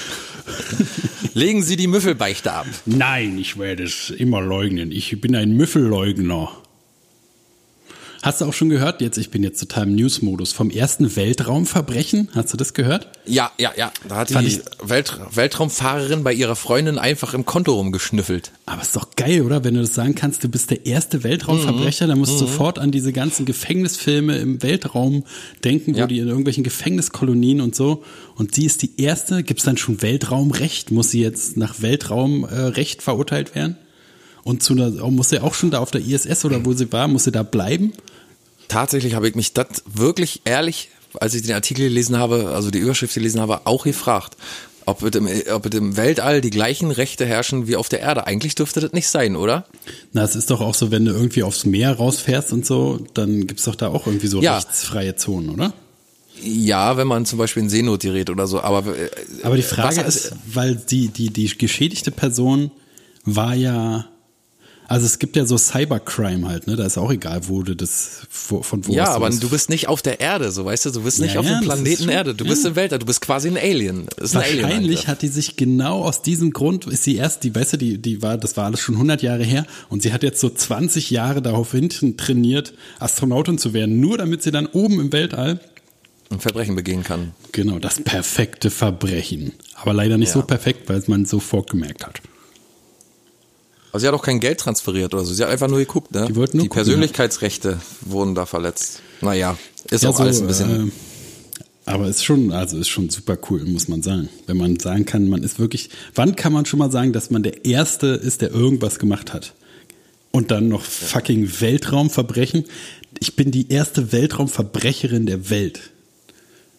Legen 1.33 1.63
Sie 1.63 1.75
die 1.75 1.87
Müffelbeichte 1.87 2.51
ab. 2.51 2.67
Nein, 2.85 3.37
ich 3.37 3.57
werde 3.57 3.83
es 3.83 4.09
immer 4.09 4.41
leugnen. 4.41 4.91
Ich 4.91 5.19
bin 5.21 5.35
ein 5.35 5.51
Müffelleugner. 5.51 6.51
Hast 8.21 8.41
du 8.41 8.45
auch 8.45 8.53
schon 8.53 8.67
gehört, 8.67 8.99
jetzt, 8.99 9.17
ich 9.17 9.29
bin 9.31 9.43
jetzt 9.43 9.59
total 9.61 9.83
im 9.87 9.95
News-Modus, 9.95 10.51
vom 10.51 10.69
ersten 10.69 11.15
Weltraumverbrechen? 11.15 12.27
Hast 12.35 12.51
du 12.51 12.57
das 12.57 12.73
gehört? 12.73 13.07
Ja, 13.25 13.51
ja, 13.57 13.71
ja. 13.77 13.93
Da 14.09 14.17
hat 14.17 14.31
Fand 14.31 14.45
die 14.45 14.59
Welt 14.83 15.17
Weltraumfahrerin 15.33 16.23
bei 16.23 16.33
ihrer 16.33 16.57
Freundin 16.57 16.97
einfach 16.97 17.33
im 17.33 17.45
Konto 17.45 17.73
rumgeschnüffelt. 17.75 18.51
Aber 18.65 18.81
ist 18.81 18.93
doch 18.93 19.11
geil, 19.15 19.43
oder? 19.43 19.63
Wenn 19.63 19.75
du 19.75 19.81
das 19.81 19.93
sagen 19.93 20.15
kannst, 20.15 20.43
du 20.43 20.49
bist 20.49 20.69
der 20.69 20.85
erste 20.85 21.23
Weltraumverbrecher, 21.23 22.07
dann 22.07 22.19
musst 22.19 22.33
du 22.33 22.37
sofort 22.39 22.77
an 22.77 22.91
diese 22.91 23.13
ganzen 23.13 23.45
Gefängnisfilme 23.45 24.37
im 24.37 24.61
Weltraum 24.61 25.23
denken, 25.63 25.93
wo 25.95 25.99
Ja. 25.99 26.07
die 26.07 26.19
in 26.19 26.27
irgendwelchen 26.27 26.65
Gefängniskolonien 26.65 27.61
und 27.61 27.73
so. 27.73 28.03
Und 28.35 28.53
sie 28.53 28.65
ist 28.65 28.81
die 28.81 28.99
erste. 29.01 29.43
Gibt 29.43 29.61
es 29.61 29.65
dann 29.65 29.77
schon 29.77 30.01
Weltraumrecht? 30.01 30.91
Muss 30.91 31.11
sie 31.11 31.21
jetzt 31.21 31.55
nach 31.55 31.81
Weltraumrecht 31.81 32.77
Recht 32.77 33.01
verurteilt 33.01 33.55
werden? 33.55 33.77
Und 34.43 34.63
zu 34.63 34.73
einer, 34.73 35.03
oh, 35.03 35.11
muss 35.11 35.29
sie 35.29 35.41
auch 35.41 35.53
schon 35.53 35.71
da 35.71 35.79
auf 35.79 35.91
der 35.91 36.01
ISS 36.01 36.45
oder 36.45 36.65
wo 36.65 36.73
sie 36.73 36.91
war, 36.91 37.07
muss 37.07 37.25
sie 37.25 37.31
da 37.31 37.43
bleiben? 37.43 37.93
Tatsächlich 38.67 39.15
habe 39.15 39.27
ich 39.27 39.35
mich 39.35 39.53
das 39.53 39.67
wirklich 39.91 40.41
ehrlich, 40.45 40.89
als 41.19 41.33
ich 41.33 41.41
den 41.41 41.53
Artikel 41.55 41.87
gelesen 41.89 42.17
habe, 42.17 42.49
also 42.53 42.69
die 42.71 42.77
Überschrift 42.79 43.13
gelesen 43.15 43.41
habe, 43.41 43.61
auch 43.65 43.83
gefragt. 43.83 44.37
Ob 44.85 45.03
es, 45.03 45.11
im, 45.15 45.27
ob 45.53 45.65
es 45.67 45.77
im 45.77 45.97
Weltall 45.97 46.41
die 46.41 46.49
gleichen 46.49 46.89
Rechte 46.89 47.23
herrschen 47.25 47.67
wie 47.67 47.75
auf 47.75 47.89
der 47.89 47.99
Erde. 47.99 48.25
Eigentlich 48.25 48.55
dürfte 48.55 48.79
das 48.79 48.91
nicht 48.93 49.07
sein, 49.07 49.35
oder? 49.35 49.65
Na, 50.13 50.23
es 50.23 50.35
ist 50.35 50.49
doch 50.49 50.61
auch 50.61 50.73
so, 50.73 50.89
wenn 50.89 51.05
du 51.05 51.11
irgendwie 51.11 51.43
aufs 51.43 51.65
Meer 51.65 51.93
rausfährst 51.93 52.53
und 52.53 52.65
so, 52.65 52.99
dann 53.13 53.45
gibt's 53.45 53.65
doch 53.65 53.75
da 53.75 53.89
auch 53.89 54.07
irgendwie 54.07 54.25
so 54.27 54.41
Ja. 54.41 54.55
rechtsfreie 54.55 55.15
Zonen, 55.15 55.49
oder? 55.51 55.73
Ja, 56.41 56.97
wenn 56.97 57.07
man 57.07 57.25
zum 57.25 57.37
Beispiel 57.37 57.63
ein 57.63 57.69
Seenotgerät 57.69 58.29
oder 58.31 58.47
so, 58.47 58.61
aber. 58.61 58.95
äh, 58.97 59.09
Aber 59.43 59.57
die 59.57 59.61
Frage 59.61 59.97
was- 59.97 60.15
ist, 60.25 60.33
weil 60.51 60.75
die, 60.75 61.09
die, 61.09 61.29
die 61.31 61.55
geschädigte 61.55 62.09
Person 62.11 62.71
war 63.25 63.53
ja, 63.53 64.05
Also 64.91 65.05
es 65.05 65.19
gibt 65.19 65.35
ja 65.35 65.45
so 65.45 65.55
Cybercrime 65.55 66.47
halt, 66.47 66.65
ne? 66.65 66.75
Da 66.75 66.83
ist 66.83 66.97
auch 66.97 67.11
egal, 67.11 67.41
wo 67.47 67.61
du 67.61 67.75
das 67.75 68.21
wo, 68.47 68.63
von 68.63 68.87
wo 68.87 68.93
Ja, 68.93 69.09
aber 69.09 69.27
das- 69.29 69.39
du 69.39 69.47
bist 69.49 69.69
nicht 69.69 69.87
auf 69.87 70.01
der 70.01 70.19
Erde, 70.19 70.51
so 70.51 70.65
weißt 70.65 70.87
du, 70.87 70.89
du 70.89 71.01
bist 71.03 71.19
nicht 71.19 71.35
Ja, 71.35 71.41
auf 71.41 71.45
ja, 71.45 71.59
dem 71.59 71.63
Planeten 71.63 72.03
schon- 72.05 72.09
Erde, 72.09 72.33
du 72.33 72.43
bist 72.43 72.63
ja. 72.63 72.69
im 72.71 72.75
Weltall, 72.75 72.97
du 72.97 73.05
bist 73.05 73.21
quasi 73.21 73.49
ein 73.49 73.57
Alien. 73.57 74.07
Ist 74.19 74.35
ein 74.35 74.41
Alien. 74.41 74.63
Wahrscheinlich 74.63 75.07
hat 75.07 75.21
die 75.21 75.27
sich 75.27 75.55
genau 75.55 76.01
aus 76.01 76.23
diesem 76.23 76.51
Grund, 76.53 76.87
ist 76.87 77.03
sie 77.03 77.17
erst, 77.17 77.43
die, 77.43 77.53
weißt 77.53 77.73
du, 77.73 77.77
die, 77.77 77.99
die 77.99 78.23
war, 78.23 78.39
das 78.39 78.57
war 78.57 78.65
alles 78.65 78.79
schon 78.79 78.95
100 78.95 79.21
Jahre 79.21 79.43
her 79.43 79.67
und 79.89 80.01
sie 80.01 80.11
hat 80.11 80.23
jetzt 80.23 80.41
so 80.41 80.49
20 80.49 81.11
Jahre 81.11 81.43
darauf 81.43 81.71
hinten 81.71 82.17
trainiert, 82.17 82.73
Astronautin 82.97 83.59
zu 83.59 83.73
werden, 83.73 83.99
nur 83.99 84.17
damit 84.17 84.41
sie 84.41 84.49
dann 84.49 84.65
oben 84.65 84.99
im 84.99 85.13
Weltall, 85.13 85.59
ein 86.31 86.39
Verbrechen 86.39 86.75
begehen 86.75 87.03
kann. 87.03 87.33
genau, 87.51 87.77
das 87.77 88.01
perfekte 88.01 88.71
Verbrechen. 88.71 89.53
Aber 89.75 89.93
leider 89.93 90.17
nicht 90.17 90.31
so 90.31 90.41
perfekt, 90.41 90.89
weil 90.89 91.03
man 91.07 91.25
sofort 91.25 91.69
gemerkt 91.69 92.05
hat. 92.07 92.21
Also 93.91 94.03
sie 94.03 94.07
hat 94.07 94.13
auch 94.13 94.21
kein 94.23 94.39
Geld 94.39 94.59
transferiert 94.59 95.13
oder 95.13 95.25
so. 95.25 95.33
Sie 95.33 95.41
hat 95.43 95.49
einfach 95.49 95.67
nur 95.67 95.79
geguckt, 95.79 96.11
ne? 96.13 96.25
Die 96.27 96.35
wollten 96.35 96.57
nur 96.57 96.63
Die 96.65 96.69
gucken, 96.69 96.83
Persönlichkeitsrechte 96.85 97.79
wurden 98.01 98.35
da 98.35 98.45
verletzt. 98.45 99.01
Naja, 99.21 99.57
ist 99.89 100.03
Ja, 100.03 100.09
auch 100.09 100.17
so, 100.17 100.23
alles 100.23 100.41
ein 100.41 100.47
bisschen. 100.47 100.89
äh, 100.89 100.91
aber 101.85 102.07
ist 102.07 102.23
schon, 102.23 102.51
also 102.51 102.77
ist 102.77 102.87
schon 102.89 103.09
super 103.09 103.37
cool, 103.49 103.65
muss 103.65 103.87
man 103.87 104.03
sagen. 104.03 104.29
Wenn 104.45 104.57
man 104.57 104.79
sagen 104.79 105.05
kann, 105.05 105.27
man 105.27 105.41
ist 105.41 105.57
wirklich, 105.57 105.89
wann 106.13 106.35
kann 106.35 106.53
man 106.53 106.65
schon 106.67 106.77
mal 106.77 106.91
sagen, 106.91 107.13
dass 107.13 107.31
man 107.31 107.41
der 107.41 107.65
Erste 107.65 108.07
ist, 108.07 108.41
der 108.41 108.51
irgendwas 108.51 108.99
gemacht 108.99 109.33
hat? 109.33 109.53
Und 110.31 110.51
dann 110.51 110.67
noch 110.67 110.83
fucking 110.83 111.49
Weltraumverbrechen. 111.59 112.65
Ich 113.19 113.35
bin 113.35 113.49
die 113.49 113.71
erste 113.71 114.11
Weltraumverbrecherin 114.11 115.25
der 115.25 115.49
Welt. 115.49 115.79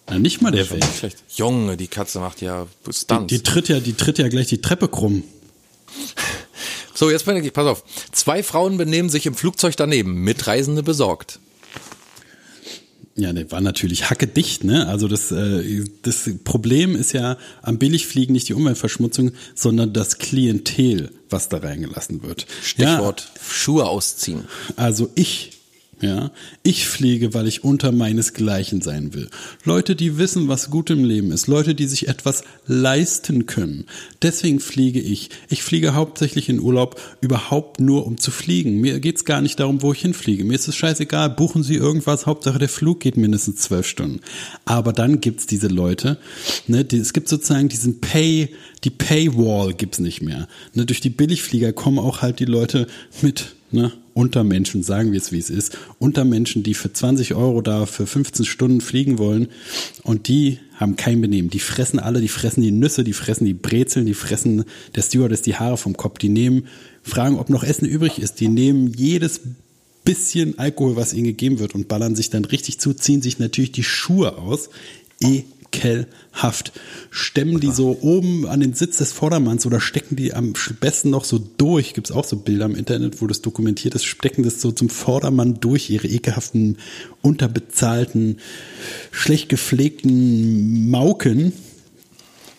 Na, 0.09 0.21
nicht 0.21 0.41
mal 0.43 0.53
der 0.53 0.71
Welt. 0.71 0.85
schlecht. 0.97 1.19
Junge, 1.35 1.77
die 1.77 1.89
Katze 1.89 2.21
macht 2.21 2.41
ja 2.41 2.69
Die, 2.87 2.93
Stunts. 2.93 3.27
die 3.33 3.43
tritt 3.43 3.69
ja, 3.69 3.81
die 3.81 3.95
tritt 3.95 4.19
ja 4.19 4.29
gleich 4.29 4.47
die 4.47 4.61
Treppe 4.61 4.87
krumm. 4.87 5.25
So, 7.01 7.11
jetzt 7.11 7.25
bin 7.25 7.35
ich, 7.43 7.51
pass 7.55 7.67
auf. 7.67 7.83
Zwei 8.13 8.43
Frauen 8.43 8.77
benehmen 8.77 9.09
sich 9.09 9.25
im 9.25 9.33
Flugzeug 9.33 9.75
daneben, 9.75 10.17
Mitreisende 10.23 10.83
besorgt. 10.83 11.41
Ja, 13.17 13.33
der 13.33 13.51
war 13.51 13.63
natürlich 13.63 14.11
hackedicht, 14.11 14.65
ne? 14.65 14.87
Also 14.87 15.09
das, 15.09 15.33
äh, 15.33 15.83
das 16.03 16.29
Problem 16.45 16.95
ist 16.95 17.15
ja 17.15 17.39
am 17.63 17.79
Billigfliegen 17.79 18.35
nicht 18.35 18.51
die 18.51 18.53
Umweltverschmutzung, 18.53 19.33
sondern 19.55 19.95
das 19.95 20.19
Klientel, 20.19 21.11
was 21.31 21.49
da 21.49 21.57
reingelassen 21.57 22.23
wird. 22.23 22.47
Stichwort 22.63 23.33
Schuhe 23.51 23.87
ausziehen. 23.87 24.45
Ja, 24.69 24.85
also 24.85 25.09
ich, 25.15 25.53
ja, 26.03 26.31
ich 26.63 26.89
fliege, 26.89 27.35
weil 27.35 27.47
ich 27.47 27.63
unter 27.63 27.93
meinesgleichen 27.93 28.81
sein 28.81 29.13
will. 29.13 29.29
Leute, 29.65 29.95
die 29.95 30.17
wissen, 30.17 30.49
was 30.49 30.71
gut 30.71 30.89
im 30.89 31.05
Leben 31.05 31.31
ist. 31.31 31.47
Leute, 31.47 31.75
die 31.75 31.87
sich 31.87 32.09
etwas 32.09 32.43
leisten 32.67 33.45
können. 33.45 33.85
Deswegen 34.23 34.61
fliege 34.61 35.01
ich. 35.01 35.29
Ich 35.51 35.63
fliege 35.63 35.95
hauptsächlich 35.95 36.49
in 36.49 36.59
Urlaub 36.59 36.99
überhaupt 37.21 37.81
nur, 37.81 38.07
um 38.07 38.17
zu 38.17 38.31
fliegen. 38.31 38.81
Mir 38.81 38.99
geht's 38.99 39.27
gar 39.27 39.43
nicht 39.43 39.61
darum, 39.61 39.83
wo 39.83 39.93
ich 39.93 40.01
hinfliege. 40.01 40.45
Mir 40.45 40.55
ist 40.55 40.69
es 40.69 40.77
scheißegal. 40.77 41.29
Buchen 41.29 41.63
Sie 41.63 41.75
irgendwas. 41.75 42.25
Hauptsache, 42.25 42.59
der 42.59 42.71
Flug 42.71 43.01
geht 43.01 43.19
mindestens 43.19 43.57
zwölf 43.57 43.87
Stunden. 43.87 44.21
Aber 44.65 44.95
dann 44.95 45.21
gibt's 45.21 45.47
diese 45.47 45.69
Leute, 45.69 46.17
ne, 46.67 46.83
die, 46.83 46.97
es 46.97 47.13
gibt 47.13 47.29
sozusagen 47.29 47.69
diesen 47.69 48.01
Pay, 48.01 48.55
die 48.85 48.91
Paywall 48.91 49.75
gibt's 49.75 49.99
nicht 49.99 50.23
mehr. 50.23 50.49
Ne, 50.73 50.87
durch 50.87 51.01
die 51.01 51.11
Billigflieger 51.11 51.75
kommen 51.75 51.99
auch 51.99 52.23
halt 52.23 52.39
die 52.41 52.47
Leute 52.47 52.87
mit, 53.21 53.55
ne, 53.71 53.93
Untermenschen, 54.15 54.83
sagen 54.83 55.13
wir 55.13 55.19
es 55.19 55.33
wie 55.33 55.39
es 55.39 55.51
ist, 55.51 55.79
Untermenschen, 55.99 56.63
die 56.63 56.75
für 56.75 56.93
20 56.93 57.35
Euro 57.35 57.63
da 57.63 57.87
für 57.87 58.07
15 58.07 58.45
Stunden 58.45 58.81
fliegen 58.81 59.19
wollen 59.19 59.49
und 60.03 60.29
die 60.29 60.59
haben 60.75 60.97
kein 60.97 61.21
Benehmen. 61.21 61.51
Die 61.51 61.61
fressen 61.61 61.99
alle, 61.99 62.21
die 62.21 62.29
fressen 62.29 62.63
die 62.63 62.71
Nüsse, 62.71 63.05
die 63.05 63.13
fressen 63.13 63.45
die 63.45 63.55
Brezeln, 63.55 64.07
die 64.07 64.15
fressen 64.15 64.65
der 64.95 65.03
Stewardess 65.03 65.43
die 65.43 65.57
Haare 65.57 65.77
vom 65.77 65.97
Kopf, 65.97 66.19
die 66.19 66.29
nehmen, 66.29 66.67
fragen, 67.03 67.39
ob 67.39 67.51
noch 67.51 67.65
Essen 67.65 67.87
übrig 67.87 68.19
ist, 68.19 68.41
die 68.41 68.49
nehmen 68.49 68.93
jedes 68.97 69.41
bisschen 70.05 70.59
Alkohol, 70.59 70.97
was 70.97 71.13
ihnen 71.13 71.25
gegeben 71.25 71.59
wird 71.59 71.75
und 71.75 71.89
ballern 71.89 72.17
sich 72.17 72.31
dann 72.31 72.45
richtig 72.45 72.79
zu, 72.81 72.95
ziehen 72.95 73.23
sich 73.23 73.39
natürlich 73.39 73.73
die 73.73 73.85
Schuhe 73.85 74.39
aus. 74.39 74.71
Ekelhaft. 75.73 76.73
Stemmen 77.11 77.61
die 77.61 77.71
so 77.71 77.99
oben 78.01 78.47
an 78.47 78.61
den 78.61 78.75
Sitz 78.75 78.99
des 78.99 79.13
Vordermanns 79.13 79.67
oder 79.67 79.81
stecken 79.81 80.17
die 80.17 80.35
am 80.35 80.53
besten 80.81 81.11
noch 81.11 81.25
so 81.25 81.39
durch. 81.39 81.95
Gibt's 81.95 82.11
auch 82.11 82.25
so 82.25 82.37
Bilder 82.37 82.67
im 82.67 82.75
Internet, 82.75 83.21
wo 83.21 83.27
das 83.27 83.43
dokumentiert 83.43 83.95
ist, 83.95 84.05
stecken 84.05 84.43
das 84.43 84.61
so 84.61 84.73
zum 84.73 84.89
Vordermann 84.89 85.61
durch, 85.61 85.91
ihre 85.91 86.09
ekelhaften, 86.09 86.79
unterbezahlten, 87.23 88.39
schlecht 89.11 89.49
gepflegten 89.49 90.91
Mauken. 90.91 91.53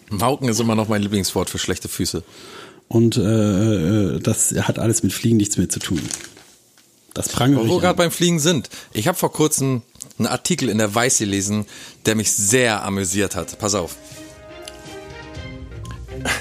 Mauken 0.10 0.50
ist 0.50 0.60
immer 0.60 0.76
noch 0.76 0.90
mein 0.90 1.02
Lieblingswort 1.02 1.50
für 1.50 1.58
schlechte 1.58 1.88
Füße. 1.88 2.24
Und 2.88 3.16
äh, 3.16 4.16
äh, 4.16 4.20
das 4.20 4.52
hat 4.52 4.78
alles 4.78 5.04
mit 5.04 5.14
Fliegen 5.14 5.38
nichts 5.38 5.58
mehr 5.58 5.70
zu 5.70 5.80
tun. 5.80 6.02
Das 7.14 7.30
prangere 7.30 7.68
Wo 7.68 7.76
wir 7.76 7.82
gerade 7.82 7.98
beim 7.98 8.12
Fliegen 8.12 8.40
sind. 8.40 8.70
Ich 8.94 9.08
habe 9.08 9.18
vor 9.18 9.32
kurzem 9.32 9.82
einen 10.18 10.28
Artikel 10.28 10.70
in 10.70 10.78
der 10.78 10.94
Weiß 10.94 11.18
gelesen, 11.18 11.66
der 12.06 12.16
mich 12.16 12.32
sehr 12.32 12.84
amüsiert 12.84 13.36
hat. 13.36 13.60
Pass 13.60 13.76
auf. 13.76 13.96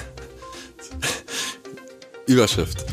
Überschrift. 2.25 2.85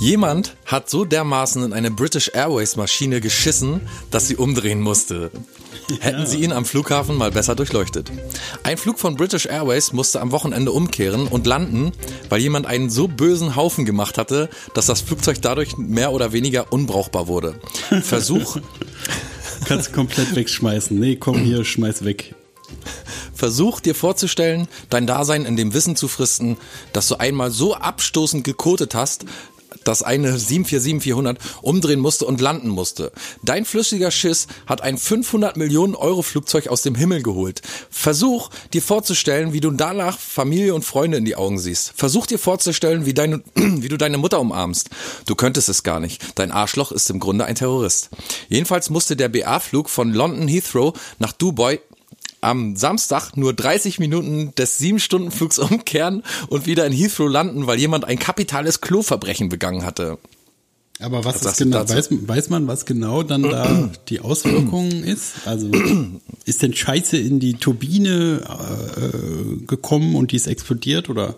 Jemand 0.00 0.56
hat 0.64 0.88
so 0.88 1.04
dermaßen 1.04 1.64
in 1.64 1.72
eine 1.72 1.90
British 1.90 2.30
Airways 2.32 2.76
Maschine 2.76 3.20
geschissen, 3.20 3.80
dass 4.10 4.28
sie 4.28 4.36
umdrehen 4.36 4.80
musste. 4.80 5.32
Hätten 6.00 6.26
sie 6.26 6.42
ihn 6.42 6.52
am 6.52 6.64
Flughafen 6.64 7.16
mal 7.16 7.30
besser 7.30 7.54
durchleuchtet. 7.54 8.10
Ein 8.62 8.76
Flug 8.76 8.98
von 8.98 9.16
British 9.16 9.46
Airways 9.46 9.92
musste 9.92 10.20
am 10.20 10.32
Wochenende 10.32 10.72
umkehren 10.72 11.26
und 11.26 11.46
landen, 11.46 11.92
weil 12.28 12.40
jemand 12.40 12.66
einen 12.66 12.90
so 12.90 13.08
bösen 13.08 13.56
Haufen 13.56 13.84
gemacht 13.84 14.18
hatte, 14.18 14.50
dass 14.74 14.86
das 14.86 15.00
Flugzeug 15.00 15.40
dadurch 15.40 15.76
mehr 15.78 16.12
oder 16.12 16.32
weniger 16.32 16.72
unbrauchbar 16.72 17.26
wurde. 17.26 17.54
Versuch, 18.02 18.58
Kannst 19.64 19.92
komplett 19.92 20.34
wegschmeißen. 20.34 20.98
Nee, 20.98 21.16
komm 21.16 21.38
hier, 21.38 21.64
schmeiß 21.64 22.04
weg. 22.04 22.34
Versuch 23.34 23.80
dir 23.80 23.94
vorzustellen, 23.94 24.66
dein 24.90 25.06
Dasein 25.06 25.44
in 25.44 25.56
dem 25.56 25.74
Wissen 25.74 25.94
zu 25.94 26.08
fristen, 26.08 26.56
dass 26.92 27.08
du 27.08 27.16
einmal 27.16 27.50
so 27.50 27.74
abstoßend 27.74 28.44
gekotet 28.44 28.94
hast, 28.94 29.26
dass 29.84 30.02
eine 30.02 30.36
747-400 30.36 31.36
umdrehen 31.62 32.00
musste 32.00 32.26
und 32.26 32.40
landen 32.40 32.68
musste. 32.68 33.12
Dein 33.42 33.64
flüssiger 33.64 34.10
Schiss 34.10 34.46
hat 34.66 34.82
ein 34.82 34.98
500 34.98 35.56
Millionen 35.56 35.94
Euro 35.94 36.22
Flugzeug 36.22 36.68
aus 36.68 36.82
dem 36.82 36.94
Himmel 36.94 37.22
geholt. 37.22 37.62
Versuch 37.90 38.50
dir 38.72 38.82
vorzustellen, 38.82 39.52
wie 39.52 39.60
du 39.60 39.70
danach 39.70 40.18
Familie 40.18 40.74
und 40.74 40.84
Freunde 40.84 41.18
in 41.18 41.24
die 41.24 41.36
Augen 41.36 41.58
siehst. 41.58 41.92
Versuch 41.96 42.26
dir 42.26 42.38
vorzustellen, 42.38 43.06
wie, 43.06 43.14
deine, 43.14 43.42
wie 43.54 43.88
du 43.88 43.96
deine 43.96 44.18
Mutter 44.18 44.40
umarmst. 44.40 44.90
Du 45.26 45.34
könntest 45.34 45.68
es 45.68 45.82
gar 45.82 46.00
nicht. 46.00 46.22
Dein 46.36 46.52
Arschloch 46.52 46.92
ist 46.92 47.10
im 47.10 47.20
Grunde 47.20 47.44
ein 47.44 47.54
Terrorist. 47.54 48.10
Jedenfalls 48.48 48.90
musste 48.90 49.16
der 49.16 49.28
BA-Flug 49.28 49.88
von 49.88 50.12
London 50.12 50.48
Heathrow 50.48 50.98
nach 51.18 51.32
Dubai 51.32 51.80
am 52.40 52.76
Samstag 52.76 53.36
nur 53.36 53.52
30 53.52 53.98
Minuten 53.98 54.54
des 54.56 54.80
7-Stunden-Flugs 54.80 55.58
umkehren 55.58 56.22
und 56.48 56.66
wieder 56.66 56.86
in 56.86 56.92
Heathrow 56.92 57.28
landen, 57.28 57.66
weil 57.66 57.78
jemand 57.78 58.04
ein 58.04 58.18
kapitales 58.18 58.80
Kloverbrechen 58.80 59.48
begangen 59.48 59.84
hatte. 59.84 60.18
Aber 61.00 61.24
was 61.24 61.44
Was 61.44 61.52
ist 61.52 61.58
genau, 61.58 61.88
weiß, 61.88 62.08
weiß 62.10 62.50
man, 62.50 62.66
was 62.66 62.84
genau 62.84 63.22
dann 63.22 63.42
da 63.42 63.90
die 64.08 64.20
Auswirkung 64.20 64.90
ist? 65.04 65.46
Also 65.46 65.70
ist 66.44 66.62
denn 66.62 66.74
Scheiße 66.74 67.16
in 67.16 67.38
die 67.38 67.54
Turbine 67.54 68.42
äh, 68.42 69.66
gekommen 69.66 70.16
und 70.16 70.32
die 70.32 70.36
ist 70.36 70.48
explodiert 70.48 71.08
oder 71.08 71.36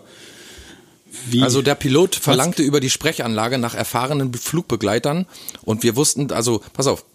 wie? 1.29 1.43
Also 1.43 1.61
der 1.61 1.75
Pilot 1.75 2.15
verlangte 2.15 2.63
über 2.63 2.79
die 2.79 2.89
Sprechanlage 2.89 3.57
nach 3.59 3.75
erfahrenen 3.75 4.33
Flugbegleitern 4.33 5.27
und 5.63 5.83
wir 5.83 5.95
wussten, 5.95 6.31
also 6.31 6.61
pass 6.73 6.87
auf, 6.87 7.05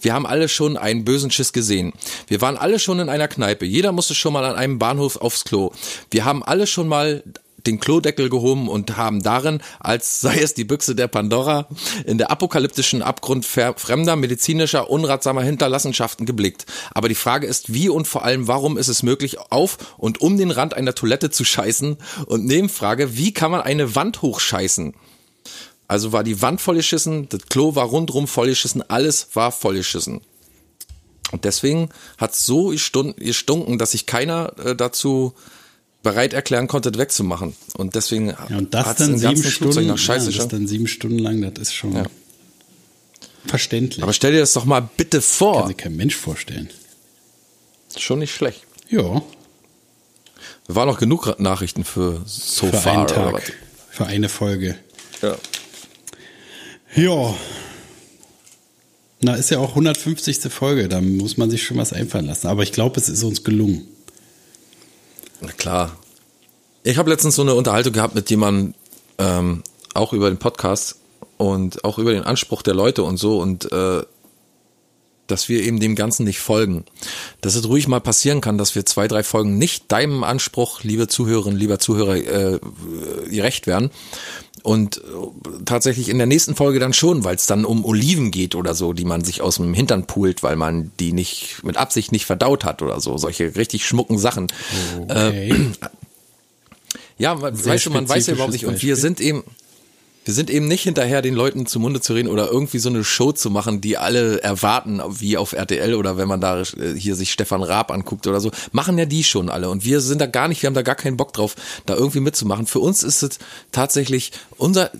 wir 0.00 0.14
haben 0.14 0.26
alle 0.26 0.48
schon 0.48 0.76
einen 0.76 1.04
bösen 1.04 1.30
Schiss 1.30 1.52
gesehen. 1.52 1.92
Wir 2.28 2.40
waren 2.40 2.56
alle 2.56 2.78
schon 2.78 3.00
in 3.00 3.08
einer 3.08 3.28
Kneipe. 3.28 3.64
Jeder 3.64 3.92
musste 3.92 4.14
schon 4.14 4.32
mal 4.32 4.44
an 4.44 4.56
einem 4.56 4.78
Bahnhof 4.78 5.16
aufs 5.16 5.44
Klo. 5.44 5.72
Wir 6.10 6.24
haben 6.24 6.42
alle 6.42 6.66
schon 6.66 6.88
mal 6.88 7.22
den 7.66 7.80
Klodeckel 7.80 8.30
gehoben 8.30 8.68
und 8.68 8.96
haben 8.96 9.22
darin, 9.22 9.60
als 9.80 10.20
sei 10.20 10.38
es 10.38 10.54
die 10.54 10.64
Büchse 10.64 10.94
der 10.94 11.08
Pandora, 11.08 11.68
in 12.04 12.18
der 12.18 12.30
apokalyptischen 12.30 13.02
Abgrund 13.02 13.44
fremder, 13.44 14.16
medizinischer, 14.16 14.90
unratsamer 14.90 15.42
Hinterlassenschaften 15.42 16.26
geblickt. 16.26 16.66
Aber 16.92 17.08
die 17.08 17.14
Frage 17.14 17.46
ist, 17.46 17.72
wie 17.72 17.88
und 17.88 18.06
vor 18.06 18.24
allem, 18.24 18.48
warum 18.48 18.78
ist 18.78 18.88
es 18.88 19.02
möglich, 19.02 19.38
auf 19.50 19.78
und 19.98 20.20
um 20.20 20.36
den 20.36 20.50
Rand 20.50 20.74
einer 20.74 20.94
Toilette 20.94 21.30
zu 21.30 21.44
scheißen? 21.44 21.96
Und 22.26 22.44
Nebenfrage, 22.44 23.16
wie 23.16 23.32
kann 23.32 23.50
man 23.50 23.62
eine 23.62 23.94
Wand 23.94 24.22
hochscheißen? 24.22 24.94
Also 25.88 26.12
war 26.12 26.24
die 26.24 26.42
Wand 26.42 26.60
vollgeschissen, 26.60 27.28
das 27.28 27.42
Klo 27.48 27.74
war 27.74 27.84
rundrum 27.86 28.26
vollgeschissen, 28.26 28.82
alles 28.90 29.28
war 29.34 29.52
vollgeschissen. 29.52 30.20
Und 31.32 31.44
deswegen 31.44 31.90
hat 32.18 32.32
es 32.32 32.44
so 32.46 32.68
gestun- 32.70 33.14
gestunken, 33.14 33.78
dass 33.78 33.92
sich 33.92 34.06
keiner 34.06 34.52
äh, 34.58 34.74
dazu 34.76 35.34
bereit 36.02 36.32
erklären 36.34 36.68
konnte, 36.68 36.92
das 36.92 37.00
wegzumachen. 37.00 37.54
Und 37.76 37.94
deswegen 37.96 38.28
ja, 38.28 38.38
und 38.58 38.72
das 38.74 38.96
dann 38.96 39.18
sieben 39.18 39.42
Stunden, 39.42 39.86
nach 39.86 39.98
Scheiße 39.98 40.30
ja, 40.30 40.36
das 40.38 40.48
dann 40.48 40.66
sieben 40.68 40.86
Stunden 40.86 41.18
lang, 41.18 41.40
das 41.42 41.68
ist 41.68 41.74
schon 41.74 41.94
Ja. 41.96 42.04
verständlich. 43.46 44.02
Aber 44.02 44.12
stell 44.12 44.32
dir 44.32 44.40
das 44.40 44.52
doch 44.52 44.64
mal 44.64 44.88
bitte 44.96 45.18
Kann 45.18 45.22
vor. 45.26 45.66
sich 45.68 45.76
kein 45.76 45.96
Mensch 45.96 46.14
vorstellen. 46.16 46.70
Schon 47.96 48.18
nicht 48.20 48.34
schlecht. 48.34 48.62
Ja, 48.88 49.22
War 50.68 50.86
noch 50.86 50.98
genug 50.98 51.38
Nachrichten 51.40 51.84
für 51.84 52.22
so 52.26 52.66
für 52.66 52.76
far 52.76 52.98
einen 52.98 53.06
Tag, 53.08 53.52
für 53.90 54.06
eine 54.06 54.28
Folge. 54.28 54.76
Ja. 55.22 55.36
Ja. 56.96 57.34
Na, 59.20 59.34
ist 59.34 59.50
ja 59.50 59.58
auch 59.58 59.70
150. 59.70 60.50
Folge, 60.50 60.88
da 60.88 61.02
muss 61.02 61.36
man 61.36 61.50
sich 61.50 61.62
schon 61.62 61.76
was 61.76 61.92
einfallen 61.92 62.26
lassen. 62.26 62.46
Aber 62.46 62.62
ich 62.62 62.72
glaube, 62.72 62.98
es 62.98 63.10
ist 63.10 63.22
uns 63.22 63.44
gelungen. 63.44 63.86
Na 65.42 65.52
klar. 65.52 65.96
Ich 66.84 66.96
habe 66.96 67.10
letztens 67.10 67.36
so 67.36 67.42
eine 67.42 67.54
Unterhaltung 67.54 67.92
gehabt 67.92 68.14
mit 68.14 68.30
jemandem, 68.30 68.74
ähm, 69.18 69.62
auch 69.92 70.14
über 70.14 70.30
den 70.30 70.38
Podcast 70.38 70.96
und 71.36 71.84
auch 71.84 71.98
über 71.98 72.12
den 72.12 72.22
Anspruch 72.22 72.62
der 72.62 72.74
Leute 72.74 73.02
und 73.02 73.18
so 73.18 73.40
und 73.40 73.70
äh, 73.72 74.02
dass 75.26 75.48
wir 75.48 75.62
eben 75.62 75.80
dem 75.80 75.96
Ganzen 75.96 76.24
nicht 76.24 76.38
folgen. 76.38 76.84
Dass 77.40 77.56
es 77.56 77.68
ruhig 77.68 77.88
mal 77.88 78.00
passieren 78.00 78.40
kann, 78.40 78.58
dass 78.58 78.74
wir 78.74 78.86
zwei, 78.86 79.08
drei 79.08 79.22
Folgen 79.22 79.58
nicht 79.58 79.90
deinem 79.90 80.24
Anspruch, 80.24 80.82
liebe 80.82 81.08
Zuhörerinnen, 81.08 81.58
lieber 81.58 81.78
Zuhörer, 81.78 82.16
äh, 82.16 82.60
gerecht 83.28 83.66
werden. 83.66 83.90
Und 84.66 84.96
äh, 84.96 85.00
tatsächlich 85.64 86.08
in 86.08 86.18
der 86.18 86.26
nächsten 86.26 86.56
Folge 86.56 86.80
dann 86.80 86.92
schon, 86.92 87.22
weil 87.22 87.36
es 87.36 87.46
dann 87.46 87.64
um 87.64 87.84
Oliven 87.84 88.32
geht 88.32 88.56
oder 88.56 88.74
so, 88.74 88.92
die 88.92 89.04
man 89.04 89.22
sich 89.22 89.40
aus 89.40 89.58
dem 89.58 89.72
Hintern 89.72 90.08
pult, 90.08 90.42
weil 90.42 90.56
man 90.56 90.90
die 90.98 91.12
nicht 91.12 91.62
mit 91.62 91.76
Absicht 91.76 92.10
nicht 92.10 92.26
verdaut 92.26 92.64
hat 92.64 92.82
oder 92.82 93.00
so. 93.00 93.16
Solche 93.16 93.54
richtig 93.54 93.86
schmucken 93.86 94.18
Sachen. 94.18 94.48
Okay. 95.04 95.50
Äh, 95.50 95.54
ja, 97.18 97.36
Sehr 97.36 97.74
weißt 97.74 97.86
du, 97.86 97.90
man 97.90 98.08
weiß 98.08 98.26
ja 98.26 98.32
überhaupt 98.32 98.54
nicht. 98.54 98.66
Und 98.66 98.82
wir 98.82 98.96
spezifisches 98.96 99.02
sind 99.02 99.20
eben, 99.20 99.44
wir 100.26 100.34
sind 100.34 100.50
eben 100.50 100.66
nicht 100.66 100.82
hinterher, 100.82 101.22
den 101.22 101.34
Leuten 101.34 101.66
zum 101.66 101.82
Munde 101.82 102.00
zu 102.00 102.12
reden 102.12 102.28
oder 102.28 102.50
irgendwie 102.50 102.80
so 102.80 102.88
eine 102.88 103.04
Show 103.04 103.30
zu 103.30 103.48
machen, 103.48 103.80
die 103.80 103.96
alle 103.96 104.42
erwarten, 104.42 105.00
wie 105.08 105.36
auf 105.36 105.52
RTL 105.52 105.94
oder 105.94 106.16
wenn 106.18 106.26
man 106.26 106.40
da 106.40 106.62
äh, 106.62 106.94
hier 106.96 107.14
sich 107.14 107.30
Stefan 107.30 107.62
Raab 107.62 107.92
anguckt 107.92 108.26
oder 108.26 108.40
so. 108.40 108.50
Machen 108.72 108.98
ja 108.98 109.04
die 109.04 109.22
schon 109.22 109.48
alle. 109.48 109.70
Und 109.70 109.84
wir 109.84 110.00
sind 110.00 110.20
da 110.20 110.26
gar 110.26 110.48
nicht, 110.48 110.60
wir 110.62 110.66
haben 110.66 110.74
da 110.74 110.82
gar 110.82 110.96
keinen 110.96 111.16
Bock 111.16 111.32
drauf, 111.32 111.54
da 111.86 111.94
irgendwie 111.94 112.18
mitzumachen. 112.18 112.66
Für 112.66 112.80
uns 112.80 113.04
ist 113.04 113.22
es 113.22 113.38
tatsächlich 113.70 114.32
unser, 114.56 114.90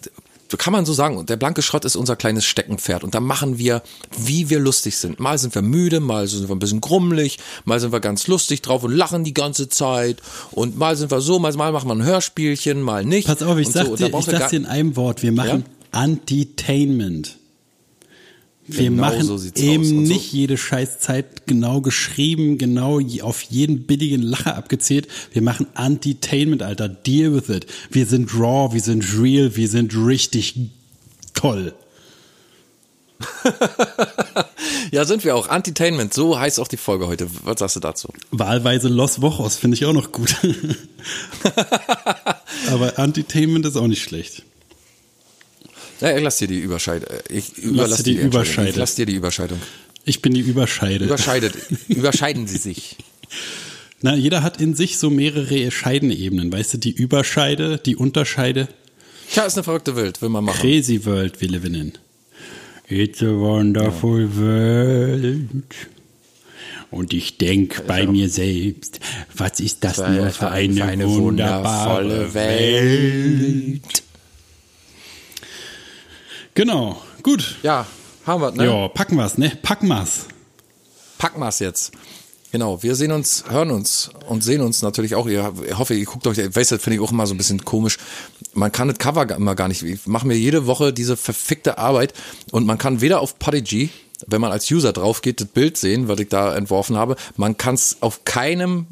kann 0.57 0.72
man 0.72 0.86
so 0.86 0.92
sagen, 0.92 1.24
der 1.26 1.36
blanke 1.36 1.62
Schrott 1.62 1.84
ist 1.84 1.97
unser 1.97 2.16
kleines 2.16 2.44
Steckenpferd. 2.44 3.05
Und 3.05 3.14
da 3.14 3.20
machen 3.20 3.59
wir, 3.59 3.82
wie 4.16 4.49
wir 4.51 4.61
lustig 4.61 4.97
sind. 4.97 5.18
Mal 5.18 5.38
sind 5.38 5.55
wir 5.55 5.62
müde, 5.62 6.01
mal 6.01 6.26
sind 6.26 6.49
wir 6.49 6.55
ein 6.55 6.59
bisschen 6.59 6.80
grummelig, 6.80 7.38
mal 7.64 7.80
sind 7.80 7.92
wir 7.92 8.01
ganz 8.01 8.26
lustig 8.26 8.62
drauf 8.62 8.82
und 8.84 8.92
lachen 8.92 9.24
die 9.24 9.34
ganze 9.34 9.68
Zeit. 9.68 10.22
Und 10.53 10.78
mal 10.78 10.97
sind 10.97 11.11
wir 11.11 11.20
so, 11.20 11.38
mal, 11.38 11.53
mal 11.55 11.72
machen 11.72 11.88
wir 11.88 11.94
ein 11.94 12.05
Hörspielchen, 12.05 12.80
mal 12.80 13.05
nicht. 13.05 13.26
Pass 13.26 13.42
auf, 13.42 13.59
ich 13.59 13.68
sag 13.68 13.86
so. 13.86 13.97
Dir, 13.97 14.07
ich 14.07 14.24
sag's 14.24 14.51
dir 14.51 14.57
in 14.57 14.66
einem 14.66 14.97
Wort. 14.97 15.22
Wir 15.22 15.32
machen 15.32 15.64
Antitainment. 15.92 17.38
Wir 18.68 18.90
Genau 18.90 19.00
machen 19.02 19.22
so 19.24 19.38
eben 19.54 19.84
so- 19.84 19.94
nicht 19.94 20.32
jede 20.32 20.56
Scheißzeit 20.58 21.46
genau 21.46 21.80
geschrieben, 21.80 22.58
genau 22.58 23.00
auf 23.22 23.42
jeden 23.42 23.86
billigen 23.86 24.22
Lacher 24.22 24.56
abgezählt. 24.56 25.06
Wir 25.32 25.42
machen 25.42 25.66
Antitainment, 25.74 26.62
Alter. 26.62 26.88
Deal 26.88 27.32
with 27.34 27.48
it. 27.48 27.66
Wir 27.90 28.06
sind 28.06 28.34
raw, 28.34 28.72
wir 28.72 28.80
sind 28.80 29.04
real, 29.20 29.54
wir 29.56 29.68
sind 29.68 29.94
richtig 29.96 30.54
toll. 31.34 31.74
Ja, 34.92 35.04
sind 35.04 35.24
wir 35.24 35.34
auch. 35.34 35.48
Antitainment, 35.48 36.14
so 36.14 36.38
heißt 36.38 36.60
auch 36.60 36.68
die 36.68 36.76
Folge 36.76 37.08
heute. 37.08 37.26
Was 37.42 37.58
sagst 37.58 37.74
du 37.76 37.80
dazu? 37.80 38.08
Wahlweise 38.30 38.88
Los 38.88 39.20
Wochos 39.20 39.56
finde 39.56 39.76
ich 39.76 39.84
auch 39.84 39.92
noch 39.92 40.12
gut. 40.12 40.36
Aber 42.70 42.98
Antitainment 42.98 43.66
ist 43.66 43.76
auch 43.76 43.88
nicht 43.88 44.02
schlecht. 44.02 44.44
Ja, 46.01 46.16
ich 46.16 46.22
lass 46.22 46.38
dir 46.38 46.49
die 46.49 46.61
Überscheidung. 46.61 47.09
Ich 47.28 47.53
Lass 47.57 47.59
überlass 47.59 48.03
dir 48.03 48.03
die 48.05 48.20
Entscheidung. 48.20 48.30
Überscheide. 48.30 48.70
Ich 48.70 48.76
lass 48.76 48.94
dir 48.94 49.07
die 49.07 49.14
Überscheidung. 49.14 49.61
Ich 50.05 50.22
bin 50.22 50.34
die 50.34 50.40
Überscheide. 50.40 51.05
Überscheidet. 51.05 51.55
Überscheiden 51.88 52.47
sie 52.47 52.59
sich. 52.59 52.97
Na, 54.03 54.14
jeder 54.14 54.42
hat 54.42 54.61
in 54.61 54.74
sich 54.74 54.99
so 54.99 55.11
mehrere 55.11 55.70
Scheidenebenen. 55.70 56.53
Weißt 56.53 56.74
du, 56.74 56.78
die 56.78 56.92
Überscheide, 56.92 57.78
die 57.78 57.97
Unterscheide. 57.97 58.68
Tja, 59.32 59.44
ist 59.44 59.57
eine 59.57 59.64
verrückte 59.64 59.97
Welt, 59.97 60.22
will 60.22 60.28
man 60.28 60.44
machen. 60.44 60.61
Crazy 60.61 61.05
World 61.05 61.40
wir 61.40 61.49
live 61.49 61.64
in. 61.64 61.92
It's 62.88 63.20
a 63.20 63.26
wonderful 63.26 64.28
world. 64.36 65.49
Und 66.92 67.12
ich 67.12 67.36
denk 67.36 67.84
bei 67.88 68.07
mir 68.07 68.28
selbst, 68.28 69.01
was 69.34 69.59
ist 69.59 69.82
das 69.82 69.99
nur 69.99 70.30
für 70.30 70.51
eine, 70.51 71.09
wunderbare 71.09 72.32
Welt? 72.32 73.82
Genau, 76.57 76.96
gut. 77.22 77.59
Ja, 77.62 77.86
haben 78.26 78.40
wir, 78.40 78.50
ne? 78.50 78.64
Ja, 78.64 78.88
packen 78.88 79.16
wir's, 79.16 79.36
ne? 79.36 79.52
Packen 79.61 79.88
wir's. 79.88 80.24
Packen 81.18 81.38
wir's 81.38 81.59
jetzt. 81.59 81.92
Genau, 82.50 82.82
wir 82.82 82.94
sehen 82.94 83.12
uns, 83.12 83.44
hören 83.50 83.70
uns 83.70 84.11
und 84.26 84.42
sehen 84.42 84.62
uns 84.62 84.80
natürlich 84.80 85.16
auch. 85.16 85.28
Ihr, 85.28 85.52
ich 85.68 85.76
hoffe, 85.76 85.92
ihr 85.92 86.07
guckt 86.07 86.26
euch, 86.26 86.38
ich 86.38 86.57
weiß, 86.57 86.68
das 86.70 86.82
finde 86.82 86.96
ich 86.96 87.02
auch 87.02 87.12
immer 87.12 87.26
so 87.26 87.34
ein 87.34 87.36
bisschen 87.36 87.66
komisch. 87.66 87.98
Man 88.54 88.72
kann 88.72 88.88
das 88.88 88.96
Cover 88.96 89.28
immer 89.36 89.54
gar 89.54 89.68
nicht. 89.68 89.82
Ich 89.82 90.07
mache 90.07 90.26
mir 90.26 90.34
jede 90.34 90.66
Woche 90.66 90.94
diese 90.94 91.18
verfickte 91.18 91.76
Arbeit 91.76 92.14
und 92.52 92.64
man 92.64 92.78
kann 92.78 93.02
weder 93.02 93.20
auf 93.20 93.38
Podigy, 93.38 93.90
wenn 94.26 94.40
man 94.40 94.50
als 94.50 94.70
User 94.70 94.94
drauf 94.94 95.20
geht, 95.20 95.42
das 95.42 95.48
Bild 95.48 95.76
sehen, 95.76 96.09
was 96.09 96.18
ich 96.20 96.30
da 96.30 96.57
entworfen 96.57 96.96
habe. 96.96 97.16
Man 97.36 97.59
kann 97.59 97.74
es 97.74 97.98
auf 98.00 98.24
keinem 98.24 98.86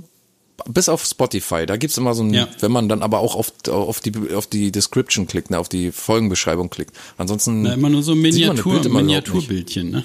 bis 0.68 0.88
auf 0.88 1.04
Spotify, 1.04 1.66
da 1.66 1.76
gibt's 1.76 1.98
immer 1.98 2.14
so 2.14 2.22
ein, 2.22 2.32
Ja. 2.32 2.48
wenn 2.60 2.70
man 2.72 2.88
dann 2.88 3.02
aber 3.02 3.18
auch 3.18 3.34
auf, 3.34 3.52
auf 3.68 4.00
die 4.00 4.12
auf 4.34 4.46
die 4.46 4.70
Description 4.72 5.26
klickt, 5.26 5.50
ne, 5.50 5.58
auf 5.58 5.68
die 5.68 5.90
Folgenbeschreibung 5.92 6.70
klickt. 6.70 6.94
Ansonsten 7.18 7.62
Na, 7.62 7.74
immer 7.74 7.88
nur 7.90 8.02
so 8.02 8.14
Miniatur. 8.14 8.80
Miniaturbildchen, 8.88 9.90
ne? 9.90 10.04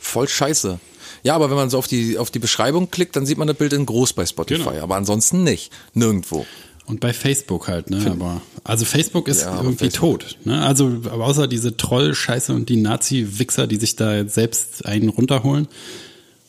Voll 0.00 0.28
scheiße. 0.28 0.78
Ja, 1.22 1.34
aber 1.34 1.50
wenn 1.50 1.56
man 1.56 1.70
so 1.70 1.78
auf 1.78 1.88
die, 1.88 2.18
auf 2.18 2.30
die 2.30 2.38
Beschreibung 2.38 2.90
klickt, 2.90 3.16
dann 3.16 3.26
sieht 3.26 3.38
man 3.38 3.48
das 3.48 3.56
Bild 3.56 3.72
in 3.72 3.84
groß 3.86 4.12
bei 4.12 4.24
Spotify. 4.26 4.62
Genau. 4.70 4.82
Aber 4.82 4.96
ansonsten 4.96 5.42
nicht. 5.42 5.72
Nirgendwo. 5.94 6.46
Und 6.86 7.00
bei 7.00 7.12
Facebook 7.12 7.66
halt, 7.66 7.90
ne? 7.90 8.00
Aber 8.08 8.40
also 8.62 8.84
Facebook 8.84 9.26
ist 9.26 9.42
Ja, 9.42 9.56
irgendwie 9.56 9.86
Facebook. 9.90 10.20
tot. 10.20 10.38
Ne? 10.44 10.64
Also 10.64 11.00
außer 11.10 11.48
diese 11.48 11.76
Troll-Scheiße 11.76 12.52
und 12.54 12.68
die 12.68 12.76
Nazi-Wichser, 12.76 13.66
die 13.66 13.76
sich 13.76 13.96
da 13.96 14.26
selbst 14.28 14.86
einen 14.86 15.08
runterholen, 15.08 15.66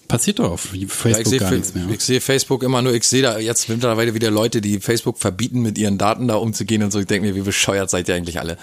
passiert 0.07 0.39
doch 0.39 0.51
auf 0.51 0.73
Ja, 0.73 0.87
Facebook 0.87 1.27
sehe 1.27 1.39
gar 1.39 1.51
nichts 1.51 1.73
mehr. 1.75 1.87
ich 1.89 2.01
sehe 2.01 2.21
Facebook 2.21 2.63
immer 2.63 2.81
nur, 2.81 2.93
ich 2.93 3.03
sehe 3.03 3.21
da 3.21 3.39
jetzt 3.39 3.69
mittlerweile 3.69 4.13
wieder 4.13 4.31
Leute, 4.31 4.61
die 4.61 4.79
Facebook 4.79 5.17
verbieten, 5.19 5.61
mit 5.61 5.77
ihren 5.77 5.97
Daten 5.97 6.27
da 6.27 6.35
umzugehen 6.35 6.83
und 6.83 6.91
so. 6.91 6.99
Ich 6.99 7.05
denke 7.07 7.27
mir, 7.27 7.35
wie 7.35 7.41
bescheuert 7.41 7.89
seid 7.89 8.07
ihr 8.09 8.15
eigentlich 8.15 8.39
alle? 8.39 8.57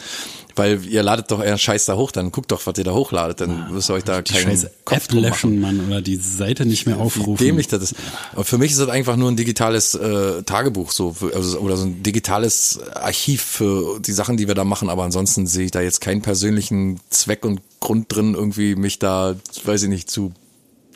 Weil 0.57 0.85
ihr 0.87 1.03
ladet 1.03 1.33
doch 1.33 1.41
euren 1.41 1.59
Scheiß 1.59 1.85
da 1.87 1.97
hoch, 1.97 2.13
dann 2.13 2.31
guckt 2.31 2.53
doch, 2.53 2.65
was 2.65 2.79
ihr 2.79 2.85
da 2.85 2.93
hochladet, 2.93 3.41
dann 3.41 3.73
müsst 3.73 3.91
ihr 3.91 3.95
euch 3.95 4.05
da 4.05 4.23
die 4.23 4.33
keinen 4.33 4.57
Kopf 4.85 4.97
App 4.97 5.09
drum 5.09 5.23
machen. 5.23 5.31
löschen, 5.31 5.61
Mann, 5.61 5.87
oder 5.89 6.01
die 6.01 6.15
Seite 6.17 6.65
nicht 6.65 6.87
mehr 6.87 6.99
aufrufen. 6.99 7.41
Wie 7.41 7.47
dämlich 7.47 7.67
das 7.67 7.83
ist. 7.83 7.95
Aber 8.33 8.45
für 8.45 8.57
mich 8.59 8.71
ist 8.71 8.79
das 8.79 8.89
einfach 8.89 9.17
nur 9.17 9.31
ein 9.31 9.37
digitales 9.37 9.97
äh, 9.97 10.45
Tagebuch 10.45 10.93
so 10.93 11.13
für, 11.13 11.35
also, 11.35 11.59
oder 11.59 11.77
so 11.77 11.87
ein 11.87 12.05
digitales 12.05 12.79
Archiv 12.95 13.43
für 13.43 13.99
die 13.99 14.13
Sachen, 14.13 14.37
die 14.37 14.47
wir 14.47 14.55
da 14.55 14.63
machen. 14.63 14.89
Aber 14.91 15.03
ansonsten 15.03 15.49
sehe 15.49 15.65
ich 15.65 15.71
da 15.73 15.81
jetzt 15.81 16.01
keinen 16.01 16.23
persönlichen 16.23 17.01
Zweck 17.11 17.45
und 17.45 17.61
Grund 17.81 18.15
drin, 18.15 18.35
irgendwie 18.35 18.77
mich 18.77 19.01
da, 19.01 19.35
weiß 19.65 19.83
ich 19.83 19.89
nicht, 19.89 20.09
zu 20.09 20.33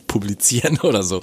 publizieren 0.08 0.78
oder 0.82 1.04
so. 1.04 1.20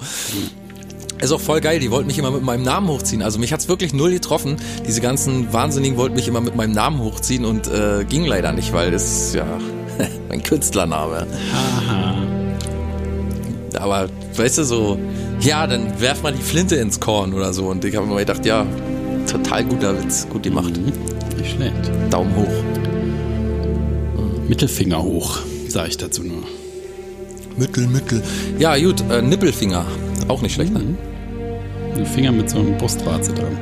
Ist 1.20 1.32
auch 1.32 1.40
voll 1.40 1.60
geil, 1.60 1.80
die 1.80 1.90
wollten 1.90 2.06
mich 2.06 2.18
immer 2.18 2.30
mit 2.30 2.42
meinem 2.42 2.62
Namen 2.62 2.88
hochziehen. 2.88 3.22
Also 3.22 3.38
mich 3.38 3.52
hat's 3.52 3.68
wirklich 3.68 3.94
null 3.94 4.12
getroffen. 4.12 4.56
Diese 4.86 5.00
ganzen 5.00 5.52
Wahnsinnigen 5.52 5.96
wollten 5.96 6.14
mich 6.14 6.28
immer 6.28 6.40
mit 6.40 6.56
meinem 6.56 6.72
Namen 6.72 7.00
hochziehen 7.00 7.44
und 7.44 7.68
äh, 7.68 8.04
ging 8.04 8.26
leider 8.26 8.52
nicht, 8.52 8.72
weil 8.72 8.90
das 8.90 9.04
ist 9.04 9.34
ja 9.34 9.46
mein 10.28 10.42
Künstlername. 10.42 11.26
Aber 13.78 14.08
weißt 14.34 14.58
du 14.58 14.64
so, 14.64 14.98
ja, 15.40 15.66
dann 15.66 16.00
werf 16.00 16.22
mal 16.22 16.32
die 16.32 16.42
Flinte 16.42 16.76
ins 16.76 17.00
Korn 17.00 17.32
oder 17.32 17.52
so. 17.52 17.66
Und 17.66 17.84
ich 17.84 17.96
habe 17.96 18.06
mir 18.06 18.16
gedacht, 18.16 18.44
ja, 18.44 18.66
total 19.30 19.64
guter 19.64 19.98
Witz, 20.02 20.26
gut 20.28 20.42
gemacht. 20.42 20.76
Mhm. 20.76 20.92
Nicht 21.38 21.52
schlecht. 21.52 21.90
Daumen 22.10 22.34
hoch. 22.36 22.76
Mittelfinger 24.48 25.02
hoch, 25.02 25.38
sage 25.68 25.88
ich 25.88 25.96
dazu 25.96 26.22
nur. 26.22 26.44
Mittel, 27.56 27.86
Mittel. 27.86 28.22
Ja, 28.58 28.76
gut, 28.76 29.02
äh, 29.10 29.22
Nippelfinger. 29.22 29.84
Auch 30.28 30.42
nicht 30.42 30.54
schlecht, 30.54 30.72
ne? 30.72 30.82
Ein 31.96 32.06
Finger 32.06 32.32
mit 32.32 32.50
so 32.50 32.58
einem 32.58 32.76
Brustwarze 32.76 33.32
dran. 33.32 33.56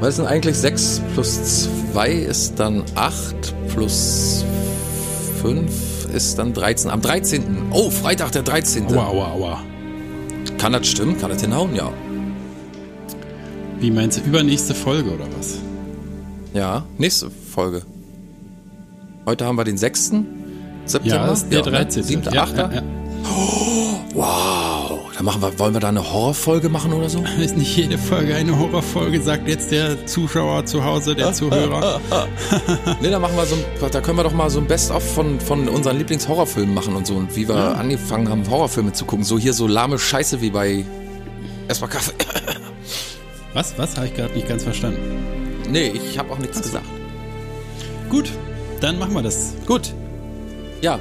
Was 0.00 0.16
sind 0.16 0.26
eigentlich 0.26 0.56
6 0.56 1.00
plus 1.14 1.68
2 1.92 2.10
ist 2.10 2.58
dann 2.58 2.82
8 2.96 3.54
plus 3.68 4.44
5 5.40 5.70
ist 6.12 6.38
dann 6.38 6.52
13. 6.52 6.90
Am 6.90 7.00
13. 7.00 7.44
Oh, 7.70 7.90
Freitag 7.90 8.32
der 8.32 8.42
13. 8.42 8.86
Aua, 8.86 9.06
aua, 9.06 9.32
aua. 9.32 9.62
Kann 10.58 10.72
das 10.72 10.86
stimmen? 10.88 11.18
Kann 11.18 11.30
das 11.30 11.42
hinhauen? 11.42 11.74
Ja. 11.74 11.92
Wie 13.80 13.90
meinst 13.90 14.18
du, 14.18 14.22
übernächste 14.22 14.74
Folge 14.74 15.10
oder 15.10 15.26
was? 15.36 15.58
Ja, 16.54 16.84
nächste 16.98 17.30
Folge. 17.30 17.82
Heute 19.26 19.44
haben 19.44 19.56
wir 19.56 19.64
den 19.64 19.76
6. 19.76 20.12
September. 20.86 21.26
Ja, 21.26 21.32
ist 21.32 21.48
der 21.50 21.64
ne? 21.64 21.70
13. 21.70 22.02
7., 22.02 22.22
Ja, 22.32 22.42
8. 22.44 22.56
ja, 22.56 22.70
ja. 22.72 22.82
Wow. 24.14 25.00
Dann 25.16 25.24
machen 25.24 25.42
wir, 25.42 25.58
wollen 25.58 25.74
wir 25.74 25.80
da 25.80 25.88
eine 25.88 26.12
Horrorfolge 26.12 26.68
machen 26.68 26.92
oder 26.92 27.08
so? 27.08 27.22
Ist 27.40 27.56
nicht 27.56 27.76
jede 27.76 27.96
Folge 27.98 28.34
eine 28.34 28.58
Horrorfolge, 28.58 29.22
sagt 29.22 29.48
jetzt 29.48 29.70
der 29.70 30.06
Zuschauer 30.06 30.66
zu 30.66 30.84
Hause, 30.84 31.14
der 31.14 31.32
Zuhörer. 31.32 32.00
nee, 33.00 33.10
da 33.10 33.18
machen 33.18 33.36
wir 33.36 33.46
so 33.46 33.54
ein, 33.54 33.90
da 33.90 34.00
können 34.00 34.18
wir 34.18 34.24
doch 34.24 34.32
mal 34.32 34.50
so 34.50 34.58
ein 34.60 34.66
Best-of 34.66 35.02
von, 35.14 35.38
von 35.40 35.68
unseren 35.68 35.98
Lieblingshorrorfilmen 35.98 36.74
machen 36.74 36.96
und 36.96 37.06
so 37.06 37.14
und 37.14 37.34
wie 37.36 37.48
wir 37.48 37.54
angefangen 37.78 38.28
haben, 38.28 38.48
Horrorfilme 38.48 38.92
zu 38.92 39.04
gucken. 39.04 39.24
So 39.24 39.38
hier 39.38 39.52
so 39.52 39.66
lahme 39.66 39.98
Scheiße 39.98 40.40
wie 40.40 40.50
bei 40.50 40.84
Erstmal 41.68 41.90
Kaffee. 41.90 42.12
Was? 43.54 43.78
Was? 43.78 43.96
Habe 43.96 44.06
ich 44.08 44.14
gerade 44.14 44.34
nicht 44.34 44.48
ganz 44.48 44.64
verstanden. 44.64 44.98
nee, 45.70 45.92
ich 45.94 46.18
habe 46.18 46.30
auch 46.32 46.38
nichts 46.38 46.60
gesagt. 46.60 46.84
Gut, 48.10 48.30
dann 48.80 48.98
machen 48.98 49.14
wir 49.14 49.22
das. 49.22 49.54
Gut. 49.66 49.94
Ja, 50.84 51.00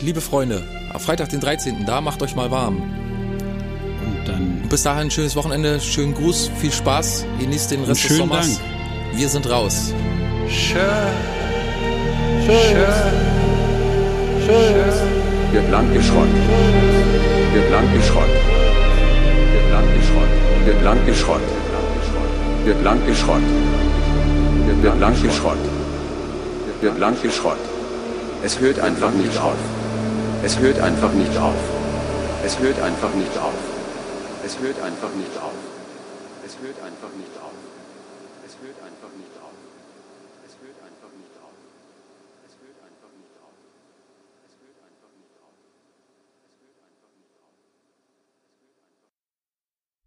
liebe 0.00 0.22
Freunde, 0.22 0.62
am 0.90 0.98
Freitag, 0.98 1.28
den 1.28 1.38
13. 1.38 1.84
Da 1.84 2.00
macht 2.00 2.22
euch 2.22 2.34
mal 2.34 2.50
warm. 2.50 2.76
Und 2.78 4.26
dann. 4.26 4.60
Und 4.62 4.70
bis 4.70 4.82
dahin 4.82 5.08
ein 5.08 5.10
schönes 5.10 5.36
Wochenende, 5.36 5.78
schönen 5.78 6.14
Gruß, 6.14 6.50
viel 6.58 6.72
Spaß, 6.72 7.26
genießt 7.38 7.70
den 7.70 7.84
Rest 7.84 8.02
des 8.02 8.16
Sommers. 8.16 8.56
Dank. 8.56 9.18
Wir 9.18 9.28
sind 9.28 9.46
raus. 9.50 9.92
Wird 15.52 15.70
Land 15.70 15.92
geschrott. 15.92 16.28
Wird 17.52 17.70
Land 17.70 17.94
geschrott. 17.94 18.24
Wird 19.52 19.70
Land 19.70 19.96
geschrott. 19.98 20.30
Wird 20.64 20.82
Land 20.82 21.06
geschrott. 21.06 21.40
Wird 22.64 22.82
Land 22.82 23.06
geschrott. 23.06 23.42
Wird 24.80 24.98
Land 24.98 25.22
geschrott. 25.22 25.58
Wird 26.80 26.98
Land 26.98 27.22
geschrott. 27.22 27.73
Es 28.44 28.60
hört 28.60 28.78
einfach 28.78 29.10
nicht 29.12 29.38
auf. 29.38 29.56
Es 30.42 30.58
hört 30.58 30.78
einfach 30.78 31.10
nicht 31.14 31.34
auf. 31.38 31.54
Es 32.44 32.58
hört 32.58 32.78
einfach 32.78 33.14
nicht 33.14 33.38
auf. 33.38 33.54
Es 34.44 34.58
hört 34.58 34.78
einfach 34.82 35.08
nicht 35.16 35.34
auf. 35.38 35.54
Es 36.44 36.52
hört 36.60 36.76
einfach 36.84 37.08
nicht 37.16 37.32
auf. 37.42 37.43